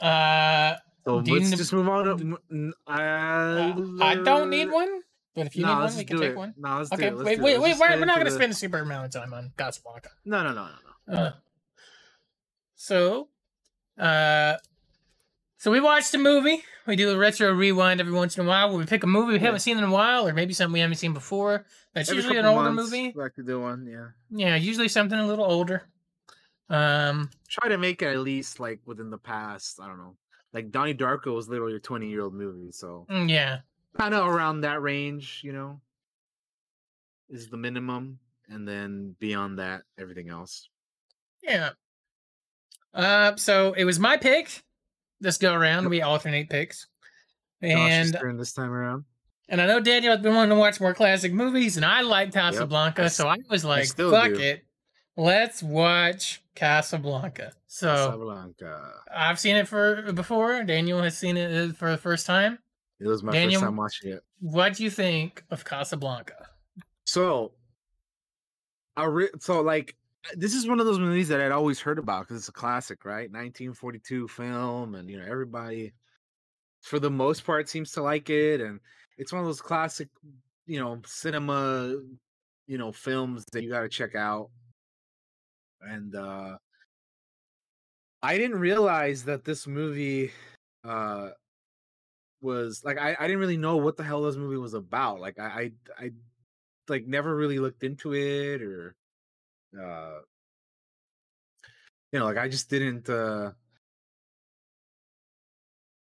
Uh, 0.00 0.74
So 1.04 1.20
do 1.20 1.34
let's 1.34 1.50
just 1.50 1.72
move 1.72 1.88
on. 1.88 2.04
To, 2.04 2.10
m- 2.12 2.38
n- 2.50 2.72
uh, 2.86 2.92
I 4.04 4.14
don't 4.24 4.50
need 4.50 4.70
one, 4.70 5.02
but 5.34 5.46
if 5.46 5.56
you 5.56 5.62
No, 5.64 5.74
need 5.74 5.80
one, 5.84 5.96
we 5.96 6.04
can 6.04 6.18
take 6.20 6.30
it. 6.30 6.36
one. 6.36 6.54
No, 6.56 6.78
let's 6.78 6.90
do 6.90 6.96
okay, 6.96 7.06
it. 7.08 7.14
Let's 7.14 7.26
wait, 7.26 7.36
do 7.36 7.40
it. 7.40 7.44
wait, 7.44 7.58
wait. 7.60 7.78
We're, 7.78 7.98
we're 8.00 8.04
not 8.06 8.16
going 8.16 8.26
to 8.26 8.32
the- 8.32 8.36
spend 8.38 8.52
a 8.52 8.54
super 8.56 8.78
amount 8.78 9.06
of 9.06 9.12
time 9.22 9.32
on 9.34 9.52
Casablanca. 9.56 10.10
No, 10.24 10.42
no, 10.42 10.52
no, 10.52 10.66
no, 10.66 11.14
no. 11.14 11.18
Uh, 11.18 11.32
so, 12.74 13.28
uh, 13.98 14.54
so 15.58 15.70
we 15.70 15.80
watched 15.80 16.12
a 16.14 16.18
movie. 16.18 16.62
We 16.86 16.96
do 16.96 17.10
a 17.10 17.16
retro 17.16 17.50
rewind 17.52 18.00
every 18.00 18.12
once 18.12 18.36
in 18.36 18.44
a 18.44 18.48
while 18.48 18.68
where 18.68 18.78
we 18.78 18.84
pick 18.84 19.02
a 19.04 19.06
movie 19.06 19.32
we 19.34 19.38
haven't 19.38 19.60
seen 19.60 19.78
in 19.78 19.84
a 19.84 19.90
while, 19.90 20.26
or 20.28 20.34
maybe 20.34 20.52
something 20.52 20.72
we 20.74 20.80
haven't 20.80 20.96
seen 20.96 21.14
before. 21.14 21.64
That's 21.94 22.10
Every 22.10 22.22
usually 22.22 22.38
an 22.38 22.44
older 22.46 22.70
months, 22.72 22.90
movie. 22.90 23.12
like 23.16 23.34
to 23.36 23.42
do 23.42 23.60
one. 23.60 23.86
Yeah, 23.86 24.08
Yeah, 24.30 24.56
usually 24.56 24.88
something 24.88 25.18
a 25.18 25.26
little 25.26 25.44
older. 25.46 25.88
Um, 26.68 27.30
try 27.54 27.68
to 27.68 27.78
make 27.78 28.02
it 28.02 28.08
at 28.08 28.18
least 28.18 28.60
like 28.60 28.80
within 28.84 29.10
the 29.10 29.18
past. 29.18 29.78
I 29.80 29.86
don't 29.86 29.98
know. 29.98 30.16
Like 30.52 30.70
Donnie 30.70 30.94
Darko 30.94 31.34
was 31.34 31.48
literally 31.48 31.76
a 31.76 31.80
twenty 31.80 32.08
year 32.08 32.22
old 32.22 32.34
movie, 32.34 32.72
so 32.72 33.06
mm, 33.10 33.28
yeah. 33.28 33.58
kind 33.98 34.14
of 34.14 34.26
around 34.26 34.62
that 34.62 34.82
range, 34.82 35.40
you 35.42 35.52
know, 35.52 35.80
is 37.28 37.48
the 37.48 37.56
minimum, 37.56 38.18
and 38.48 38.66
then 38.66 39.16
beyond 39.18 39.58
that, 39.58 39.82
everything 39.98 40.28
else. 40.28 40.68
Yeah. 41.42 41.70
Uh, 42.92 43.34
so 43.36 43.72
it 43.72 43.84
was 43.84 43.98
my 43.98 44.16
pick. 44.16 44.62
This 45.20 45.38
go 45.38 45.54
around, 45.54 45.88
we 45.88 46.02
alternate 46.02 46.50
picks, 46.50 46.86
and 47.62 48.14
this 48.38 48.52
time 48.52 48.70
around. 48.70 49.04
and 49.48 49.60
I 49.60 49.66
know 49.66 49.80
Daniel 49.80 50.12
has 50.12 50.22
been 50.22 50.34
wanting 50.34 50.50
to 50.50 50.60
watch 50.60 50.80
more 50.80 50.94
classic 50.94 51.32
movies, 51.32 51.76
and 51.76 51.84
I 51.84 52.02
like 52.02 52.32
Casablanca, 52.32 53.10
so 53.10 53.26
I 53.26 53.38
was 53.48 53.64
like, 53.64 53.86
still 53.86 54.10
"Fuck 54.10 54.34
do. 54.34 54.40
it, 54.40 54.64
let's 55.16 55.62
watch 55.62 56.43
Casablanca." 56.54 57.52
So 57.66 57.88
Casablanca. 57.94 58.92
I've 59.14 59.38
seen 59.38 59.56
it 59.56 59.68
for 59.68 60.12
before. 60.12 60.62
Daniel 60.64 61.02
has 61.02 61.16
seen 61.16 61.36
it 61.36 61.70
uh, 61.70 61.72
for 61.72 61.90
the 61.90 61.98
first 61.98 62.26
time. 62.26 62.58
It 63.00 63.06
was 63.08 63.22
my 63.22 63.32
Daniel- 63.32 63.60
first 63.60 63.68
time 63.68 63.76
watching 63.76 64.12
it. 64.12 64.20
What 64.40 64.74
do 64.74 64.84
you 64.84 64.90
think 64.90 65.44
of 65.50 65.64
Casablanca? 65.64 66.48
So, 67.04 67.52
I 68.96 69.04
re- 69.04 69.30
so 69.40 69.60
like 69.60 69.96
this 70.36 70.54
is 70.54 70.66
one 70.66 70.80
of 70.80 70.86
those 70.86 70.98
movies 70.98 71.28
that 71.28 71.40
I'd 71.40 71.52
always 71.52 71.80
heard 71.80 71.98
about 71.98 72.22
because 72.22 72.38
it's 72.38 72.48
a 72.48 72.52
classic, 72.52 73.04
right? 73.04 73.30
1942 73.30 74.28
film, 74.28 74.94
and 74.94 75.08
you 75.10 75.18
know 75.18 75.26
everybody, 75.28 75.92
for 76.82 76.98
the 76.98 77.10
most 77.10 77.44
part, 77.44 77.68
seems 77.68 77.90
to 77.92 78.02
like 78.02 78.30
it, 78.30 78.60
and 78.60 78.80
it's 79.18 79.32
one 79.32 79.40
of 79.40 79.46
those 79.46 79.60
classic, 79.60 80.08
you 80.66 80.80
know, 80.80 81.00
cinema, 81.04 81.94
you 82.66 82.78
know, 82.78 82.90
films 82.92 83.44
that 83.52 83.62
you 83.62 83.70
got 83.70 83.80
to 83.82 83.88
check 83.88 84.14
out. 84.14 84.50
And 85.86 86.14
uh 86.14 86.58
I 88.22 88.38
didn't 88.38 88.58
realize 88.58 89.24
that 89.24 89.44
this 89.44 89.66
movie 89.66 90.32
uh 90.82 91.30
was 92.40 92.84
like 92.84 92.98
I, 92.98 93.16
I 93.18 93.26
didn't 93.26 93.38
really 93.40 93.56
know 93.56 93.76
what 93.76 93.96
the 93.96 94.04
hell 94.04 94.22
this 94.22 94.36
movie 94.36 94.56
was 94.56 94.74
about. 94.74 95.20
Like 95.20 95.38
I 95.38 95.72
I, 95.98 96.04
I 96.06 96.10
like 96.88 97.06
never 97.06 97.36
really 97.36 97.58
looked 97.60 97.84
into 97.84 98.14
it 98.14 98.62
or 98.62 98.96
uh 99.80 100.20
you 102.12 102.18
know 102.18 102.24
like 102.26 102.36
I 102.36 102.48
just 102.48 102.70
didn't 102.70 103.08
uh 103.08 103.52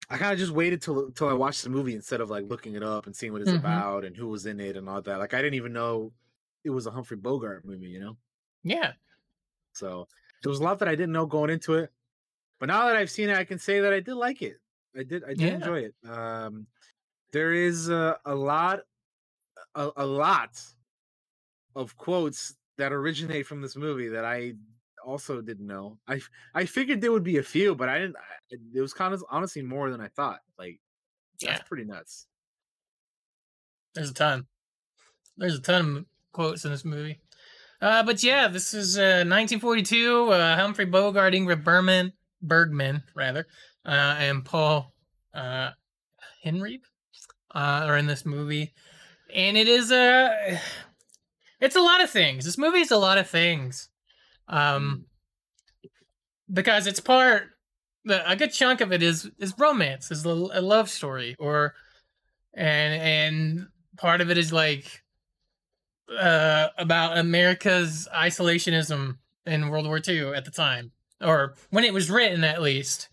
I 0.09 0.18
kind 0.18 0.32
of 0.32 0.38
just 0.38 0.52
waited 0.52 0.82
till 0.82 1.12
till 1.12 1.28
I 1.28 1.32
watched 1.34 1.62
the 1.62 1.70
movie 1.70 1.94
instead 1.94 2.20
of 2.20 2.30
like 2.30 2.44
looking 2.44 2.74
it 2.74 2.82
up 2.82 3.06
and 3.06 3.14
seeing 3.14 3.32
what 3.32 3.42
it's 3.42 3.52
Mhm. 3.52 3.52
about 3.52 4.05
and 4.05 4.16
who 4.16 4.28
was 4.28 4.44
in 4.47 4.59
it 4.60 4.76
and 4.76 4.88
all 4.88 5.01
that. 5.02 5.18
Like 5.18 5.34
I 5.34 5.42
didn't 5.42 5.55
even 5.55 5.72
know 5.72 6.12
it 6.64 6.70
was 6.70 6.86
a 6.86 6.90
Humphrey 6.90 7.16
Bogart 7.16 7.64
movie, 7.64 7.88
you 7.88 8.01
know. 8.01 8.18
Yeah. 8.64 8.94
So 9.72 10.09
there 10.42 10.51
was 10.51 10.60
a 10.60 10.64
lot 10.64 10.78
that 10.80 10.88
I 10.88 10.92
didn't 10.94 11.12
know 11.12 11.26
going 11.26 11.51
into 11.51 11.74
it, 11.74 11.92
but 12.60 12.66
now 12.66 12.86
that 12.88 12.97
I've 12.97 13.10
seen 13.10 13.30
it, 13.30 13.36
I 13.36 13.44
can 13.44 13.59
say 13.59 13.80
that 13.80 13.92
I 13.92 14.01
did 14.01 14.14
like 14.14 14.42
it. 14.42 14.59
I 14.97 15.05
did. 15.05 15.24
I 15.24 15.34
did 15.34 15.40
Yeah. 15.40 15.55
enjoy 15.55 15.80
it. 15.80 15.94
Um, 16.09 16.66
there 17.32 17.52
is 17.52 17.88
a, 17.90 18.18
a 18.24 18.34
lot, 18.34 18.80
a, 19.74 19.90
a 19.97 20.06
lot 20.06 20.62
of 21.74 21.97
quotes 21.97 22.56
that 22.76 22.92
originate 22.92 23.47
from 23.47 23.60
this 23.60 23.76
movie 23.76 24.09
that 24.09 24.24
I 24.24 24.55
also 25.05 25.40
didn't 25.40 25.66
know. 25.66 25.98
I 26.06 26.20
I 26.55 26.66
figured 26.66 27.01
there 27.01 27.12
would 27.12 27.24
be 27.24 27.38
a 27.38 27.42
few, 27.42 27.74
but 27.74 27.88
I 27.88 27.98
didn't. 27.98 28.16
I, 28.16 28.56
it 28.74 28.80
was 28.80 28.92
kind 28.92 29.14
of 29.14 29.24
honestly 29.30 29.62
more 29.62 29.90
than 29.90 30.01
I 30.01 30.09
thought. 30.09 30.40
Like 30.59 30.80
Yeah. 31.40 31.52
that's 31.55 31.68
pretty 31.68 31.84
nuts. 31.84 32.26
There's 33.94 34.10
a 34.10 34.14
ton. 34.14 34.47
There's 35.36 35.56
a 35.56 35.62
ton 35.62 35.97
of 35.98 36.06
quotes 36.32 36.64
in 36.64 36.70
this 36.72 36.84
movie. 36.84 37.20
Uh, 37.81 38.02
but 38.02 38.23
yeah, 38.23 38.48
this 38.48 38.74
is 38.74 38.98
uh, 38.98 39.24
1942. 39.27 40.28
Uh, 40.31 40.57
Humphrey 40.57 40.85
Bogart, 40.85 41.32
Ingrid 41.32 41.65
Bergman, 41.65 42.12
Bergman 42.43 43.02
rather, 43.15 43.47
uh, 43.86 44.16
and 44.19 44.44
Paul 44.44 44.93
uh, 45.32 45.70
Henreid 46.44 46.81
uh, 47.55 47.85
are 47.86 47.97
in 47.97 48.07
this 48.07 48.27
movie, 48.27 48.74
and 49.35 49.57
it 49.57 49.69
is 49.69 49.90
a. 49.90 50.61
it's 51.61 51.77
a 51.77 51.81
lot 51.81 52.02
of 52.02 52.11
things. 52.11 52.44
This 52.44 52.59
movie 52.59 52.81
is 52.81 52.90
a 52.90 52.98
lot 52.98 53.19
of 53.19 53.28
things, 53.28 53.89
um, 54.48 55.07
because 56.52 56.86
it's 56.86 57.01
part. 57.01 57.44
A 58.09 58.35
good 58.35 58.52
chunk 58.52 58.81
of 58.81 58.93
it 58.93 59.02
is 59.02 59.31
is 59.39 59.55
romance, 59.59 60.11
is 60.11 60.24
a, 60.27 60.31
a 60.31 60.61
love 60.61 60.90
story, 60.90 61.35
or 61.39 61.74
and 62.55 62.94
and 63.02 63.66
part 63.97 64.20
of 64.20 64.31
it 64.31 64.39
is 64.39 64.52
like 64.52 65.02
uh 66.19 66.69
about 66.78 67.19
America's 67.19 68.09
isolationism 68.15 69.19
in 69.47 69.69
World 69.69 69.87
War 69.87 70.01
II 70.01 70.35
at 70.35 70.45
the 70.45 70.51
time, 70.51 70.93
or 71.20 71.57
when 71.70 71.85
it 71.85 71.95
was 71.95 72.11
written 72.11 72.45
at 72.45 72.62
least, 72.62 73.09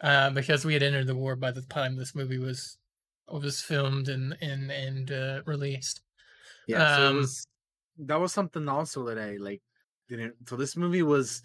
uh, 0.00 0.30
because 0.30 0.64
we 0.64 0.74
had 0.74 0.82
entered 0.82 1.06
the 1.06 1.16
war 1.16 1.36
by 1.36 1.50
the 1.52 1.62
time 1.62 1.96
this 1.96 2.14
movie 2.14 2.38
was 2.38 2.78
was 3.28 3.60
filmed 3.62 4.08
and 4.08 4.36
and 4.40 4.70
and 4.72 5.10
uh, 5.12 5.42
released. 5.46 6.02
Yeah, 6.66 6.84
so 6.86 7.02
it 7.02 7.10
Um, 7.10 7.14
was 7.14 7.46
that 7.98 8.16
was 8.20 8.32
something 8.32 8.68
also 8.68 9.04
that 9.06 9.18
I 9.18 9.36
like 9.36 9.62
didn't. 10.08 10.48
So 10.48 10.56
this 10.56 10.76
movie 10.76 11.02
was 11.02 11.42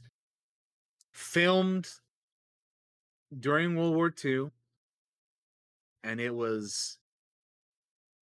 filmed 1.14 1.90
during 3.38 3.76
World 3.76 3.95
War 3.95 4.10
II, 4.10 4.52
and 6.03 6.19
it 6.22 6.34
was 6.34 6.99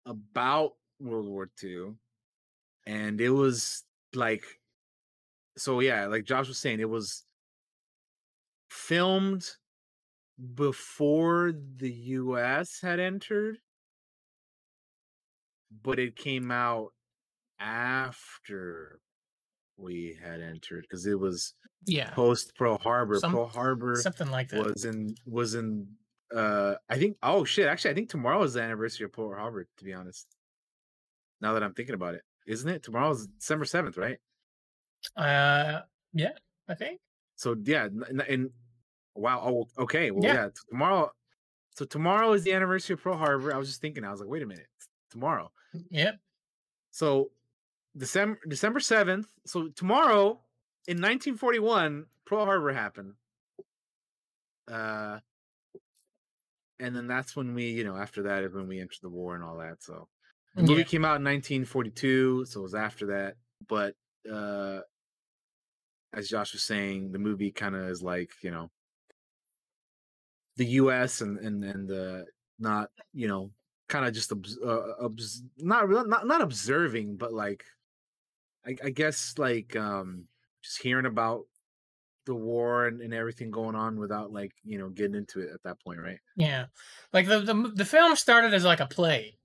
about 0.06 0.76
World 1.00 1.28
War 1.28 1.48
II, 1.48 1.98
and 2.86 3.20
it 3.22 3.30
was 3.30 3.84
like, 4.14 4.44
so 5.58 5.80
yeah, 5.80 6.06
like 6.08 6.26
Josh 6.26 6.48
was 6.48 6.58
saying, 6.58 6.80
it 6.80 6.90
was 6.90 7.24
filmed 8.70 9.48
before 10.56 11.54
the 11.78 11.92
U.S. 11.92 12.80
had 12.82 13.00
entered, 13.00 13.58
but 15.84 16.00
it 16.00 16.16
came 16.16 16.52
out 16.52 16.90
after 17.60 19.00
we 19.78 20.18
had 20.24 20.42
entered 20.42 20.84
because 20.84 21.06
it 21.06 21.20
was 21.20 21.54
Yeah. 21.86 22.12
post 22.12 22.56
Pearl 22.56 22.78
Harbor. 22.78 23.20
Some- 23.20 23.32
Pearl 23.32 23.48
Harbor 23.48 23.96
something 23.96 24.30
like 24.30 24.50
that. 24.50 24.64
was 24.66 24.86
in 24.86 25.16
was 25.26 25.56
in 25.56 25.88
uh 26.36 26.76
I 26.90 26.98
think 26.98 27.18
oh 27.24 27.44
shit 27.44 27.68
actually 27.68 27.92
I 27.92 27.94
think 27.94 28.10
tomorrow 28.10 28.42
is 28.44 28.54
the 28.54 28.62
anniversary 28.62 29.06
of 29.06 29.14
Pearl 29.14 29.34
Harbor 29.36 29.68
to 29.78 29.84
be 29.84 29.94
honest. 29.94 30.28
Now 31.42 31.54
that 31.54 31.64
I'm 31.64 31.74
thinking 31.74 31.96
about 31.96 32.16
it, 32.16 32.22
isn't 32.48 32.70
it? 32.70 32.84
Tomorrow's 32.84 33.28
December 33.28 33.66
seventh, 33.66 33.98
right? 33.98 34.18
Uh, 35.16 35.82
yeah, 36.14 36.32
I 36.68 36.74
think. 36.76 37.00
So 37.36 37.56
yeah, 37.64 37.86
n- 37.86 38.24
and 38.28 38.50
wow. 39.16 39.42
Oh, 39.44 39.84
okay. 39.84 40.12
Well, 40.12 40.24
Yeah. 40.24 40.34
yeah. 40.34 40.50
tomorrow. 40.70 41.12
So 41.76 41.86
tomorrow 41.86 42.34
is 42.34 42.44
the 42.44 42.54
anniversary 42.54 42.94
of 42.94 43.02
Pearl 43.02 43.18
Harbor. 43.18 43.54
I 43.54 43.58
was 43.58 43.68
just 43.68 43.82
thinking. 43.82 44.04
I 44.06 44.12
was 44.12 44.20
like, 44.20 44.30
wait 44.30 44.44
a 44.44 44.48
minute. 44.48 44.68
tomorrow. 45.10 45.52
Yep. 45.90 46.20
So 46.92 47.32
December 47.98 48.40
December 48.48 48.80
seventh. 48.80 49.28
So 49.46 49.70
tomorrow 49.70 50.40
in 50.88 50.98
1941, 50.98 52.06
Pearl 52.26 52.46
Harbor 52.46 52.72
happened. 52.74 53.14
Uh, 54.72 55.20
and 56.80 56.96
then 56.96 57.08
that's 57.08 57.36
when 57.36 57.54
we, 57.54 57.70
you 57.72 57.84
know, 57.84 57.96
after 57.96 58.24
that 58.24 58.44
is 58.44 58.54
when 58.54 58.68
we 58.68 58.80
entered 58.80 59.00
the 59.02 59.10
war 59.10 59.36
and 59.36 59.44
all 59.44 59.58
that. 59.58 59.82
So 59.84 60.08
the 60.56 60.62
movie 60.64 60.76
Yeah. 60.80 60.84
came 60.84 61.04
out 61.06 61.18
in 61.18 61.24
1942, 61.24 62.46
so 62.46 62.60
it 62.60 62.64
was 62.64 62.76
after 62.76 63.08
that. 63.08 63.36
But 63.68 63.96
uh, 64.32 64.82
as 66.14 66.28
Josh 66.30 66.54
was 66.54 66.64
saying, 66.64 67.12
the 67.12 67.20
movie 67.20 67.52
kind 67.52 67.76
of 67.76 67.88
is 67.90 68.02
like, 68.04 68.32
you 68.42 68.52
know, 68.52 68.70
the 70.58 70.66
U.S. 70.82 71.22
and 71.22 71.38
and 71.40 71.64
and 71.64 71.88
the 71.88 72.26
not, 72.60 72.90
you 73.14 73.28
know, 73.28 73.52
kind 73.90 74.06
of 74.06 74.14
just 74.14 74.32
obs- 74.32 74.60
uh, 74.64 74.94
obs- 75.02 75.44
not 75.58 75.90
not 75.90 76.28
not 76.28 76.42
observing, 76.42 77.18
but 77.18 77.34
like, 77.34 77.64
I, 78.66 78.76
I 78.84 78.90
guess 78.92 79.36
like 79.38 79.76
um 79.76 80.26
just 80.62 80.82
hearing 80.82 81.06
about 81.08 81.46
the 82.26 82.36
war 82.36 82.88
and, 82.88 83.02
and 83.02 83.14
everything 83.14 83.52
going 83.52 83.76
on 83.76 83.98
without 84.00 84.32
like 84.32 84.54
you 84.64 84.78
know 84.78 84.90
getting 84.90 85.16
into 85.16 85.42
it 85.42 85.50
at 85.54 85.64
that 85.64 85.82
point, 85.82 86.00
right? 86.00 86.20
Yeah, 86.36 86.66
like 87.12 87.28
the 87.28 87.40
the 87.40 87.72
the 87.76 87.86
film 87.86 88.16
started 88.16 88.54
as 88.54 88.64
like 88.64 88.80
a 88.80 88.86
play. 88.88 89.38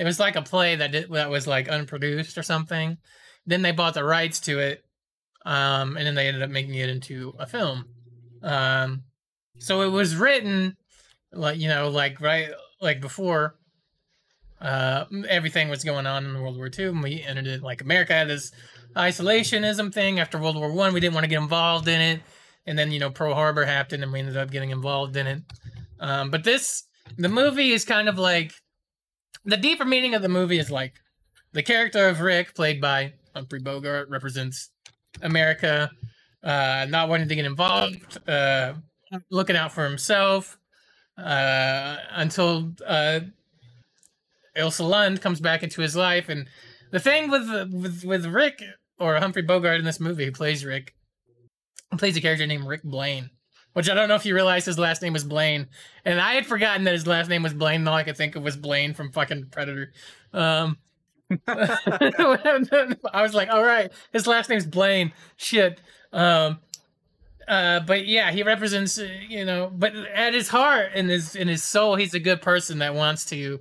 It 0.00 0.04
was 0.04 0.18
like 0.18 0.34
a 0.34 0.42
play 0.42 0.76
that 0.76 0.92
did, 0.92 1.10
that 1.12 1.30
was 1.30 1.46
like 1.46 1.68
unproduced 1.68 2.38
or 2.38 2.42
something. 2.42 2.96
Then 3.46 3.62
they 3.62 3.72
bought 3.72 3.94
the 3.94 4.04
rights 4.04 4.40
to 4.40 4.58
it, 4.58 4.82
um, 5.44 5.96
and 5.96 6.06
then 6.06 6.14
they 6.14 6.26
ended 6.26 6.42
up 6.42 6.50
making 6.50 6.74
it 6.74 6.88
into 6.88 7.34
a 7.38 7.46
film. 7.46 7.84
Um, 8.42 9.02
so 9.58 9.82
it 9.82 9.90
was 9.90 10.16
written 10.16 10.76
like 11.32 11.58
you 11.58 11.68
know 11.68 11.90
like 11.90 12.20
right 12.20 12.48
like 12.80 13.00
before 13.00 13.54
uh 14.60 15.04
everything 15.28 15.68
was 15.68 15.84
going 15.84 16.06
on 16.06 16.24
in 16.24 16.40
World 16.40 16.56
War 16.56 16.70
II 16.76 16.86
and 16.86 17.02
we 17.02 17.22
entered 17.22 17.46
it 17.46 17.62
like 17.62 17.82
America 17.82 18.12
had 18.12 18.28
this 18.28 18.50
isolationism 18.96 19.92
thing 19.92 20.18
after 20.18 20.38
World 20.38 20.56
War 20.56 20.72
One. 20.72 20.92
We 20.92 21.00
didn't 21.00 21.14
want 21.14 21.24
to 21.24 21.28
get 21.30 21.40
involved 21.40 21.88
in 21.88 22.00
it. 22.00 22.20
And 22.66 22.78
then, 22.78 22.90
you 22.90 22.98
know, 22.98 23.10
Pearl 23.10 23.34
Harbor 23.34 23.64
happened 23.64 24.02
and 24.02 24.12
we 24.12 24.18
ended 24.18 24.36
up 24.36 24.50
getting 24.50 24.70
involved 24.70 25.16
in 25.16 25.26
it. 25.26 25.42
Um, 25.98 26.30
but 26.30 26.44
this 26.44 26.84
the 27.16 27.28
movie 27.28 27.70
is 27.70 27.84
kind 27.84 28.08
of 28.08 28.18
like 28.18 28.52
the 29.44 29.56
deeper 29.56 29.84
meaning 29.84 30.14
of 30.14 30.22
the 30.22 30.28
movie 30.28 30.58
is 30.58 30.70
like 30.70 30.94
the 31.52 31.62
character 31.62 32.08
of 32.08 32.20
Rick, 32.20 32.54
played 32.54 32.80
by 32.80 33.14
Humphrey 33.34 33.60
Bogart, 33.60 34.08
represents 34.08 34.70
America, 35.22 35.90
uh, 36.42 36.86
not 36.88 37.08
wanting 37.08 37.28
to 37.28 37.34
get 37.34 37.44
involved, 37.44 38.18
uh, 38.28 38.74
looking 39.30 39.56
out 39.56 39.72
for 39.72 39.84
himself, 39.84 40.58
uh, 41.18 41.96
until 42.12 42.72
uh, 42.86 43.20
Ilsa 44.56 44.88
Lund 44.88 45.20
comes 45.20 45.40
back 45.40 45.62
into 45.62 45.80
his 45.80 45.96
life. 45.96 46.28
And 46.28 46.48
the 46.90 47.00
thing 47.00 47.30
with 47.30 47.48
with 47.72 48.04
with 48.04 48.26
Rick 48.26 48.62
or 48.98 49.16
Humphrey 49.16 49.42
Bogart 49.42 49.78
in 49.78 49.84
this 49.84 50.00
movie, 50.00 50.26
who 50.26 50.32
plays 50.32 50.64
Rick, 50.64 50.94
plays 51.96 52.16
a 52.16 52.20
character 52.20 52.46
named 52.46 52.66
Rick 52.66 52.82
Blaine, 52.84 53.30
which 53.72 53.88
I 53.88 53.94
don't 53.94 54.08
know 54.08 54.14
if 54.14 54.26
you 54.26 54.34
realize 54.34 54.64
his 54.64 54.78
last 54.78 55.02
name 55.02 55.12
was 55.12 55.24
Blaine, 55.24 55.68
and 56.04 56.20
I 56.20 56.34
had 56.34 56.46
forgotten 56.46 56.84
that 56.84 56.94
his 56.94 57.06
last 57.06 57.28
name 57.28 57.42
was 57.42 57.54
Blaine. 57.54 57.80
and 57.80 57.88
All 57.88 57.94
I 57.94 58.04
could 58.04 58.16
think 58.16 58.36
of 58.36 58.42
was 58.42 58.56
Blaine 58.56 58.94
from 58.94 59.12
fucking 59.12 59.46
Predator. 59.50 59.92
Um, 60.32 60.78
I 61.46 62.94
was 63.14 63.34
like, 63.34 63.50
all 63.50 63.62
right, 63.62 63.92
his 64.12 64.26
last 64.26 64.50
name's 64.50 64.66
Blaine. 64.66 65.12
Shit. 65.36 65.80
Um, 66.12 66.58
uh, 67.46 67.80
but 67.80 68.06
yeah, 68.06 68.30
he 68.30 68.42
represents, 68.42 68.98
uh, 68.98 69.08
you 69.28 69.44
know, 69.44 69.70
but 69.74 69.94
at 69.94 70.34
his 70.34 70.48
heart 70.48 70.90
and 70.94 71.10
his 71.10 71.34
in 71.34 71.48
his 71.48 71.62
soul, 71.62 71.96
he's 71.96 72.14
a 72.14 72.20
good 72.20 72.42
person 72.42 72.78
that 72.78 72.94
wants 72.94 73.24
to 73.26 73.60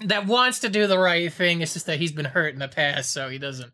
that 0.00 0.26
wants 0.26 0.60
to 0.60 0.68
do 0.68 0.86
the 0.86 0.98
right 0.98 1.32
thing. 1.32 1.60
It's 1.60 1.74
just 1.74 1.86
that 1.86 1.98
he's 1.98 2.12
been 2.12 2.24
hurt 2.24 2.54
in 2.54 2.60
the 2.60 2.68
past, 2.68 3.10
so 3.12 3.28
he 3.28 3.38
doesn't 3.38 3.72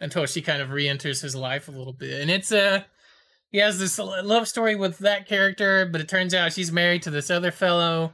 until 0.00 0.24
she 0.26 0.40
kind 0.40 0.62
of 0.62 0.70
re-enters 0.70 1.20
his 1.20 1.36
life 1.36 1.68
a 1.68 1.72
little 1.72 1.92
bit. 1.92 2.22
And 2.22 2.30
it's 2.30 2.50
a 2.52 2.86
he 3.50 3.58
has 3.58 3.78
this 3.78 3.98
love 3.98 4.46
story 4.46 4.76
with 4.76 4.98
that 4.98 5.26
character, 5.26 5.84
but 5.84 6.00
it 6.00 6.08
turns 6.08 6.34
out 6.34 6.52
she's 6.52 6.70
married 6.70 7.02
to 7.02 7.10
this 7.10 7.30
other 7.30 7.50
fellow 7.50 8.12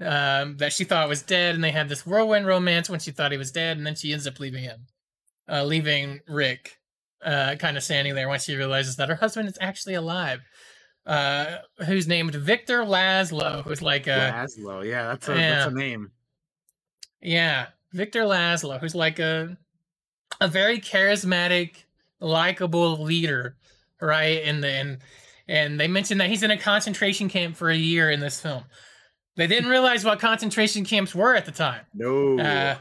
um, 0.00 0.56
that 0.56 0.72
she 0.72 0.84
thought 0.84 1.08
was 1.08 1.22
dead, 1.22 1.54
and 1.54 1.62
they 1.62 1.70
had 1.70 1.88
this 1.88 2.06
whirlwind 2.06 2.46
romance 2.46 2.88
when 2.88 3.00
she 3.00 3.10
thought 3.10 3.32
he 3.32 3.38
was 3.38 3.52
dead, 3.52 3.76
and 3.76 3.86
then 3.86 3.94
she 3.94 4.12
ends 4.12 4.26
up 4.26 4.40
leaving 4.40 4.62
him, 4.62 4.86
uh, 5.50 5.64
leaving 5.64 6.20
Rick, 6.26 6.78
uh, 7.22 7.56
kind 7.56 7.76
of 7.76 7.82
standing 7.82 8.14
there 8.14 8.28
once 8.28 8.44
she 8.44 8.56
realizes 8.56 8.96
that 8.96 9.10
her 9.10 9.16
husband 9.16 9.48
is 9.48 9.58
actually 9.60 9.94
alive. 9.94 10.40
Uh, 11.06 11.58
who's 11.86 12.06
named 12.06 12.34
Victor 12.34 12.84
Laszlo, 12.84 13.62
who's 13.64 13.82
like 13.82 14.06
a 14.06 14.32
Laszlo, 14.34 14.84
yeah, 14.84 15.08
that's 15.08 15.28
a 15.28 15.34
yeah. 15.34 15.50
that's 15.50 15.72
a 15.72 15.74
name. 15.74 16.12
yeah, 17.20 17.66
Victor 17.92 18.22
Laszlo, 18.22 18.78
who's 18.78 18.94
like 18.94 19.18
a 19.18 19.56
a 20.40 20.48
very 20.48 20.78
charismatic, 20.78 21.84
likable 22.20 23.02
leader, 23.02 23.56
right? 24.00 24.42
And 24.44 24.64
and 24.64 24.98
and 25.48 25.80
they 25.80 25.88
mentioned 25.88 26.20
that 26.20 26.28
he's 26.28 26.42
in 26.42 26.50
a 26.50 26.58
concentration 26.58 27.28
camp 27.28 27.56
for 27.56 27.70
a 27.70 27.76
year 27.76 28.10
in 28.10 28.20
this 28.20 28.40
film. 28.40 28.64
They 29.36 29.46
didn't 29.46 29.70
realize 29.70 30.04
what 30.04 30.20
concentration 30.20 30.84
camps 30.84 31.14
were 31.14 31.34
at 31.34 31.46
the 31.46 31.52
time. 31.52 31.86
No. 31.94 32.38
Uh, 32.38 32.76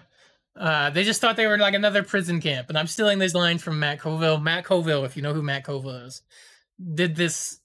uh, 0.59 0.89
they 0.89 1.03
just 1.03 1.21
thought 1.21 1.35
they 1.35 1.47
were 1.47 1.57
like 1.57 1.73
another 1.73 2.03
prison 2.03 2.41
camp. 2.41 2.69
And 2.69 2.77
I'm 2.77 2.87
stealing 2.87 3.17
these 3.19 3.33
lines 3.33 3.63
from 3.63 3.79
Matt 3.79 3.99
Colville. 3.99 4.39
Matt 4.39 4.65
Colville, 4.65 5.05
if 5.05 5.15
you 5.15 5.23
know 5.23 5.33
who 5.33 5.41
Matt 5.41 5.63
Colville 5.63 6.05
is, 6.07 6.21
did 6.93 7.15
this 7.15 7.59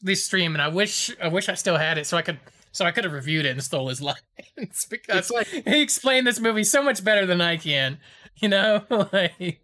this 0.00 0.24
stream, 0.24 0.54
and 0.54 0.62
I 0.62 0.68
wish 0.68 1.10
I 1.22 1.28
wish 1.28 1.48
I 1.48 1.54
still 1.54 1.76
had 1.76 1.98
it 1.98 2.06
so 2.06 2.16
I 2.16 2.22
could 2.22 2.38
so 2.72 2.84
I 2.84 2.92
could 2.92 3.04
have 3.04 3.12
reviewed 3.12 3.46
it 3.46 3.50
and 3.50 3.62
stole 3.62 3.88
his 3.88 4.00
lines 4.56 4.86
because 4.88 5.32
he 5.50 5.82
explained 5.82 6.26
this 6.26 6.40
movie 6.40 6.64
so 6.64 6.82
much 6.82 7.02
better 7.02 7.26
than 7.26 7.40
I 7.40 7.56
can. 7.56 7.98
You 8.36 8.48
know, 8.48 8.84
like 9.12 9.60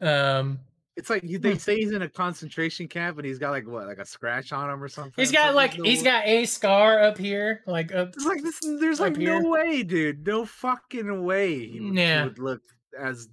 um. 0.00 0.60
It's 0.98 1.08
like 1.08 1.22
they 1.24 1.56
say 1.56 1.76
he's 1.76 1.92
in 1.92 2.02
a 2.02 2.08
concentration 2.08 2.88
camp 2.88 3.18
and 3.18 3.26
he's 3.26 3.38
got 3.38 3.50
like 3.52 3.66
what, 3.68 3.86
like 3.86 3.98
a 3.98 4.04
scratch 4.04 4.52
on 4.52 4.68
him 4.68 4.82
or 4.82 4.88
something. 4.88 5.12
He's 5.16 5.30
got 5.30 5.42
Something 5.54 5.54
like 5.56 5.78
no- 5.78 5.84
he's 5.84 6.02
got 6.02 6.26
a 6.26 6.44
scar 6.44 7.00
up 7.00 7.16
here, 7.16 7.62
like 7.66 7.94
up. 7.94 8.08
It's 8.16 8.24
like 8.26 8.42
this. 8.42 8.58
There's 8.80 8.98
like 8.98 9.16
here. 9.16 9.40
no 9.40 9.48
way, 9.48 9.84
dude. 9.84 10.26
No 10.26 10.44
fucking 10.44 11.24
way 11.24 11.66
he 11.68 11.80
would, 11.80 11.92
he 11.94 12.00
Yeah. 12.00 12.24
would 12.24 12.38
look 12.40 12.60
as 12.98 13.28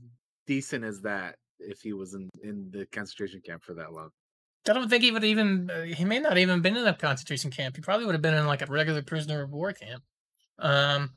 decent 0.45 0.85
as 0.85 1.01
that 1.01 1.37
if 1.59 1.81
he 1.81 1.91
was 1.93 2.13
in 2.13 2.29
in 2.43 2.69
the 2.71 2.85
concentration 2.91 3.41
camp 3.43 3.63
for 3.63 3.73
that 3.73 3.91
long. 3.91 4.11
I 4.69 4.73
don't 4.73 4.87
think 4.89 5.03
he 5.03 5.11
would 5.11 5.23
even. 5.23 5.69
Uh, 5.71 5.81
he 5.83 6.05
may 6.05 6.19
not 6.19 6.37
even 6.37 6.61
been 6.61 6.77
in 6.77 6.85
a 6.85 6.93
concentration 6.93 7.49
camp. 7.49 7.75
He 7.77 7.81
probably 7.81 8.05
would 8.05 8.13
have 8.15 8.21
been 8.21 8.35
in 8.35 8.45
like 8.45 8.61
a 8.61 8.67
regular 8.67 9.01
prisoner 9.01 9.41
of 9.41 9.51
war 9.51 9.73
camp. 9.73 10.03
Um, 10.59 11.11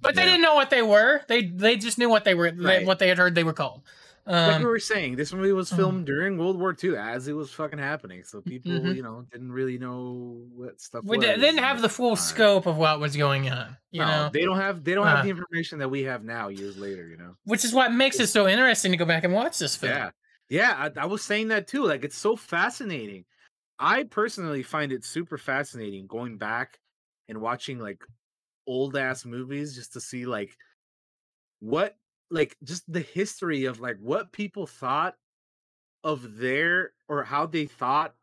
but 0.00 0.14
they 0.16 0.22
Yeah. 0.22 0.30
didn't 0.30 0.42
know 0.42 0.54
what 0.56 0.70
they 0.70 0.82
were. 0.82 1.22
They 1.28 1.46
they 1.46 1.76
just 1.76 1.98
knew 1.98 2.08
what 2.08 2.24
they 2.24 2.34
were. 2.34 2.50
they- 2.50 2.84
what 2.84 2.98
they 2.98 3.08
had 3.08 3.18
heard 3.18 3.34
they 3.36 3.44
were 3.44 3.52
called. 3.52 3.82
Like 4.26 4.54
Um, 4.54 4.62
we 4.62 4.66
were 4.68 4.78
saying, 4.78 5.16
this 5.16 5.32
movie 5.32 5.52
was 5.52 5.70
mm. 5.70 5.76
filmed 5.76 6.06
during 6.06 6.38
World 6.38 6.58
War 6.58 6.74
II 6.82 6.96
as 6.96 7.28
it 7.28 7.34
was 7.34 7.50
fucking 7.52 7.78
happening. 7.78 8.24
So 8.24 8.40
people, 8.40 8.72
Mhm. 8.72 8.96
you 8.96 9.02
know, 9.02 9.26
didn't 9.30 9.52
really 9.52 9.76
know 9.78 10.46
what 10.54 10.80
stuff. 10.80 11.04
we 11.04 11.18
was 11.18 11.26
didn't 11.26 11.58
have 11.58 11.82
the 11.82 11.88
full 11.88 12.16
time. 12.16 12.24
scope 12.24 12.66
of 12.66 12.76
what 12.76 13.00
was 13.00 13.16
going 13.16 13.50
on. 13.50 13.76
You 13.90 14.00
No, 14.00 14.06
know, 14.06 14.30
they 14.32 14.42
don't 14.44 14.56
have 14.58 14.82
they 14.82 14.94
don't 14.94 15.06
have 15.06 15.18
Uh. 15.18 15.22
the 15.24 15.30
information 15.30 15.78
that 15.80 15.90
we 15.90 16.04
have 16.04 16.24
now 16.24 16.48
years 16.48 16.76
later. 16.78 17.06
You 17.06 17.16
know. 17.18 17.36
which 17.44 17.64
is 17.64 17.72
what 17.74 17.92
makes 17.92 18.18
it 18.18 18.28
so 18.28 18.48
interesting 18.48 18.92
to 18.92 18.96
go 18.96 19.04
back 19.04 19.24
and 19.24 19.32
watch 19.34 19.58
this 19.58 19.76
film. 19.76 19.92
Yeah. 19.92 20.10
Yeah, 20.50 20.90
I, 20.96 21.00
I 21.02 21.06
was 21.06 21.22
saying 21.22 21.48
that 21.48 21.66
too. 21.68 21.84
Like 21.84 22.04
it's 22.04 22.16
so 22.18 22.36
fascinating. 22.36 23.24
I 23.78 24.04
personally 24.04 24.62
find 24.62 24.92
it 24.92 25.04
super 25.04 25.36
fascinating 25.36 26.06
going 26.06 26.38
back 26.38 26.78
and 27.28 27.40
watching 27.40 27.78
like 27.78 28.04
old 28.66 28.96
ass 28.96 29.24
movies 29.24 29.74
just 29.74 29.92
to 29.94 30.00
see 30.00 30.24
like 30.26 30.56
what 31.60 31.96
like 32.34 32.56
just 32.64 32.90
the 32.92 33.00
history 33.00 33.64
of 33.64 33.80
like 33.80 33.96
what 34.00 34.32
people 34.32 34.66
thought 34.66 35.14
of 36.02 36.36
their 36.36 36.92
or 37.08 37.22
how 37.22 37.46
they 37.46 37.66
thought 37.66 38.14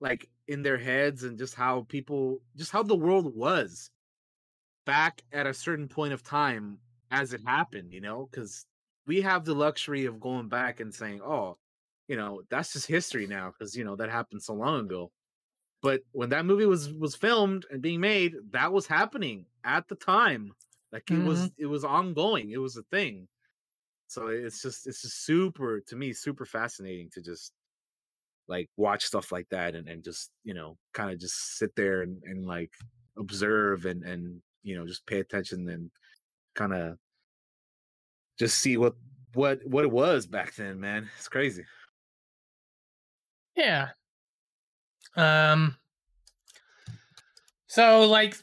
like 0.00 0.28
in 0.48 0.62
their 0.62 0.76
heads 0.76 1.22
and 1.22 1.38
just 1.38 1.54
how 1.54 1.86
people 1.88 2.40
just 2.56 2.72
how 2.72 2.82
the 2.82 2.96
world 2.96 3.34
was 3.36 3.90
back 4.84 5.22
at 5.32 5.46
a 5.46 5.54
certain 5.54 5.86
point 5.86 6.12
of 6.12 6.22
time 6.22 6.78
as 7.10 7.32
it 7.32 7.40
happened, 7.46 7.92
you 7.92 8.00
know, 8.00 8.28
because 8.30 8.66
we 9.06 9.20
have 9.20 9.44
the 9.44 9.54
luxury 9.54 10.06
of 10.06 10.20
going 10.20 10.48
back 10.48 10.80
and 10.80 10.92
saying, 10.92 11.20
oh, 11.22 11.56
you 12.08 12.16
know, 12.16 12.42
that's 12.50 12.72
just 12.72 12.86
history 12.86 13.26
now 13.26 13.52
because 13.56 13.76
you 13.76 13.84
know 13.84 13.94
that 13.96 14.10
happened 14.10 14.42
so 14.42 14.54
long 14.54 14.80
ago. 14.80 15.12
But 15.82 16.00
when 16.10 16.30
that 16.30 16.46
movie 16.46 16.66
was 16.66 16.92
was 16.92 17.14
filmed 17.14 17.64
and 17.70 17.80
being 17.80 18.00
made, 18.00 18.34
that 18.50 18.72
was 18.72 18.88
happening 18.88 19.46
at 19.62 19.86
the 19.86 19.94
time. 19.94 20.52
Like 20.92 21.10
it 21.10 21.18
was 21.18 21.50
it 21.58 21.66
was 21.66 21.84
ongoing. 21.84 22.50
It 22.50 22.58
was 22.58 22.76
a 22.76 22.82
thing. 22.84 23.28
So 24.08 24.28
it's 24.28 24.62
just 24.62 24.86
it's 24.86 25.02
just 25.02 25.24
super 25.24 25.80
to 25.88 25.96
me 25.96 26.12
super 26.12 26.46
fascinating 26.46 27.10
to 27.12 27.22
just 27.22 27.52
like 28.48 28.68
watch 28.76 29.04
stuff 29.04 29.32
like 29.32 29.48
that 29.50 29.74
and, 29.74 29.88
and 29.88 30.02
just 30.04 30.30
you 30.44 30.54
know 30.54 30.78
kind 30.94 31.10
of 31.10 31.18
just 31.20 31.58
sit 31.58 31.74
there 31.76 32.02
and, 32.02 32.22
and 32.24 32.46
like 32.46 32.72
observe 33.18 33.84
and 33.84 34.02
and 34.04 34.40
you 34.62 34.76
know 34.76 34.86
just 34.86 35.06
pay 35.06 35.20
attention 35.20 35.68
and 35.68 35.90
kind 36.54 36.72
of 36.74 36.98
just 38.38 38.58
see 38.58 38.76
what 38.76 38.94
what 39.34 39.60
what 39.66 39.84
it 39.84 39.90
was 39.90 40.26
back 40.26 40.54
then 40.54 40.80
man 40.80 41.10
it's 41.18 41.28
crazy 41.28 41.64
Yeah. 43.58 43.90
Um. 45.16 45.76
So, 47.66 48.06
like, 48.06 48.36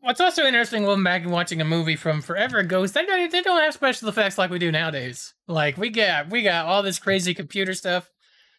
what's 0.00 0.20
also 0.20 0.44
interesting 0.44 0.84
looking 0.84 1.04
back 1.04 1.22
and 1.22 1.30
watching 1.32 1.60
a 1.60 1.64
movie 1.64 1.96
from 1.96 2.20
forever 2.20 2.58
ago 2.58 2.82
is 2.82 2.92
they 2.92 3.04
don't, 3.04 3.30
they 3.30 3.42
don't 3.42 3.62
have 3.62 3.74
special 3.74 4.08
effects 4.08 4.38
like 4.38 4.50
we 4.50 4.58
do 4.58 4.72
nowadays. 4.72 5.34
Like, 5.46 5.76
we 5.76 5.90
got 5.90 6.30
we 6.30 6.42
got 6.42 6.66
all 6.66 6.82
this 6.82 6.98
crazy 6.98 7.34
computer 7.34 7.74
stuff, 7.74 8.10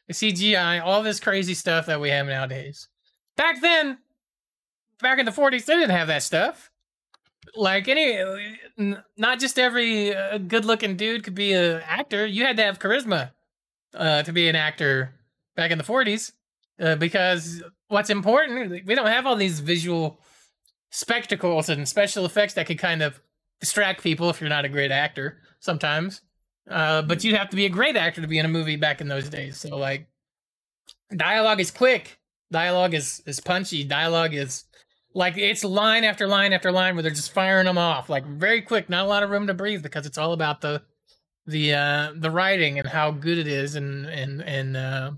the 0.07 0.13
CGI, 0.13 0.81
all 0.84 1.03
this 1.03 1.19
crazy 1.19 1.53
stuff 1.53 1.85
that 1.88 2.01
we 2.01 2.09
have 2.09 2.27
nowadays. 2.27 2.88
Back 3.38 3.61
then, 3.61 3.97
back 5.01 5.19
in 5.19 5.26
the 5.26 5.31
'40s, 5.31 5.65
they 5.65 5.76
didn't 5.76 5.91
have 5.91 6.07
that 6.07 6.23
stuff. 6.23 6.69
Like 7.55 7.88
any, 7.88 8.19
not 9.18 9.39
just 9.39 9.57
every 9.57 10.15
uh, 10.15 10.38
good-looking 10.38 10.95
dude 10.95 11.23
could 11.23 11.35
be 11.35 11.53
an 11.53 11.81
actor. 11.88 12.26
You 12.26 12.45
had 12.45 12.55
to 12.57 12.63
have 12.63 12.80
charisma 12.80 13.31
uh, 13.95 14.23
to 14.23 14.31
be 14.31 14.47
an 14.47 14.55
actor 14.55 15.15
back 15.55 15.72
in 15.72 15.77
the 15.77 15.84
40s 15.84 16.31
uh, 16.80 16.95
because 16.95 17.61
what's 17.88 18.09
important 18.09 18.85
we 18.85 18.95
don't 18.95 19.07
have 19.07 19.26
all 19.26 19.35
these 19.35 19.59
visual 19.59 20.19
spectacles 20.91 21.69
and 21.69 21.88
special 21.88 22.26
effects 22.26 22.53
that 22.53 22.68
could 22.68 22.77
kind 22.77 23.01
of 23.01 23.19
distract 23.59 24.03
people 24.03 24.30
if 24.30 24.39
you're 24.39 24.49
not 24.49 24.65
a 24.65 24.69
great 24.69 24.91
actor 24.91 25.39
sometimes. 25.59 26.22
Uh, 26.69 27.01
but 27.01 27.23
you'd 27.23 27.35
have 27.35 27.49
to 27.49 27.55
be 27.55 27.65
a 27.65 27.69
great 27.69 27.95
actor 27.95 28.22
to 28.22 28.27
be 28.27 28.38
in 28.38 28.45
a 28.45 28.49
movie 28.49 28.76
back 28.76 29.01
in 29.01 29.07
those 29.07 29.30
days. 29.30 29.57
So 29.57 29.76
like 29.77 30.07
dialogue 31.15 31.59
is 31.59 31.72
quick. 31.72 32.19
Dialogue 32.51 32.93
is 32.93 33.22
is 33.26 33.39
punchy. 33.39 33.84
Dialogue 33.84 34.34
is 34.34 34.65
like 35.13 35.38
it's 35.38 35.63
line 35.63 36.03
after 36.03 36.27
line 36.27 36.53
after 36.53 36.72
line 36.72 36.95
where 36.95 37.03
they're 37.03 37.11
just 37.11 37.34
firing 37.34 37.65
them 37.65 37.77
off 37.77 38.09
like 38.09 38.26
very 38.26 38.61
quick 38.61 38.89
not 38.89 39.05
a 39.05 39.07
lot 39.07 39.23
of 39.23 39.30
room 39.30 39.47
to 39.47 39.53
breathe 39.53 39.84
because 39.84 40.05
it's 40.05 40.18
all 40.18 40.31
about 40.31 40.61
the 40.61 40.81
the 41.47 41.73
uh 41.73 42.13
the 42.15 42.31
writing 42.31 42.80
and 42.80 42.88
how 42.88 43.11
good 43.11 43.38
it 43.38 43.47
is 43.47 43.76
and 43.76 44.05
and 44.05 44.41
and 44.41 44.77
uh 44.77 45.11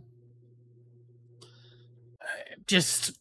just 2.65 3.11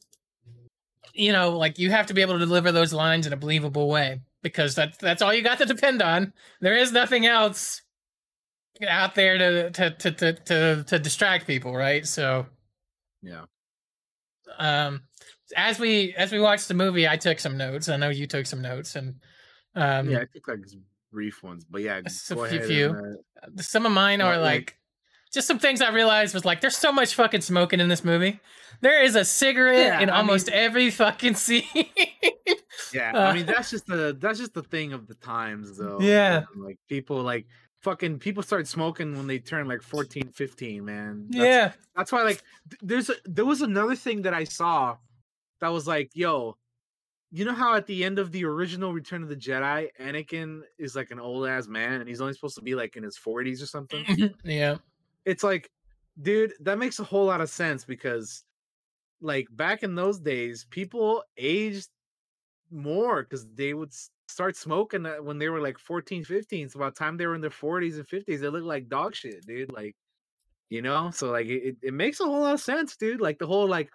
you 1.14 1.32
know 1.32 1.56
like 1.56 1.78
you 1.78 1.90
have 1.90 2.06
to 2.06 2.14
be 2.14 2.22
able 2.22 2.34
to 2.38 2.44
deliver 2.46 2.72
those 2.72 2.92
lines 2.92 3.26
in 3.26 3.32
a 3.32 3.36
believable 3.36 3.88
way 3.88 4.20
because 4.42 4.74
that's 4.74 4.96
that's 4.98 5.22
all 5.22 5.32
you 5.32 5.42
got 5.42 5.58
to 5.58 5.66
depend 5.66 6.00
on 6.02 6.32
there 6.60 6.76
is 6.76 6.92
nothing 6.92 7.26
else 7.26 7.82
out 8.88 9.14
there 9.14 9.38
to 9.38 9.70
to 9.70 9.90
to 9.90 10.10
to 10.12 10.32
to, 10.32 10.84
to 10.84 10.98
distract 10.98 11.46
people 11.46 11.74
right 11.74 12.06
so 12.06 12.46
yeah 13.22 13.44
um 14.58 15.02
as 15.56 15.78
we 15.78 16.14
as 16.16 16.32
we 16.32 16.40
watched 16.40 16.68
the 16.68 16.74
movie 16.74 17.06
i 17.06 17.16
took 17.16 17.38
some 17.38 17.56
notes 17.56 17.88
i 17.88 17.96
know 17.96 18.08
you 18.08 18.26
took 18.26 18.46
some 18.46 18.62
notes 18.62 18.96
and 18.96 19.14
um 19.76 20.10
yeah 20.10 20.18
i 20.18 20.24
took 20.32 20.48
like 20.48 20.58
brief 21.12 21.42
ones 21.42 21.64
but 21.68 21.82
yeah 21.82 22.00
go 22.30 22.44
a 22.44 22.48
few. 22.48 22.62
few. 22.64 22.88
and, 22.88 23.16
uh, 23.58 23.62
Some 23.62 23.84
of 23.86 23.92
mine 23.92 24.20
are 24.20 24.38
like- 24.38 24.54
like 24.54 24.78
just 25.32 25.46
some 25.46 25.58
things 25.58 25.80
I 25.80 25.90
realized 25.90 26.34
was 26.34 26.44
like 26.44 26.60
there's 26.60 26.76
so 26.76 26.92
much 26.92 27.14
fucking 27.14 27.40
smoking 27.40 27.80
in 27.80 27.88
this 27.88 28.04
movie. 28.04 28.38
There 28.82 29.02
is 29.02 29.14
a 29.16 29.24
cigarette 29.24 29.86
Yeah, 29.86 30.00
in 30.00 30.10
I 30.10 30.18
almost 30.18 30.48
every 30.50 30.90
fucking 30.90 31.34
scene. 31.44 31.62
yeah 32.92 33.12
Uh, 33.14 33.20
i 33.30 33.34
mean 33.34 33.46
that's 33.46 33.70
just 33.70 33.86
the 33.86 34.16
that's 34.20 34.38
just 34.38 34.54
the 34.54 34.62
thing 34.62 34.92
of 34.92 35.06
the 35.06 35.14
times 35.14 35.76
though 35.78 35.98
Yeah. 36.00 36.42
and, 36.54 36.62
like 36.64 36.78
people 36.88 37.22
like 37.22 37.46
fucking 37.80 38.18
people 38.18 38.42
start 38.42 38.66
smoking 38.66 39.16
when 39.16 39.26
they 39.26 39.38
turn 39.38 39.66
like 39.68 39.82
14 39.82 40.28
15 40.32 40.84
man 40.84 41.26
That's- 41.30 41.46
Yeah. 41.46 41.72
that's 41.96 42.12
why 42.12 42.22
like 42.22 42.42
there's 42.82 43.08
a, 43.10 43.14
there 43.24 43.44
was 43.44 43.62
another 43.62 43.94
thing 43.96 44.22
that 44.22 44.34
i 44.34 44.44
saw 44.44 44.96
that 45.60 45.68
was 45.68 45.86
like 45.86 46.10
yo 46.14 46.56
you 47.30 47.44
know 47.44 47.54
how 47.54 47.74
at 47.74 47.86
the 47.86 48.04
end 48.04 48.18
of 48.18 48.30
the 48.32 48.44
original 48.44 48.92
return 48.92 49.22
of 49.22 49.28
the 49.28 49.36
jedi 49.36 49.88
anakin 50.00 50.60
is 50.78 50.94
like 50.96 51.10
an 51.10 51.20
old 51.20 51.46
ass 51.46 51.66
man 51.68 52.00
and 52.00 52.08
he's 52.08 52.20
only 52.20 52.34
supposed 52.34 52.56
to 52.56 52.62
be 52.62 52.74
like 52.74 52.96
in 52.96 53.02
his 53.02 53.16
40s 53.18 53.62
or 53.62 53.66
something 53.66 54.04
yeah. 54.44 54.76
it's 55.24 55.42
like 55.44 55.70
dude 56.20 56.52
that 56.60 56.78
makes 56.78 56.98
a 56.98 57.04
whole 57.04 57.24
lot 57.26 57.40
of 57.40 57.48
sense 57.48 57.84
because 57.84 58.44
like 59.22 59.48
back 59.52 59.82
in 59.84 59.94
those 59.94 60.20
days 60.20 60.66
people 60.70 61.24
aged 61.38 61.90
more 62.70 63.22
because 63.22 63.46
they 63.54 63.74
would 63.74 63.92
start 64.28 64.56
smoking 64.56 65.06
uh, 65.06 65.16
when 65.16 65.38
they 65.38 65.48
were 65.48 65.60
like 65.60 65.78
14 65.78 66.24
15 66.24 66.68
so 66.68 66.78
by 66.78 66.86
the 66.90 66.96
time 66.96 67.16
they 67.16 67.26
were 67.26 67.34
in 67.34 67.40
their 67.40 67.50
40s 67.50 67.96
and 67.98 68.06
50s 68.08 68.40
they 68.40 68.48
looked 68.48 68.66
like 68.66 68.88
dog 68.88 69.14
shit 69.14 69.46
dude 69.46 69.72
like 69.72 69.96
you 70.70 70.82
know 70.82 71.10
so 71.10 71.30
like 71.30 71.46
it, 71.46 71.76
it- 71.82 71.94
makes 71.94 72.20
a 72.20 72.24
whole 72.24 72.40
lot 72.40 72.54
of 72.54 72.60
sense 72.60 72.96
dude 72.96 73.20
like 73.20 73.38
the 73.38 73.46
whole 73.46 73.68
like 73.68 73.90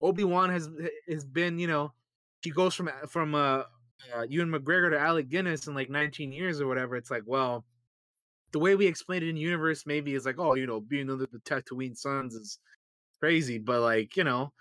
obi-wan 0.00 0.50
has 0.50 0.68
has 1.08 1.24
been 1.24 1.58
you 1.58 1.66
know 1.66 1.92
he 2.42 2.50
goes 2.50 2.74
from 2.74 2.90
from 3.08 3.34
uh, 3.34 3.64
uh 4.14 4.22
Ewan 4.28 4.50
McGregor 4.50 4.90
to 4.90 4.98
Alec 4.98 5.28
Guinness 5.28 5.66
in 5.66 5.74
like 5.74 5.90
19 5.90 6.32
years 6.32 6.60
or 6.60 6.66
whatever. 6.66 6.96
It's 6.96 7.10
like, 7.10 7.22
well, 7.24 7.64
the 8.52 8.58
way 8.58 8.74
we 8.74 8.86
explain 8.86 9.22
it 9.22 9.28
in 9.28 9.36
universe 9.36 9.86
maybe 9.86 10.14
is 10.14 10.26
like, 10.26 10.38
oh, 10.38 10.54
you 10.54 10.66
know, 10.66 10.80
being 10.80 11.06
the, 11.06 11.16
the 11.16 11.38
Tatooine 11.44 11.96
Suns 11.96 12.34
is 12.34 12.58
crazy, 13.20 13.58
but 13.58 13.80
like, 13.80 14.16
you 14.16 14.24
know, 14.24 14.52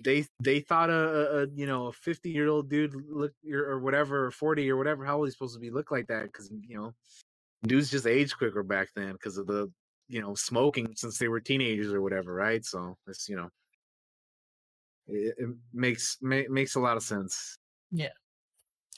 they 0.00 0.26
they 0.42 0.60
thought 0.60 0.90
a, 0.90 1.42
a, 1.42 1.46
you 1.54 1.66
know 1.66 1.86
a 1.86 1.92
50 1.92 2.30
year 2.30 2.48
old 2.48 2.68
dude 2.68 2.94
look 3.08 3.32
or 3.50 3.78
whatever 3.78 4.26
or 4.26 4.30
40 4.30 4.70
or 4.70 4.76
whatever 4.76 5.04
how 5.04 5.18
old 5.18 5.26
he's 5.26 5.34
supposed 5.34 5.54
to 5.54 5.60
be 5.60 5.70
look 5.70 5.90
like 5.90 6.06
that 6.08 6.24
because 6.24 6.50
you 6.66 6.76
know 6.76 6.92
dudes 7.62 7.90
just 7.90 8.06
age 8.06 8.36
quicker 8.36 8.62
back 8.62 8.88
then 8.96 9.12
because 9.12 9.38
of 9.38 9.46
the 9.46 9.70
you 10.08 10.20
know 10.20 10.34
smoking 10.34 10.92
since 10.96 11.18
they 11.18 11.28
were 11.28 11.40
teenagers 11.40 11.92
or 11.92 12.02
whatever 12.02 12.34
right 12.34 12.64
so 12.64 12.96
it's 13.06 13.28
you 13.28 13.36
know 13.36 13.48
it, 15.06 15.34
it 15.38 15.48
makes 15.72 16.18
ma- 16.20 16.48
makes 16.50 16.74
a 16.74 16.80
lot 16.80 16.96
of 16.96 17.02
sense 17.02 17.58
Yeah. 17.94 18.08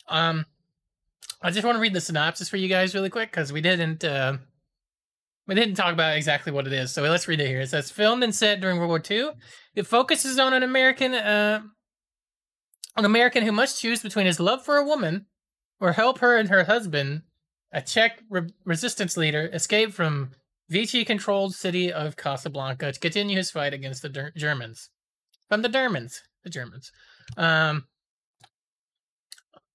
Um, 0.09 0.47
I 1.43 1.51
just 1.51 1.65
want 1.65 1.77
to 1.77 1.81
read 1.81 1.93
the 1.93 2.01
synopsis 2.01 2.49
for 2.49 2.57
you 2.57 2.69
guys 2.69 2.95
really 2.95 3.11
quick 3.11 3.31
because 3.31 3.53
we 3.53 3.61
didn't 3.61 4.03
uh, 4.05 4.39
we 5.47 5.55
didn't 5.55 5.75
talk 5.75 5.93
about 5.93 6.17
exactly 6.17 6.53
what 6.53 6.67
it 6.67 6.73
is. 6.73 6.93
So 6.93 7.03
let's 7.03 7.29
read 7.29 7.41
it 7.41 7.47
here. 7.47 7.61
It 7.61 7.71
says 7.71 7.91
filmed 7.91 8.25
and 8.25 8.35
set 8.35 8.61
during 8.61 8.79
World 8.79 8.89
War 8.89 9.03
II. 9.09 9.31
It 9.75 9.87
focuses 9.87 10.39
on 10.39 10.53
an 10.53 10.63
American 10.63 11.15
uh, 11.15 11.63
an 12.97 13.05
American 13.05 13.45
who 13.45 13.53
must 13.53 13.81
choose 13.81 14.03
between 14.03 14.27
his 14.27 14.41
love 14.41 14.65
for 14.65 14.77
a 14.77 14.85
woman 14.85 15.27
or 15.81 15.93
help 15.93 16.19
her 16.19 16.37
and 16.37 16.49
her 16.49 16.65
husband, 16.65 17.23
a 17.73 17.83
Czech 17.83 18.23
re- 18.31 18.49
resistance 18.65 19.17
leader, 19.17 19.51
escape 19.53 19.93
from 19.93 20.31
Vichy-controlled 20.69 21.55
city 21.55 21.93
of 21.93 22.17
Casablanca 22.17 22.93
to 22.93 22.99
continue 22.99 23.37
his 23.37 23.51
fight 23.51 23.75
against 23.75 24.03
the 24.03 24.09
Der- 24.09 24.33
Germans. 24.37 24.89
From 25.49 25.63
the 25.63 25.69
Germans, 25.69 26.23
the 26.43 26.51
Germans. 26.51 26.91
Um, 27.37 27.85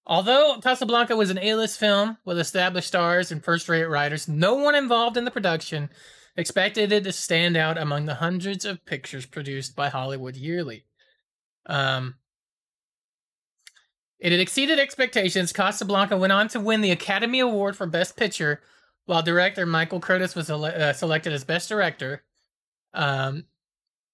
Although 0.06 0.60
Casablanca 0.62 1.16
was 1.16 1.30
an 1.30 1.38
A-list 1.38 1.80
film 1.80 2.18
with 2.26 2.40
established 2.40 2.88
stars 2.88 3.32
and 3.32 3.44
first-rate 3.44 3.86
writers, 3.86 4.28
no 4.28 4.56
one 4.56 4.76
involved 4.76 5.16
in 5.16 5.26
the 5.26 5.32
production 5.32 5.90
expected 6.36 6.92
it 6.92 7.04
to 7.04 7.12
stand 7.12 7.58
out 7.58 7.78
among 7.78 8.06
the 8.06 8.16
hundreds 8.16 8.66
of 8.66 8.86
pictures 8.86 9.26
produced 9.26 9.76
by 9.76 9.90
Hollywood 9.90 10.36
yearly. 10.36 10.86
Um, 11.66 12.16
it 14.20 14.32
had 14.32 14.42
exceeded 14.42 14.80
expectations. 14.80 15.52
Casablanca 15.52 16.16
went 16.16 16.34
on 16.34 16.48
to 16.50 16.60
win 16.60 16.82
the 16.82 16.92
Academy 16.92 17.40
Award 17.40 17.76
for 17.76 17.88
Best 17.88 18.16
Picture, 18.16 18.62
while 19.06 19.22
director 19.22 19.66
Michael 19.66 20.00
Curtiz 20.00 20.36
was 20.36 20.50
ele- 20.50 20.66
uh, 20.66 20.94
selected 20.94 21.34
as 21.34 21.44
Best 21.44 21.70
Director, 21.70 22.24
um, 22.94 23.46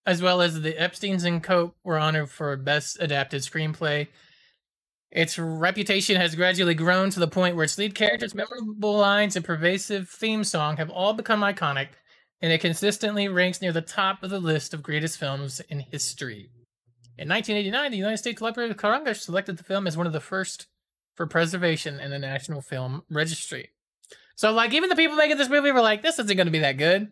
as 0.06 0.22
well 0.22 0.42
as 0.42 0.62
the 0.62 0.82
Epstein's 0.82 1.24
and 1.24 1.44
Koch 1.44 1.76
were 1.84 1.98
honored 1.98 2.30
for 2.30 2.56
Best 2.56 2.98
Adapted 3.00 3.42
Screenplay. 3.42 4.08
Its 5.18 5.40
reputation 5.40 6.16
has 6.16 6.36
gradually 6.36 6.76
grown 6.76 7.10
to 7.10 7.20
the 7.20 7.28
point 7.28 7.56
where 7.56 7.64
its 7.64 7.80
lead 7.80 7.96
character's 7.96 8.36
memorable 8.36 8.96
lines 8.96 9.36
and 9.36 9.44
pervasive 9.44 10.08
theme 10.08 10.44
song 10.44 10.78
have 10.78 10.92
all 10.92 11.12
become 11.12 11.42
iconic, 11.42 11.88
and 12.40 12.54
it 12.54 12.62
consistently 12.62 13.28
ranks 13.28 13.60
near 13.60 13.72
the 13.72 13.82
top 13.82 14.22
of 14.22 14.30
the 14.30 14.40
list 14.40 14.76
of 14.76 14.84
greatest 14.84 15.18
films 15.18 15.60
in 15.70 15.80
history. 15.80 16.52
In 17.18 17.28
1989, 17.28 17.90
the 17.90 17.98
United 17.98 18.18
States 18.18 18.44
Library 18.44 18.70
of 18.70 18.78
Congress 18.78 19.24
selected 19.24 19.58
the 19.58 19.64
film 19.64 19.88
as 19.88 19.98
one 19.98 20.06
of 20.06 20.14
the 20.14 20.20
first 20.20 20.68
for 21.16 21.26
preservation 21.26 22.00
in 22.00 22.12
the 22.12 22.20
National 22.20 22.62
Film 22.62 23.02
Registry. 23.10 23.72
So, 24.36 24.52
like, 24.52 24.72
even 24.72 24.88
the 24.88 24.96
people 24.96 25.18
making 25.18 25.38
this 25.38 25.50
movie 25.50 25.72
were 25.72 25.82
like, 25.82 26.04
"This 26.04 26.20
isn't 26.20 26.38
going 26.38 26.46
to 26.46 26.52
be 26.52 26.60
that 26.60 26.78
good." 26.78 27.12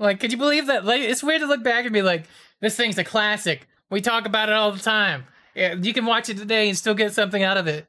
Like, 0.00 0.18
could 0.18 0.32
you 0.32 0.38
believe 0.38 0.66
that? 0.66 0.84
Like, 0.84 1.02
it's 1.02 1.22
weird 1.22 1.42
to 1.42 1.46
look 1.46 1.62
back 1.62 1.84
and 1.84 1.94
be 1.94 2.02
like, 2.02 2.24
"This 2.60 2.74
thing's 2.74 2.98
a 2.98 3.04
classic. 3.04 3.68
We 3.88 4.00
talk 4.00 4.26
about 4.26 4.48
it 4.48 4.56
all 4.56 4.72
the 4.72 4.80
time." 4.80 5.28
Yeah, 5.54 5.74
you 5.74 5.92
can 5.92 6.06
watch 6.06 6.28
it 6.28 6.38
today 6.38 6.68
and 6.68 6.76
still 6.76 6.94
get 6.94 7.12
something 7.12 7.42
out 7.42 7.56
of 7.56 7.66
it. 7.66 7.86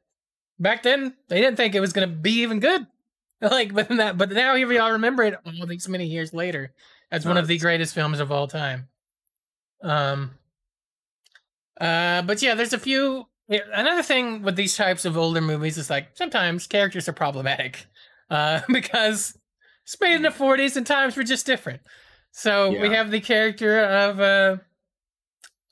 Back 0.59 0.83
then, 0.83 1.15
they 1.27 1.41
didn't 1.41 1.57
think 1.57 1.75
it 1.75 1.79
was 1.79 1.93
going 1.93 2.07
to 2.07 2.15
be 2.15 2.41
even 2.41 2.59
good. 2.59 2.87
Like, 3.41 3.73
but 3.73 3.89
that, 3.89 4.17
but 4.17 4.31
now 4.31 4.55
here 4.55 4.65
we 4.67 4.77
all 4.79 4.93
remember 4.93 5.21
it 5.21 5.35
all 5.45 5.67
these 5.67 5.89
many 5.89 6.05
years 6.05 6.33
later 6.33 6.71
as 7.11 7.25
one 7.25 7.37
of 7.37 7.47
the 7.47 7.57
greatest 7.59 7.93
films 7.93 8.21
of 8.21 8.31
all 8.31 8.47
time. 8.47 8.87
Um. 9.83 10.31
Uh, 11.79 12.21
but 12.21 12.41
yeah, 12.41 12.55
there's 12.55 12.73
a 12.73 12.79
few. 12.79 13.27
yeah, 13.49 13.59
Another 13.73 14.01
thing 14.03 14.41
with 14.41 14.55
these 14.55 14.75
types 14.77 15.03
of 15.03 15.17
older 15.17 15.41
movies 15.41 15.77
is 15.77 15.89
like 15.89 16.09
sometimes 16.13 16.65
characters 16.65 17.09
are 17.09 17.13
problematic, 17.13 17.85
uh, 18.29 18.61
because 18.69 19.37
it's 19.83 19.99
made 19.99 20.15
in 20.15 20.21
the 20.21 20.29
40s 20.29 20.77
and 20.77 20.87
times 20.87 21.17
were 21.17 21.23
just 21.23 21.45
different. 21.45 21.81
So 22.31 22.71
we 22.71 22.89
have 22.89 23.11
the 23.11 23.19
character 23.19 23.81
of 23.81 24.19
uh, 24.19 24.57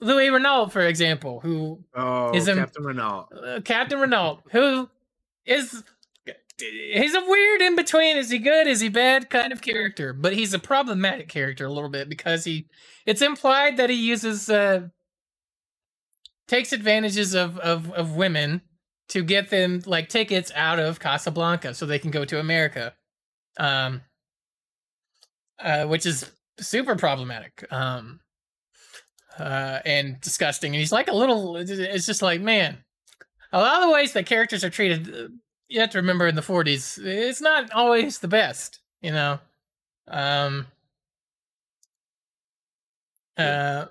Louis 0.03 0.29
Renault, 0.29 0.67
for 0.67 0.81
example, 0.81 1.39
who 1.39 1.83
oh 1.95 2.33
is 2.33 2.47
a- 2.47 2.55
captain 2.55 2.83
renault 2.83 3.27
uh, 3.33 3.61
Captain 3.61 3.99
Renault, 3.99 4.39
who 4.51 4.89
is 5.45 5.83
he's 6.57 7.15
a 7.15 7.21
weird 7.25 7.61
in 7.61 7.75
between. 7.75 8.17
Is 8.17 8.29
he 8.29 8.39
good? 8.39 8.67
Is 8.67 8.79
he 8.79 8.89
bad? 8.89 9.29
Kind 9.29 9.51
of 9.53 9.61
character, 9.61 10.13
but 10.13 10.33
he's 10.33 10.53
a 10.53 10.59
problematic 10.59 11.29
character 11.29 11.65
a 11.65 11.71
little 11.71 11.89
bit 11.89 12.09
because 12.09 12.43
he. 12.43 12.67
It's 13.05 13.21
implied 13.21 13.77
that 13.77 13.89
he 13.89 13.95
uses 13.95 14.49
uh, 14.49 14.87
takes 16.47 16.73
advantages 16.73 17.33
of 17.33 17.57
of 17.59 17.91
of 17.93 18.15
women 18.15 18.61
to 19.09 19.23
get 19.23 19.49
them 19.49 19.81
like 19.85 20.09
tickets 20.09 20.51
out 20.55 20.79
of 20.79 20.99
Casablanca 20.99 21.73
so 21.73 21.85
they 21.85 21.99
can 21.99 22.11
go 22.11 22.25
to 22.25 22.39
America, 22.39 22.93
um, 23.59 24.01
uh, 25.59 25.85
which 25.85 26.05
is 26.05 26.31
super 26.59 26.95
problematic. 26.95 27.65
Um, 27.71 28.19
uh, 29.39 29.79
and 29.85 30.19
disgusting. 30.21 30.73
And 30.73 30.79
he's 30.79 30.91
like 30.91 31.07
a 31.07 31.15
little. 31.15 31.55
It's 31.57 32.05
just 32.05 32.21
like 32.21 32.41
man, 32.41 32.77
a 33.51 33.59
lot 33.59 33.81
of 33.81 33.87
the 33.89 33.93
ways 33.93 34.13
that 34.13 34.25
characters 34.25 34.63
are 34.63 34.69
treated. 34.69 35.13
uh, 35.13 35.27
You 35.69 35.79
have 35.79 35.91
to 35.91 35.97
remember 35.99 36.27
in 36.27 36.35
the 36.35 36.41
'40s, 36.41 37.03
it's 37.03 37.41
not 37.41 37.71
always 37.71 38.19
the 38.19 38.27
best. 38.27 38.79
You 39.01 39.11
know. 39.11 39.39
Um. 40.07 40.67
Uh. 43.37 43.85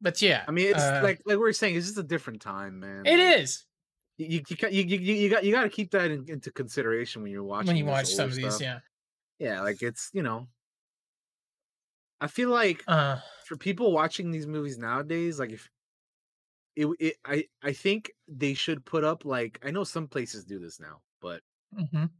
But 0.00 0.22
yeah, 0.22 0.44
i 0.46 0.52
mean 0.52 0.68
it's 0.68 0.80
uh, 0.80 1.00
like 1.02 1.20
like 1.26 1.36
we 1.36 1.36
were 1.36 1.52
saying 1.52 1.74
it's 1.74 1.86
just 1.86 1.98
a 1.98 2.04
different 2.04 2.40
time 2.40 2.78
man 2.78 3.02
it 3.04 3.18
Like, 3.18 3.40
is 3.40 3.64
you 4.16 4.42
you, 4.48 4.56
you, 4.70 4.82
you, 4.84 5.14
you, 5.14 5.28
got 5.28 5.42
you 5.44 5.52
got 5.52 5.62
to 5.62 5.68
keep 5.68 5.90
that 5.90 6.10
in, 6.10 6.24
into 6.28 6.52
consideration 6.52 7.20
when 7.22 7.32
you're 7.32 7.42
watching 7.42 7.66
when 7.66 7.76
you 7.76 7.84
watch 7.84 8.06
some 8.06 8.28
of 8.30 8.36
these. 8.36 8.60
Yeah. 8.60 8.78
yeah 9.40 9.60
like 9.62 9.82
it's 9.82 10.10
you 10.12 10.22
know 10.22 10.46
i 12.20 12.26
feel 12.26 12.50
like 12.50 12.86
Uh. 12.86 13.20
for 13.38 13.56
people 13.56 13.92
watching 13.92 14.30
these 14.30 14.46
movies 14.46 14.78
nowadays 14.78 15.38
like 15.38 15.50
if 15.50 15.68
it, 16.76 16.86
it 17.00 17.16
i 17.24 17.44
i 17.62 17.72
think 17.72 18.12
they 18.26 18.54
should 18.54 18.84
put 18.84 19.04
up 19.04 19.24
like 19.24 19.58
i 19.64 19.70
know 19.70 19.84
some 19.84 20.08
places 20.08 20.44
do 20.44 20.58
this 20.58 20.80
now 20.80 21.02
but 21.20 21.42
hmm 21.72 22.18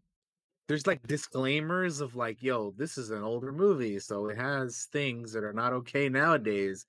there's 0.68 0.86
like 0.86 1.02
disclaimers 1.06 2.00
of 2.00 2.14
like 2.14 2.42
yo 2.42 2.70
this 2.72 2.98
is 2.98 3.10
an 3.10 3.22
older 3.22 3.52
movie 3.52 3.98
so 3.98 4.28
it 4.28 4.36
has 4.36 4.84
things 4.92 5.32
that 5.32 5.44
are 5.44 5.52
not 5.52 5.72
okay 5.72 6.08
nowadays 6.08 6.86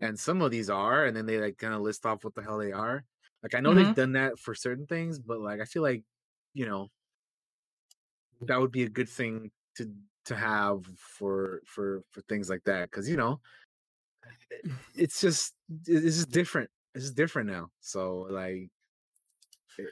and 0.00 0.18
some 0.18 0.42
of 0.42 0.50
these 0.50 0.68
are 0.70 1.06
and 1.06 1.16
then 1.16 1.26
they 1.26 1.38
like 1.40 1.56
kind 1.58 1.74
of 1.74 1.80
list 1.80 2.04
off 2.06 2.24
what 2.24 2.34
the 2.34 2.42
hell 2.42 2.58
they 2.58 2.72
are 2.72 3.04
like 3.42 3.54
i 3.54 3.60
know 3.60 3.72
Mhm. 3.72 3.74
they've 3.74 3.94
done 3.94 4.12
that 4.12 4.38
for 4.38 4.54
certain 4.54 4.86
things 4.86 5.18
but 5.18 5.40
like 5.40 5.60
i 5.60 5.64
feel 5.64 5.82
like 5.82 6.04
you 6.54 6.66
know 6.66 6.88
that 8.42 8.60
would 8.60 8.72
be 8.72 8.82
a 8.82 8.88
good 8.88 9.08
thing 9.08 9.50
to 9.76 9.94
to 10.24 10.36
have 10.36 10.84
for 10.96 11.60
for 11.66 12.02
for 12.10 12.20
things 12.22 12.48
like 12.48 12.62
that 12.64 12.90
because 12.90 13.08
you 13.08 13.16
know 13.16 13.40
eh, 14.24 14.68
mm. 14.68 14.72
it's 14.94 15.20
just 15.20 15.54
it's 15.86 16.16
just 16.16 16.30
different 16.30 16.70
it's 16.94 17.04
just 17.04 17.16
different 17.16 17.48
now 17.48 17.70
so 17.80 18.26
like 18.30 18.68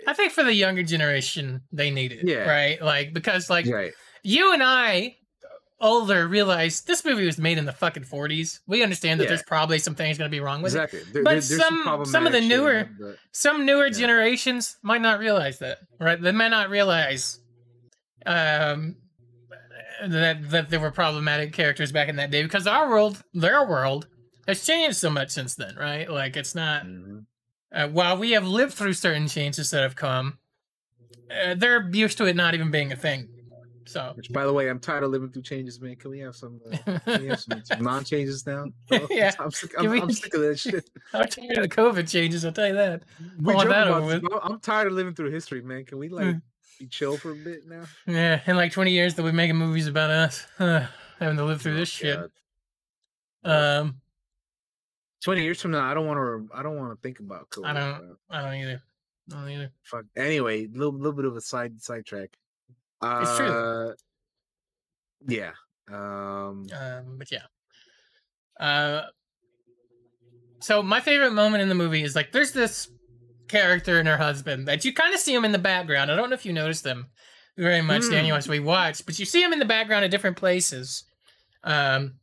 I 0.06 0.10
eh, 0.10 0.14
think 0.14 0.32
for 0.32 0.44
the 0.44 0.52
younger 0.52 0.82
generation, 0.82 1.62
they 1.72 1.90
need 1.90 2.12
it. 2.12 2.26
Yeah. 2.28 2.48
Right. 2.48 2.82
Like 2.82 3.14
because 3.14 3.48
like 3.48 3.66
right 3.66 3.92
you 4.22 4.52
and 4.52 4.62
I, 4.62 5.16
uh, 5.42 5.48
older, 5.86 6.28
realize 6.28 6.82
this 6.82 7.02
movie 7.04 7.24
was 7.24 7.38
made 7.38 7.56
in 7.56 7.64
the 7.64 7.72
fucking 7.72 8.04
forties. 8.04 8.60
We 8.66 8.82
understand 8.82 9.20
that 9.20 9.24
Yeah. 9.24 9.30
there's 9.30 9.42
probably 9.42 9.78
some 9.78 9.94
things 9.94 10.18
going 10.18 10.30
to 10.30 10.34
be 10.34 10.40
wrong 10.40 10.60
with 10.60 10.74
exactly 10.74 10.98
it. 11.00 11.12
There- 11.14 11.22
But 11.22 11.30
there's 11.30 11.56
some 11.56 12.04
some 12.04 12.26
of 12.26 12.32
the 12.32 12.40
shit 12.40 12.48
newer 12.48 12.88
but- 13.00 13.16
some 13.32 13.64
newer 13.64 13.88
generations 13.88 14.76
might 14.82 15.00
not 15.00 15.18
realize 15.18 15.58
that. 15.60 15.78
Right. 15.98 16.20
They 16.20 16.32
might 16.32 16.48
not 16.48 16.68
realize 16.68 17.38
um 18.26 18.96
that 20.06 20.50
that 20.50 20.70
there 20.70 20.80
were 20.80 20.90
problematic 20.90 21.52
characters 21.52 21.92
back 21.92 22.08
in 22.08 22.16
that 22.16 22.30
day 22.30 22.42
because 22.42 22.66
our 22.66 22.88
world, 22.88 23.22
their 23.34 23.64
world, 23.66 24.06
has 24.46 24.64
changed 24.64 24.96
so 24.96 25.10
much 25.10 25.30
since 25.30 25.54
then. 25.54 25.74
Right. 25.76 26.10
Like 26.10 26.36
it's 26.36 26.54
not. 26.54 26.84
Mhm. 26.84 27.26
Uh, 27.72 27.86
while 27.88 28.16
we 28.16 28.32
have 28.32 28.44
lived 28.44 28.74
through 28.74 28.94
certain 28.94 29.28
changes 29.28 29.70
that 29.70 29.82
have 29.82 29.94
come, 29.94 30.38
uh, 31.30 31.54
they're 31.54 31.88
used 31.92 32.18
to 32.18 32.26
it 32.26 32.34
not 32.34 32.54
even 32.54 32.70
being 32.70 32.90
a 32.90 32.96
thing. 32.96 33.28
So, 33.86 34.12
Which, 34.14 34.30
by 34.32 34.44
the 34.44 34.52
way, 34.52 34.68
I'm 34.68 34.78
tired 34.78 35.02
of 35.04 35.10
living 35.10 35.30
through 35.30 35.42
changes, 35.42 35.80
man. 35.80 35.96
Can 35.96 36.10
we 36.10 36.18
have 36.20 36.36
some, 36.36 36.60
uh, 36.86 36.98
we 37.18 37.26
have 37.26 37.40
some, 37.40 37.62
non-changes 37.80 38.46
now? 38.46 38.66
Yeah. 39.10 39.32
I'm 39.38 39.50
sick, 39.50 39.72
I'm, 39.78 39.88
we- 39.90 40.00
I'm 40.00 40.12
sick 40.12 40.32
of 40.34 40.42
that 40.42 40.58
shit. 40.58 40.88
I'm 41.14 41.26
tired 41.28 41.58
of 41.58 41.62
the 41.64 41.68
COVID 41.76 42.08
changes. 42.08 42.44
I'll 42.44 42.52
tell 42.52 42.68
you 42.68 42.74
that. 42.74 43.02
We 43.40 43.52
joke 43.54 43.64
that 43.68 43.88
about 43.88 44.02
over 44.02 44.12
this, 44.12 44.22
with. 44.22 44.32
I'm 44.42 44.60
tired 44.60 44.88
of 44.88 44.92
living 44.92 45.14
through 45.14 45.30
history, 45.30 45.62
man. 45.62 45.84
Can 45.84 45.98
we 45.98 46.08
like 46.08 46.26
Mm. 46.26 46.42
be 46.78 46.86
chill 46.86 47.16
for 47.16 47.32
a 47.32 47.34
bit 47.34 47.66
now? 47.66 47.82
Yeah, 48.06 48.40
in 48.46 48.56
like 48.56 48.72
20 48.72 48.90
years, 48.92 49.14
they'll 49.14 49.26
be 49.26 49.32
making 49.32 49.56
movies 49.56 49.86
about 49.86 50.10
us 50.10 50.46
having 50.58 51.36
to 51.36 51.44
live 51.44 51.60
through 51.62 51.76
this 51.76 51.88
shit. 51.88 52.18
Um, 53.44 53.96
Twenty 55.22 55.42
years 55.42 55.60
from 55.60 55.72
now, 55.72 55.84
I 55.90 55.92
don't 55.92 56.06
want 56.06 56.16
to. 56.18 56.48
I 56.56 56.62
don't 56.62 56.76
want 56.78 56.92
to 56.96 57.02
think 57.02 57.20
about 57.20 57.50
COVID. 57.50 57.66
I 57.66 57.72
don't. 57.74 57.98
bro. 57.98 58.16
I 58.30 58.40
don't 58.42 58.54
either. 58.54 58.82
I 59.30 59.34
don't 59.34 59.50
either. 59.50 59.70
Fuck. 59.82 60.04
Anyway, 60.16 60.66
little 60.72 60.94
little 60.94 61.12
bit 61.12 61.26
of 61.26 61.36
a 61.36 61.42
side 61.42 61.80
sidetrack. 61.82 62.30
Uh, 63.02 63.18
It's 63.22 63.36
true. 63.36 63.94
Yeah. 65.28 65.52
Um. 65.90 66.66
Um, 66.78 67.16
but 67.18 67.30
yeah. 67.32 67.42
Uh, 68.58 69.06
so 70.60 70.82
my 70.82 71.00
favorite 71.00 71.32
moment 71.32 71.62
in 71.62 71.68
the 71.68 71.74
movie 71.74 72.02
is 72.02 72.14
like 72.14 72.32
there's 72.32 72.52
this 72.52 72.88
character 73.48 73.98
and 73.98 74.06
her 74.06 74.16
husband 74.18 74.68
that 74.68 74.84
you 74.84 74.92
kind 74.92 75.14
of 75.14 75.20
see 75.20 75.34
him 75.34 75.44
in 75.44 75.52
the 75.52 75.58
background. 75.58 76.10
I 76.10 76.16
don't 76.16 76.30
know 76.30 76.34
if 76.34 76.44
you 76.46 76.52
noticed 76.52 76.84
them 76.84 77.08
very 77.56 77.80
much, 77.82 78.04
Hmm. 78.04 78.10
Daniel, 78.10 78.36
as 78.36 78.48
we 78.48 78.60
watched, 78.60 79.06
but 79.06 79.18
you 79.18 79.24
see 79.24 79.42
him 79.42 79.52
in 79.52 79.58
the 79.58 79.64
background 79.64 80.04
at 80.04 80.10
different 80.10 80.36
places, 80.36 81.04
um, 81.64 82.14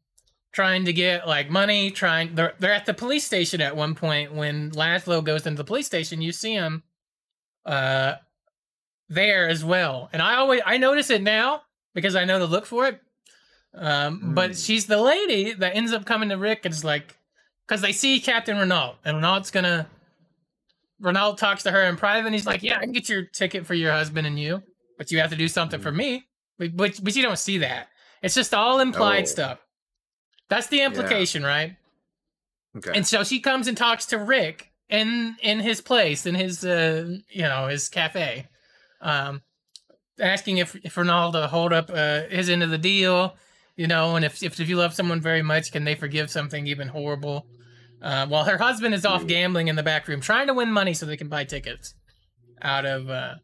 trying 0.53 0.85
to 0.85 0.93
get 0.93 1.27
like 1.27 1.49
money. 1.49 1.91
Trying 1.91 2.35
they're 2.35 2.53
they're 2.59 2.71
at 2.73 2.85
the 2.85 2.93
police 2.93 3.25
station 3.25 3.59
at 3.61 3.75
one 3.75 3.95
point 3.95 4.33
when 4.33 4.71
Laszlo 4.71 5.23
goes 5.23 5.45
into 5.45 5.57
the 5.57 5.67
police 5.67 5.87
station. 5.87 6.21
You 6.21 6.31
see 6.31 6.53
him, 6.53 6.83
uh, 7.65 8.15
there 9.09 9.47
as 9.47 9.63
well, 9.63 10.09
and 10.13 10.21
I 10.21 10.35
always 10.35 10.61
I 10.65 10.77
notice 10.77 11.09
it 11.09 11.21
now 11.21 11.61
because 11.93 12.15
I 12.15 12.25
know 12.25 12.39
to 12.39 12.45
look 12.45 12.65
for 12.65 12.87
it. 12.87 12.99
Um, 13.73 14.33
but 14.33 14.57
she's 14.57 14.85
the 14.87 15.01
lady 15.01 15.53
that 15.53 15.75
ends 15.75 15.91
up 15.93 16.05
coming 16.05 16.29
to 16.29 16.37
Rick 16.37 16.61
and 16.65 16.73
is 16.73 16.83
like, 16.83 17.15
because 17.67 17.81
they 17.81 17.91
see 17.91 18.19
Captain 18.19 18.57
Renault, 18.57 18.95
and 19.05 19.17
Renault's 19.17 19.51
gonna. 19.51 19.87
Renault 20.99 21.35
talks 21.35 21.63
to 21.63 21.71
her 21.71 21.83
in 21.83 21.95
private, 21.95 22.25
and 22.25 22.33
he's 22.33 22.47
like, 22.47 22.63
"Yeah, 22.63 22.77
I 22.77 22.81
can 22.81 22.91
get 22.91 23.07
your 23.07 23.23
ticket 23.23 23.65
for 23.67 23.75
your 23.75 23.91
husband 23.91 24.25
and 24.25 24.39
you, 24.39 24.63
but 24.97 25.11
you 25.11 25.19
have 25.19 25.29
to 25.29 25.35
do 25.35 25.47
something 25.47 25.79
for 25.79 25.91
me." 25.91 26.25
But 26.57 26.75
but, 26.75 26.99
but 27.03 27.15
you 27.15 27.21
don't 27.21 27.37
see 27.37 27.59
that. 27.59 27.87
It's 28.23 28.33
just 28.33 28.53
all 28.53 28.79
implied 28.79 29.23
Oh. 29.23 29.27
stuff. 29.27 29.59
That's 30.49 30.67
the 30.67 30.81
implication, 30.81 31.43
right? 31.43 31.75
Okay. 32.75 32.93
And 32.95 33.05
so 33.05 33.23
she 33.23 33.39
comes 33.39 33.67
and 33.67 33.77
talks 33.77 34.07
to 34.07 34.17
Rick 34.17 34.71
in 34.89 35.35
in 35.43 35.59
his 35.59 35.81
place, 35.81 36.25
in 36.25 36.33
his 36.33 36.65
uh 36.65 37.17
you 37.29 37.43
know 37.43 37.67
his 37.67 37.89
cafe, 37.89 38.47
um, 39.01 39.41
asking 40.19 40.57
if 40.57 40.75
if 40.83 40.95
Ronaldo 40.95 41.47
hold 41.47 41.73
up 41.73 41.89
uh, 41.93 42.23
his 42.29 42.49
end 42.49 42.63
of 42.63 42.69
the 42.69 42.77
deal, 42.77 43.35
you 43.75 43.87
know, 43.87 44.15
and 44.15 44.25
if, 44.25 44.41
if 44.43 44.59
if 44.59 44.69
you 44.69 44.77
love 44.77 44.93
someone 44.93 45.21
very 45.21 45.41
much, 45.41 45.71
can 45.71 45.83
they 45.83 45.95
forgive 45.95 46.29
something 46.29 46.67
even 46.67 46.87
horrible? 46.87 47.45
Uh, 48.01 48.27
while 48.27 48.45
her 48.45 48.57
husband 48.57 48.93
is 48.93 49.05
off 49.05 49.25
gambling 49.25 49.69
in 49.69 49.75
the 49.75 49.83
back 49.83 50.07
room, 50.07 50.21
trying 50.21 50.47
to 50.47 50.53
win 50.53 50.71
money 50.71 50.93
so 50.93 51.05
they 51.05 51.17
can 51.17 51.29
buy 51.29 51.43
tickets 51.43 51.95
out 52.61 52.85
of 52.85 53.09
uh, 53.09 53.35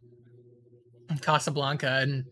Casablanca, 1.22 2.00
and 2.02 2.26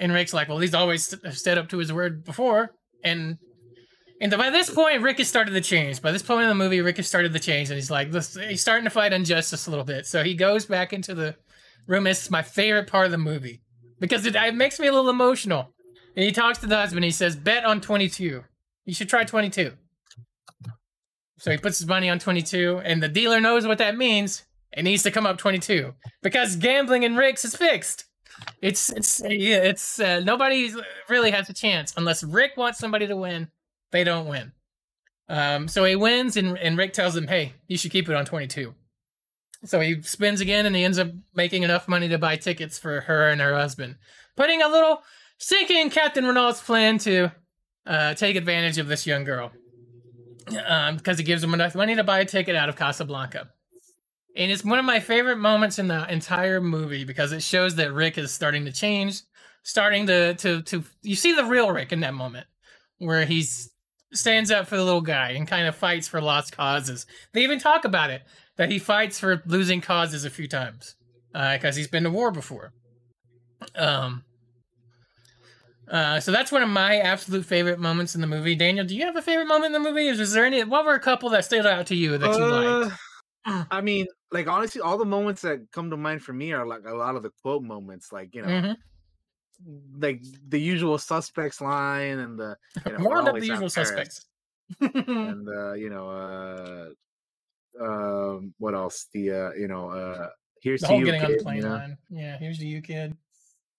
and 0.00 0.12
Rick's 0.12 0.34
like, 0.34 0.48
well, 0.48 0.58
he's 0.58 0.74
always 0.74 1.14
stood 1.30 1.58
up 1.58 1.68
to 1.68 1.78
his 1.78 1.92
word 1.92 2.24
before, 2.24 2.70
and 3.04 3.38
and 4.20 4.32
by 4.32 4.50
this 4.50 4.70
point, 4.70 5.02
Rick 5.02 5.18
has 5.18 5.28
started 5.28 5.52
to 5.52 5.60
change. 5.60 6.00
By 6.00 6.10
this 6.10 6.22
point 6.22 6.42
in 6.42 6.48
the 6.48 6.54
movie, 6.54 6.80
Rick 6.80 6.96
has 6.96 7.06
started 7.06 7.32
to 7.32 7.38
change, 7.38 7.68
and 7.68 7.76
he's 7.76 7.90
like, 7.90 8.10
this, 8.10 8.34
he's 8.34 8.62
starting 8.62 8.84
to 8.84 8.90
fight 8.90 9.12
injustice 9.12 9.66
a 9.66 9.70
little 9.70 9.84
bit. 9.84 10.06
So 10.06 10.24
he 10.24 10.34
goes 10.34 10.64
back 10.64 10.92
into 10.92 11.14
the 11.14 11.36
room. 11.86 12.06
It's 12.06 12.30
my 12.30 12.42
favorite 12.42 12.88
part 12.88 13.06
of 13.06 13.12
the 13.12 13.18
movie 13.18 13.62
because 13.98 14.26
it, 14.26 14.36
it 14.36 14.54
makes 14.54 14.78
me 14.78 14.86
a 14.86 14.92
little 14.92 15.10
emotional. 15.10 15.72
And 16.14 16.24
he 16.24 16.32
talks 16.32 16.58
to 16.58 16.66
the 16.66 16.76
husband. 16.76 17.04
He 17.04 17.10
says, 17.10 17.36
"Bet 17.36 17.64
on 17.64 17.80
22. 17.80 18.44
You 18.84 18.94
should 18.94 19.08
try 19.08 19.24
22." 19.24 19.72
So 21.38 21.50
he 21.50 21.58
puts 21.58 21.78
his 21.78 21.86
money 21.86 22.08
on 22.08 22.18
22, 22.18 22.80
and 22.84 23.02
the 23.02 23.08
dealer 23.08 23.40
knows 23.40 23.66
what 23.66 23.78
that 23.78 23.96
means. 23.96 24.44
It 24.72 24.82
needs 24.82 25.02
to 25.04 25.10
come 25.10 25.26
up 25.26 25.38
22 25.38 25.94
because 26.22 26.56
gambling 26.56 27.02
in 27.02 27.16
Rick's 27.16 27.44
is 27.44 27.54
fixed. 27.56 28.04
It's 28.60 28.90
it's 28.90 29.22
it's 29.24 29.98
uh, 29.98 30.20
nobody 30.20 30.70
really 31.08 31.30
has 31.30 31.48
a 31.48 31.54
chance 31.54 31.94
unless 31.96 32.22
Rick 32.22 32.52
wants 32.56 32.78
somebody 32.78 33.06
to 33.06 33.16
win. 33.16 33.48
They 33.92 34.04
don't 34.04 34.26
win. 34.26 34.52
Um, 35.28 35.68
so 35.68 35.84
he 35.84 35.96
wins, 35.96 36.36
and 36.36 36.58
and 36.58 36.76
Rick 36.76 36.92
tells 36.92 37.16
him, 37.16 37.26
"Hey, 37.26 37.54
you 37.68 37.78
should 37.78 37.90
keep 37.90 38.08
it 38.08 38.14
on 38.14 38.24
22." 38.26 38.74
So 39.64 39.80
he 39.80 40.02
spins 40.02 40.40
again, 40.40 40.66
and 40.66 40.76
he 40.76 40.84
ends 40.84 40.98
up 40.98 41.08
making 41.34 41.62
enough 41.62 41.88
money 41.88 42.08
to 42.08 42.18
buy 42.18 42.36
tickets 42.36 42.78
for 42.78 43.02
her 43.02 43.28
and 43.28 43.40
her 43.40 43.54
husband, 43.54 43.96
putting 44.36 44.62
a 44.62 44.68
little 44.68 45.02
sinking 45.38 45.90
Captain 45.90 46.24
Renault's 46.24 46.60
plan 46.62 46.98
to 46.98 47.32
uh, 47.86 48.14
take 48.14 48.36
advantage 48.36 48.78
of 48.78 48.88
this 48.88 49.06
young 49.06 49.24
girl 49.24 49.52
um, 50.66 50.96
because 50.96 51.18
it 51.18 51.24
gives 51.24 51.42
him 51.42 51.54
enough 51.54 51.74
money 51.74 51.94
to 51.94 52.04
buy 52.04 52.20
a 52.20 52.24
ticket 52.24 52.56
out 52.56 52.68
of 52.68 52.76
Casablanca. 52.76 53.48
And 54.36 54.50
it's 54.52 54.64
one 54.64 54.78
of 54.78 54.84
my 54.84 55.00
favorite 55.00 55.38
moments 55.38 55.78
in 55.78 55.88
the 55.88 56.10
entire 56.12 56.60
movie 56.60 57.04
because 57.04 57.32
it 57.32 57.42
shows 57.42 57.76
that 57.76 57.92
Rick 57.92 58.18
is 58.18 58.32
starting 58.32 58.66
to 58.66 58.72
change, 58.72 59.22
starting 59.62 60.06
to 60.08 60.34
to 60.34 60.62
to 60.62 60.84
you 61.02 61.16
see 61.16 61.34
the 61.34 61.44
real 61.44 61.70
Rick 61.70 61.92
in 61.92 62.00
that 62.00 62.14
moment 62.14 62.46
where 62.98 63.24
he's 63.24 63.70
stands 64.12 64.50
up 64.50 64.66
for 64.66 64.76
the 64.76 64.84
little 64.84 65.00
guy 65.00 65.30
and 65.30 65.48
kind 65.48 65.66
of 65.66 65.74
fights 65.74 66.06
for 66.06 66.20
lost 66.20 66.56
causes. 66.56 67.06
They 67.32 67.42
even 67.42 67.58
talk 67.58 67.84
about 67.84 68.10
it 68.10 68.22
that 68.56 68.70
he 68.70 68.78
fights 68.78 69.18
for 69.20 69.42
losing 69.46 69.80
causes 69.80 70.24
a 70.24 70.30
few 70.30 70.48
times 70.48 70.96
because 71.32 71.76
he's 71.76 71.88
been 71.88 72.04
to 72.04 72.10
war 72.10 72.30
before. 72.30 72.72
Um. 73.74 74.24
Uh, 75.88 76.18
so 76.18 76.32
that's 76.32 76.50
one 76.50 76.62
of 76.62 76.68
my 76.68 76.98
absolute 76.98 77.44
favorite 77.44 77.78
moments 77.78 78.16
in 78.16 78.20
the 78.20 78.26
movie. 78.26 78.56
Daniel, 78.56 78.84
do 78.84 78.96
you 78.96 79.04
have 79.04 79.14
a 79.14 79.22
favorite 79.22 79.46
moment 79.46 79.66
in 79.66 79.82
the 79.82 79.88
movie? 79.88 80.08
Is 80.08 80.32
there 80.32 80.44
any? 80.44 80.64
What 80.64 80.84
were 80.84 80.94
a 80.94 81.00
couple 81.00 81.30
that 81.30 81.44
stood 81.44 81.64
out 81.64 81.86
to 81.86 81.94
you 81.94 82.18
that 82.18 82.26
you 82.36 82.44
liked? 82.44 82.92
Uh, 83.46 83.64
I 83.70 83.80
mean, 83.80 84.06
like 84.32 84.48
honestly, 84.48 84.80
all 84.80 84.98
the 84.98 85.04
moments 85.04 85.42
that 85.42 85.70
come 85.70 85.90
to 85.90 85.96
mind 85.96 86.22
for 86.22 86.32
me 86.32 86.52
are 86.52 86.66
like 86.66 86.84
a 86.86 86.94
lot 86.94 87.14
of 87.14 87.22
the 87.22 87.30
quote 87.42 87.62
moments, 87.62 88.12
like 88.12 88.34
you 88.34 88.42
know, 88.42 88.48
Mhm. 88.48 88.76
like 90.00 90.22
the 90.48 90.60
usual 90.60 90.98
suspects 90.98 91.60
line 91.60 92.18
and 92.18 92.38
the 92.38 92.56
you 92.84 92.92
know, 92.98 93.12
up 93.12 93.26
always 93.28 93.42
the 93.42 93.48
usual 93.48 93.70
suspects. 93.70 94.26
and 94.80 95.48
uh, 95.48 95.72
you 95.74 95.88
know, 95.88 96.10
uh, 96.10 96.88
um, 97.80 98.54
what 98.58 98.74
else? 98.74 99.08
The 99.12 99.30
uh, 99.32 99.50
you 99.52 99.68
know, 99.68 99.90
uh, 99.90 100.28
here's 100.62 100.80
the 100.82 100.88
whole 100.88 100.98
you, 101.00 101.06
getting 101.06 101.22
on 101.22 101.30
the 101.30 101.36
kid, 101.36 101.42
plane 101.42 101.60
know? 101.62 101.68
line. 101.70 101.98
Yeah, 102.10 102.38
here's 102.38 102.58
the 102.58 102.66
you, 102.66 102.80
kid. 102.82 103.16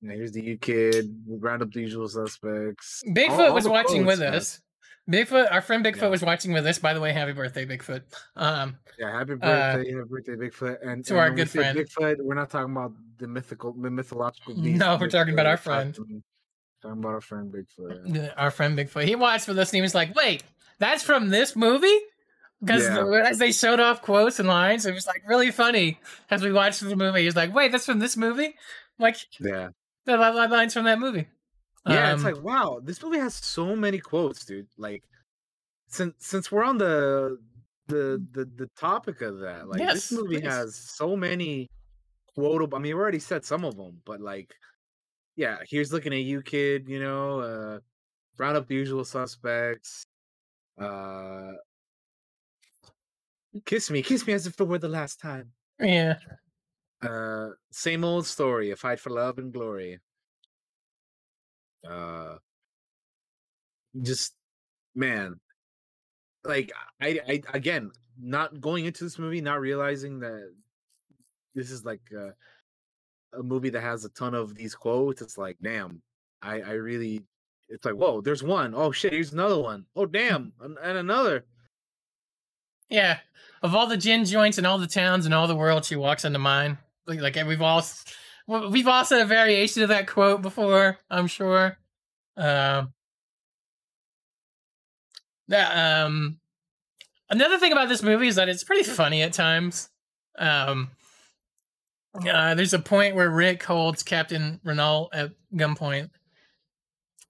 Yeah, 0.02 0.14
here's 0.14 0.32
the 0.32 0.44
you 0.44 0.58
kid. 0.58 1.06
Round 1.28 1.62
up 1.62 1.72
the 1.72 1.82
usual 1.82 2.08
suspects. 2.08 3.04
Bigfoot 3.08 3.50
all 3.50 3.54
was 3.56 3.68
watching 3.68 4.06
with 4.06 4.22
us. 4.22 4.62
Bigfoot, 5.10 5.52
our 5.52 5.62
friend 5.62 5.86
Bigfoot 5.86 6.02
Yeah. 6.02 6.08
was 6.10 6.22
watching 6.22 6.52
with 6.52 6.68
us. 6.68 6.80
By 6.80 6.94
the 6.94 7.00
way, 7.00 7.14
happy 7.14 7.32
birthday, 7.32 7.66
Bigfoot. 7.66 8.02
Um, 8.36 8.78
Yeah, 9.00 9.12
happy 9.12 9.34
Uh, 9.34 9.36
birthday, 9.38 9.92
happy 9.94 10.04
birthday, 10.10 10.34
Bigfoot. 10.36 10.78
And 10.86 11.06
to 11.06 11.14
and 11.14 11.20
our 11.22 11.32
good 11.32 11.50
friend. 11.50 11.78
Bigfoot. 11.78 12.18
We're 12.20 12.36
not 12.36 12.50
talking 12.50 12.74
about 12.74 12.92
the 13.18 13.28
mythical, 13.28 13.72
the 13.74 13.90
mythological 13.90 14.54
beast. 14.56 14.78
No, 14.80 14.98
we're 15.00 15.10
talking 15.10 15.34
about 15.34 15.46
our 15.46 15.56
friend. 15.58 15.96
Talking, 15.96 16.22
talking 16.82 17.00
about 17.00 17.14
our 17.14 17.22
friend 17.22 17.54
Bigfoot. 17.54 18.02
yeah. 18.16 18.34
our 18.38 18.52
friend 18.52 18.78
Bigfoot. 18.78 19.06
He 19.06 19.16
watched 19.16 19.48
with 19.48 19.58
us 19.58 19.70
and 19.70 19.78
he 19.78 19.82
was 19.82 19.96
like, 19.96 20.14
"Wait, 20.14 20.44
that's 20.78 21.04
from 21.04 21.30
this 21.30 21.56
movie?" 21.56 21.98
Because 22.62 22.84
Yeah. 22.84 23.22
as 23.30 23.38
they 23.38 23.52
showed 23.52 23.80
off 23.80 24.02
quotes 24.02 24.40
and 24.40 24.48
lines, 24.48 24.86
it 24.86 24.94
was 24.94 25.06
like 25.08 25.24
really 25.28 25.52
funny 25.52 26.00
as 26.32 26.44
we 26.44 26.52
watched 26.52 26.82
the 26.82 26.96
movie. 26.96 27.20
He 27.22 27.26
was 27.28 27.36
like, 27.36 27.54
"Wait, 27.54 27.72
that's 27.72 27.86
from 27.86 28.00
this 28.00 28.18
movie?" 28.18 28.56
Like 29.00 29.18
Yeah. 29.40 29.70
the 30.06 30.18
li- 30.18 30.30
li- 30.42 30.48
lines 30.48 30.74
from 30.74 30.86
that 30.86 31.00
movie. 31.00 31.28
Yeah, 31.88 32.14
it's 32.14 32.24
Um, 32.24 32.34
like 32.34 32.44
wow, 32.44 32.80
this 32.84 33.02
movie 33.04 33.20
has 33.20 33.36
so 33.36 33.76
many 33.76 34.00
quotes, 34.00 34.44
dude. 34.46 34.68
Like 34.78 35.04
since 35.88 36.16
since 36.26 36.52
we're 36.52 36.64
on 36.64 36.78
the 36.80 37.38
the 37.88 38.26
the, 38.34 38.46
the 38.46 38.68
topic 38.78 39.22
of 39.22 39.40
that, 39.40 39.68
like 39.70 39.80
Yes, 39.80 40.10
this 40.10 40.12
movie 40.12 40.42
please. 40.42 40.46
has 40.46 40.76
so 40.76 41.16
many 41.16 41.70
quotable. 42.36 42.78
I 42.78 42.82
mean, 42.82 42.96
we 42.96 43.02
already 43.02 43.20
said 43.20 43.46
some 43.46 43.64
of 43.66 43.78
them, 43.78 44.02
but 44.06 44.20
like, 44.22 44.56
yeah, 45.36 45.60
here's 45.70 45.94
looking 45.94 46.14
at 46.14 46.22
you, 46.22 46.42
kid. 46.42 46.88
You 46.90 47.00
know, 47.00 47.40
uh, 47.42 47.80
round 48.38 48.58
up 48.58 48.68
the 48.68 48.76
usual 48.76 49.06
suspects. 49.06 50.06
Uh, 50.80 51.54
kiss 53.66 53.90
me, 53.90 54.02
kiss 54.02 54.26
me 54.28 54.34
as 54.34 54.48
if 54.48 54.60
it 54.60 54.64
were 54.68 54.78
the 54.80 54.88
last 54.90 55.20
time. 55.20 55.52
yeah, 55.80 56.16
Uh, 57.02 57.50
same 57.72 58.04
old 58.04 58.26
story, 58.26 58.72
a 58.72 58.76
fight 58.76 59.00
for 59.00 59.10
love 59.12 59.38
and 59.38 59.54
glory. 59.54 60.00
Uh, 61.88 62.36
just 64.02 64.34
man, 64.96 65.40
like 66.44 66.72
I, 67.02 67.20
I 67.28 67.42
again, 67.54 67.92
not 68.20 68.60
going 68.60 68.86
into 68.86 69.04
this 69.04 69.20
movie, 69.20 69.42
not 69.42 69.62
realizing 69.62 70.20
that 70.20 70.52
this 71.56 71.72
is 71.72 71.86
like 71.86 72.02
a, 72.16 72.34
a 73.38 73.44
movie 73.44 73.70
that 73.70 73.82
has 73.82 74.06
a 74.06 74.10
ton 74.10 74.34
of 74.34 74.56
these 74.56 74.76
quotes. 74.76 75.22
It's 75.22 75.38
like, 75.38 75.58
damn, 75.62 76.02
I, 76.42 76.62
I 76.62 76.72
really, 76.74 77.24
it's 77.70 77.86
like, 77.86 77.96
whoa, 77.96 78.22
there's 78.22 78.44
one. 78.44 78.74
Oh 78.76 78.92
shit, 78.92 79.14
here's 79.14 79.34
another 79.34 79.60
one. 79.60 79.86
Oh 79.96 80.06
damn, 80.06 80.52
and, 80.62 80.78
and 80.82 80.98
another. 80.98 81.46
Yeah. 82.90 83.20
Of 83.62 83.76
all 83.76 83.88
the 83.88 83.98
gin 83.98 84.26
joints 84.26 84.58
and 84.58 84.68
all 84.68 84.78
the 84.78 84.88
towns 84.88 85.26
and 85.26 85.34
all 85.34 85.48
the 85.48 85.56
world, 85.56 85.86
she 85.86 85.96
walks 85.96 86.26
into 86.26 86.40
mine. 86.40 86.78
Like, 87.08 87.22
like 87.22 87.48
we've 87.48 87.62
all 87.62 87.84
we've 88.48 88.88
all 88.88 89.06
said 89.06 89.22
a 89.22 89.26
variation 89.26 89.84
of 89.84 89.90
that 89.90 90.08
quote 90.08 90.42
before. 90.42 90.98
I'm 91.10 91.28
sure. 91.28 91.78
Um. 92.36 92.94
that 95.48 96.04
um. 96.06 96.40
Another 97.30 97.58
thing 97.58 97.72
about 97.72 97.90
this 97.90 98.04
movie 98.04 98.28
is 98.28 98.36
that 98.36 98.48
it's 98.48 98.64
pretty 98.64 98.84
funny 98.84 99.22
at 99.24 99.34
times. 99.34 99.90
Um. 100.38 100.92
Uh, 102.16 102.56
there's 102.56 102.74
a 102.74 102.80
point 102.80 103.16
where 103.16 103.30
Rick 103.30 103.64
holds 103.64 104.02
Captain 104.02 104.60
Renault 104.64 105.10
at 105.14 105.32
gunpoint, 105.54 106.10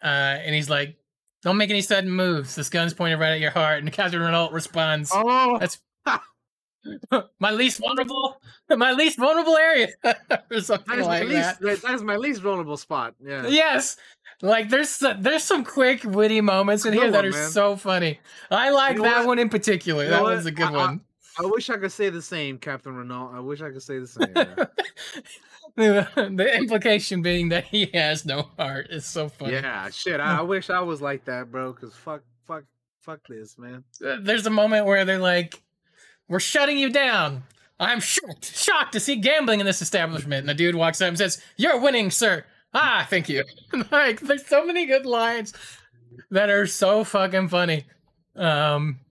uh, 0.01 0.05
and 0.05 0.55
he's 0.55 0.69
like, 0.69 0.95
Don't 1.43 1.57
make 1.57 1.69
any 1.69 1.81
sudden 1.81 2.11
moves. 2.11 2.55
This 2.55 2.69
gun's 2.69 2.93
pointed 2.93 3.19
right 3.19 3.31
at 3.33 3.39
your 3.39 3.51
heart. 3.51 3.79
And 3.83 3.91
Captain 3.93 4.19
Renault 4.19 4.51
responds, 4.51 5.11
Oh, 5.13 5.57
That's 5.59 5.79
my 7.39 7.51
least 7.51 7.79
vulnerable, 7.79 8.39
my 8.69 8.91
least 8.93 9.17
vulnerable 9.19 9.57
area, 9.57 9.89
or 10.51 10.61
something 10.61 10.99
like 11.01 11.23
least. 11.23 11.33
that. 11.33 11.61
That. 11.61 11.81
that 11.81 11.93
is 11.95 12.03
my 12.03 12.15
least 12.15 12.41
vulnerable 12.41 12.77
spot. 12.77 13.15
Yeah. 13.23 13.45
Yes, 13.47 13.97
like 14.41 14.69
there's 14.69 15.03
there's 15.19 15.43
some 15.43 15.63
quick 15.65 16.03
witty 16.03 16.41
moments 16.41 16.85
in 16.85 16.93
here 16.93 17.11
that 17.11 17.17
one, 17.17 17.25
are 17.25 17.31
man. 17.31 17.49
so 17.49 17.75
funny. 17.75 18.19
I 18.49 18.69
like 18.69 18.95
You 18.97 19.03
know 19.03 19.09
that 19.09 19.17
what? 19.19 19.27
one 19.27 19.39
in 19.39 19.49
particular. 19.49 20.03
You 20.05 20.09
know 20.11 20.15
that 20.17 20.23
what? 20.23 20.35
was 20.35 20.45
a 20.45 20.51
good 20.51 20.67
I- 20.67 20.73
I- 20.73 20.77
one. 20.77 21.01
I 21.39 21.45
wish 21.45 21.69
I 21.69 21.77
could 21.77 21.91
say 21.91 22.09
the 22.09 22.21
same, 22.21 22.57
Captain 22.57 22.95
Renault. 22.95 23.29
I 23.31 23.39
wish 23.41 23.61
I 23.61 23.69
could 23.69 23.83
say 23.83 23.99
the 23.99 24.07
same. 24.07 24.33
the 25.77 26.55
implication 26.57 27.21
being 27.21 27.49
that 27.49 27.65
he 27.65 27.91
has 27.93 28.25
no 28.25 28.49
heart 28.57 28.87
is 28.89 29.05
so 29.05 29.29
funny. 29.29 29.53
yeah, 29.53 29.87
shit. 29.91 30.19
I, 30.19 30.39
I 30.39 30.41
wish 30.41 30.71
I 30.71 30.79
was 30.79 31.03
like 31.03 31.25
that, 31.25 31.51
bro. 31.51 31.71
Cause 31.71 31.93
fuck, 31.93 32.23
fuck, 32.47 32.63
fuck 33.01 33.19
this, 33.29 33.59
man. 33.59 33.83
Uh, 34.03 34.17
There's 34.19 34.47
a 34.47 34.49
moment 34.49 34.87
where 34.87 35.05
they're 35.05 35.19
like, 35.19 35.61
"We're 36.27 36.39
shutting 36.39 36.79
you 36.79 36.89
down." 36.89 37.43
I'm 37.79 37.99
shocked, 37.99 38.57
shocked 38.57 38.93
to 38.93 38.99
see 38.99 39.17
gambling 39.17 39.59
in 39.59 39.67
this 39.67 39.83
establishment. 39.83 40.39
And 40.39 40.49
the 40.49 40.55
dude 40.55 40.73
walks 40.73 40.99
up 40.99 41.09
and 41.09 41.17
says, 41.17 41.43
"You're 41.57 41.79
winning, 41.79 42.09
sir." 42.09 42.43
Ah, 42.73 43.05
thank 43.07 43.29
you. 43.29 43.43
like, 43.91 44.19
there's 44.21 44.47
so 44.47 44.65
many 44.65 44.87
good 44.87 45.05
lines 45.05 45.53
that 46.31 46.49
are 46.49 46.65
so 46.65 47.03
fucking 47.03 47.49
funny. 47.49 47.85
Um, 48.35 49.01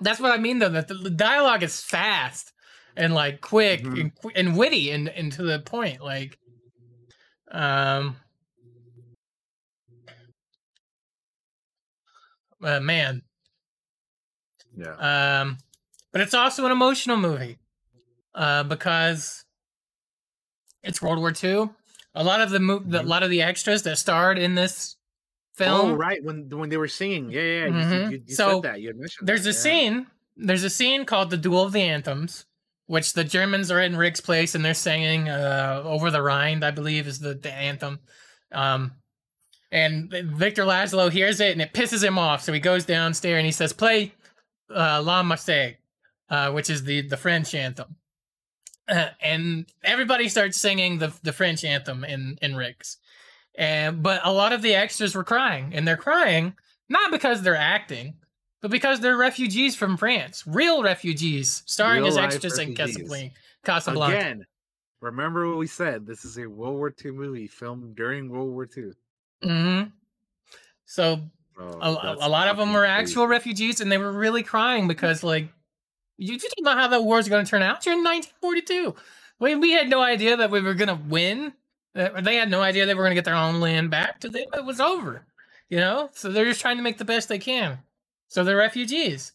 that's 0.00 0.18
what 0.18 0.32
I 0.32 0.38
mean, 0.38 0.58
though. 0.58 0.70
That 0.70 0.88
the 0.88 1.08
dialogue 1.08 1.62
is 1.62 1.80
fast 1.80 2.51
and 2.96 3.14
like 3.14 3.40
quick 3.40 3.82
and, 3.84 4.14
qu- 4.14 4.32
and 4.34 4.56
witty 4.56 4.90
and, 4.90 5.08
and 5.08 5.32
to 5.32 5.42
the 5.42 5.58
point. 5.60 6.00
Like, 6.02 6.38
um, 7.50 8.16
uh, 12.62 12.80
man, 12.80 13.22
Yeah. 14.76 15.40
um, 15.40 15.58
but 16.12 16.20
it's 16.20 16.34
also 16.34 16.64
an 16.66 16.72
emotional 16.72 17.16
movie 17.16 17.58
uh, 18.34 18.62
because 18.64 19.44
it's 20.82 21.00
World 21.02 21.18
War 21.18 21.32
II. 21.42 21.70
A 22.14 22.22
lot 22.24 22.40
of 22.40 22.50
the, 22.50 22.60
mo- 22.60 22.82
the 22.84 23.00
a 23.00 23.04
lot 23.04 23.22
of 23.22 23.30
the 23.30 23.40
extras 23.42 23.82
that 23.84 23.96
starred 23.98 24.38
in 24.38 24.54
this 24.54 24.96
film. 25.54 25.92
Oh, 25.92 25.94
right. 25.94 26.22
When 26.22 26.48
when 26.50 26.68
they 26.68 26.76
were 26.76 26.88
singing, 26.88 27.30
yeah, 27.30 27.40
yeah. 27.40 27.64
You, 27.66 27.72
Mhm. 27.72 28.10
you, 28.12 28.22
you 28.26 28.34
So, 28.34 28.54
said 28.60 28.62
that. 28.70 28.80
You 28.82 28.88
had 28.88 28.96
mentioned. 28.98 29.26
There's 29.28 29.44
that, 29.44 29.50
a 29.50 29.52
yeah. 29.54 29.58
scene. 29.60 30.06
There's 30.36 30.64
a 30.64 30.70
scene 30.70 31.04
called 31.06 31.30
the 31.30 31.36
Duel 31.38 31.62
of 31.62 31.72
the 31.72 31.80
Anthems, 31.82 32.44
which 32.86 33.12
the 33.12 33.24
Germans 33.24 33.70
are 33.70 33.80
in 33.80 33.96
Rick's 33.96 34.20
place 34.20 34.54
and 34.54 34.64
they're 34.64 34.74
singing 34.74 35.28
uh, 35.28 35.82
"Over 35.84 36.10
the 36.10 36.22
Rhine," 36.22 36.62
I 36.62 36.70
believe, 36.70 37.06
is 37.06 37.18
the, 37.18 37.34
the 37.34 37.52
anthem. 37.52 38.00
Um, 38.52 38.92
and 39.70 40.10
Victor 40.10 40.64
Laszlo 40.64 41.10
hears 41.10 41.40
it 41.40 41.52
and 41.52 41.62
it 41.62 41.72
pisses 41.72 42.04
him 42.04 42.18
off, 42.18 42.42
so 42.42 42.52
he 42.52 42.60
goes 42.60 42.84
downstairs 42.84 43.38
and 43.38 43.46
he 43.46 43.52
says, 43.52 43.72
"Play 43.72 44.14
uh, 44.74 45.02
La 45.02 45.22
Marseillaise," 45.22 45.76
uh, 46.30 46.50
which 46.50 46.70
is 46.70 46.84
the 46.84 47.02
the 47.02 47.16
French 47.16 47.54
anthem. 47.54 47.96
Uh, 48.88 49.08
and 49.22 49.66
everybody 49.84 50.28
starts 50.28 50.60
singing 50.60 50.98
the 50.98 51.12
the 51.22 51.32
French 51.32 51.64
anthem 51.64 52.04
in 52.04 52.38
in 52.42 52.56
Rick's. 52.56 52.98
And 53.56 54.02
but 54.02 54.20
a 54.24 54.32
lot 54.32 54.52
of 54.52 54.62
the 54.62 54.74
extras 54.74 55.14
were 55.14 55.24
crying, 55.24 55.72
and 55.74 55.86
they're 55.86 55.96
crying 55.96 56.54
not 56.92 57.10
because 57.10 57.42
they're 57.42 57.56
acting, 57.56 58.14
but 58.62 58.70
because 58.70 59.00
they're 59.00 59.16
refugees 59.18 59.76
from 59.76 59.96
France, 59.98 60.44
real 60.46 60.82
refugees, 60.82 61.62
starring 61.66 62.06
as 62.06 62.14
Real-life 62.14 62.32
extras 62.34 62.58
in. 62.58 62.74
Casablanca. 62.74 63.34
Casablanca. 63.64 64.16
Again, 64.16 64.46
remember 65.00 65.48
what 65.48 65.58
we 65.58 65.66
said. 65.66 66.06
This 66.06 66.24
is 66.24 66.38
a 66.38 66.46
World 66.46 66.76
War 66.76 66.94
II 67.04 67.10
movie 67.10 67.46
filmed 67.46 67.94
during 67.94 68.30
World 68.30 68.50
War 68.52 68.66
II. 68.74 68.92
Mm-hmm. 69.44 69.88
So 70.86 71.20
Oh, 71.58 71.78
a, 71.82 72.16
a 72.26 72.28
lot 72.30 72.48
of 72.48 72.56
them 72.56 72.72
were 72.72 72.80
crazy. 72.86 72.92
actual 72.92 73.26
refugees, 73.26 73.82
and 73.82 73.92
they 73.92 73.98
were 73.98 74.10
really 74.10 74.42
crying 74.42 74.88
because, 74.88 75.22
like, 75.22 75.48
you 76.16 76.38
just 76.38 76.54
don't 76.56 76.64
know 76.64 76.80
how 76.80 76.88
the 76.88 77.00
war's 77.02 77.28
going 77.28 77.44
to 77.44 77.50
turn 77.50 77.60
out. 77.62 77.84
You're 77.84 77.92
in 77.94 78.02
1942. 78.02 78.94
We, 79.38 79.54
we 79.56 79.72
had 79.72 79.90
no 79.90 80.00
idea 80.00 80.38
that 80.38 80.50
we 80.50 80.62
were 80.62 80.72
going 80.72 80.88
to 80.88 80.94
win. 81.08 81.52
Uh, 81.94 82.22
They 82.22 82.36
had 82.36 82.50
no 82.50 82.62
idea 82.62 82.86
they 82.86 82.94
were 82.94 83.02
going 83.02 83.10
to 83.10 83.14
get 83.16 83.26
their 83.26 83.34
own 83.34 83.60
land 83.60 83.90
back. 83.90 84.20
till 84.20 84.30
they- 84.30 84.46
It 84.54 84.64
was 84.64 84.80
over, 84.80 85.26
you 85.68 85.76
know. 85.76 86.08
So 86.14 86.32
they're 86.32 86.46
just 86.46 86.62
trying 86.62 86.78
to 86.78 86.82
make 86.82 86.96
the 86.96 87.04
best 87.04 87.28
they 87.28 87.38
can. 87.38 87.78
So 88.32 88.42
they're 88.44 88.56
refugees, 88.56 89.32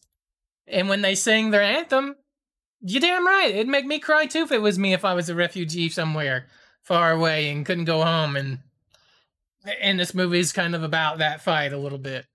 and 0.66 0.88
when 0.88 1.02
they 1.02 1.14
sing 1.14 1.52
their 1.52 1.62
anthem, 1.62 2.16
you 2.80 2.98
damn 2.98 3.24
right, 3.24 3.54
it'd 3.54 3.68
make 3.68 3.86
me 3.86 4.00
cry 4.00 4.26
too 4.26 4.42
if 4.42 4.50
it 4.50 4.60
was 4.60 4.76
me 4.76 4.92
if 4.92 5.04
I 5.04 5.14
was 5.14 5.28
a 5.28 5.36
refugee 5.36 5.88
somewhere 5.88 6.46
far 6.82 7.12
away 7.12 7.48
and 7.48 7.64
couldn't 7.64 7.84
go 7.84 8.02
home 8.02 8.34
and 8.34 8.58
and 9.80 10.00
this 10.00 10.14
movie 10.14 10.40
is 10.40 10.52
kind 10.52 10.74
of 10.74 10.82
about 10.82 11.18
that 11.18 11.42
fight 11.42 11.72
a 11.72 11.78
little 11.78 11.98
bit. 11.98 12.26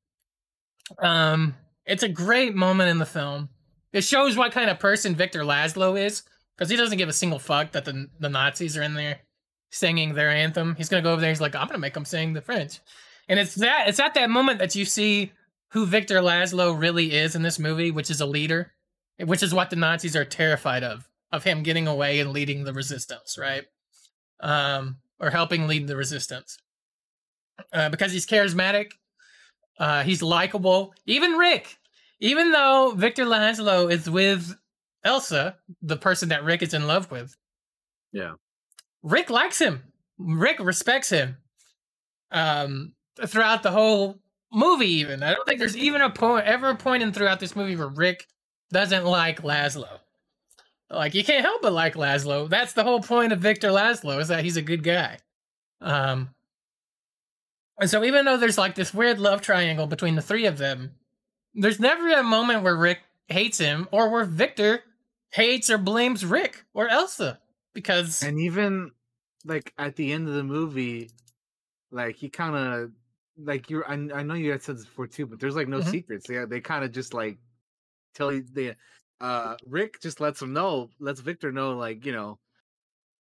Um, 0.99 1.55
it's 1.85 2.03
a 2.03 2.07
great 2.07 2.55
moment 2.55 2.89
in 2.89 2.97
the 2.97 3.05
film. 3.05 3.49
It 3.91 4.05
shows 4.05 4.37
what 4.37 4.53
kind 4.53 4.69
of 4.69 4.79
person 4.79 5.15
Victor 5.15 5.41
Laszlo 5.41 5.99
is 5.99 6.23
because 6.55 6.69
he 6.69 6.77
doesn't 6.77 6.97
give 6.97 7.09
a 7.09 7.13
single 7.13 7.39
fuck 7.39 7.73
that 7.73 7.83
the 7.83 8.07
the 8.21 8.29
Nazis 8.29 8.77
are 8.77 8.83
in 8.83 8.93
there 8.93 9.19
singing 9.69 10.13
their 10.13 10.29
anthem. 10.29 10.75
He's 10.75 10.87
gonna 10.87 11.03
go 11.03 11.11
over 11.11 11.19
there. 11.19 11.29
He's 11.29 11.41
like, 11.41 11.55
I'm 11.55 11.67
gonna 11.67 11.79
make 11.79 11.93
them 11.93 12.05
sing 12.05 12.31
the 12.31 12.41
French, 12.41 12.79
and 13.27 13.37
it's 13.37 13.55
that 13.55 13.89
it's 13.89 13.99
at 13.99 14.13
that 14.13 14.29
moment 14.29 14.59
that 14.59 14.75
you 14.75 14.85
see 14.85 15.33
who 15.73 15.85
Victor 15.85 16.19
Laszlo 16.21 16.79
really 16.79 17.13
is 17.13 17.35
in 17.35 17.41
this 17.41 17.59
movie, 17.59 17.91
which 17.91 18.09
is 18.09 18.21
a 18.21 18.25
leader, 18.25 18.73
which 19.19 19.43
is 19.43 19.53
what 19.53 19.69
the 19.69 19.75
Nazis 19.75 20.15
are 20.15 20.25
terrified 20.25 20.83
of 20.83 21.09
of 21.31 21.43
him 21.43 21.63
getting 21.63 21.87
away 21.87 22.19
and 22.19 22.31
leading 22.31 22.63
the 22.63 22.73
resistance, 22.73 23.37
right? 23.39 23.63
Um, 24.39 24.97
or 25.19 25.31
helping 25.31 25.67
lead 25.67 25.87
the 25.87 25.95
resistance 25.95 26.57
uh, 27.71 27.89
because 27.89 28.11
he's 28.11 28.27
charismatic. 28.27 28.91
Uh, 29.79 30.03
he's 30.03 30.21
likable. 30.21 30.93
Even 31.07 31.31
Rick, 31.33 31.77
even 32.19 32.51
though 32.51 32.93
Victor 32.95 33.25
Laszlo 33.25 33.91
is 33.91 34.07
with 34.07 34.55
Elsa, 35.03 35.57
the 35.81 35.97
person 35.97 36.29
that 36.29 36.43
Rick 36.43 36.61
is 36.61 36.73
in 36.73 36.85
love 36.87 37.09
with, 37.09 37.35
Yeah. 38.11 38.33
Rick 39.01 39.29
likes 39.31 39.59
him. 39.59 39.81
Rick 40.19 40.59
respects 40.59 41.09
him. 41.09 41.37
Um, 42.31 42.93
throughout 43.25 43.63
the 43.63 43.71
whole 43.71 44.19
movie, 44.53 44.93
even 44.93 45.23
I 45.23 45.33
don't 45.33 45.45
think 45.47 45.59
there's 45.59 45.77
even 45.77 46.01
a 46.01 46.09
point 46.09 46.45
ever 46.45 46.69
a 46.69 46.75
point 46.75 47.03
in 47.03 47.11
throughout 47.11 47.39
this 47.39 47.55
movie 47.55 47.75
where 47.75 47.87
Rick 47.87 48.27
doesn't 48.71 49.05
like 49.05 49.41
Laszlo. 49.41 49.99
Like 50.89 51.13
you 51.13 51.23
can't 51.23 51.43
help 51.43 51.61
but 51.61 51.73
like 51.73 51.95
Laszlo. 51.95 52.49
That's 52.49 52.73
the 52.73 52.83
whole 52.83 53.01
point 53.01 53.33
of 53.33 53.39
Victor 53.39 53.69
Laszlo 53.69 54.19
is 54.19 54.27
that 54.27 54.43
he's 54.43 54.57
a 54.57 54.61
good 54.61 54.83
guy. 54.83 55.17
Um, 55.81 56.29
and 57.79 57.89
so 57.89 58.03
even 58.03 58.25
though 58.25 58.37
there's 58.37 58.57
like 58.57 58.75
this 58.75 58.93
weird 58.93 59.19
love 59.19 59.41
triangle 59.41 59.87
between 59.87 60.15
the 60.15 60.21
three 60.21 60.45
of 60.45 60.57
them, 60.57 60.91
there's 61.53 61.79
never 61.79 62.09
a 62.13 62.23
moment 62.23 62.63
where 62.63 62.75
Rick 62.75 62.99
hates 63.27 63.57
him 63.57 63.87
or 63.91 64.09
where 64.09 64.25
Victor 64.25 64.83
hates 65.29 65.69
or 65.69 65.77
blames 65.77 66.23
Rick 66.23 66.63
or 66.73 66.87
Elsa 66.87 67.39
because 67.73 68.21
And 68.21 68.39
even 68.39 68.91
like 69.45 69.73
at 69.77 69.95
the 69.95 70.11
end 70.11 70.27
of 70.27 70.35
the 70.35 70.43
movie, 70.43 71.09
like 71.91 72.15
he 72.15 72.29
kind 72.29 72.55
of 72.55 72.91
like 73.37 73.69
you. 73.69 73.83
I, 73.87 73.93
I 73.93 74.23
know 74.23 74.33
you 74.35 74.51
had 74.51 74.61
said 74.63 74.77
this 74.77 74.85
before 74.85 75.07
too, 75.07 75.25
but 75.25 75.39
there's 75.39 75.55
like 75.55 75.67
no 75.67 75.79
Mhm. 75.79 75.89
secrets. 75.91 76.27
Yeah, 76.29 76.45
they 76.45 76.61
kind 76.61 76.83
of 76.83 76.91
just 76.91 77.13
like 77.13 77.37
tell 78.15 78.31
you 78.31 78.43
they. 78.51 78.75
Uh, 79.21 79.55
Rick 79.65 80.01
just 80.01 80.19
lets 80.19 80.41
him 80.41 80.53
know, 80.53 80.89
lets 80.99 81.21
Victor 81.21 81.51
know, 81.51 81.77
like 81.77 82.05
you 82.05 82.11
know, 82.11 82.39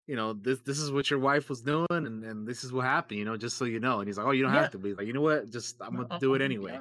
you 0.06 0.16
know 0.16 0.32
this 0.32 0.58
this 0.60 0.78
is 0.78 0.90
what 0.90 1.10
your 1.10 1.20
wife 1.20 1.48
was 1.48 1.62
doing, 1.62 1.86
and 1.90 2.24
and 2.24 2.46
this 2.46 2.64
is 2.64 2.72
what 2.72 2.84
happened, 2.84 3.18
you 3.18 3.24
know, 3.24 3.36
just 3.36 3.56
so 3.56 3.64
you 3.64 3.78
know. 3.80 4.00
And 4.00 4.08
he's 4.08 4.18
like, 4.18 4.26
oh, 4.26 4.32
you 4.32 4.42
don't 4.42 4.52
Yeah. 4.54 4.62
have 4.62 4.72
to 4.72 4.78
be 4.78 4.94
like, 4.94 5.06
you 5.06 5.12
know 5.12 5.20
what, 5.20 5.50
just 5.50 5.76
I'm 5.80 5.94
gonna 5.96 6.08
I'll- 6.10 6.18
do 6.18 6.34
it 6.34 6.42
anyway. 6.42 6.72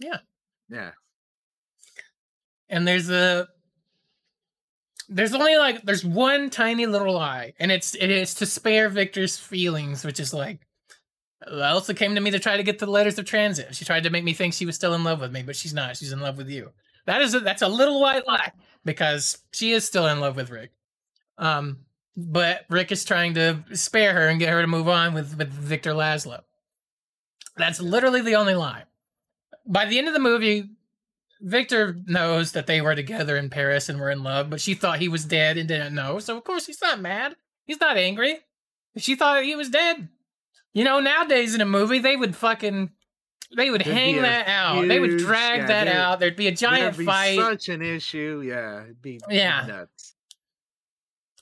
you. 0.00 0.08
Yeah. 0.10 0.18
Yeah, 0.68 0.92
and 2.68 2.86
there's 2.86 3.10
a 3.10 3.48
there's 5.08 5.34
only 5.34 5.56
like 5.56 5.82
there's 5.82 6.04
one 6.04 6.50
tiny 6.50 6.86
little 6.86 7.14
lie 7.14 7.52
and 7.58 7.72
it's 7.72 7.94
it 7.96 8.08
is 8.10 8.34
to 8.34 8.46
spare 8.46 8.88
victor's 8.88 9.36
feelings 9.36 10.04
which 10.04 10.20
is 10.20 10.32
like 10.32 10.60
elsa 11.46 11.94
came 11.94 12.14
to 12.14 12.20
me 12.20 12.30
to 12.30 12.38
try 12.38 12.56
to 12.56 12.62
get 12.62 12.78
the 12.78 12.86
letters 12.86 13.18
of 13.18 13.24
transit 13.24 13.74
she 13.74 13.84
tried 13.84 14.02
to 14.02 14.10
make 14.10 14.24
me 14.24 14.32
think 14.32 14.52
she 14.52 14.66
was 14.66 14.74
still 14.74 14.94
in 14.94 15.04
love 15.04 15.20
with 15.20 15.32
me 15.32 15.42
but 15.42 15.56
she's 15.56 15.74
not 15.74 15.96
she's 15.96 16.12
in 16.12 16.20
love 16.20 16.36
with 16.36 16.48
you 16.48 16.70
that 17.06 17.22
is 17.22 17.34
a, 17.34 17.40
that's 17.40 17.62
a 17.62 17.68
little 17.68 18.00
white 18.00 18.26
lie 18.26 18.52
because 18.84 19.38
she 19.52 19.72
is 19.72 19.84
still 19.84 20.06
in 20.06 20.20
love 20.20 20.36
with 20.36 20.50
rick 20.50 20.70
um 21.38 21.78
but 22.16 22.64
rick 22.68 22.92
is 22.92 23.04
trying 23.04 23.34
to 23.34 23.64
spare 23.72 24.12
her 24.12 24.28
and 24.28 24.38
get 24.40 24.50
her 24.50 24.60
to 24.60 24.66
move 24.66 24.88
on 24.88 25.14
with 25.14 25.36
with 25.38 25.48
victor 25.48 25.92
laszlo 25.92 26.40
that's 27.56 27.80
literally 27.80 28.20
the 28.20 28.34
only 28.36 28.54
lie 28.54 28.84
by 29.66 29.86
the 29.86 29.98
end 29.98 30.08
of 30.08 30.14
the 30.14 30.20
movie 30.20 30.68
Victor 31.40 31.96
knows 32.06 32.52
that 32.52 32.66
they 32.66 32.80
were 32.80 32.94
together 32.94 33.36
in 33.36 33.48
Paris 33.48 33.88
and 33.88 33.98
were 33.98 34.10
in 34.10 34.22
love, 34.22 34.50
but 34.50 34.60
she 34.60 34.74
thought 34.74 34.98
he 34.98 35.08
was 35.08 35.24
dead 35.24 35.56
and 35.56 35.68
didn't 35.68 35.94
know. 35.94 36.18
So 36.18 36.36
of 36.36 36.44
course 36.44 36.66
he's 36.66 36.82
not 36.82 37.00
mad. 37.00 37.34
He's 37.64 37.80
not 37.80 37.96
angry. 37.96 38.40
She 38.98 39.14
thought 39.14 39.42
he 39.42 39.56
was 39.56 39.70
dead. 39.70 40.08
You 40.72 40.84
know, 40.84 41.00
nowadays 41.00 41.54
in 41.54 41.60
a 41.60 41.64
movie 41.66 41.98
they 41.98 42.16
would 42.16 42.36
fucking 42.36 42.90
they 43.56 43.70
would 43.70 43.82
There'd 43.84 43.96
hang 43.96 44.22
that 44.22 44.46
out. 44.46 44.86
They 44.86 45.00
would 45.00 45.18
drag 45.18 45.60
yeah, 45.60 45.66
that 45.66 45.88
out. 45.88 46.20
There'd 46.20 46.36
be 46.36 46.46
a 46.46 46.52
giant 46.52 46.94
There'd 46.94 46.98
be 46.98 47.04
fight. 47.04 47.38
Such 47.38 47.68
an 47.68 47.82
issue. 47.82 48.42
Yeah, 48.46 48.82
it'd 48.84 49.02
be 49.02 49.20
Yeah. 49.28 49.66
nuts. 49.66 50.14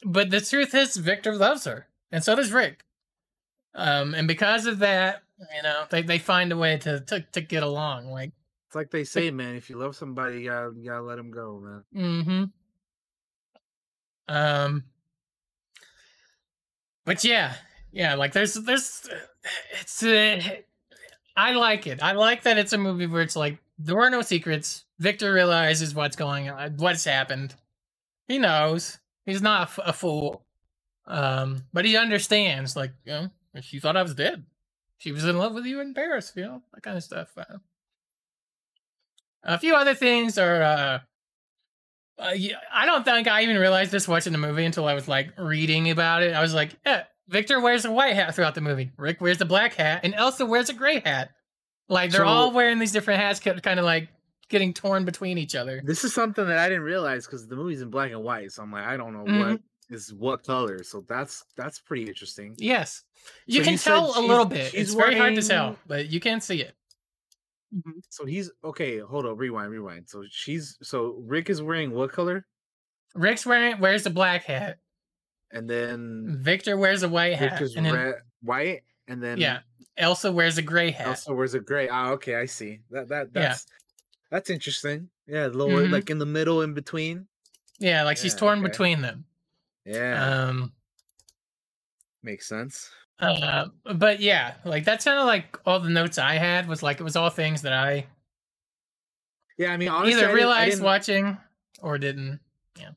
But 0.05 0.31
the 0.31 0.41
truth 0.41 0.75
is 0.75 0.97
Victor 0.97 1.35
loves 1.35 1.65
her. 1.65 1.89
And 2.11 2.25
so 2.25 2.35
does 2.35 2.53
Rick. 2.53 2.85
Um, 3.75 4.15
and 4.15 4.27
because 4.27 4.65
of 4.67 4.79
that, 4.79 5.23
You 5.55 5.63
know, 5.63 5.85
they 5.91 6.03
they 6.03 6.19
find 6.19 6.51
a 6.51 6.57
way 6.57 6.79
to 6.79 7.01
to, 7.01 7.21
to 7.33 7.41
get 7.41 7.63
along. 7.63 8.07
Like, 8.11 8.33
It's 8.67 8.75
like 8.75 8.91
they 8.91 9.05
say, 9.05 9.31
man. 9.31 9.55
If 9.55 9.69
you 9.71 9.77
love 9.77 9.95
somebody, 9.95 10.41
you 10.41 10.51
gotta, 10.51 10.73
you 10.77 10.89
gotta 10.91 11.03
let 11.03 11.17
them 11.17 11.31
go, 11.31 11.61
man. 11.61 11.85
mm-hmm. 11.95 12.45
Um, 14.35 14.85
but 17.05 17.23
yeah, 17.25 17.55
yeah. 17.93 18.15
Like, 18.15 18.33
there's 18.33 18.55
there's 18.55 19.09
it's 19.81 20.03
uh, 20.03 20.41
I 21.37 21.53
like 21.53 21.87
it. 21.87 22.03
I 22.03 22.13
like 22.13 22.43
that 22.43 22.59
it's 22.59 22.73
a 22.73 22.79
movie 22.79 23.07
where 23.07 23.23
it's 23.23 23.37
like 23.37 23.59
there 23.79 23.97
were 23.97 24.11
no 24.11 24.23
secrets. 24.23 24.85
Victor 24.99 25.33
realizes 25.33 25.95
what's 25.95 26.17
going 26.17 26.51
on, 26.51 26.77
what's 26.79 27.05
happened. 27.05 27.55
He 28.27 28.39
knows 28.39 28.99
he's 29.25 29.43
not 29.43 29.71
a 29.85 29.93
fool. 29.93 30.45
Um, 31.07 31.65
but 31.73 31.85
he 31.85 31.97
understands. 31.97 32.77
Like, 32.77 32.93
you 33.05 33.13
know, 33.13 33.31
she 33.61 33.79
thought 33.81 33.97
I 33.97 34.03
was 34.03 34.15
dead. 34.15 34.45
She 34.99 35.13
was 35.13 35.25
in 35.25 35.39
love 35.39 35.55
with 35.55 35.65
you 35.65 35.81
in 35.81 35.95
Paris. 35.95 36.33
You 36.37 36.43
know, 36.43 36.63
that 36.75 36.83
kind 36.83 36.97
of 36.97 37.03
stuff. 37.05 37.31
Uh, 37.37 37.59
a 39.45 39.59
few 39.59 39.75
other 39.75 39.95
things 39.95 40.39
are. 40.39 40.63
uh 40.63 40.99
uh, 42.19 42.33
yeah, 42.35 42.57
I 42.73 42.85
don't 42.85 43.05
think 43.05 43.29
I 43.29 43.45
even 43.45 43.59
realized 43.59 43.93
this 43.93 44.09
watching 44.09 44.33
the 44.33 44.41
movie 44.41 44.65
until 44.65 44.87
I 44.87 44.95
was 44.95 45.07
like 45.07 45.33
reading 45.39 45.89
about 45.91 46.25
it. 46.25 46.35
I 46.35 46.41
was 46.41 46.53
like, 46.53 46.77
yeah, 46.85 47.05
Victor 47.29 47.61
wears 47.61 47.85
a 47.85 47.91
white 47.91 48.15
hat 48.15 48.35
throughout 48.35 48.55
the 48.55 48.61
movie. 48.61 48.91
Rick 48.97 49.21
wears 49.21 49.41
a 49.41 49.45
black 49.45 49.75
hat, 49.75 50.01
and 50.05 50.15
Elsa 50.15 50.47
wears 50.47 50.69
a 50.71 50.73
gray 50.75 51.01
hat. 51.01 51.31
Like 51.89 52.11
they're 52.11 52.21
So- 52.21 52.27
all 52.27 52.53
wearing 52.53 52.79
these 52.79 52.93
different 52.93 53.21
hats, 53.21 53.41
kind 53.41 53.79
of 53.79 53.85
like 53.85 54.09
getting 54.49 54.73
torn 54.73 55.05
between 55.05 55.37
each 55.39 55.55
other. 55.55 55.83
This 55.85 56.05
is 56.05 56.15
something 56.15 56.47
that 56.47 56.59
I 56.59 56.69
didn't 56.69 56.85
realize 56.85 57.27
because 57.27 57.47
the 57.47 57.57
movie's 57.57 57.83
in 57.83 57.91
black 57.91 58.11
and 58.13 58.23
white. 58.23 58.51
So 58.53 58.63
I'm 58.63 58.73
like, 58.73 58.85
I 58.85 58.97
don't 58.97 59.13
know 59.13 59.25
Mhm. 59.25 59.53
what 59.53 59.61
is 59.91 60.13
what 60.13 60.43
color. 60.45 60.83
So 60.85 61.03
that's 61.07 61.45
that's 61.57 61.79
pretty 61.81 62.05
interesting. 62.09 62.55
Yes, 62.59 63.05
you 63.47 63.63
So 63.63 63.71
can 63.71 63.79
tell 63.79 64.19
a 64.19 64.23
little 64.27 64.45
bit. 64.47 64.73
It's 64.75 64.95
very 64.95 65.17
hard 65.17 65.35
to 65.35 65.43
tell, 65.43 65.79
but 65.87 66.09
you 66.09 66.21
can 66.21 66.41
see 66.41 66.63
it. 66.63 66.75
So 68.09 68.25
he's 68.25 68.51
okay. 68.65 68.99
Hold 68.99 69.27
on, 69.27 69.37
rewind, 69.37 69.71
rewind. 69.71 70.09
So 70.09 70.25
she's 70.31 70.79
so 70.83 71.23
Rick 71.27 71.51
is 71.51 71.61
wearing 71.61 71.91
what 71.91 72.11
color? 72.13 72.47
Rick's 73.15 73.45
wearing 73.45 73.79
wears 73.81 74.07
a 74.07 74.11
black 74.11 74.45
hat. 74.45 74.79
And 75.51 75.69
then 75.69 76.39
Victor 76.41 76.77
wears 76.77 77.03
a 77.03 77.09
white 77.09 77.35
hat, 77.37 77.51
Victor's 77.51 77.75
and 77.77 77.87
then 77.87 77.95
red, 77.95 78.15
white, 78.43 78.83
and 79.07 79.23
then 79.23 79.39
yeah, 79.39 79.61
Elsa 79.97 80.31
wears 80.31 80.59
a 80.59 80.63
gray 80.63 80.91
hat. 80.91 81.07
Elsa 81.07 81.33
wears 81.35 81.55
a 81.55 81.61
gray. 81.61 81.89
Ah, 81.89 82.11
okay, 82.11 82.35
I 82.37 82.45
see. 82.47 82.81
That 82.91 83.09
that 83.09 83.29
Yeah. 83.35 83.41
that's 83.49 83.67
that's 84.31 84.51
interesting. 84.51 85.09
Yeah, 85.27 85.47
lower 85.47 85.85
Mhm. 85.87 85.91
like 85.93 86.11
in 86.11 86.19
the 86.19 86.27
middle, 86.27 86.61
in 86.63 86.75
between. 86.75 87.29
Yeah, 87.79 88.03
like 88.03 88.17
she's 88.19 88.35
torn 88.35 88.59
okay. 88.59 88.69
between 88.69 89.01
them. 89.03 89.25
Yeah, 89.85 90.49
Um, 90.49 90.73
makes 92.23 92.47
sense. 92.47 92.91
uh, 93.21 93.69
but 93.95 94.21
yeah, 94.21 94.57
like 94.65 94.85
that's 94.85 95.05
kind 95.05 95.19
of 95.19 95.27
like 95.27 95.59
all 95.65 95.81
the 95.81 95.89
notes 95.89 96.19
I 96.19 96.35
had 96.35 96.69
was 96.69 96.83
like 96.83 97.01
it 97.01 97.05
was 97.05 97.17
all 97.17 97.31
things 97.31 97.63
that 97.63 97.73
I 97.73 98.07
Yeah, 99.57 99.73
I 99.73 99.77
mean, 99.79 99.89
honestly, 99.89 100.21
I 100.23 100.27
either 100.27 100.35
realized 100.35 100.83
watching 100.83 101.39
or 101.81 101.97
didn't. 101.99 102.41
Yeah. 102.79 102.91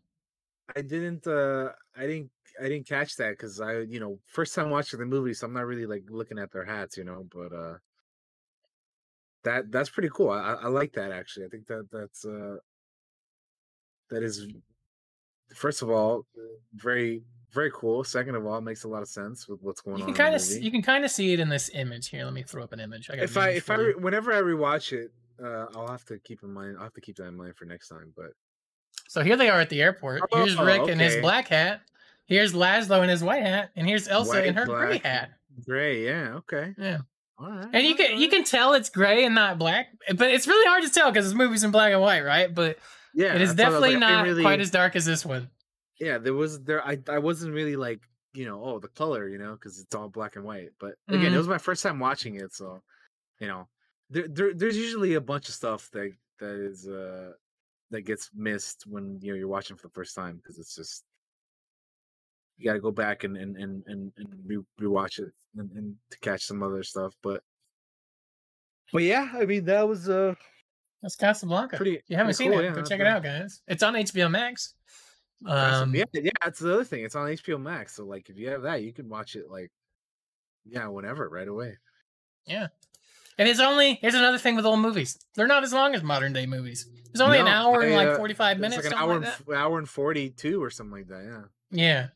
I 0.76 0.82
didn't 0.82 1.26
uh 1.28 1.72
I 1.96 2.02
didn't 2.08 2.32
I 2.62 2.70
didn't 2.70 2.88
catch 2.88 3.16
that 3.18 3.32
because 3.32 3.60
I 3.60 3.80
you 3.80 4.00
know 4.00 4.20
first 4.28 4.54
time 4.56 4.70
watching 4.70 5.00
the 5.00 5.06
movie 5.06 5.34
so 5.34 5.48
I'm 5.48 5.54
not 5.54 5.66
really 5.66 5.86
like 5.86 6.04
looking 6.10 6.38
at 6.40 6.52
their 6.52 6.66
hats 6.66 6.98
you 6.98 7.04
know 7.04 7.26
but 7.34 7.52
uh 7.56 7.78
that 9.44 9.72
that's 9.72 9.90
pretty 9.90 10.10
cool 10.14 10.30
I 10.30 10.54
I 10.54 10.68
like 10.68 10.94
that 10.94 11.12
actually 11.12 11.46
I 11.46 11.50
think 11.50 11.66
that 11.68 11.88
that's 11.92 12.26
uh 12.26 12.58
that 14.10 14.24
is 14.24 14.46
first 15.56 15.82
of 15.82 15.90
all 15.90 16.26
very 16.76 17.24
very 17.52 17.72
cool 17.74 18.04
second 18.04 18.36
of 18.36 18.46
all 18.46 18.58
it 18.58 18.62
makes 18.62 18.84
a 18.84 18.88
lot 18.88 19.02
of 19.02 19.10
sense 19.10 19.48
with 19.48 19.60
what's 19.62 19.82
going 19.82 19.98
You 19.98 20.04
on 20.06 20.14
can 20.14 20.16
in 20.16 20.18
kind 20.32 20.36
of 20.36 20.48
movie. 20.50 20.64
you 20.64 20.72
can 20.72 20.82
kind 20.82 21.04
of 21.04 21.12
see 21.12 21.34
it 21.34 21.40
in 21.40 21.50
this 21.50 21.70
image 21.74 22.08
here. 22.10 22.24
Let 22.24 22.34
me 22.34 22.44
throw 22.44 22.64
up 22.64 22.72
an 22.72 22.80
image. 22.80 23.10
I 23.10 23.16
got 23.16 23.24
if 23.24 23.36
I 23.38 23.50
if 23.50 23.70
I 23.70 23.76
re- 23.76 23.94
whenever 23.96 24.32
I 24.32 24.42
rewatch 24.42 24.94
it 24.94 25.12
uh 25.44 25.66
I'll 25.76 25.88
have 25.90 26.06
to 26.06 26.20
keep 26.20 26.44
in 26.44 26.54
mind 26.54 26.76
I'll 26.78 26.84
have 26.84 26.94
to 26.94 27.02
keep 27.02 27.16
that 27.18 27.26
in 27.28 27.36
mind 27.36 27.56
for 27.56 27.66
next 27.66 27.88
time 27.90 28.14
but 28.16 28.32
So 29.10 29.24
here 29.24 29.36
they 29.36 29.50
are 29.50 29.60
at 29.60 29.70
the 29.70 29.82
airport. 29.82 30.22
Here's 30.32 30.58
Oh, 30.58 30.64
Rick 30.66 30.88
in 30.88 31.00
his 31.00 31.18
black 31.18 31.48
hat. 31.48 31.82
Here's 32.32 32.54
Laszlo 32.54 33.04
in 33.04 33.10
his 33.10 33.24
white 33.24 33.44
hat, 33.44 33.72
and 33.76 33.86
here's 33.88 34.08
Elsa 34.08 34.44
in 34.46 34.56
White, 34.56 34.56
her 34.56 34.66
gray 34.66 34.98
hat. 35.00 35.32
gray 35.66 36.06
yeah 36.06 36.36
okay 36.38 36.74
Yeah. 36.78 37.00
all 37.38 37.50
right 37.50 37.68
And 37.74 37.86
you 37.86 37.96
can 37.96 38.18
you 38.20 38.30
can 38.30 38.44
tell 38.44 38.74
it's 38.74 38.90
gray 38.90 39.26
and 39.26 39.36
not 39.36 39.60
black, 39.60 39.88
but 40.16 40.32
it's 40.32 40.48
really 40.48 40.68
hard 40.68 40.84
to 40.84 40.90
tell 40.90 41.12
because 41.12 41.26
this 41.26 41.34
movie's 41.36 41.64
in 41.64 41.72
black 41.72 41.92
and 41.92 42.02
white, 42.02 42.22
right? 42.22 42.54
But 42.54 42.78
yeah 43.14 43.36
it 43.36 43.42
is 43.42 43.54
that's 43.56 43.74
what 43.74 43.76
I 43.76 43.80
was 43.80 43.82
definitely 43.92 43.96
like, 43.96 44.00
not 44.00 44.24
really- 44.26 44.42
quite 44.44 44.60
as 44.62 44.72
dark 44.72 44.96
as 44.96 45.06
this 45.06 45.26
one. 45.26 45.50
yeah 46.00 46.18
there 46.18 46.34
was 46.34 46.64
there 46.64 46.82
i 46.88 46.98
i 47.10 47.20
wasn't 47.20 47.54
really 47.54 47.76
like 47.76 48.00
you 48.34 48.46
know 48.46 48.64
oh 48.64 48.80
the 48.80 48.88
color 48.88 49.28
you 49.28 49.38
know 49.38 49.52
because 49.54 49.78
it's 49.80 49.94
all 49.94 50.08
black 50.08 50.38
and 50.38 50.46
white 50.46 50.70
but 50.80 50.94
again 51.10 51.32
Mhm. 51.32 51.36
it 51.36 51.38
was 51.38 51.50
my 51.50 51.58
first 51.58 51.84
time 51.84 52.00
watching 52.00 52.36
it 52.36 52.54
so 52.54 52.82
you 53.42 53.48
know 53.48 53.68
there, 54.10 54.28
there 54.30 54.54
there's 54.54 54.78
usually 54.78 55.14
a 55.16 55.22
bunch 55.32 55.50
of 55.50 55.54
stuff 55.56 55.90
that 55.92 56.10
that 56.40 56.56
is 56.72 56.88
uh 56.88 57.32
that 57.92 58.04
gets 58.04 58.30
missed 58.34 58.86
when 58.88 59.20
you 59.22 59.32
know 59.34 59.38
you're 59.38 59.56
watching 59.58 59.76
for 59.76 59.88
the 59.90 59.94
first 60.00 60.16
time 60.16 60.38
because 60.38 60.58
it's 60.58 60.74
just 60.82 61.04
you 62.62 62.66
got 62.70 62.74
to 62.74 62.80
go 62.80 62.92
back 62.92 63.24
and 63.24 63.36
and 63.38 63.58
and 63.58 63.84
and, 63.88 64.12
and 64.18 64.28
re- 64.46 64.64
rewatch 64.80 65.20
it 65.20 65.32
and, 65.58 65.72
and 65.72 65.96
to 66.12 66.20
catch 66.20 66.46
some 66.46 66.62
other 66.64 66.84
stuff 66.84 67.14
but 67.24 67.42
but 68.94 69.04
yeah 69.04 69.30
i 69.36 69.46
mean 69.46 69.66
that 69.66 69.88
was 69.88 70.10
uh 70.10 70.34
That's 71.02 71.16
Casablanca. 71.16 71.78
Pretty- 71.78 71.96
If 71.96 72.04
you 72.10 72.16
haven't 72.18 72.36
pretty 72.36 72.44
seen 72.50 72.52
cool, 72.52 72.60
it, 72.62 72.66
yeah, 72.66 72.76
go 72.76 72.84
check 72.84 73.00
it 73.00 73.08
out, 73.08 73.24
guys. 73.24 73.62
It's 73.68 73.82
on 73.82 73.96
HBO 73.96 74.30
Max. 74.30 74.76
Um, 75.44 75.96
yeah, 75.96 76.04
yeah, 76.14 76.30
that's 76.44 76.60
the 76.60 76.72
other 76.76 76.84
thing. 76.84 77.04
It's 77.04 77.16
on 77.16 77.28
HBO 77.28 77.60
Max, 77.60 77.96
so 77.96 78.06
like 78.06 78.30
if 78.30 78.38
you 78.38 78.50
have 78.50 78.62
that, 78.62 78.84
you 78.84 78.94
can 78.94 79.10
watch 79.10 79.36
it 79.36 79.50
like 79.50 79.72
yeah, 80.64 80.86
whenever, 80.88 81.28
right 81.28 81.48
away. 81.48 81.78
Yeah. 82.46 82.68
And 83.40 83.50
it's 83.50 83.60
only 83.60 83.96
here's 83.96 84.14
another 84.14 84.38
thing 84.38 84.56
with 84.56 84.66
old 84.68 84.80
movies. 84.82 85.18
They're 85.34 85.48
not 85.48 85.64
as 85.64 85.74
long 85.74 85.96
as 85.96 86.04
modern 86.04 86.34
day 86.34 86.46
movies. 86.46 86.86
It's 87.10 87.20
only 87.22 87.40
an 87.40 87.46
No, 87.46 87.52
hour 87.52 87.82
and 87.82 87.94
I, 87.94 87.98
like 87.98 88.08
uh, 88.10 88.18
forty 88.18 88.36
five 88.36 88.58
it's 88.58 88.62
minutes. 88.62 88.84
like 88.84 88.94
an 88.94 89.00
hour, 89.00 89.08
like 89.16 89.18
and, 89.18 89.26
f- 89.26 89.44
hour 89.56 89.80
and 89.80 89.90
forty 89.90 90.30
two 90.30 90.62
or 90.62 90.70
something 90.70 91.00
like 91.00 91.08
that. 91.08 91.24
Yeah. 91.72 91.84
Yeah. 91.84 92.08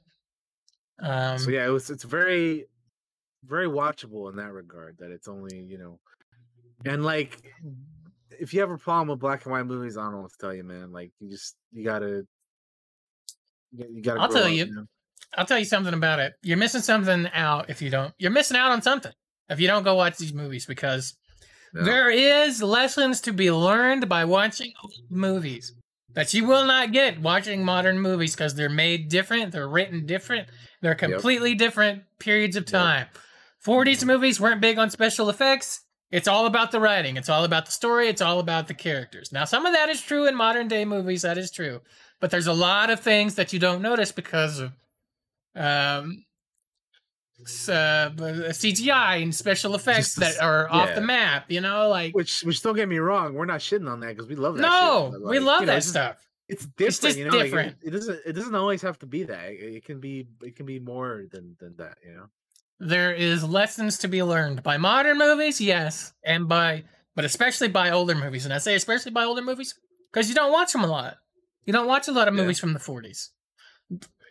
Um 0.99 1.37
so 1.37 1.49
yeah, 1.51 1.65
it 1.65 1.69
was. 1.69 1.89
It's 1.89 2.03
very, 2.03 2.65
very 3.45 3.67
watchable 3.67 4.29
in 4.29 4.37
that 4.37 4.51
regard. 4.53 4.97
That 4.99 5.11
it's 5.11 5.27
only 5.27 5.57
you 5.57 5.77
know, 5.77 5.99
and 6.85 7.03
like 7.03 7.37
if 8.39 8.53
you 8.53 8.59
have 8.61 8.71
a 8.71 8.77
problem 8.77 9.07
with 9.09 9.19
black 9.19 9.43
and 9.45 9.51
white 9.51 9.65
movies, 9.65 9.97
I 9.97 10.03
don't 10.03 10.13
know 10.13 10.21
what 10.21 10.31
to 10.31 10.37
tell 10.39 10.53
you, 10.53 10.63
man. 10.63 10.91
Like 10.91 11.11
you 11.19 11.29
just 11.29 11.55
you 11.71 11.83
gotta, 11.83 12.25
you 13.71 14.01
gotta. 14.01 14.21
I'll 14.21 14.29
tell 14.29 14.45
up, 14.45 14.51
you. 14.51 14.65
know? 14.67 14.85
I'll 15.37 15.45
tell 15.45 15.59
you 15.59 15.65
something 15.65 15.93
about 15.93 16.19
it. 16.19 16.33
You're 16.43 16.57
missing 16.57 16.81
something 16.81 17.27
out 17.33 17.69
if 17.69 17.81
you 17.81 17.89
don't. 17.89 18.13
You're 18.17 18.31
missing 18.31 18.55
out 18.57 18.71
on 18.71 18.81
something 18.81 19.11
if 19.49 19.59
you 19.59 19.67
don't 19.67 19.83
go 19.83 19.95
watch 19.95 20.17
these 20.17 20.33
movies 20.33 20.65
because 20.65 21.13
Yeah. 21.73 21.83
there 21.83 22.09
is 22.09 22.63
lessons 22.63 23.19
to 23.21 23.33
be 23.33 23.51
learned 23.51 24.07
by 24.07 24.23
watching 24.25 24.71
old 24.81 24.93
movies 25.09 25.73
that 26.15 26.33
you 26.33 26.45
will 26.45 26.65
not 26.65 26.91
get 26.91 27.21
watching 27.21 27.63
modern 27.63 27.99
movies 27.99 28.35
because 28.35 28.55
they're 28.55 28.69
made 28.69 29.09
different, 29.09 29.51
they're 29.51 29.67
written 29.67 30.05
different, 30.05 30.47
they're 30.81 30.95
completely 30.95 31.53
different 31.55 32.03
periods 32.19 32.55
of 32.55 32.65
time. 32.65 33.07
40s 33.65 34.05
movies 34.05 34.39
weren't 34.39 34.61
big 34.61 34.77
on 34.77 34.89
special 34.89 35.29
effects. 35.29 35.81
It's 36.11 36.27
all 36.27 36.45
about 36.45 36.71
the 36.71 36.79
writing. 36.79 37.17
It's 37.17 37.29
all 37.29 37.43
about 37.43 37.65
the 37.65 37.71
story. 37.71 38.07
It's 38.07 38.21
all 38.21 38.39
about 38.39 38.67
the 38.67 38.73
characters. 38.73 39.31
Now, 39.31 39.43
some 39.45 39.65
of 39.65 39.73
that 39.73 39.89
is 39.89 40.01
true 40.01 40.27
in 40.27 40.35
modern 40.35 40.67
day 40.67 40.85
movies. 40.85 41.23
That 41.23 41.37
is 41.37 41.51
true. 41.51 41.81
But 42.21 42.31
there's 42.31 42.47
a 42.47 42.53
lot 42.53 42.89
of 42.89 42.99
things 42.99 43.35
that 43.35 43.51
you 43.53 43.59
don't 43.59 43.81
notice 43.81 44.11
because 44.11 44.59
of 44.59 44.71
um, 45.55 46.23
uh, 47.69 48.11
CGI 48.51 49.21
and 49.21 49.33
special 49.33 49.75
effects 49.75 50.15
Just 50.15 50.19
that 50.19 50.41
are 50.41 50.69
off 50.71 50.95
the 50.95 51.01
map. 51.01 51.45
You 51.49 51.61
know, 51.61 51.89
like 51.89 52.15
Which, 52.15 52.41
which 52.41 52.61
don't 52.61 52.75
get 52.75 52.89
me 52.89 52.97
wrong, 52.97 53.33
we're 53.33 53.45
not 53.45 53.59
shitting 53.59 53.89
on 53.89 53.99
that 54.01 54.09
because 54.09 54.27
we 54.27 54.35
love 54.35 54.55
that. 54.57 54.61
no, 54.61 55.11
shit, 55.11 55.21
but, 55.21 55.29
we 55.29 55.39
love 55.39 55.61
you 55.61 55.67
know, 55.67 55.71
that 55.73 55.77
it's 55.77 55.87
stuff. 55.87 56.27
It's 56.47 56.65
different. 56.65 56.87
It's 56.87 56.99
just 56.99 57.17
you 57.17 57.25
know? 57.25 57.31
like, 57.31 57.39
it- 57.39 57.43
different. 57.45 57.77
it, 57.83 57.89
doesn't. 57.91 58.19
It 58.25 58.33
doesn't 58.33 58.55
always 58.55 58.81
have 58.81 58.99
to 58.99 59.05
be 59.05 59.23
that. 59.23 59.49
It, 59.49 59.75
it 59.75 59.85
can 59.85 59.99
be. 59.99 60.27
It 60.41 60.55
can 60.55 60.65
be 60.65 60.79
more 60.79 61.23
than 61.31 61.55
than 61.59 61.75
that. 61.77 61.97
You 62.05 62.13
know. 62.13 62.25
There 62.79 63.13
is 63.13 63.43
lessons 63.43 63.97
to 63.99 64.07
be 64.07 64.21
learned 64.21 64.61
by 64.61 64.77
modern 64.77 65.17
movies, 65.17 65.59
yes, 65.61 66.13
and 66.23 66.47
by 66.47 66.83
but 67.15 67.25
especially 67.25 67.69
by 67.69 67.91
older 67.91 68.15
movies. 68.15 68.45
And 68.45 68.53
I 68.53 68.57
say 68.59 68.75
especially 68.75 69.11
by 69.11 69.23
older 69.23 69.41
movies 69.41 69.73
because 70.11 70.29
you 70.29 70.35
don't 70.35 70.51
watch 70.51 70.73
them 70.73 70.83
a 70.83 70.87
lot. 70.87 71.15
You 71.65 71.73
don't 71.73 71.87
watch 71.87 72.07
a 72.07 72.11
lot 72.11 72.27
of 72.27 72.33
movies 72.33 72.59
from 72.59 72.73
the 72.73 72.79
40s. 72.79 73.29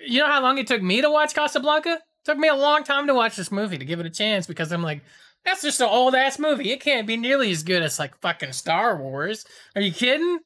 You 0.07 0.21
know 0.21 0.27
how 0.27 0.41
long 0.43 0.59
it 0.59 0.67
took 0.67 0.83
me 0.83 1.01
to 1.01 1.11
watch 1.11 1.35
Casablanca? 1.35 1.99
Took 2.25 2.39
me 2.39 2.49
a 2.49 2.55
long 2.55 2.85
time 2.85 3.07
to 3.07 3.15
watch 3.15 3.37
this 3.37 3.53
movie 3.53 3.79
to 3.79 3.85
give 3.85 4.01
it 4.01 4.07
a 4.07 4.11
chance 4.11 4.47
because 4.47 4.73
I'm 4.73 4.83
like, 4.83 5.03
that's 5.45 5.63
just 5.63 5.81
an 5.81 5.89
old 5.89 6.15
ass 6.15 6.39
movie. 6.39 6.73
It 6.73 6.81
can't 6.81 7.07
be 7.07 7.17
nearly 7.17 7.51
as 7.51 7.63
good 7.63 7.83
as 7.83 7.99
like 7.99 8.19
fucking 8.21 8.53
Star 8.53 8.97
Wars. 8.97 9.45
Are 9.77 9.83
you 9.83 9.93
kidding? 9.93 10.39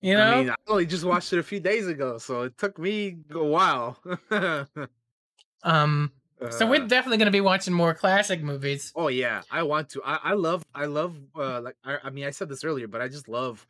You 0.00 0.14
know? 0.14 0.32
I 0.32 0.40
mean, 0.42 0.50
I 0.50 0.54
only 0.68 0.86
just 0.86 1.04
watched 1.04 1.32
it 1.32 1.38
a 1.38 1.42
few 1.42 1.58
days 1.58 1.88
ago, 1.88 2.18
so 2.18 2.42
it 2.42 2.56
took 2.56 2.78
me 2.78 3.18
a 3.32 3.42
while. 3.42 3.98
um 5.62 6.12
so 6.50 6.66
Uh, 6.66 6.70
we're 6.70 6.86
definitely 6.86 7.16
going 7.16 7.26
to 7.26 7.32
be 7.32 7.40
watching 7.40 7.72
more 7.72 7.94
classic 7.94 8.42
movies. 8.42 8.92
Oh 8.94 9.08
yeah, 9.08 9.42
I 9.50 9.62
want 9.62 9.88
to. 9.90 10.02
I, 10.04 10.18
I 10.22 10.32
love. 10.34 10.62
I 10.74 10.84
love. 10.84 11.16
Uh, 11.34 11.60
like 11.62 11.76
I, 11.84 11.98
I 12.04 12.10
mean, 12.10 12.26
I 12.26 12.30
said 12.30 12.48
this 12.48 12.62
earlier, 12.62 12.86
but 12.88 13.00
I 13.00 13.08
just 13.08 13.28
love 13.28 13.66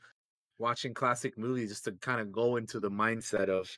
watching 0.59 0.93
classic 0.93 1.39
movies 1.39 1.69
just 1.71 1.85
to 1.85 1.93
kind 1.93 2.21
of 2.21 2.33
go 2.33 2.57
into 2.57 2.81
the 2.81 2.91
mindset 2.91 3.49
of 3.49 3.71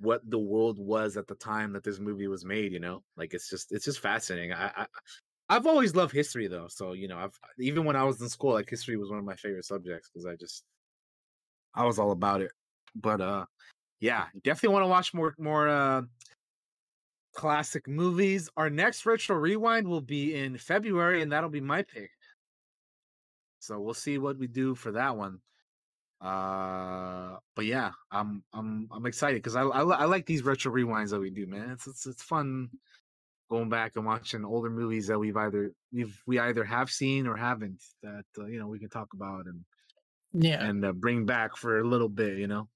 what 0.00 0.28
the 0.28 0.38
world 0.38 0.78
was 0.78 1.16
at 1.16 1.26
the 1.26 1.34
time 1.34 1.72
that 1.72 1.84
this 1.84 1.98
movie 1.98 2.28
was 2.28 2.44
made. 2.44 2.72
You 2.72 2.80
know, 2.80 3.02
like 3.16 3.34
it's 3.34 3.48
just 3.50 3.72
it's 3.72 3.84
just 3.84 4.00
fascinating. 4.00 4.52
I 4.52 4.70
I, 4.76 4.86
I've 5.48 5.66
always 5.66 5.94
loved 5.94 6.14
history 6.14 6.48
though, 6.48 6.68
so 6.68 6.92
you 6.92 7.08
know, 7.08 7.18
I've 7.18 7.38
even 7.58 7.84
when 7.84 7.96
I 7.96 8.04
was 8.04 8.20
in 8.20 8.28
school, 8.28 8.52
like 8.52 8.68
history 8.70 8.96
was 8.96 9.10
one 9.10 9.18
of 9.18 9.24
my 9.24 9.36
favorite 9.36 9.64
subjects 9.64 10.08
because 10.08 10.26
I 10.26 10.36
just 10.36 10.64
I 11.74 11.84
was 11.84 11.98
all 11.98 12.12
about 12.12 12.40
it. 12.40 12.52
But 12.94 13.20
uh 13.20 13.46
yeah, 14.00 14.26
definitely 14.42 14.74
want 14.74 14.84
to 14.84 14.88
watch 14.88 15.14
more 15.14 15.34
more 15.38 15.68
uh 15.68 16.02
classic 17.34 17.86
movies. 17.88 18.48
Our 18.56 18.70
next 18.70 19.04
retro 19.04 19.36
rewind 19.36 19.86
will 19.86 20.00
be 20.00 20.34
in 20.34 20.56
February, 20.56 21.22
and 21.22 21.30
that'll 21.32 21.50
be 21.50 21.60
my 21.60 21.82
pick. 21.82 22.10
So 23.60 23.80
we'll 23.80 23.94
see 23.94 24.18
what 24.18 24.38
we 24.38 24.46
do 24.46 24.74
for 24.74 24.92
that 24.92 25.16
one. 25.16 25.40
Uh, 26.24 27.38
but 27.56 27.66
yeah, 27.66 27.92
I'm 28.10 28.44
I'm 28.54 28.88
I'm 28.92 29.06
excited 29.06 29.36
because 29.42 29.56
I, 29.56 29.62
I 29.64 29.82
I 29.82 30.04
like 30.06 30.26
these 30.26 30.42
retro 30.44 30.72
rewinds 30.72 31.10
that 31.10 31.20
we 31.20 31.30
do, 31.30 31.46
man. 31.46 31.70
It's 31.72 31.86
it's 31.86 32.06
it's 32.06 32.22
fun 32.22 32.70
going 33.50 33.68
back 33.70 33.96
and 33.96 34.06
watching 34.06 34.44
older 34.44 34.70
movies 34.70 35.08
that 35.08 35.18
we've 35.18 35.36
either 35.36 35.72
we've 35.92 36.20
we 36.26 36.38
either 36.38 36.64
have 36.64 36.90
seen 36.90 37.26
or 37.26 37.36
haven't 37.36 37.82
that 38.02 38.24
uh, 38.38 38.46
you 38.46 38.58
know 38.60 38.68
we 38.68 38.80
can 38.80 38.90
talk 38.90 39.14
about 39.14 39.46
and 39.46 39.64
Yeah. 40.32 40.68
and 40.68 40.84
uh, 40.84 40.92
bring 40.92 41.26
back 41.26 41.56
for 41.56 41.78
a 41.80 41.84
little 41.88 42.08
bit, 42.08 42.38
you 42.38 42.46
know. 42.48 42.68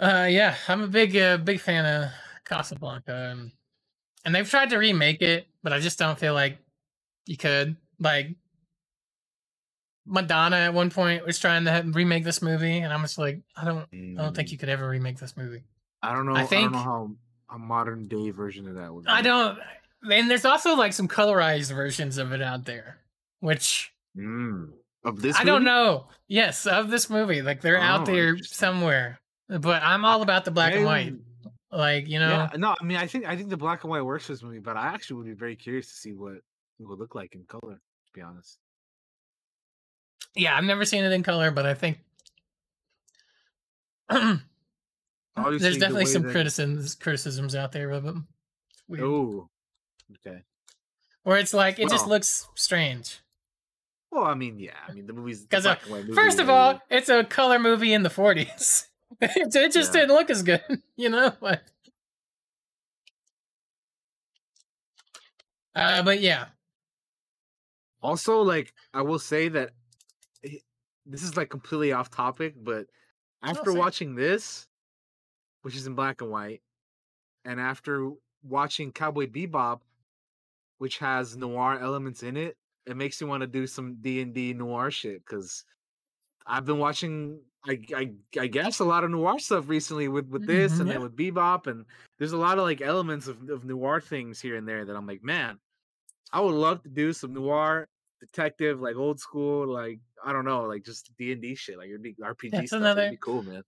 Uh, 0.00 0.28
yeah, 0.30 0.56
I'm 0.68 0.82
a 0.82 0.88
big, 0.88 1.16
uh, 1.16 1.38
big 1.38 1.60
fan 1.60 1.84
of 1.84 2.12
Casablanca, 2.44 3.30
and, 3.32 3.52
and 4.24 4.34
they've 4.34 4.48
tried 4.48 4.70
to 4.70 4.78
remake 4.78 5.22
it, 5.22 5.48
but 5.62 5.72
I 5.72 5.80
just 5.80 5.98
don't 5.98 6.18
feel 6.18 6.34
like 6.34 6.58
you 7.26 7.36
could. 7.36 7.76
Like 8.00 8.36
Madonna 10.08 10.56
at 10.56 10.74
one 10.74 10.90
point 10.90 11.24
was 11.26 11.38
trying 11.38 11.64
to 11.64 11.82
remake 11.92 12.24
this 12.24 12.42
movie, 12.42 12.78
and 12.78 12.92
I'm 12.92 13.02
just 13.02 13.18
like, 13.18 13.40
I 13.56 13.64
don't, 13.64 13.86
I 13.92 14.22
don't 14.22 14.34
think 14.34 14.50
you 14.50 14.58
could 14.58 14.68
ever 14.68 14.88
remake 14.88 15.18
this 15.18 15.36
movie. 15.36 15.62
I 16.02 16.12
don't 16.14 16.26
know. 16.26 16.34
I 16.34 16.42
I, 16.42 16.44
think- 16.46 16.72
don't 16.72 16.72
know 16.72 16.78
how 16.78 17.10
a 17.54 17.58
modern 17.58 18.08
day 18.08 18.30
version 18.30 18.68
of 18.68 18.74
that 18.76 18.92
would. 18.92 19.06
I 19.06 19.22
don't. 19.22 19.58
And 20.10 20.30
there's 20.30 20.44
also 20.44 20.76
like 20.76 20.92
some 20.92 21.08
colorized 21.08 21.72
versions 21.72 22.18
of 22.18 22.32
it 22.32 22.40
out 22.42 22.64
there, 22.64 22.98
which 23.40 23.92
Mm. 24.16 24.70
Of 25.04 25.22
this, 25.22 25.38
I 25.38 25.44
don't 25.44 25.62
know. 25.64 26.08
Yes, 26.26 26.66
of 26.66 26.90
this 26.90 27.08
movie, 27.08 27.40
like 27.40 27.60
they're 27.60 27.78
out 27.78 28.08
Oh, 28.08 28.12
there 28.12 28.36
somewhere. 28.38 29.20
But 29.48 29.82
I'm 29.82 30.04
all 30.04 30.22
about 30.22 30.44
the 30.44 30.50
black 30.50 30.74
and 30.74 30.84
white. 30.84 31.14
Like 31.70 32.08
you 32.08 32.18
know, 32.18 32.28
Yeah, 32.52 32.56
no, 32.56 32.74
I 32.80 32.84
mean, 32.84 32.96
I 32.96 33.06
think 33.06 33.24
I 33.26 33.36
think 33.36 33.48
the 33.48 33.56
black 33.56 33.84
and 33.84 33.90
white 33.90 34.02
works 34.02 34.26
for 34.26 34.32
this 34.32 34.42
movie, 34.42 34.58
but 34.58 34.76
I 34.76 34.88
actually 34.88 35.16
would 35.18 35.26
be 35.26 35.32
very 35.34 35.54
curious 35.54 35.86
to 35.88 35.94
see 35.94 36.12
what 36.12 36.32
it 36.34 36.42
would 36.80 36.98
look 36.98 37.14
like 37.14 37.34
in 37.34 37.44
color. 37.44 37.74
To 37.74 38.12
be 38.12 38.20
honest, 38.22 38.58
yeah, 40.34 40.56
I've 40.56 40.64
never 40.64 40.84
seen 40.84 41.04
it 41.04 41.12
in 41.12 41.22
color, 41.22 41.50
but 41.50 41.66
I 41.66 41.74
think 41.74 41.98
there's 44.10 44.40
definitely 45.78 46.04
way 46.04 46.10
some 46.10 46.22
that- 46.22 46.32
criticisms 46.32 46.94
criticisms 46.94 47.54
out 47.54 47.72
there 47.72 47.90
of 47.90 48.02
them. 48.04 48.28
Oh, 48.98 49.48
okay. 50.26 50.42
Where 51.24 51.38
it's 51.38 51.52
like 51.52 51.78
it 51.78 51.90
just 51.90 52.06
looks 52.06 52.48
strange. 52.54 53.18
Well, 54.10 54.24
I 54.24 54.32
mean, 54.34 54.58
yeah, 54.58 54.70
I 54.88 54.92
mean 54.92 55.06
the 55.06 55.12
movies. 55.12 55.42
Because 55.42 55.64
Because 55.64 55.88
movie, 55.90 56.12
first 56.14 56.38
of 56.38 56.48
uh, 56.48 56.52
all, 56.54 56.80
it's 56.88 57.10
a 57.10 57.22
color 57.24 57.58
movie 57.58 57.92
in 57.92 58.02
the 58.02 58.08
40s. 58.08 58.86
it, 59.20 59.52
just 59.72 59.92
Yeah. 59.94 60.00
didn't 60.00 60.16
look 60.16 60.30
as 60.30 60.42
good, 60.42 60.62
you 60.96 61.10
know. 61.10 61.34
But, 61.38 61.60
uh, 65.74 66.02
but 66.02 66.20
yeah, 66.20 66.46
also 68.02 68.40
like 68.40 68.72
I 68.94 69.02
will 69.02 69.18
say 69.18 69.48
that 69.50 69.72
this 71.08 71.22
is 71.22 71.36
like 71.36 71.48
completely 71.48 71.92
off 71.92 72.10
topic, 72.10 72.54
but 72.62 72.86
after 73.42 73.70
it. 73.70 73.76
watching 73.76 74.14
this, 74.14 74.66
which 75.62 75.74
is 75.74 75.86
in 75.86 75.94
black 75.94 76.20
and 76.20 76.30
white, 76.30 76.60
and 77.44 77.60
after 77.60 78.10
watching 78.42 78.92
Cowboy 78.92 79.26
Bebop, 79.26 79.80
which 80.78 80.98
has 80.98 81.36
noir 81.36 81.78
elements 81.80 82.22
in 82.22 82.36
it, 82.36 82.56
it 82.86 82.96
makes 82.96 83.20
me 83.20 83.28
want 83.28 83.40
to 83.40 83.46
do 83.46 83.66
some 83.66 83.96
D 84.00 84.20
and 84.20 84.34
D 84.34 84.52
noir 84.52 84.90
shit 84.90 85.24
because 85.24 85.64
I've 86.46 86.64
been 86.64 86.78
watching. 86.78 87.40
I, 87.66 87.80
I 87.94 88.12
I 88.38 88.46
guess 88.46 88.78
a 88.78 88.84
lot 88.84 89.02
of 89.02 89.10
noir 89.10 89.38
stuff 89.40 89.68
recently 89.68 90.06
with 90.08 90.28
with 90.28 90.46
this 90.46 90.74
Mhm, 90.74 90.80
and 90.80 90.88
yeah. 90.88 90.94
then 90.94 91.02
with 91.02 91.16
Bebop 91.16 91.66
and 91.66 91.84
there's 92.18 92.32
a 92.32 92.36
lot 92.36 92.56
of 92.58 92.64
like 92.64 92.80
elements 92.80 93.26
of, 93.26 93.48
of 93.50 93.64
noir 93.64 94.00
things 94.00 94.40
here 94.40 94.56
and 94.56 94.66
there 94.66 94.84
that 94.84 94.94
I'm 94.94 95.06
like, 95.06 95.24
man, 95.24 95.58
I 96.32 96.40
would 96.40 96.54
love 96.54 96.82
to 96.84 96.88
do 96.88 97.12
some 97.12 97.34
noir 97.34 97.88
detective, 98.20 98.80
like 98.80 98.96
old 98.96 99.20
school, 99.20 99.66
like 99.66 100.00
I 100.24 100.32
don't 100.32 100.44
know, 100.44 100.62
like 100.64 100.84
just 100.84 101.10
D 101.18 101.32
and 101.32 101.40
D 101.42 101.54
shit, 101.54 101.78
like 101.78 101.90
be 102.02 102.14
RPG 102.14 102.50
That's 102.50 102.66
stuff. 102.68 102.80
another- 102.80 103.10
be 103.10 103.16
cool, 103.18 103.42
man. 103.42 103.62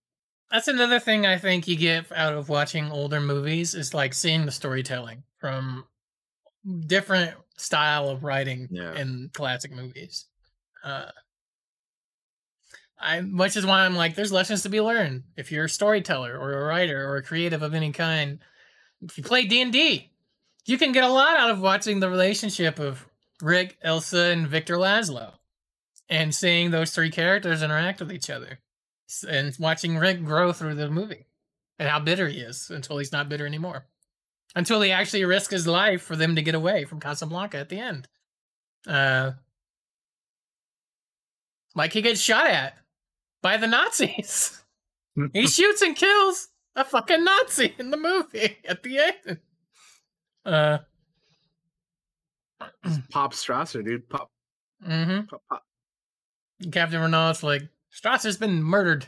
that's 0.50 0.68
another 0.68 0.98
thing 0.98 1.24
I 1.26 1.38
think 1.38 1.68
you 1.68 1.76
get 1.76 2.10
out 2.12 2.32
of 2.34 2.48
watching 2.48 2.90
older 2.90 3.20
movies 3.20 3.74
is 3.74 3.94
like 3.94 4.12
seeing 4.14 4.46
the 4.46 4.52
storytelling 4.52 5.22
from 5.38 5.84
different 6.86 7.34
style 7.56 8.08
of 8.08 8.24
writing 8.24 8.68
Yeah. 8.70 8.94
in 8.94 9.30
classic 9.32 9.70
movies. 9.72 10.26
Uh, 10.82 11.10
I, 12.98 13.20
which 13.20 13.56
is 13.56 13.64
why 13.64 13.84
I'm 13.86 13.96
like, 13.96 14.14
there's 14.14 14.32
lessons 14.32 14.62
to 14.62 14.68
be 14.68 14.80
learned 14.80 15.22
if 15.36 15.50
you're 15.50 15.64
a 15.64 15.68
storyteller 15.70 16.36
or 16.38 16.52
a 16.52 16.64
writer 16.66 17.08
or 17.08 17.16
a 17.16 17.22
creative 17.22 17.62
of 17.62 17.72
any 17.72 17.92
kind. 17.92 18.40
If 19.00 19.16
you 19.16 19.24
play 19.24 19.46
D 19.46 19.62
and 19.62 19.72
D, 19.72 20.10
you 20.66 20.76
can 20.76 20.92
get 20.92 21.04
a 21.04 21.08
lot 21.08 21.38
out 21.38 21.50
of 21.50 21.60
watching 21.62 22.00
the 22.00 22.10
relationship 22.10 22.78
of 22.78 23.06
Rick, 23.42 23.78
Elsa, 23.82 24.30
and 24.30 24.46
Victor 24.46 24.76
Laszlo, 24.76 25.34
and 26.08 26.34
seeing 26.34 26.70
those 26.70 26.92
three 26.92 27.10
characters 27.10 27.62
interact 27.62 28.00
with 28.00 28.12
each 28.12 28.30
other, 28.30 28.60
and 29.28 29.54
watching 29.58 29.96
Rick 29.96 30.24
grow 30.24 30.52
through 30.52 30.74
the 30.74 30.90
movie, 30.90 31.26
and 31.78 31.88
how 31.88 32.00
bitter 32.00 32.28
he 32.28 32.40
is 32.40 32.70
until 32.70 32.98
he's 32.98 33.12
not 33.12 33.28
bitter 33.28 33.46
anymore, 33.46 33.86
until 34.54 34.80
he 34.80 34.90
actually 34.90 35.24
risks 35.24 35.52
his 35.52 35.66
life 35.66 36.02
for 36.02 36.16
them 36.16 36.36
to 36.36 36.42
get 36.42 36.54
away 36.54 36.84
from 36.84 37.00
Casablanca 37.00 37.58
at 37.58 37.68
the 37.68 37.78
end. 37.78 38.08
Uh, 38.86 39.32
like 41.74 41.92
he 41.92 42.02
gets 42.02 42.20
shot 42.20 42.46
at 42.46 42.74
by 43.42 43.56
the 43.56 43.66
Nazis. 43.66 44.62
he 45.32 45.46
shoots 45.46 45.82
and 45.82 45.96
kills 45.96 46.48
a 46.76 46.84
fucking 46.84 47.24
Nazi 47.24 47.74
in 47.78 47.90
the 47.90 47.96
movie 47.96 48.58
at 48.68 48.82
the 48.82 48.98
end. 48.98 49.38
Uh, 50.44 50.78
Pop 53.10 53.32
Strasser, 53.32 53.84
dude. 53.84 54.08
Pop, 54.08 54.30
mm-hmm. 54.86 55.26
pop, 55.26 55.42
pop. 55.48 55.64
Captain 56.70 57.00
Renault's 57.00 57.42
like, 57.42 57.62
Strasser's 57.92 58.36
been 58.36 58.62
murdered. 58.62 59.06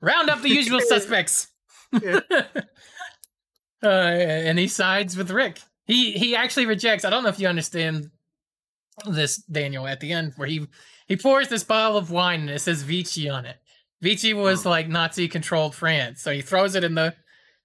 Round 0.00 0.30
up 0.30 0.42
the 0.42 0.48
usual 0.48 0.80
suspects. 0.86 1.48
uh, 1.92 2.26
and 3.82 4.58
he 4.58 4.68
sides 4.68 5.16
with 5.16 5.30
Rick. 5.30 5.60
He 5.84 6.12
he 6.12 6.36
actually 6.36 6.66
rejects. 6.66 7.04
I 7.04 7.10
don't 7.10 7.22
know 7.22 7.28
if 7.28 7.40
you 7.40 7.48
understand 7.48 8.10
this, 9.06 9.38
Daniel. 9.38 9.86
At 9.86 10.00
the 10.00 10.12
end, 10.12 10.32
where 10.36 10.48
he 10.48 10.66
he 11.06 11.16
pours 11.16 11.48
this 11.48 11.64
bottle 11.64 11.98
of 11.98 12.10
wine 12.10 12.40
and 12.40 12.50
it 12.50 12.60
says 12.60 12.82
Vichy 12.82 13.28
on 13.28 13.44
it. 13.46 13.56
Vichy 14.00 14.34
was 14.34 14.64
like 14.64 14.88
Nazi 14.88 15.28
controlled 15.28 15.74
France, 15.74 16.22
so 16.22 16.32
he 16.32 16.42
throws 16.42 16.74
it 16.74 16.84
in 16.84 16.94
the. 16.94 17.14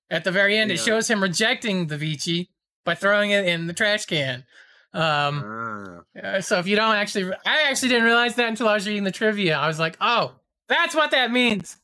At 0.09 0.23
the 0.23 0.31
very 0.31 0.57
end, 0.57 0.71
it 0.71 0.79
shows 0.79 1.09
him 1.09 1.21
rejecting 1.21 1.87
the 1.87 1.97
Vichy 1.97 2.49
by 2.85 2.95
throwing 2.95 3.31
it 3.31 3.45
in 3.45 3.67
the 3.67 3.73
trash 3.73 4.05
can. 4.05 4.45
Um, 4.93 6.03
Ah. 6.23 6.39
so 6.39 6.59
if 6.59 6.67
you 6.67 6.75
don't 6.75 6.95
actually, 6.95 7.31
I 7.45 7.63
actually 7.69 7.89
didn't 7.89 8.05
realize 8.05 8.35
that 8.35 8.47
until 8.49 8.67
I 8.67 8.73
was 8.73 8.87
reading 8.87 9.03
the 9.03 9.11
trivia. 9.11 9.57
I 9.57 9.67
was 9.67 9.79
like, 9.79 9.97
oh, 10.01 10.35
that's 10.67 10.95
what 10.95 11.11
that 11.11 11.31
means. 11.31 11.77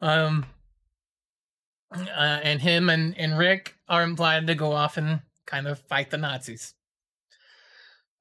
Um, 0.00 0.46
uh, 1.94 2.00
and 2.42 2.60
him 2.60 2.88
and, 2.90 3.16
and 3.18 3.38
Rick 3.38 3.76
are 3.88 4.02
implied 4.02 4.46
to 4.46 4.54
go 4.54 4.72
off 4.72 4.96
and 4.96 5.20
kind 5.46 5.66
of 5.66 5.78
fight 5.80 6.10
the 6.10 6.18
Nazis. 6.18 6.74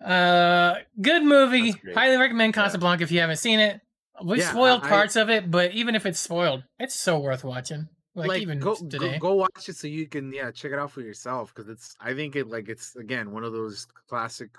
Uh, 0.03 0.76
good 1.01 1.23
movie. 1.23 1.73
Highly 1.93 2.18
recommend 2.18 2.53
Casablanca 2.53 3.03
if 3.03 3.11
you 3.11 3.19
haven't 3.22 3.38
seen 3.38 3.60
it. 3.60 3.80
We 4.23 4.39
Yeah, 4.39 4.49
spoiled 4.51 4.84
I- 4.84 4.88
I- 4.88 4.89
parts 4.89 5.15
of 5.15 5.30
it, 5.30 5.49
but 5.49 5.72
even 5.72 5.95
if 5.95 6.05
it's 6.05 6.19
spoiled, 6.19 6.64
it's 6.77 6.95
so 6.95 7.19
worth 7.19 7.43
watching. 7.43 7.88
Like, 8.15 8.27
Like, 8.30 8.41
even 8.44 8.60
go, 8.60 8.76
today. 8.76 9.14
go 9.14 9.19
go 9.19 9.34
watch 9.34 9.68
it 9.69 9.76
so 9.76 9.88
you 9.88 10.07
can 10.07 10.31
yeah 10.31 10.52
check 10.52 10.72
it 10.72 10.77
out 10.80 10.91
for 10.91 11.02
yourself 11.02 11.53
because 11.53 11.68
it's 11.69 11.95
I 11.99 12.14
think 12.14 12.35
it 12.35 12.48
like 12.48 12.69
it's 12.69 12.95
again 12.95 13.31
one 13.31 13.44
of 13.44 13.53
those 13.53 13.88
classic 14.07 14.52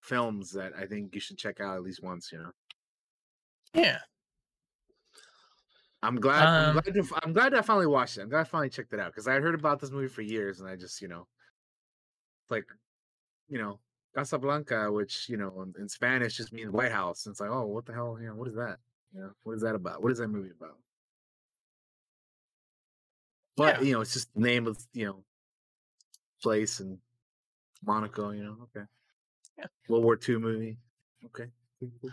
films 0.00 0.50
that 0.52 0.72
I 0.74 0.86
think 0.86 1.14
you 1.14 1.20
should 1.20 1.36
check 1.36 1.60
out 1.60 1.76
at 1.76 1.82
least 1.82 2.02
once. 2.02 2.32
You 2.32 2.38
know, 2.38 2.52
Yeah. 3.74 3.98
I'm 6.02 6.16
glad 6.16 6.46
I'm 6.46 6.76
Um, 6.76 6.82
glad 6.82 6.94
to, 6.94 7.20
I'm 7.22 7.32
glad 7.34 7.52
I 7.54 7.60
finally 7.60 7.86
watched 7.86 8.16
it. 8.16 8.22
I'm 8.22 8.30
glad 8.30 8.40
I 8.40 8.44
finally 8.44 8.70
checked 8.70 8.92
it 8.94 9.00
out 9.00 9.12
because 9.12 9.28
I 9.28 9.38
heard 9.40 9.54
about 9.54 9.80
this 9.80 9.90
movie 9.90 10.08
for 10.08 10.22
years 10.22 10.60
and 10.60 10.68
I 10.68 10.76
just 10.76 11.02
you 11.02 11.08
know 11.08 11.26
like 12.48 12.64
you 13.48 13.58
know 13.58 13.78
Casablanca, 14.14 14.90
which 14.90 15.28
you 15.28 15.36
know 15.36 15.60
in, 15.62 15.74
in 15.82 15.88
Spanish 15.88 16.36
just 16.38 16.52
means 16.52 16.70
White 16.70 16.92
House. 16.92 17.26
And 17.26 17.34
it's 17.34 17.40
like 17.40 17.50
oh 17.50 17.66
what 17.66 17.84
the 17.84 17.92
hell 17.92 18.16
you 18.18 18.28
know 18.28 18.34
what 18.34 18.48
is 18.48 18.54
that? 18.54 18.78
You 19.14 19.20
know 19.20 19.32
what 19.42 19.52
is 19.56 19.62
that 19.62 19.74
about? 19.74 20.02
What 20.02 20.12
is 20.12 20.18
that 20.18 20.28
movie 20.28 20.50
about? 20.58 20.78
But 23.60 23.80
Yeah. 23.80 23.86
you 23.86 23.92
know, 23.92 24.00
it's 24.00 24.14
just 24.14 24.32
the 24.32 24.40
name 24.40 24.66
of 24.66 24.78
you 24.94 25.04
know 25.04 25.22
place 26.42 26.80
and 26.80 26.96
Monaco. 27.84 28.30
You 28.30 28.44
know, 28.44 28.56
okay. 28.64 28.86
Yeah. 29.58 29.66
World 29.88 30.04
War 30.04 30.18
II 30.28 30.38
movie. 30.38 30.78
Okay. 31.26 31.50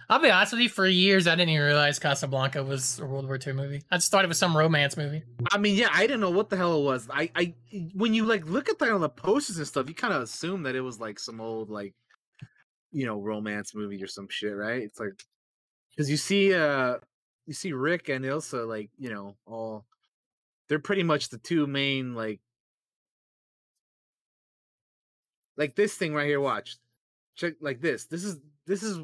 I'll 0.09 0.19
be 0.19 0.29
honest 0.29 0.51
with 0.53 0.61
you. 0.61 0.69
For 0.69 0.85
years, 0.85 1.25
I 1.25 1.35
didn't 1.35 1.49
even 1.51 1.65
realize 1.65 1.99
Casablanca 1.99 2.63
was 2.63 2.99
a 2.99 3.05
World 3.05 3.25
War 3.27 3.37
II 3.45 3.53
movie. 3.53 3.81
I 3.91 3.95
just 3.97 4.11
thought 4.11 4.25
it 4.25 4.27
was 4.27 4.37
some 4.37 4.55
romance 4.55 4.97
movie. 4.97 5.23
I 5.51 5.57
mean, 5.57 5.75
yeah, 5.75 5.89
I 5.93 6.01
didn't 6.01 6.19
know 6.21 6.29
what 6.29 6.49
the 6.49 6.57
hell 6.57 6.77
it 6.79 6.83
was. 6.83 7.07
I, 7.09 7.29
I, 7.35 7.53
when 7.93 8.13
you 8.13 8.25
like 8.25 8.45
look 8.45 8.67
at 8.69 8.79
that 8.79 8.89
on 8.91 9.01
the 9.01 9.09
posters 9.09 9.57
and 9.57 9.67
stuff, 9.67 9.87
you 9.89 9.95
kind 9.95 10.13
of 10.13 10.21
assume 10.21 10.63
that 10.63 10.75
it 10.75 10.81
was 10.81 10.99
like 10.99 11.17
some 11.19 11.39
old 11.41 11.69
like, 11.69 11.93
you 12.91 13.05
know, 13.05 13.21
romance 13.21 13.73
movie 13.75 14.01
or 14.03 14.07
some 14.07 14.27
shit, 14.29 14.53
right? 14.55 14.83
It's 14.83 14.99
like, 14.99 15.21
because 15.89 16.09
you 16.09 16.17
see, 16.17 16.53
uh, 16.53 16.95
you 17.45 17.53
see 17.53 17.71
Rick 17.73 18.07
and 18.09 18.23
Ilsa 18.23 18.65
like, 18.67 18.89
you 18.97 19.09
know, 19.09 19.35
all, 19.45 19.85
they're 20.69 20.80
pretty 20.80 21.03
much 21.03 21.30
the 21.30 21.38
two 21.38 21.68
main 21.68 22.14
like, 22.15 22.39
like 25.56 25.76
this 25.76 25.95
thing 25.95 26.14
right 26.14 26.27
here. 26.27 26.39
Watch, 26.39 26.77
check 27.35 27.53
like 27.61 27.81
this. 27.81 28.06
This 28.06 28.23
is 28.23 28.38
this 28.65 28.84
is 28.84 28.99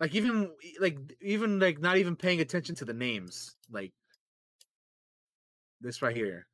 like 0.00 0.14
even 0.14 0.50
like 0.80 0.98
even 1.20 1.58
like 1.58 1.80
not 1.80 1.96
even 1.96 2.16
paying 2.16 2.40
attention 2.40 2.74
to 2.76 2.84
the 2.84 2.92
names 2.92 3.54
like 3.70 3.92
this 5.80 6.02
right 6.02 6.16
here 6.16 6.46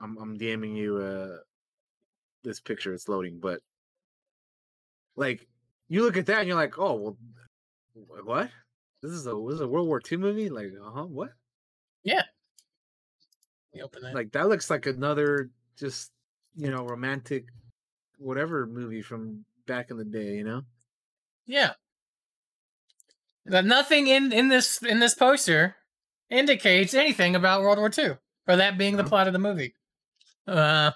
i'm 0.00 0.16
i'm 0.18 0.38
DMing 0.38 0.76
you 0.76 0.96
uh 0.98 1.36
this 2.42 2.60
picture 2.60 2.92
it's 2.92 3.08
loading 3.08 3.38
but 3.40 3.60
like 5.16 5.46
you 5.88 6.02
look 6.02 6.16
at 6.16 6.26
that 6.26 6.40
and 6.40 6.48
you're 6.48 6.56
like 6.56 6.78
oh 6.78 6.94
well 6.94 7.16
what 8.24 8.50
this 9.02 9.12
is 9.12 9.26
a 9.26 9.30
this 9.30 9.54
is 9.54 9.60
a 9.60 9.68
world 9.68 9.86
war 9.86 10.00
ii 10.10 10.18
movie 10.18 10.48
like 10.48 10.72
uh-huh 10.84 11.04
what 11.04 11.30
Yeah. 12.04 12.22
Open 13.82 14.02
that. 14.02 14.14
like 14.14 14.30
that 14.32 14.48
looks 14.48 14.70
like 14.70 14.86
another 14.86 15.50
just 15.76 16.12
you 16.54 16.70
know 16.70 16.84
romantic 16.84 17.46
whatever 18.18 18.66
movie 18.66 19.02
from 19.02 19.44
back 19.66 19.90
in 19.90 19.96
the 19.96 20.04
day 20.04 20.36
you 20.36 20.44
know 20.44 20.62
Yeah. 21.46 21.72
That 23.46 23.64
nothing 23.64 24.06
in 24.06 24.32
in 24.32 24.48
this 24.48 24.82
in 24.82 25.00
this 25.00 25.14
poster 25.14 25.76
indicates 26.30 26.94
anything 26.94 27.34
about 27.36 27.62
World 27.62 27.78
War 27.78 27.90
II 27.96 28.16
or 28.46 28.56
that 28.56 28.78
being 28.78 28.96
the 28.96 29.04
plot 29.04 29.26
of 29.26 29.32
the 29.32 29.38
movie. 29.38 29.74
Uh, 30.46 30.92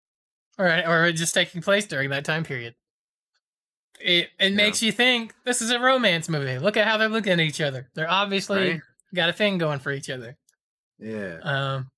or 0.58 0.82
or 0.86 1.12
just 1.12 1.34
taking 1.34 1.60
place 1.62 1.86
during 1.86 2.10
that 2.10 2.24
time 2.24 2.42
period. 2.44 2.74
It 4.00 4.30
it 4.40 4.54
makes 4.54 4.82
you 4.82 4.90
think 4.92 5.34
this 5.44 5.62
is 5.62 5.70
a 5.70 5.78
romance 5.78 6.28
movie. 6.28 6.58
Look 6.58 6.76
at 6.76 6.86
how 6.88 6.96
they're 6.96 7.08
looking 7.08 7.32
at 7.34 7.40
each 7.40 7.60
other. 7.60 7.88
They're 7.94 8.10
obviously 8.10 8.56
Right. 8.70 8.80
got 9.14 9.28
a 9.28 9.32
thing 9.32 9.58
going 9.58 9.78
for 9.78 9.92
each 9.92 10.10
other. 10.10 10.36
Yeah 10.98 11.38
Um, 11.42 11.90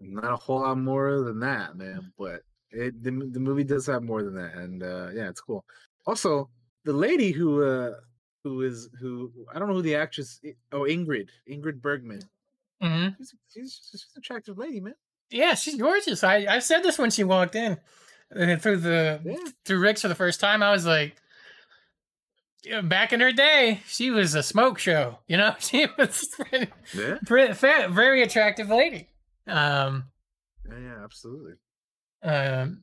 not 0.00 0.32
a 0.32 0.36
whole 0.36 0.60
lot 0.60 0.78
more 0.78 1.20
than 1.20 1.40
that, 1.40 1.76
man. 1.76 2.12
But 2.18 2.42
it 2.70 3.02
the, 3.02 3.10
the 3.10 3.40
movie 3.40 3.64
does 3.64 3.86
have 3.86 4.02
more 4.02 4.22
than 4.22 4.34
that, 4.34 4.54
and 4.54 4.82
uh, 4.82 5.08
yeah, 5.14 5.28
it's 5.28 5.40
cool. 5.40 5.64
Also, 6.06 6.50
the 6.84 6.92
lady 6.92 7.32
who 7.32 7.62
uh, 7.62 7.92
who 8.42 8.62
is 8.62 8.88
who 9.00 9.30
I 9.54 9.58
don't 9.58 9.68
know 9.68 9.74
who 9.74 9.82
the 9.82 9.96
actress. 9.96 10.40
Oh, 10.72 10.82
Ingrid 10.82 11.28
Ingrid 11.50 11.80
Bergman. 11.80 12.22
Mm-hmm. 12.82 13.14
She's, 13.18 13.34
she's, 13.52 13.88
she's 13.90 14.06
an 14.14 14.18
attractive 14.18 14.58
lady, 14.58 14.80
man. 14.80 14.94
Yeah, 15.30 15.54
she's 15.54 15.76
gorgeous. 15.76 16.22
I, 16.22 16.46
I 16.48 16.58
said 16.58 16.82
this 16.82 16.98
when 16.98 17.10
she 17.10 17.24
walked 17.24 17.54
in 17.54 17.78
uh, 18.36 18.56
through 18.56 18.78
the 18.78 19.38
through 19.64 19.80
Rick's 19.80 20.02
for 20.02 20.08
the 20.08 20.14
first 20.14 20.40
time. 20.40 20.62
I 20.62 20.70
was 20.70 20.84
like, 20.84 21.16
yeah, 21.16 21.16
back 22.82 23.12
in 23.12 23.20
her 23.20 23.32
day, 23.32 23.80
she 23.86 24.10
was 24.10 24.34
a 24.34 24.42
smoke 24.42 24.78
show. 24.78 25.18
You 25.26 25.36
know, 25.36 25.54
she 25.58 25.86
was 25.98 26.26
pretty, 26.38 26.70
Yeah, 26.94 27.88
very 27.88 28.22
attractive 28.22 28.68
lady. 28.68 29.08
Um, 29.46 30.04
yeah, 30.68 30.78
yeah, 30.78 31.04
absolutely. 31.04 31.52
um, 32.22 32.82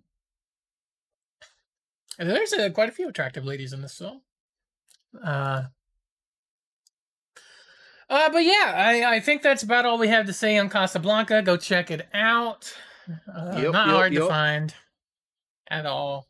and 2.19 2.29
there's 2.29 2.53
uh, 2.53 2.69
quite 2.69 2.89
a 2.89 2.91
few 2.91 3.09
attractive 3.09 3.45
ladies 3.45 3.73
in 3.73 3.81
this 3.81 3.97
film. 3.97 4.21
Uh, 5.23 5.63
uh, 8.09 8.29
but 8.29 8.43
yeah, 8.43 8.73
I, 8.75 9.15
I 9.15 9.19
think 9.19 9.41
that's 9.41 9.63
about 9.63 9.85
all 9.85 9.97
we 9.97 10.09
have 10.09 10.27
to 10.27 10.33
say 10.33 10.57
on 10.57 10.69
Casablanca. 10.69 11.41
Go 11.41 11.57
check 11.57 11.89
it 11.89 12.07
out. 12.13 12.71
Uh, 13.09 13.59
Yep, 13.61 13.73
not 13.73 13.87
yep, 13.87 13.95
hard 13.95 14.13
to 14.13 14.27
find 14.27 14.73
at 15.69 15.85
all. 15.85 16.27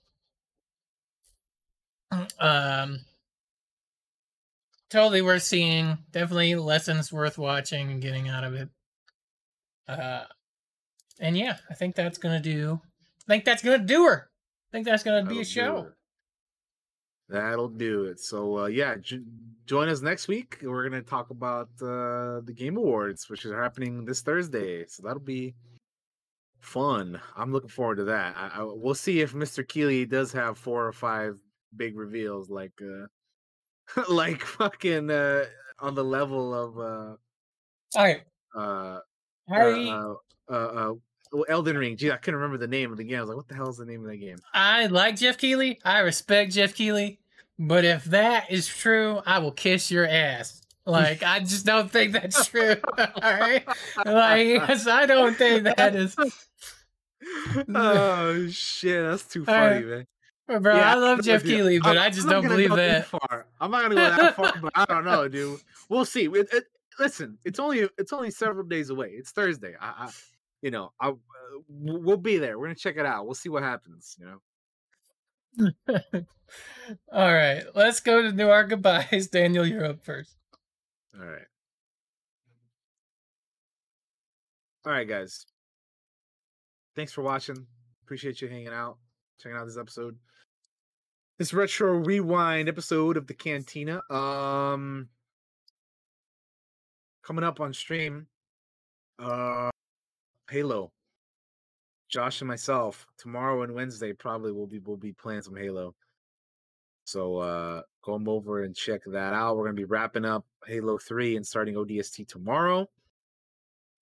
Um, 2.39 2.99
totally 4.91 5.21
worth 5.21 5.43
seeing. 5.43 5.97
Definitely 6.11 6.55
lessons 6.55 7.11
worth 7.11 7.37
watching 7.37 7.89
and 7.91 8.01
getting 8.01 8.29
out 8.29 8.43
of 8.43 8.53
it. 8.53 8.69
Uh, 9.87 10.25
and 11.19 11.37
yeah, 11.37 11.57
I 11.69 11.73
think 11.73 11.95
that's 11.95 12.17
gonna 12.17 12.39
do. 12.41 12.79
I 13.27 13.33
think 13.33 13.45
that's 13.45 13.63
gonna 13.63 13.79
do 13.79 14.05
her. 14.05 14.29
I 14.29 14.69
think 14.71 14.85
that's 14.85 15.03
gonna 15.03 15.23
be 15.25 15.39
a 15.41 15.43
That'll 15.43 15.43
do 15.43 15.45
show. 15.45 15.77
it. 15.87 15.93
That'll 17.29 17.69
do 17.69 18.05
it. 18.05 18.19
So 18.19 18.59
uh, 18.59 18.65
yeah, 18.67 18.95
j- 18.97 19.21
join 19.65 19.87
us 19.89 20.01
next 20.01 20.27
week. 20.27 20.57
We're 20.61 20.87
gonna 20.89 21.01
talk 21.01 21.29
about 21.29 21.69
uh, 21.81 22.41
the 22.41 22.53
Game 22.55 22.77
Awards, 22.77 23.29
which 23.29 23.45
is 23.45 23.51
happening 23.53 24.05
this 24.05 24.21
Thursday. 24.21 24.85
So 24.87 25.03
that'll 25.03 25.19
be 25.21 25.55
fun. 26.59 27.19
I'm 27.35 27.51
looking 27.51 27.69
forward 27.69 27.95
to 27.97 28.03
that. 28.05 28.35
I, 28.37 28.59
I, 28.59 28.63
we'll 28.63 28.95
see 28.95 29.21
if 29.21 29.33
Mr. 29.33 29.67
Keighley 29.67 30.05
does 30.05 30.31
have 30.33 30.57
four 30.57 30.85
or 30.85 30.91
five 30.91 31.37
big 31.75 31.97
reveals, 31.97 32.49
like 32.49 32.73
uh, 32.81 33.05
like 34.09 34.43
fucking 34.43 35.09
uh, 35.11 35.45
on 35.79 35.95
the 35.95 36.03
level 36.03 36.53
of 36.53 36.77
uh, 36.77 37.15
All 37.97 38.03
right, 38.03 38.21
uh, 38.55 38.99
Harry. 39.49 39.89
uh, 39.89 40.13
uh, 40.49 40.53
uh, 40.53 40.93
uh, 41.33 41.41
Elden 41.49 41.77
Ring. 41.77 41.97
Gee, 41.97 42.11
I 42.11 42.17
couldn't 42.17 42.39
remember 42.39 42.57
the 42.57 42.67
name 42.67 42.91
of 42.91 42.97
the 42.97 43.03
game. 43.03 43.17
I 43.17 43.21
was 43.21 43.29
like, 43.29 43.37
what 43.37 43.47
the 43.47 43.55
hell 43.55 43.69
is 43.69 43.77
the 43.77 43.85
name 43.85 44.01
of 44.03 44.07
that 44.11 44.17
game? 44.17 44.37
I 44.53 44.87
like 44.87 45.15
Geoff 45.17 45.37
Keighley. 45.37 45.79
I 45.85 45.99
respect 45.99 46.51
Geoff 46.53 46.73
Keighley. 46.75 47.19
But 47.59 47.85
if 47.85 48.05
that 48.05 48.51
is 48.51 48.67
true, 48.67 49.21
I 49.25 49.39
will 49.39 49.51
kiss 49.51 49.91
your 49.91 50.07
ass. 50.07 50.61
Like, 50.85 51.21
I 51.21 51.39
just 51.41 51.63
don't 51.65 51.91
think 51.91 52.13
that's 52.13 52.47
true. 52.47 52.75
All 52.97 53.05
right? 53.21 53.63
Like, 54.03 54.47
yes, 54.47 54.87
I 54.87 55.05
don't 55.05 55.35
think 55.37 55.63
that 55.65 55.95
is. 55.95 56.15
oh 57.75 58.47
shit, 58.49 59.03
that's 59.03 59.23
too 59.23 59.41
All 59.41 59.45
funny, 59.45 59.75
right. 59.75 59.85
man. 59.85 60.07
Bro, 60.59 60.75
Yeah, 60.75 60.91
I 60.91 60.95
love 60.95 61.21
Geoff 61.23 61.43
with 61.43 61.51
you. 61.51 61.57
Keighley, 61.57 61.79
but 61.79 61.97
I'm- 61.97 62.05
I 62.05 62.09
just 62.09 62.25
I'm 62.27 62.33
don't 62.41 62.47
believe 62.47 62.69
go 62.69 62.75
that. 62.75 63.05
far. 63.07 63.45
I'm 63.59 63.71
not 63.71 63.81
gonna 63.83 63.95
go 63.95 64.01
that 64.01 64.35
far, 64.35 64.53
but 64.61 64.71
I 64.75 64.85
don't 64.85 65.05
know, 65.05 65.27
dude. 65.27 65.59
We'll 65.89 66.05
see. 66.05 66.25
It- 66.25 66.49
it- 66.53 66.65
listen, 66.99 67.37
it's 67.45 67.59
only 67.59 67.87
it's 67.97 68.13
only 68.13 68.31
several 68.31 68.65
days 68.65 68.89
away. 68.89 69.09
It's 69.09 69.31
Thursday. 69.31 69.75
I, 69.79 70.05
I 70.05 70.09
you 70.61 70.71
know, 70.71 70.91
I 70.99 71.09
uh, 71.09 71.13
we'll 71.67 72.17
be 72.17 72.37
there. 72.37 72.57
We're 72.59 72.65
gonna 72.67 72.75
check 72.75 72.97
it 72.97 73.05
out. 73.05 73.25
We'll 73.25 73.35
see 73.35 73.49
what 73.49 73.63
happens. 73.63 74.15
You 74.19 74.25
know. 75.57 75.71
All 77.13 77.33
right, 77.33 77.63
let's 77.75 77.99
go 78.01 78.21
to 78.21 78.31
do 78.31 78.49
our 78.49 78.63
goodbyes. 78.65 79.27
Daniel, 79.31 79.65
you're 79.65 79.85
up 79.85 80.03
first. 80.03 80.35
All 81.17 81.25
right. 81.25 81.41
All 84.85 84.91
right, 84.91 85.07
guys. 85.07 85.45
Thanks 86.95 87.11
for 87.13 87.21
watching. 87.21 87.67
Appreciate 88.03 88.41
you 88.41 88.47
hanging 88.47 88.67
out, 88.69 88.97
checking 89.39 89.57
out 89.57 89.65
this 89.65 89.77
episode. 89.77 90.17
This 91.41 91.55
retro 91.55 91.93
rewind 91.93 92.69
episode 92.69 93.17
of 93.17 93.25
the 93.25 93.33
Cantina. 93.33 93.99
Um 94.11 95.09
coming 97.23 97.43
up 97.43 97.59
on 97.59 97.73
stream. 97.73 98.27
Uh 99.17 99.71
Halo. 100.51 100.91
Josh 102.09 102.41
and 102.41 102.47
myself 102.47 103.07
tomorrow 103.17 103.63
and 103.63 103.73
Wednesday 103.73 104.13
probably 104.13 104.51
will 104.51 104.67
be 104.67 104.77
will 104.77 104.97
be 104.97 105.13
playing 105.13 105.41
some 105.41 105.55
Halo. 105.55 105.95
So 107.05 107.37
uh 107.37 107.81
come 108.05 108.29
over 108.29 108.61
and 108.61 108.75
check 108.75 109.01
that 109.07 109.33
out. 109.33 109.57
We're 109.57 109.65
gonna 109.65 109.73
be 109.73 109.85
wrapping 109.85 110.25
up 110.25 110.45
Halo 110.67 110.99
3 110.99 111.37
and 111.37 111.47
starting 111.47 111.73
ODST 111.73 112.27
tomorrow. 112.27 112.87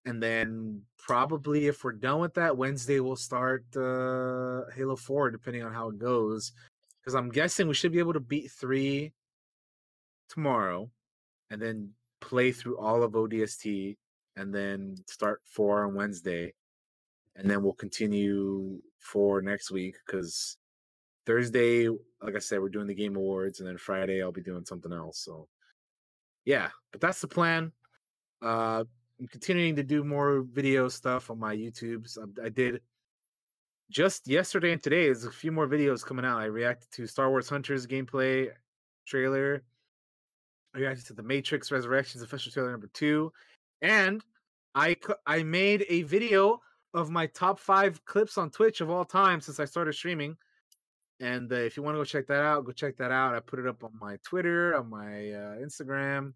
And 0.03 0.22
then 0.22 0.82
probably 0.98 1.68
if 1.68 1.86
we're 1.86 1.94
done 1.94 2.20
with 2.20 2.34
that, 2.34 2.57
Wednesday 2.57 2.99
we'll 2.99 3.16
start 3.16 3.64
uh 3.78 4.64
Halo 4.76 4.98
4, 4.98 5.32
depending 5.32 5.64
on 5.64 5.74
how 5.74 5.88
it 5.88 5.99
goes. 5.99 6.52
Because 7.01 7.15
I'm 7.15 7.30
guessing 7.30 7.67
we 7.67 7.73
should 7.73 7.91
be 7.91 7.99
able 7.99 8.13
to 8.13 8.19
beat 8.19 8.51
three 8.51 9.13
tomorrow 10.27 10.89
and 11.49 11.61
then 11.61 11.91
play 12.21 12.51
through 12.51 12.77
all 12.77 13.03
of 13.03 13.13
ODST 13.13 13.97
and 14.35 14.53
then 14.53 14.95
start 15.07 15.41
four 15.45 15.85
on 15.85 15.95
Wednesday. 15.95 16.53
And 17.35 17.49
then 17.49 17.63
we'll 17.63 17.73
continue 17.73 18.81
for 18.99 19.41
next 19.41 19.71
week 19.71 19.95
because 20.05 20.57
Thursday, 21.26 21.88
like 21.88 22.35
I 22.35 22.39
said, 22.39 22.59
we're 22.59 22.69
doing 22.69 22.88
the 22.88 22.95
game 22.95 23.15
awards, 23.15 23.59
and 23.59 23.67
then 23.67 23.77
Friday 23.77 24.21
I'll 24.21 24.31
be 24.31 24.41
doing 24.41 24.65
something 24.65 24.91
else. 24.91 25.19
So 25.19 25.47
yeah, 26.45 26.69
but 26.91 27.01
that's 27.01 27.21
the 27.21 27.27
plan. 27.27 27.71
Uh 28.41 28.84
I'm 29.19 29.27
continuing 29.27 29.76
to 29.76 29.84
do 29.84 30.03
more 30.03 30.41
video 30.41 30.88
stuff 30.88 31.30
on 31.30 31.39
my 31.39 31.53
YouTubes. 31.53 32.17
I, 32.17 32.45
I 32.45 32.49
did 32.49 32.81
just 33.90 34.28
yesterday 34.28 34.72
and 34.74 34.82
today. 34.82 35.06
There's 35.06 35.26
a 35.26 35.32
few 35.32 35.52
more 35.52 35.68
videos 35.68 36.06
coming 36.06 36.26
out. 36.26 36.40
I 36.40 36.45
reacted 36.45 36.91
to 36.91 37.07
Star 37.07 37.30
Wars 37.30 37.49
Hunters 37.49 37.88
gameplay 37.88 38.49
trailer. 39.07 39.64
I 40.76 40.80
reacted 40.80 41.07
to 41.07 41.14
the 41.14 41.24
Matrix 41.24 41.72
Resurrections 41.72 42.24
official 42.24 42.52
trailer 42.52 42.72
number 42.72 42.90
two, 42.94 43.32
and 43.82 44.24
I 44.76 44.95
I 45.26 45.44
made 45.44 45.86
a 45.90 46.03
video 46.03 46.61
of 46.94 47.10
my 47.10 47.28
top 47.28 47.60
five 47.60 48.03
clips 48.06 48.38
on 48.38 48.49
Twitch 48.49 48.82
of 48.82 48.90
all 48.90 49.06
time 49.06 49.41
since 49.41 49.60
I 49.60 49.66
started 49.66 49.94
streaming. 49.94 50.38
And 51.20 51.52
uh, 51.52 51.56
if 51.56 51.76
you 51.76 51.84
want 51.84 51.95
to 51.95 51.99
go 51.99 52.06
check 52.06 52.28
that 52.28 52.44
out, 52.44 52.66
go 52.66 52.72
check 52.72 52.98
that 52.98 53.11
out. 53.11 53.36
I 53.36 53.41
put 53.41 53.60
it 53.60 53.68
up 53.68 53.84
on 53.84 53.91
my 53.99 54.18
Twitter, 54.24 54.78
on 54.78 54.90
my 54.90 55.32
uh, 55.32 55.57
Instagram, 55.57 56.34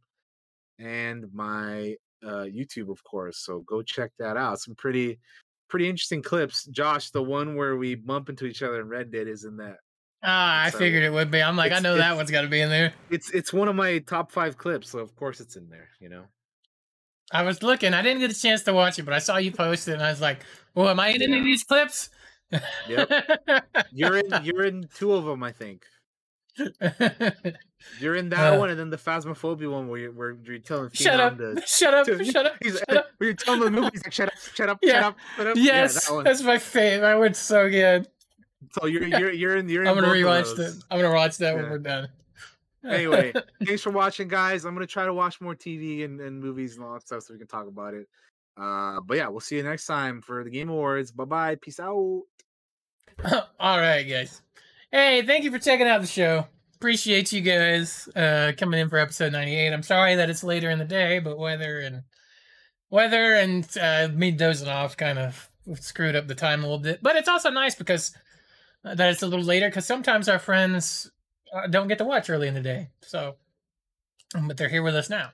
and 0.78 1.26
my 1.34 1.96
uh, 2.24 2.46
YouTube, 2.46 2.90
of 2.90 3.04
course. 3.04 3.38
So 3.38 3.62
go 3.62 3.82
check 3.82 4.12
that 4.20 4.36
out. 4.36 4.60
Some 4.60 4.76
pretty, 4.76 5.20
pretty 5.74 5.90
interesting 5.90 6.22
clips. 6.22 6.66
Josh, 6.66 7.10
the 7.10 7.24
one 7.24 7.56
where 7.56 7.76
we 7.76 7.96
bump 7.96 8.30
into 8.30 8.46
each 8.46 8.62
other 8.62 8.80
in 8.80 8.88
Red 8.88 9.12
Dead 9.12 9.28
is 9.28 9.44
in 9.44 9.58
that. 9.58 9.78
Ah, 10.24 10.66
I 10.66 10.70
So, 10.70 10.78
figured 10.78 11.02
it 11.02 11.12
would 11.12 11.32
be. 11.32 11.42
I'm 11.42 11.58
like, 11.58 11.72
I 11.72 11.80
know 11.80 11.98
that 11.98 12.16
one's 12.16 12.30
got 12.30 12.44
to 12.44 12.48
be 12.48 12.62
in 12.62 12.70
there. 12.70 12.94
It's 13.10 13.32
it's 13.32 13.52
one 13.52 13.68
of 13.68 13.76
my 13.76 13.98
top 13.98 14.32
five 14.32 14.56
clips, 14.56 14.92
so 14.92 15.00
of 15.00 15.16
course 15.16 15.40
it's 15.40 15.56
in 15.56 15.70
there. 15.70 15.90
You 16.00 16.10
know. 16.10 16.26
I 17.32 17.42
was 17.42 17.64
looking. 17.64 17.96
I 17.96 18.04
didn't 18.04 18.20
get 18.20 18.30
a 18.30 18.40
chance 18.40 18.62
to 18.66 18.74
watch 18.74 19.00
it, 19.00 19.04
but 19.04 19.16
I 19.16 19.18
saw 19.20 19.38
you 19.38 19.52
post 19.52 19.88
it, 19.88 19.94
and 19.94 20.04
I 20.04 20.12
was 20.12 20.22
like, 20.22 20.46
"Well, 20.76 20.90
am 20.90 21.00
I 21.00 21.08
in 21.08 21.24
any 21.24 21.40
of 21.40 21.44
these 21.44 21.64
clips?" 21.64 22.12
Yep. 22.88 23.10
You're 23.92 24.18
in 24.18 24.30
you're 24.44 24.64
in 24.64 24.88
two 24.94 25.14
of 25.14 25.26
them, 25.26 25.42
I 25.42 25.52
think. 25.52 25.86
You're 28.00 28.16
in 28.16 28.30
that 28.30 28.54
Uh. 28.54 28.58
one, 28.60 28.70
and 28.70 28.80
then 28.80 28.90
the 28.90 28.98
phasmophobia 28.98 29.70
one 29.72 29.88
where 29.90 30.00
you're, 30.00 30.12
where 30.12 30.38
you're 30.46 30.60
telling 30.60 30.90
Shut 30.94 31.20
up! 31.20 31.38
to- 31.38 31.62
Shut 31.68 31.94
up! 31.94 32.06
to- 32.06 32.24
Shut 32.24 32.46
up! 32.46 32.54
He's, 32.62 32.78
Shut 32.80 32.98
up! 32.98 33.08
Where 33.18 33.30
you're 33.30 33.36
telling 33.36 33.60
the 33.62 33.72
movie, 33.72 33.90
he's 33.94 34.04
like, 34.04 34.14
"Shut 34.14 34.30
up! 34.30 34.34
Shut 34.56 34.70
up! 34.70 34.80
Yeah. 34.82 34.94
Shut 34.94 35.04
up! 35.06 35.16
Shut 35.38 35.48
up!" 35.48 35.54
Yes, 35.58 36.08
yeah, 36.10 36.16
that 36.18 36.24
that's 36.24 36.42
my 36.44 36.58
favorite. 36.58 37.02
That 37.02 37.20
one's 37.20 37.38
so 37.40 37.70
good. 37.70 38.08
So 38.80 38.86
you're 38.88 39.04
you're 39.04 39.32
you're 39.32 39.58
in 39.58 39.68
you're 39.68 39.82
in 39.84 39.90
I'm 39.90 39.96
gonna 39.96 40.08
rewatch 40.08 40.56
that. 40.56 40.82
I'm 40.90 41.00
gonna 41.02 41.14
watch 41.14 41.38
that 41.40 41.56
when 41.56 41.70
we're 41.70 41.78
done. 41.80 42.08
anyway, 42.90 43.34
thanks 43.66 43.82
for 43.82 43.92
watching, 43.92 44.28
guys. 44.30 44.64
I'm 44.66 44.74
gonna 44.74 44.88
try 44.88 45.06
to 45.06 45.14
watch 45.14 45.42
more 45.42 45.56
TV 45.56 46.06
and, 46.06 46.22
and 46.22 46.40
movies 46.40 46.76
and 46.78 46.86
all 46.86 46.94
that 46.94 47.02
stuff 47.06 47.24
so 47.24 47.34
we 47.34 47.38
can 47.40 47.48
talk 47.48 47.68
about 47.68 47.94
it. 47.94 48.08
Uh, 48.56 49.00
but 49.02 49.18
yeah, 49.18 49.28
we'll 49.28 49.40
see 49.42 49.58
you 49.58 49.64
next 49.64 49.86
time 49.86 50.22
for 50.22 50.44
the 50.44 50.50
Game 50.50 50.70
Awards. 50.70 51.12
Bye 51.12 51.26
bye. 51.26 51.56
Peace 51.56 51.80
out. 51.82 52.22
All 53.60 53.80
right, 53.80 54.04
guys. 54.04 54.42
Hey, 54.96 55.24
thank 55.24 55.44
you 55.44 55.50
for 55.50 55.58
checking 55.58 55.88
out 55.88 56.02
the 56.02 56.08
show. 56.08 56.46
Appreciate 56.76 57.32
you 57.32 57.42
guys 57.42 58.08
uh, 58.16 58.52
coming 58.56 58.80
in 58.80 58.90
for 58.90 59.00
episode 59.00 59.32
98. 59.32 59.74
I'm 59.74 59.82
sorry 59.82 60.14
that 60.14 60.30
it's 60.30 60.44
later 60.44 60.70
in 60.70 60.78
the 60.78 60.86
day, 60.86 61.18
but 61.18 61.40
weather 61.40 61.80
and 61.80 62.04
weather 62.92 63.34
and 63.34 63.68
uh, 63.82 64.10
me 64.14 64.30
dozing 64.30 64.68
off 64.68 64.96
kind 64.96 65.18
of 65.18 65.50
screwed 65.80 66.16
up 66.16 66.28
the 66.28 66.36
time 66.36 66.60
a 66.60 66.68
little 66.68 66.78
bit. 66.78 67.00
But 67.02 67.16
it's 67.16 67.28
also 67.28 67.50
nice 67.50 67.74
because 67.74 68.16
uh, 68.86 68.94
that 68.94 69.10
it's 69.10 69.24
a 69.24 69.28
little 69.28 69.44
later 69.44 69.68
because 69.68 69.88
sometimes 69.88 70.30
our 70.30 70.38
friends 70.38 71.10
uh, 71.52 71.66
don't 71.66 71.88
get 71.88 71.98
to 71.98 72.06
watch 72.06 72.30
early 72.30 72.48
in 72.48 72.54
the 72.54 72.62
day. 72.62 72.90
So, 73.02 73.38
um, 74.36 74.48
but 74.48 74.58
they're 74.58 74.70
here 74.70 74.84
with 74.84 74.96
us 74.96 75.10
now. 75.10 75.32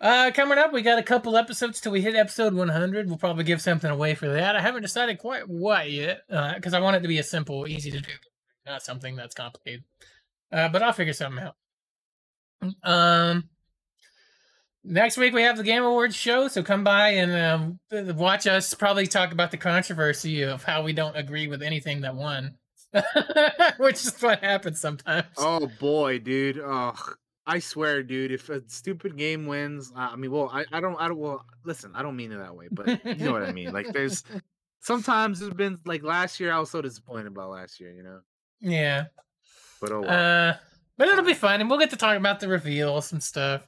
Uh, 0.00 0.30
coming 0.32 0.58
up, 0.58 0.72
we 0.72 0.82
got 0.82 1.00
a 1.00 1.02
couple 1.02 1.36
episodes 1.36 1.80
till 1.80 1.90
we 1.90 2.02
hit 2.02 2.14
episode 2.14 2.54
100. 2.54 3.08
We'll 3.08 3.18
probably 3.18 3.42
give 3.42 3.60
something 3.60 3.90
away 3.90 4.14
for 4.14 4.28
that. 4.28 4.54
I 4.54 4.60
haven't 4.60 4.82
decided 4.82 5.18
quite 5.18 5.48
what 5.48 5.90
yet, 5.90 6.20
because 6.28 6.72
I 6.72 6.78
want 6.78 6.94
it 6.94 7.00
to 7.00 7.08
be 7.08 7.18
a 7.18 7.24
simple, 7.24 7.66
easy 7.66 7.90
to 7.90 7.98
do, 7.98 8.12
not 8.66 8.82
something 8.82 9.16
that's 9.16 9.34
complicated. 9.34 9.84
Uh, 10.52 10.68
but 10.68 10.82
I'll 10.82 10.92
figure 10.92 11.12
something 11.12 11.44
out. 11.44 11.56
Um, 12.82 13.48
next 14.84 15.16
week 15.16 15.34
we 15.34 15.42
have 15.42 15.56
the 15.56 15.64
Game 15.64 15.82
Awards 15.82 16.14
show, 16.14 16.48
so 16.48 16.62
come 16.62 16.84
by 16.84 17.10
and 17.10 17.32
um, 17.92 18.16
watch 18.16 18.46
us 18.46 18.74
probably 18.74 19.06
talk 19.06 19.32
about 19.32 19.50
the 19.50 19.56
controversy 19.56 20.42
of 20.42 20.62
how 20.62 20.82
we 20.82 20.92
don't 20.92 21.16
agree 21.16 21.48
with 21.48 21.62
anything 21.62 22.02
that 22.02 22.14
won, 22.14 22.56
which 23.78 23.96
is 23.96 24.20
what 24.20 24.42
happens 24.42 24.80
sometimes. 24.80 25.26
Oh 25.36 25.66
boy, 25.78 26.18
dude. 26.18 26.60
Oh, 26.64 26.94
I 27.46 27.58
swear, 27.58 28.02
dude. 28.02 28.32
If 28.32 28.48
a 28.48 28.62
stupid 28.68 29.16
game 29.16 29.46
wins, 29.46 29.92
I 29.94 30.08
I 30.08 30.16
mean, 30.16 30.30
well, 30.30 30.50
I, 30.52 30.64
I 30.72 30.80
don't, 30.80 30.96
I 30.96 31.08
don't. 31.08 31.18
Well, 31.18 31.44
listen, 31.64 31.92
I 31.94 32.02
don't 32.02 32.16
mean 32.16 32.32
it 32.32 32.38
that 32.38 32.56
way, 32.56 32.68
but 32.70 33.04
you 33.04 33.26
know 33.26 33.32
what 33.32 33.42
I 33.42 33.52
mean. 33.52 33.72
Like, 33.72 33.92
there's 33.92 34.22
sometimes 34.80 35.40
there's 35.40 35.52
been 35.52 35.78
like 35.84 36.02
last 36.02 36.40
year. 36.40 36.52
I 36.52 36.58
was 36.58 36.70
so 36.70 36.80
disappointed 36.80 37.26
about 37.26 37.50
last 37.50 37.80
year, 37.80 37.92
you 37.92 38.02
know. 38.02 38.20
Yeah. 38.64 39.04
But 39.80 39.92
oh, 39.92 40.00
well. 40.00 40.50
Uh, 40.50 40.56
but 40.96 41.08
it'll 41.08 41.24
be 41.24 41.34
fun, 41.34 41.60
and 41.60 41.68
we'll 41.68 41.78
get 41.78 41.90
to 41.90 41.96
talk 41.96 42.16
about 42.16 42.40
the 42.40 42.48
reveals 42.48 43.12
and 43.12 43.22
stuff. 43.22 43.66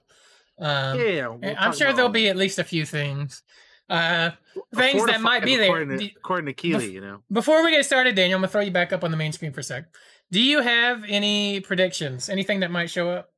Um, 0.58 0.98
Yeah, 0.98 1.28
we'll 1.28 1.54
I'm 1.58 1.72
sure 1.74 1.92
there'll 1.92 2.08
be 2.10 2.28
at 2.28 2.36
least 2.36 2.58
a 2.58 2.64
few 2.64 2.86
things. 2.86 3.42
Uh, 3.88 4.30
things 4.74 5.04
that 5.06 5.20
might 5.20 5.44
be 5.44 5.56
there. 5.56 5.66
according 5.66 5.98
to, 5.98 6.10
according 6.16 6.46
to 6.46 6.52
Keighley, 6.54 6.90
you 6.90 7.00
know. 7.00 7.22
Before 7.30 7.64
we 7.64 7.70
get 7.70 7.84
started, 7.84 8.16
Daniel, 8.16 8.36
I'm 8.36 8.42
gonna 8.42 8.50
throw 8.50 8.62
you 8.62 8.70
back 8.70 8.92
up 8.92 9.04
on 9.04 9.10
the 9.10 9.16
main 9.16 9.32
screen 9.32 9.52
for 9.52 9.60
a 9.60 9.62
sec. 9.62 9.84
Do 10.32 10.40
you 10.40 10.60
have 10.60 11.04
any 11.06 11.60
predictions? 11.60 12.28
Anything 12.28 12.60
that 12.60 12.70
might 12.70 12.90
show 12.90 13.10
up? 13.10 13.30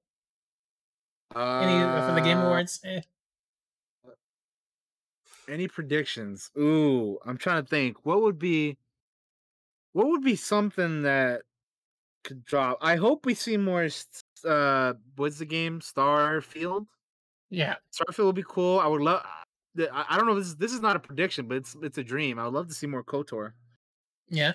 Any 1.37 2.07
for 2.07 2.15
the 2.15 2.23
Game 2.23 2.39
Uh, 2.39 2.47
Awards? 2.47 2.81
Eh. 2.85 3.01
Any 5.49 5.69
predictions? 5.69 6.51
Ooh, 6.59 7.19
I'm 7.27 7.37
trying 7.37 7.63
to 7.63 7.69
think. 7.69 8.05
What 8.05 8.23
would 8.23 8.39
be 8.39 8.79
what 9.93 10.07
would 10.09 10.23
be 10.23 10.37
something 10.37 11.03
that 11.03 11.43
could 12.25 12.45
drop? 12.45 12.79
I 12.81 12.97
hope 12.97 13.27
we 13.27 13.35
see 13.35 13.57
more 13.57 13.89
uh 14.45 14.95
what's 15.17 15.39
the 15.39 15.45
game? 15.47 15.81
Starfield? 15.81 16.87
Yeah. 17.51 17.77
Starfield 17.93 18.27
would 18.27 18.35
be 18.37 18.45
cool. 18.47 18.79
I 18.79 18.87
would 18.87 19.01
love 19.01 19.23
I 19.25 20.05
I 20.09 20.17
don't 20.17 20.27
know 20.27 20.35
this 20.35 20.47
is 20.49 20.57
this 20.57 20.73
is 20.73 20.81
not 20.81 20.97
a 20.97 21.01
prediction, 21.01 21.49
but 21.49 21.57
it's 21.57 21.77
it's 21.83 21.99
a 21.99 22.05
dream. 22.05 22.39
I 22.39 22.45
would 22.45 22.55
love 22.55 22.69
to 22.69 22.75
see 22.75 22.87
more 22.87 23.03
KOTOR. 23.05 23.53
Yeah. 24.29 24.53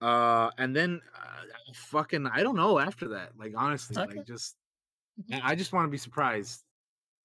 Uh 0.00 0.50
and 0.58 0.74
then 0.74 1.00
uh, 1.16 1.72
fucking 1.74 2.26
I 2.26 2.42
don't 2.42 2.56
know 2.56 2.78
after 2.78 3.08
that. 3.08 3.36
Like 3.36 3.52
honestly, 3.56 3.96
Okay. 3.96 4.16
like 4.18 4.26
just 4.26 4.56
I 5.42 5.54
just 5.54 5.72
want 5.72 5.86
to 5.86 5.90
be 5.90 5.98
surprised, 5.98 6.64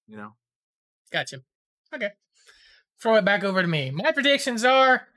you 0.06 0.16
know. 0.16 0.34
Gotcha. 1.10 1.42
Okay. 1.94 2.10
Throw 3.00 3.14
it 3.16 3.24
back 3.24 3.44
over 3.44 3.62
to 3.62 3.68
me. 3.68 3.90
My 3.90 4.12
predictions 4.12 4.64
are 4.64 5.08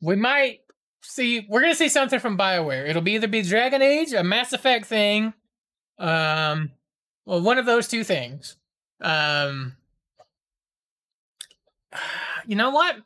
we 0.00 0.16
might 0.16 0.60
see 1.02 1.46
we're 1.48 1.60
gonna 1.60 1.74
see 1.74 1.88
something 1.88 2.18
from 2.20 2.36
Bioware. 2.38 2.88
It'll 2.88 3.02
be 3.02 3.12
either 3.12 3.28
be 3.28 3.42
Dragon 3.42 3.82
Age, 3.82 4.12
a 4.12 4.22
Mass 4.24 4.52
Effect 4.52 4.86
thing, 4.86 5.32
um 5.98 6.70
well 7.24 7.40
one 7.40 7.58
of 7.58 7.66
those 7.66 7.88
two 7.88 8.04
things. 8.04 8.56
Um 9.00 9.76
you 12.46 12.56
know 12.56 12.70
what? 12.70 12.96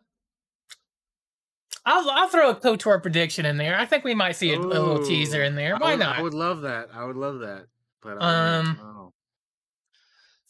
I'll 1.84 2.08
I'll 2.10 2.28
throw 2.28 2.50
a 2.50 2.54
KOTOR 2.54 3.02
prediction 3.02 3.44
in 3.44 3.56
there. 3.56 3.78
I 3.78 3.86
think 3.86 4.04
we 4.04 4.14
might 4.14 4.36
see 4.36 4.52
a, 4.52 4.58
a 4.58 4.60
little 4.60 5.04
teaser 5.04 5.42
in 5.42 5.56
there. 5.56 5.74
I 5.74 5.78
Why 5.78 5.90
would- 5.92 6.00
not? 6.00 6.18
I 6.18 6.22
would 6.22 6.34
love 6.34 6.62
that. 6.62 6.90
I 6.94 7.04
would 7.04 7.16
love 7.16 7.40
that. 7.40 7.66
But 8.02 8.22
I. 8.22 8.56
Um, 8.58 8.78
know. 8.80 9.12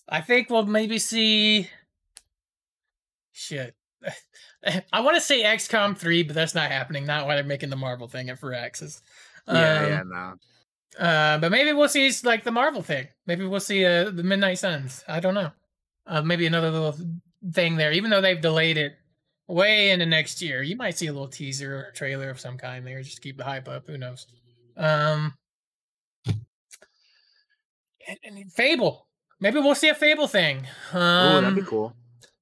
I 0.09 0.21
think 0.21 0.51
we'll 0.51 0.67
maybe 0.67 0.99
see. 0.99 1.69
Shit. 3.33 3.75
I 4.93 5.01
want 5.01 5.17
to 5.17 5.21
say 5.21 5.43
XCOM 5.43 5.97
3, 5.97 6.23
but 6.25 6.35
that's 6.35 6.55
not 6.55 6.71
happening. 6.71 7.05
Not 7.07 7.27
why 7.27 7.35
they're 7.35 7.45
making 7.45 7.71
the 7.71 7.77
Marvel 7.77 8.09
thing 8.09 8.31
at 8.31 8.41
Firaxis. 8.41 9.01
Yeah, 9.49 9.53
Um, 9.55 9.89
yeah, 9.89 10.03
no. 10.07 10.35
Uh, 11.05 11.39
but 11.39 11.51
maybe 11.51 11.73
we'll 11.73 11.89
see 11.89 12.11
like 12.23 12.45
the 12.45 12.51
Marvel 12.53 12.83
thing. 12.83 13.09
Maybe 13.27 13.45
we'll 13.47 13.61
see 13.61 13.85
uh, 13.85 14.11
the 14.11 14.23
Midnight 14.23 14.59
Suns. 14.59 15.03
I 15.09 15.21
don't 15.21 15.35
know. 15.35 15.51
Uh, 16.07 16.21
maybe 16.23 16.47
another 16.47 16.71
little 16.71 16.97
thing 17.53 17.77
there. 17.77 17.93
Even 17.93 18.11
though 18.11 18.21
they've 18.21 18.41
delayed 18.41 18.77
it 18.77 18.93
way 19.49 19.91
into 19.91 20.05
next 20.07 20.43
year, 20.43 20.63
you 20.63 20.77
might 20.77 20.99
see 20.99 21.07
a 21.07 21.13
little 21.13 21.29
teaser 21.29 21.75
or 21.89 21.93
trailer 21.93 22.29
of 22.31 22.39
some 22.41 22.59
kind 22.59 22.87
there. 22.87 23.03
Just 23.03 23.17
to 23.17 23.23
keep 23.23 23.39
the 23.39 23.45
hype 23.45 23.69
up. 23.69 23.87
Who 23.87 23.97
knows? 23.99 24.27
Um, 24.77 25.35
and- 26.27 28.19
and 28.25 28.53
Fable. 28.53 29.09
Maybe 29.41 29.59
we'll 29.61 29.75
see 29.75 29.89
a 29.89 29.95
Fable 29.95 30.29
thing. 30.29 30.67
Um, 30.93 31.01
Oh, 31.03 31.41
that'd 31.41 31.55
be 31.57 31.63
cool. 31.63 31.97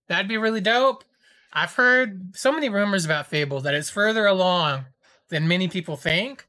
That'd 0.08 0.28
be 0.28 0.36
really 0.36 0.60
dope. 0.60 1.04
I've 1.52 1.74
heard 1.74 2.36
so 2.36 2.52
many 2.52 2.68
rumors 2.68 3.04
about 3.04 3.26
Fable 3.26 3.60
that 3.60 3.74
it's 3.74 3.90
further 3.90 4.26
along 4.26 4.86
than 5.28 5.48
many 5.48 5.68
people 5.68 5.96
think. 5.96 6.46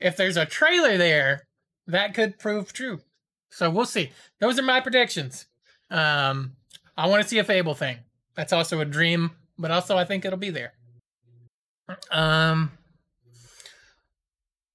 If 0.00 0.16
there's 0.16 0.36
a 0.36 0.46
trailer 0.46 0.96
there, 0.96 1.46
that 1.86 2.14
could 2.14 2.38
prove 2.38 2.72
true. 2.72 3.00
So 3.50 3.70
we'll 3.70 3.86
see. 3.86 4.10
Those 4.40 4.58
are 4.58 4.62
my 4.62 4.80
predictions. 4.80 5.46
Um, 5.90 6.52
I 6.96 7.06
want 7.06 7.22
to 7.22 7.28
see 7.28 7.38
a 7.38 7.44
Fable 7.44 7.74
thing. 7.74 7.98
That's 8.34 8.52
also 8.52 8.80
a 8.80 8.84
dream, 8.84 9.32
but 9.58 9.70
also 9.70 9.96
I 9.96 10.04
think 10.04 10.24
it'll 10.24 10.38
be 10.38 10.50
there. 10.50 10.72
Um, 12.10 12.72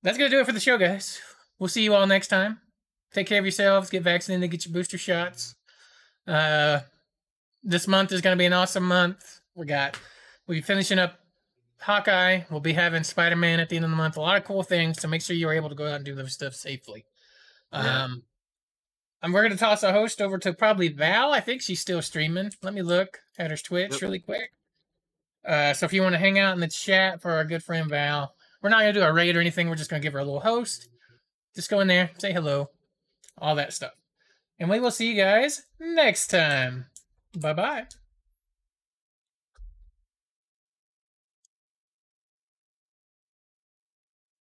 that's 0.02 0.18
gonna 0.18 0.30
do 0.30 0.40
it 0.40 0.45
for 0.45 0.52
the 0.52 0.60
show, 0.60 0.78
guys. 0.78 1.22
We'll 1.60 1.70
see 1.70 1.84
you 1.84 1.94
all 1.94 2.07
next 2.07 2.28
time. 2.28 2.60
Take 3.14 3.28
care 3.28 3.40
of 3.40 3.45
yourselves. 3.45 3.90
Get 3.90 4.03
vaccinated. 4.03 4.49
Get 4.49 4.65
your 4.65 4.74
booster 4.74 4.98
shots. 4.98 5.56
Uh, 6.28 6.80
this 7.64 7.88
month 7.88 8.11
is 8.11 8.22
going 8.22 8.35
to 8.35 8.40
be 8.41 8.45
an 8.45 8.53
awesome 8.53 8.84
month. 8.84 9.41
We 9.56 9.65
got 9.65 9.98
we'll 10.48 10.57
be 10.57 10.61
finishing 10.61 10.99
up 10.99 11.19
Hawkeye. 11.80 12.41
We'll 12.49 12.60
be 12.60 12.73
having 12.73 13.03
Spider 13.03 13.35
Man 13.35 13.60
at 13.60 13.69
the 13.69 13.76
end 13.76 13.85
of 13.85 13.91
the 13.91 13.98
month. 13.98 14.18
A 14.18 14.22
lot 14.22 14.38
of 14.38 14.44
cool 14.44 14.64
things. 14.64 15.02
So 15.02 15.07
make 15.07 15.22
sure 15.22 15.35
you're 15.35 15.53
able 15.53 15.69
to 15.69 15.76
go 15.76 15.88
out 15.88 15.95
and 15.95 16.06
do 16.06 16.15
those 16.15 16.34
stuff 16.34 16.53
safely. 16.53 17.06
Yeah. 17.72 18.03
Um, 18.03 18.23
and 19.22 19.34
we're 19.34 19.41
going 19.41 19.53
to 19.53 19.57
toss 19.57 19.84
a 19.84 19.94
host 19.94 20.22
over 20.22 20.38
to 20.40 20.53
probably 20.53 20.90
Val. 20.90 21.31
I 21.31 21.40
think 21.40 21.61
she's 21.61 21.80
still 21.80 22.02
streaming. 22.02 22.52
Let 22.61 22.73
me 22.73 22.81
look 22.81 23.19
at 23.38 23.52
her 23.52 23.57
Twitch 23.57 23.94
Yep. 23.94 24.02
really 24.02 24.19
quick. 24.19 24.52
Uh, 25.45 25.73
so 25.73 25.85
if 25.85 25.94
you 25.94 26.02
want 26.02 26.14
to 26.14 26.19
hang 26.19 26.40
out 26.40 26.53
in 26.53 26.60
the 26.60 26.68
chat 26.68 27.22
for 27.22 27.31
our 27.31 27.45
good 27.45 27.64
friend 27.64 27.90
Val, 27.90 28.34
we're 28.61 28.69
not 28.69 28.81
going 28.81 28.94
to 28.94 28.99
do 28.99 29.06
a 29.06 29.14
raid 29.14 29.35
or 29.35 29.40
anything. 29.41 29.69
We're 29.69 29.76
just 29.76 29.90
going 29.90 30.02
to 30.02 30.06
give 30.06 30.14
her 30.14 30.19
a 30.19 30.26
little 30.26 30.40
host. 30.40 30.90
Just 31.56 31.69
go 31.69 31.80
in 31.81 31.88
there, 31.88 32.11
say 32.18 32.34
hello, 32.34 32.69
all 33.38 33.56
that 33.56 33.73
stuff. 33.73 33.91
And 34.60 34.69
we 34.69 34.80
will 34.80 34.91
see 34.91 35.10
you 35.11 35.15
guys 35.22 35.64
next 35.80 36.27
time. 36.27 36.85
Bye 37.36 37.54
bye. 37.54 37.88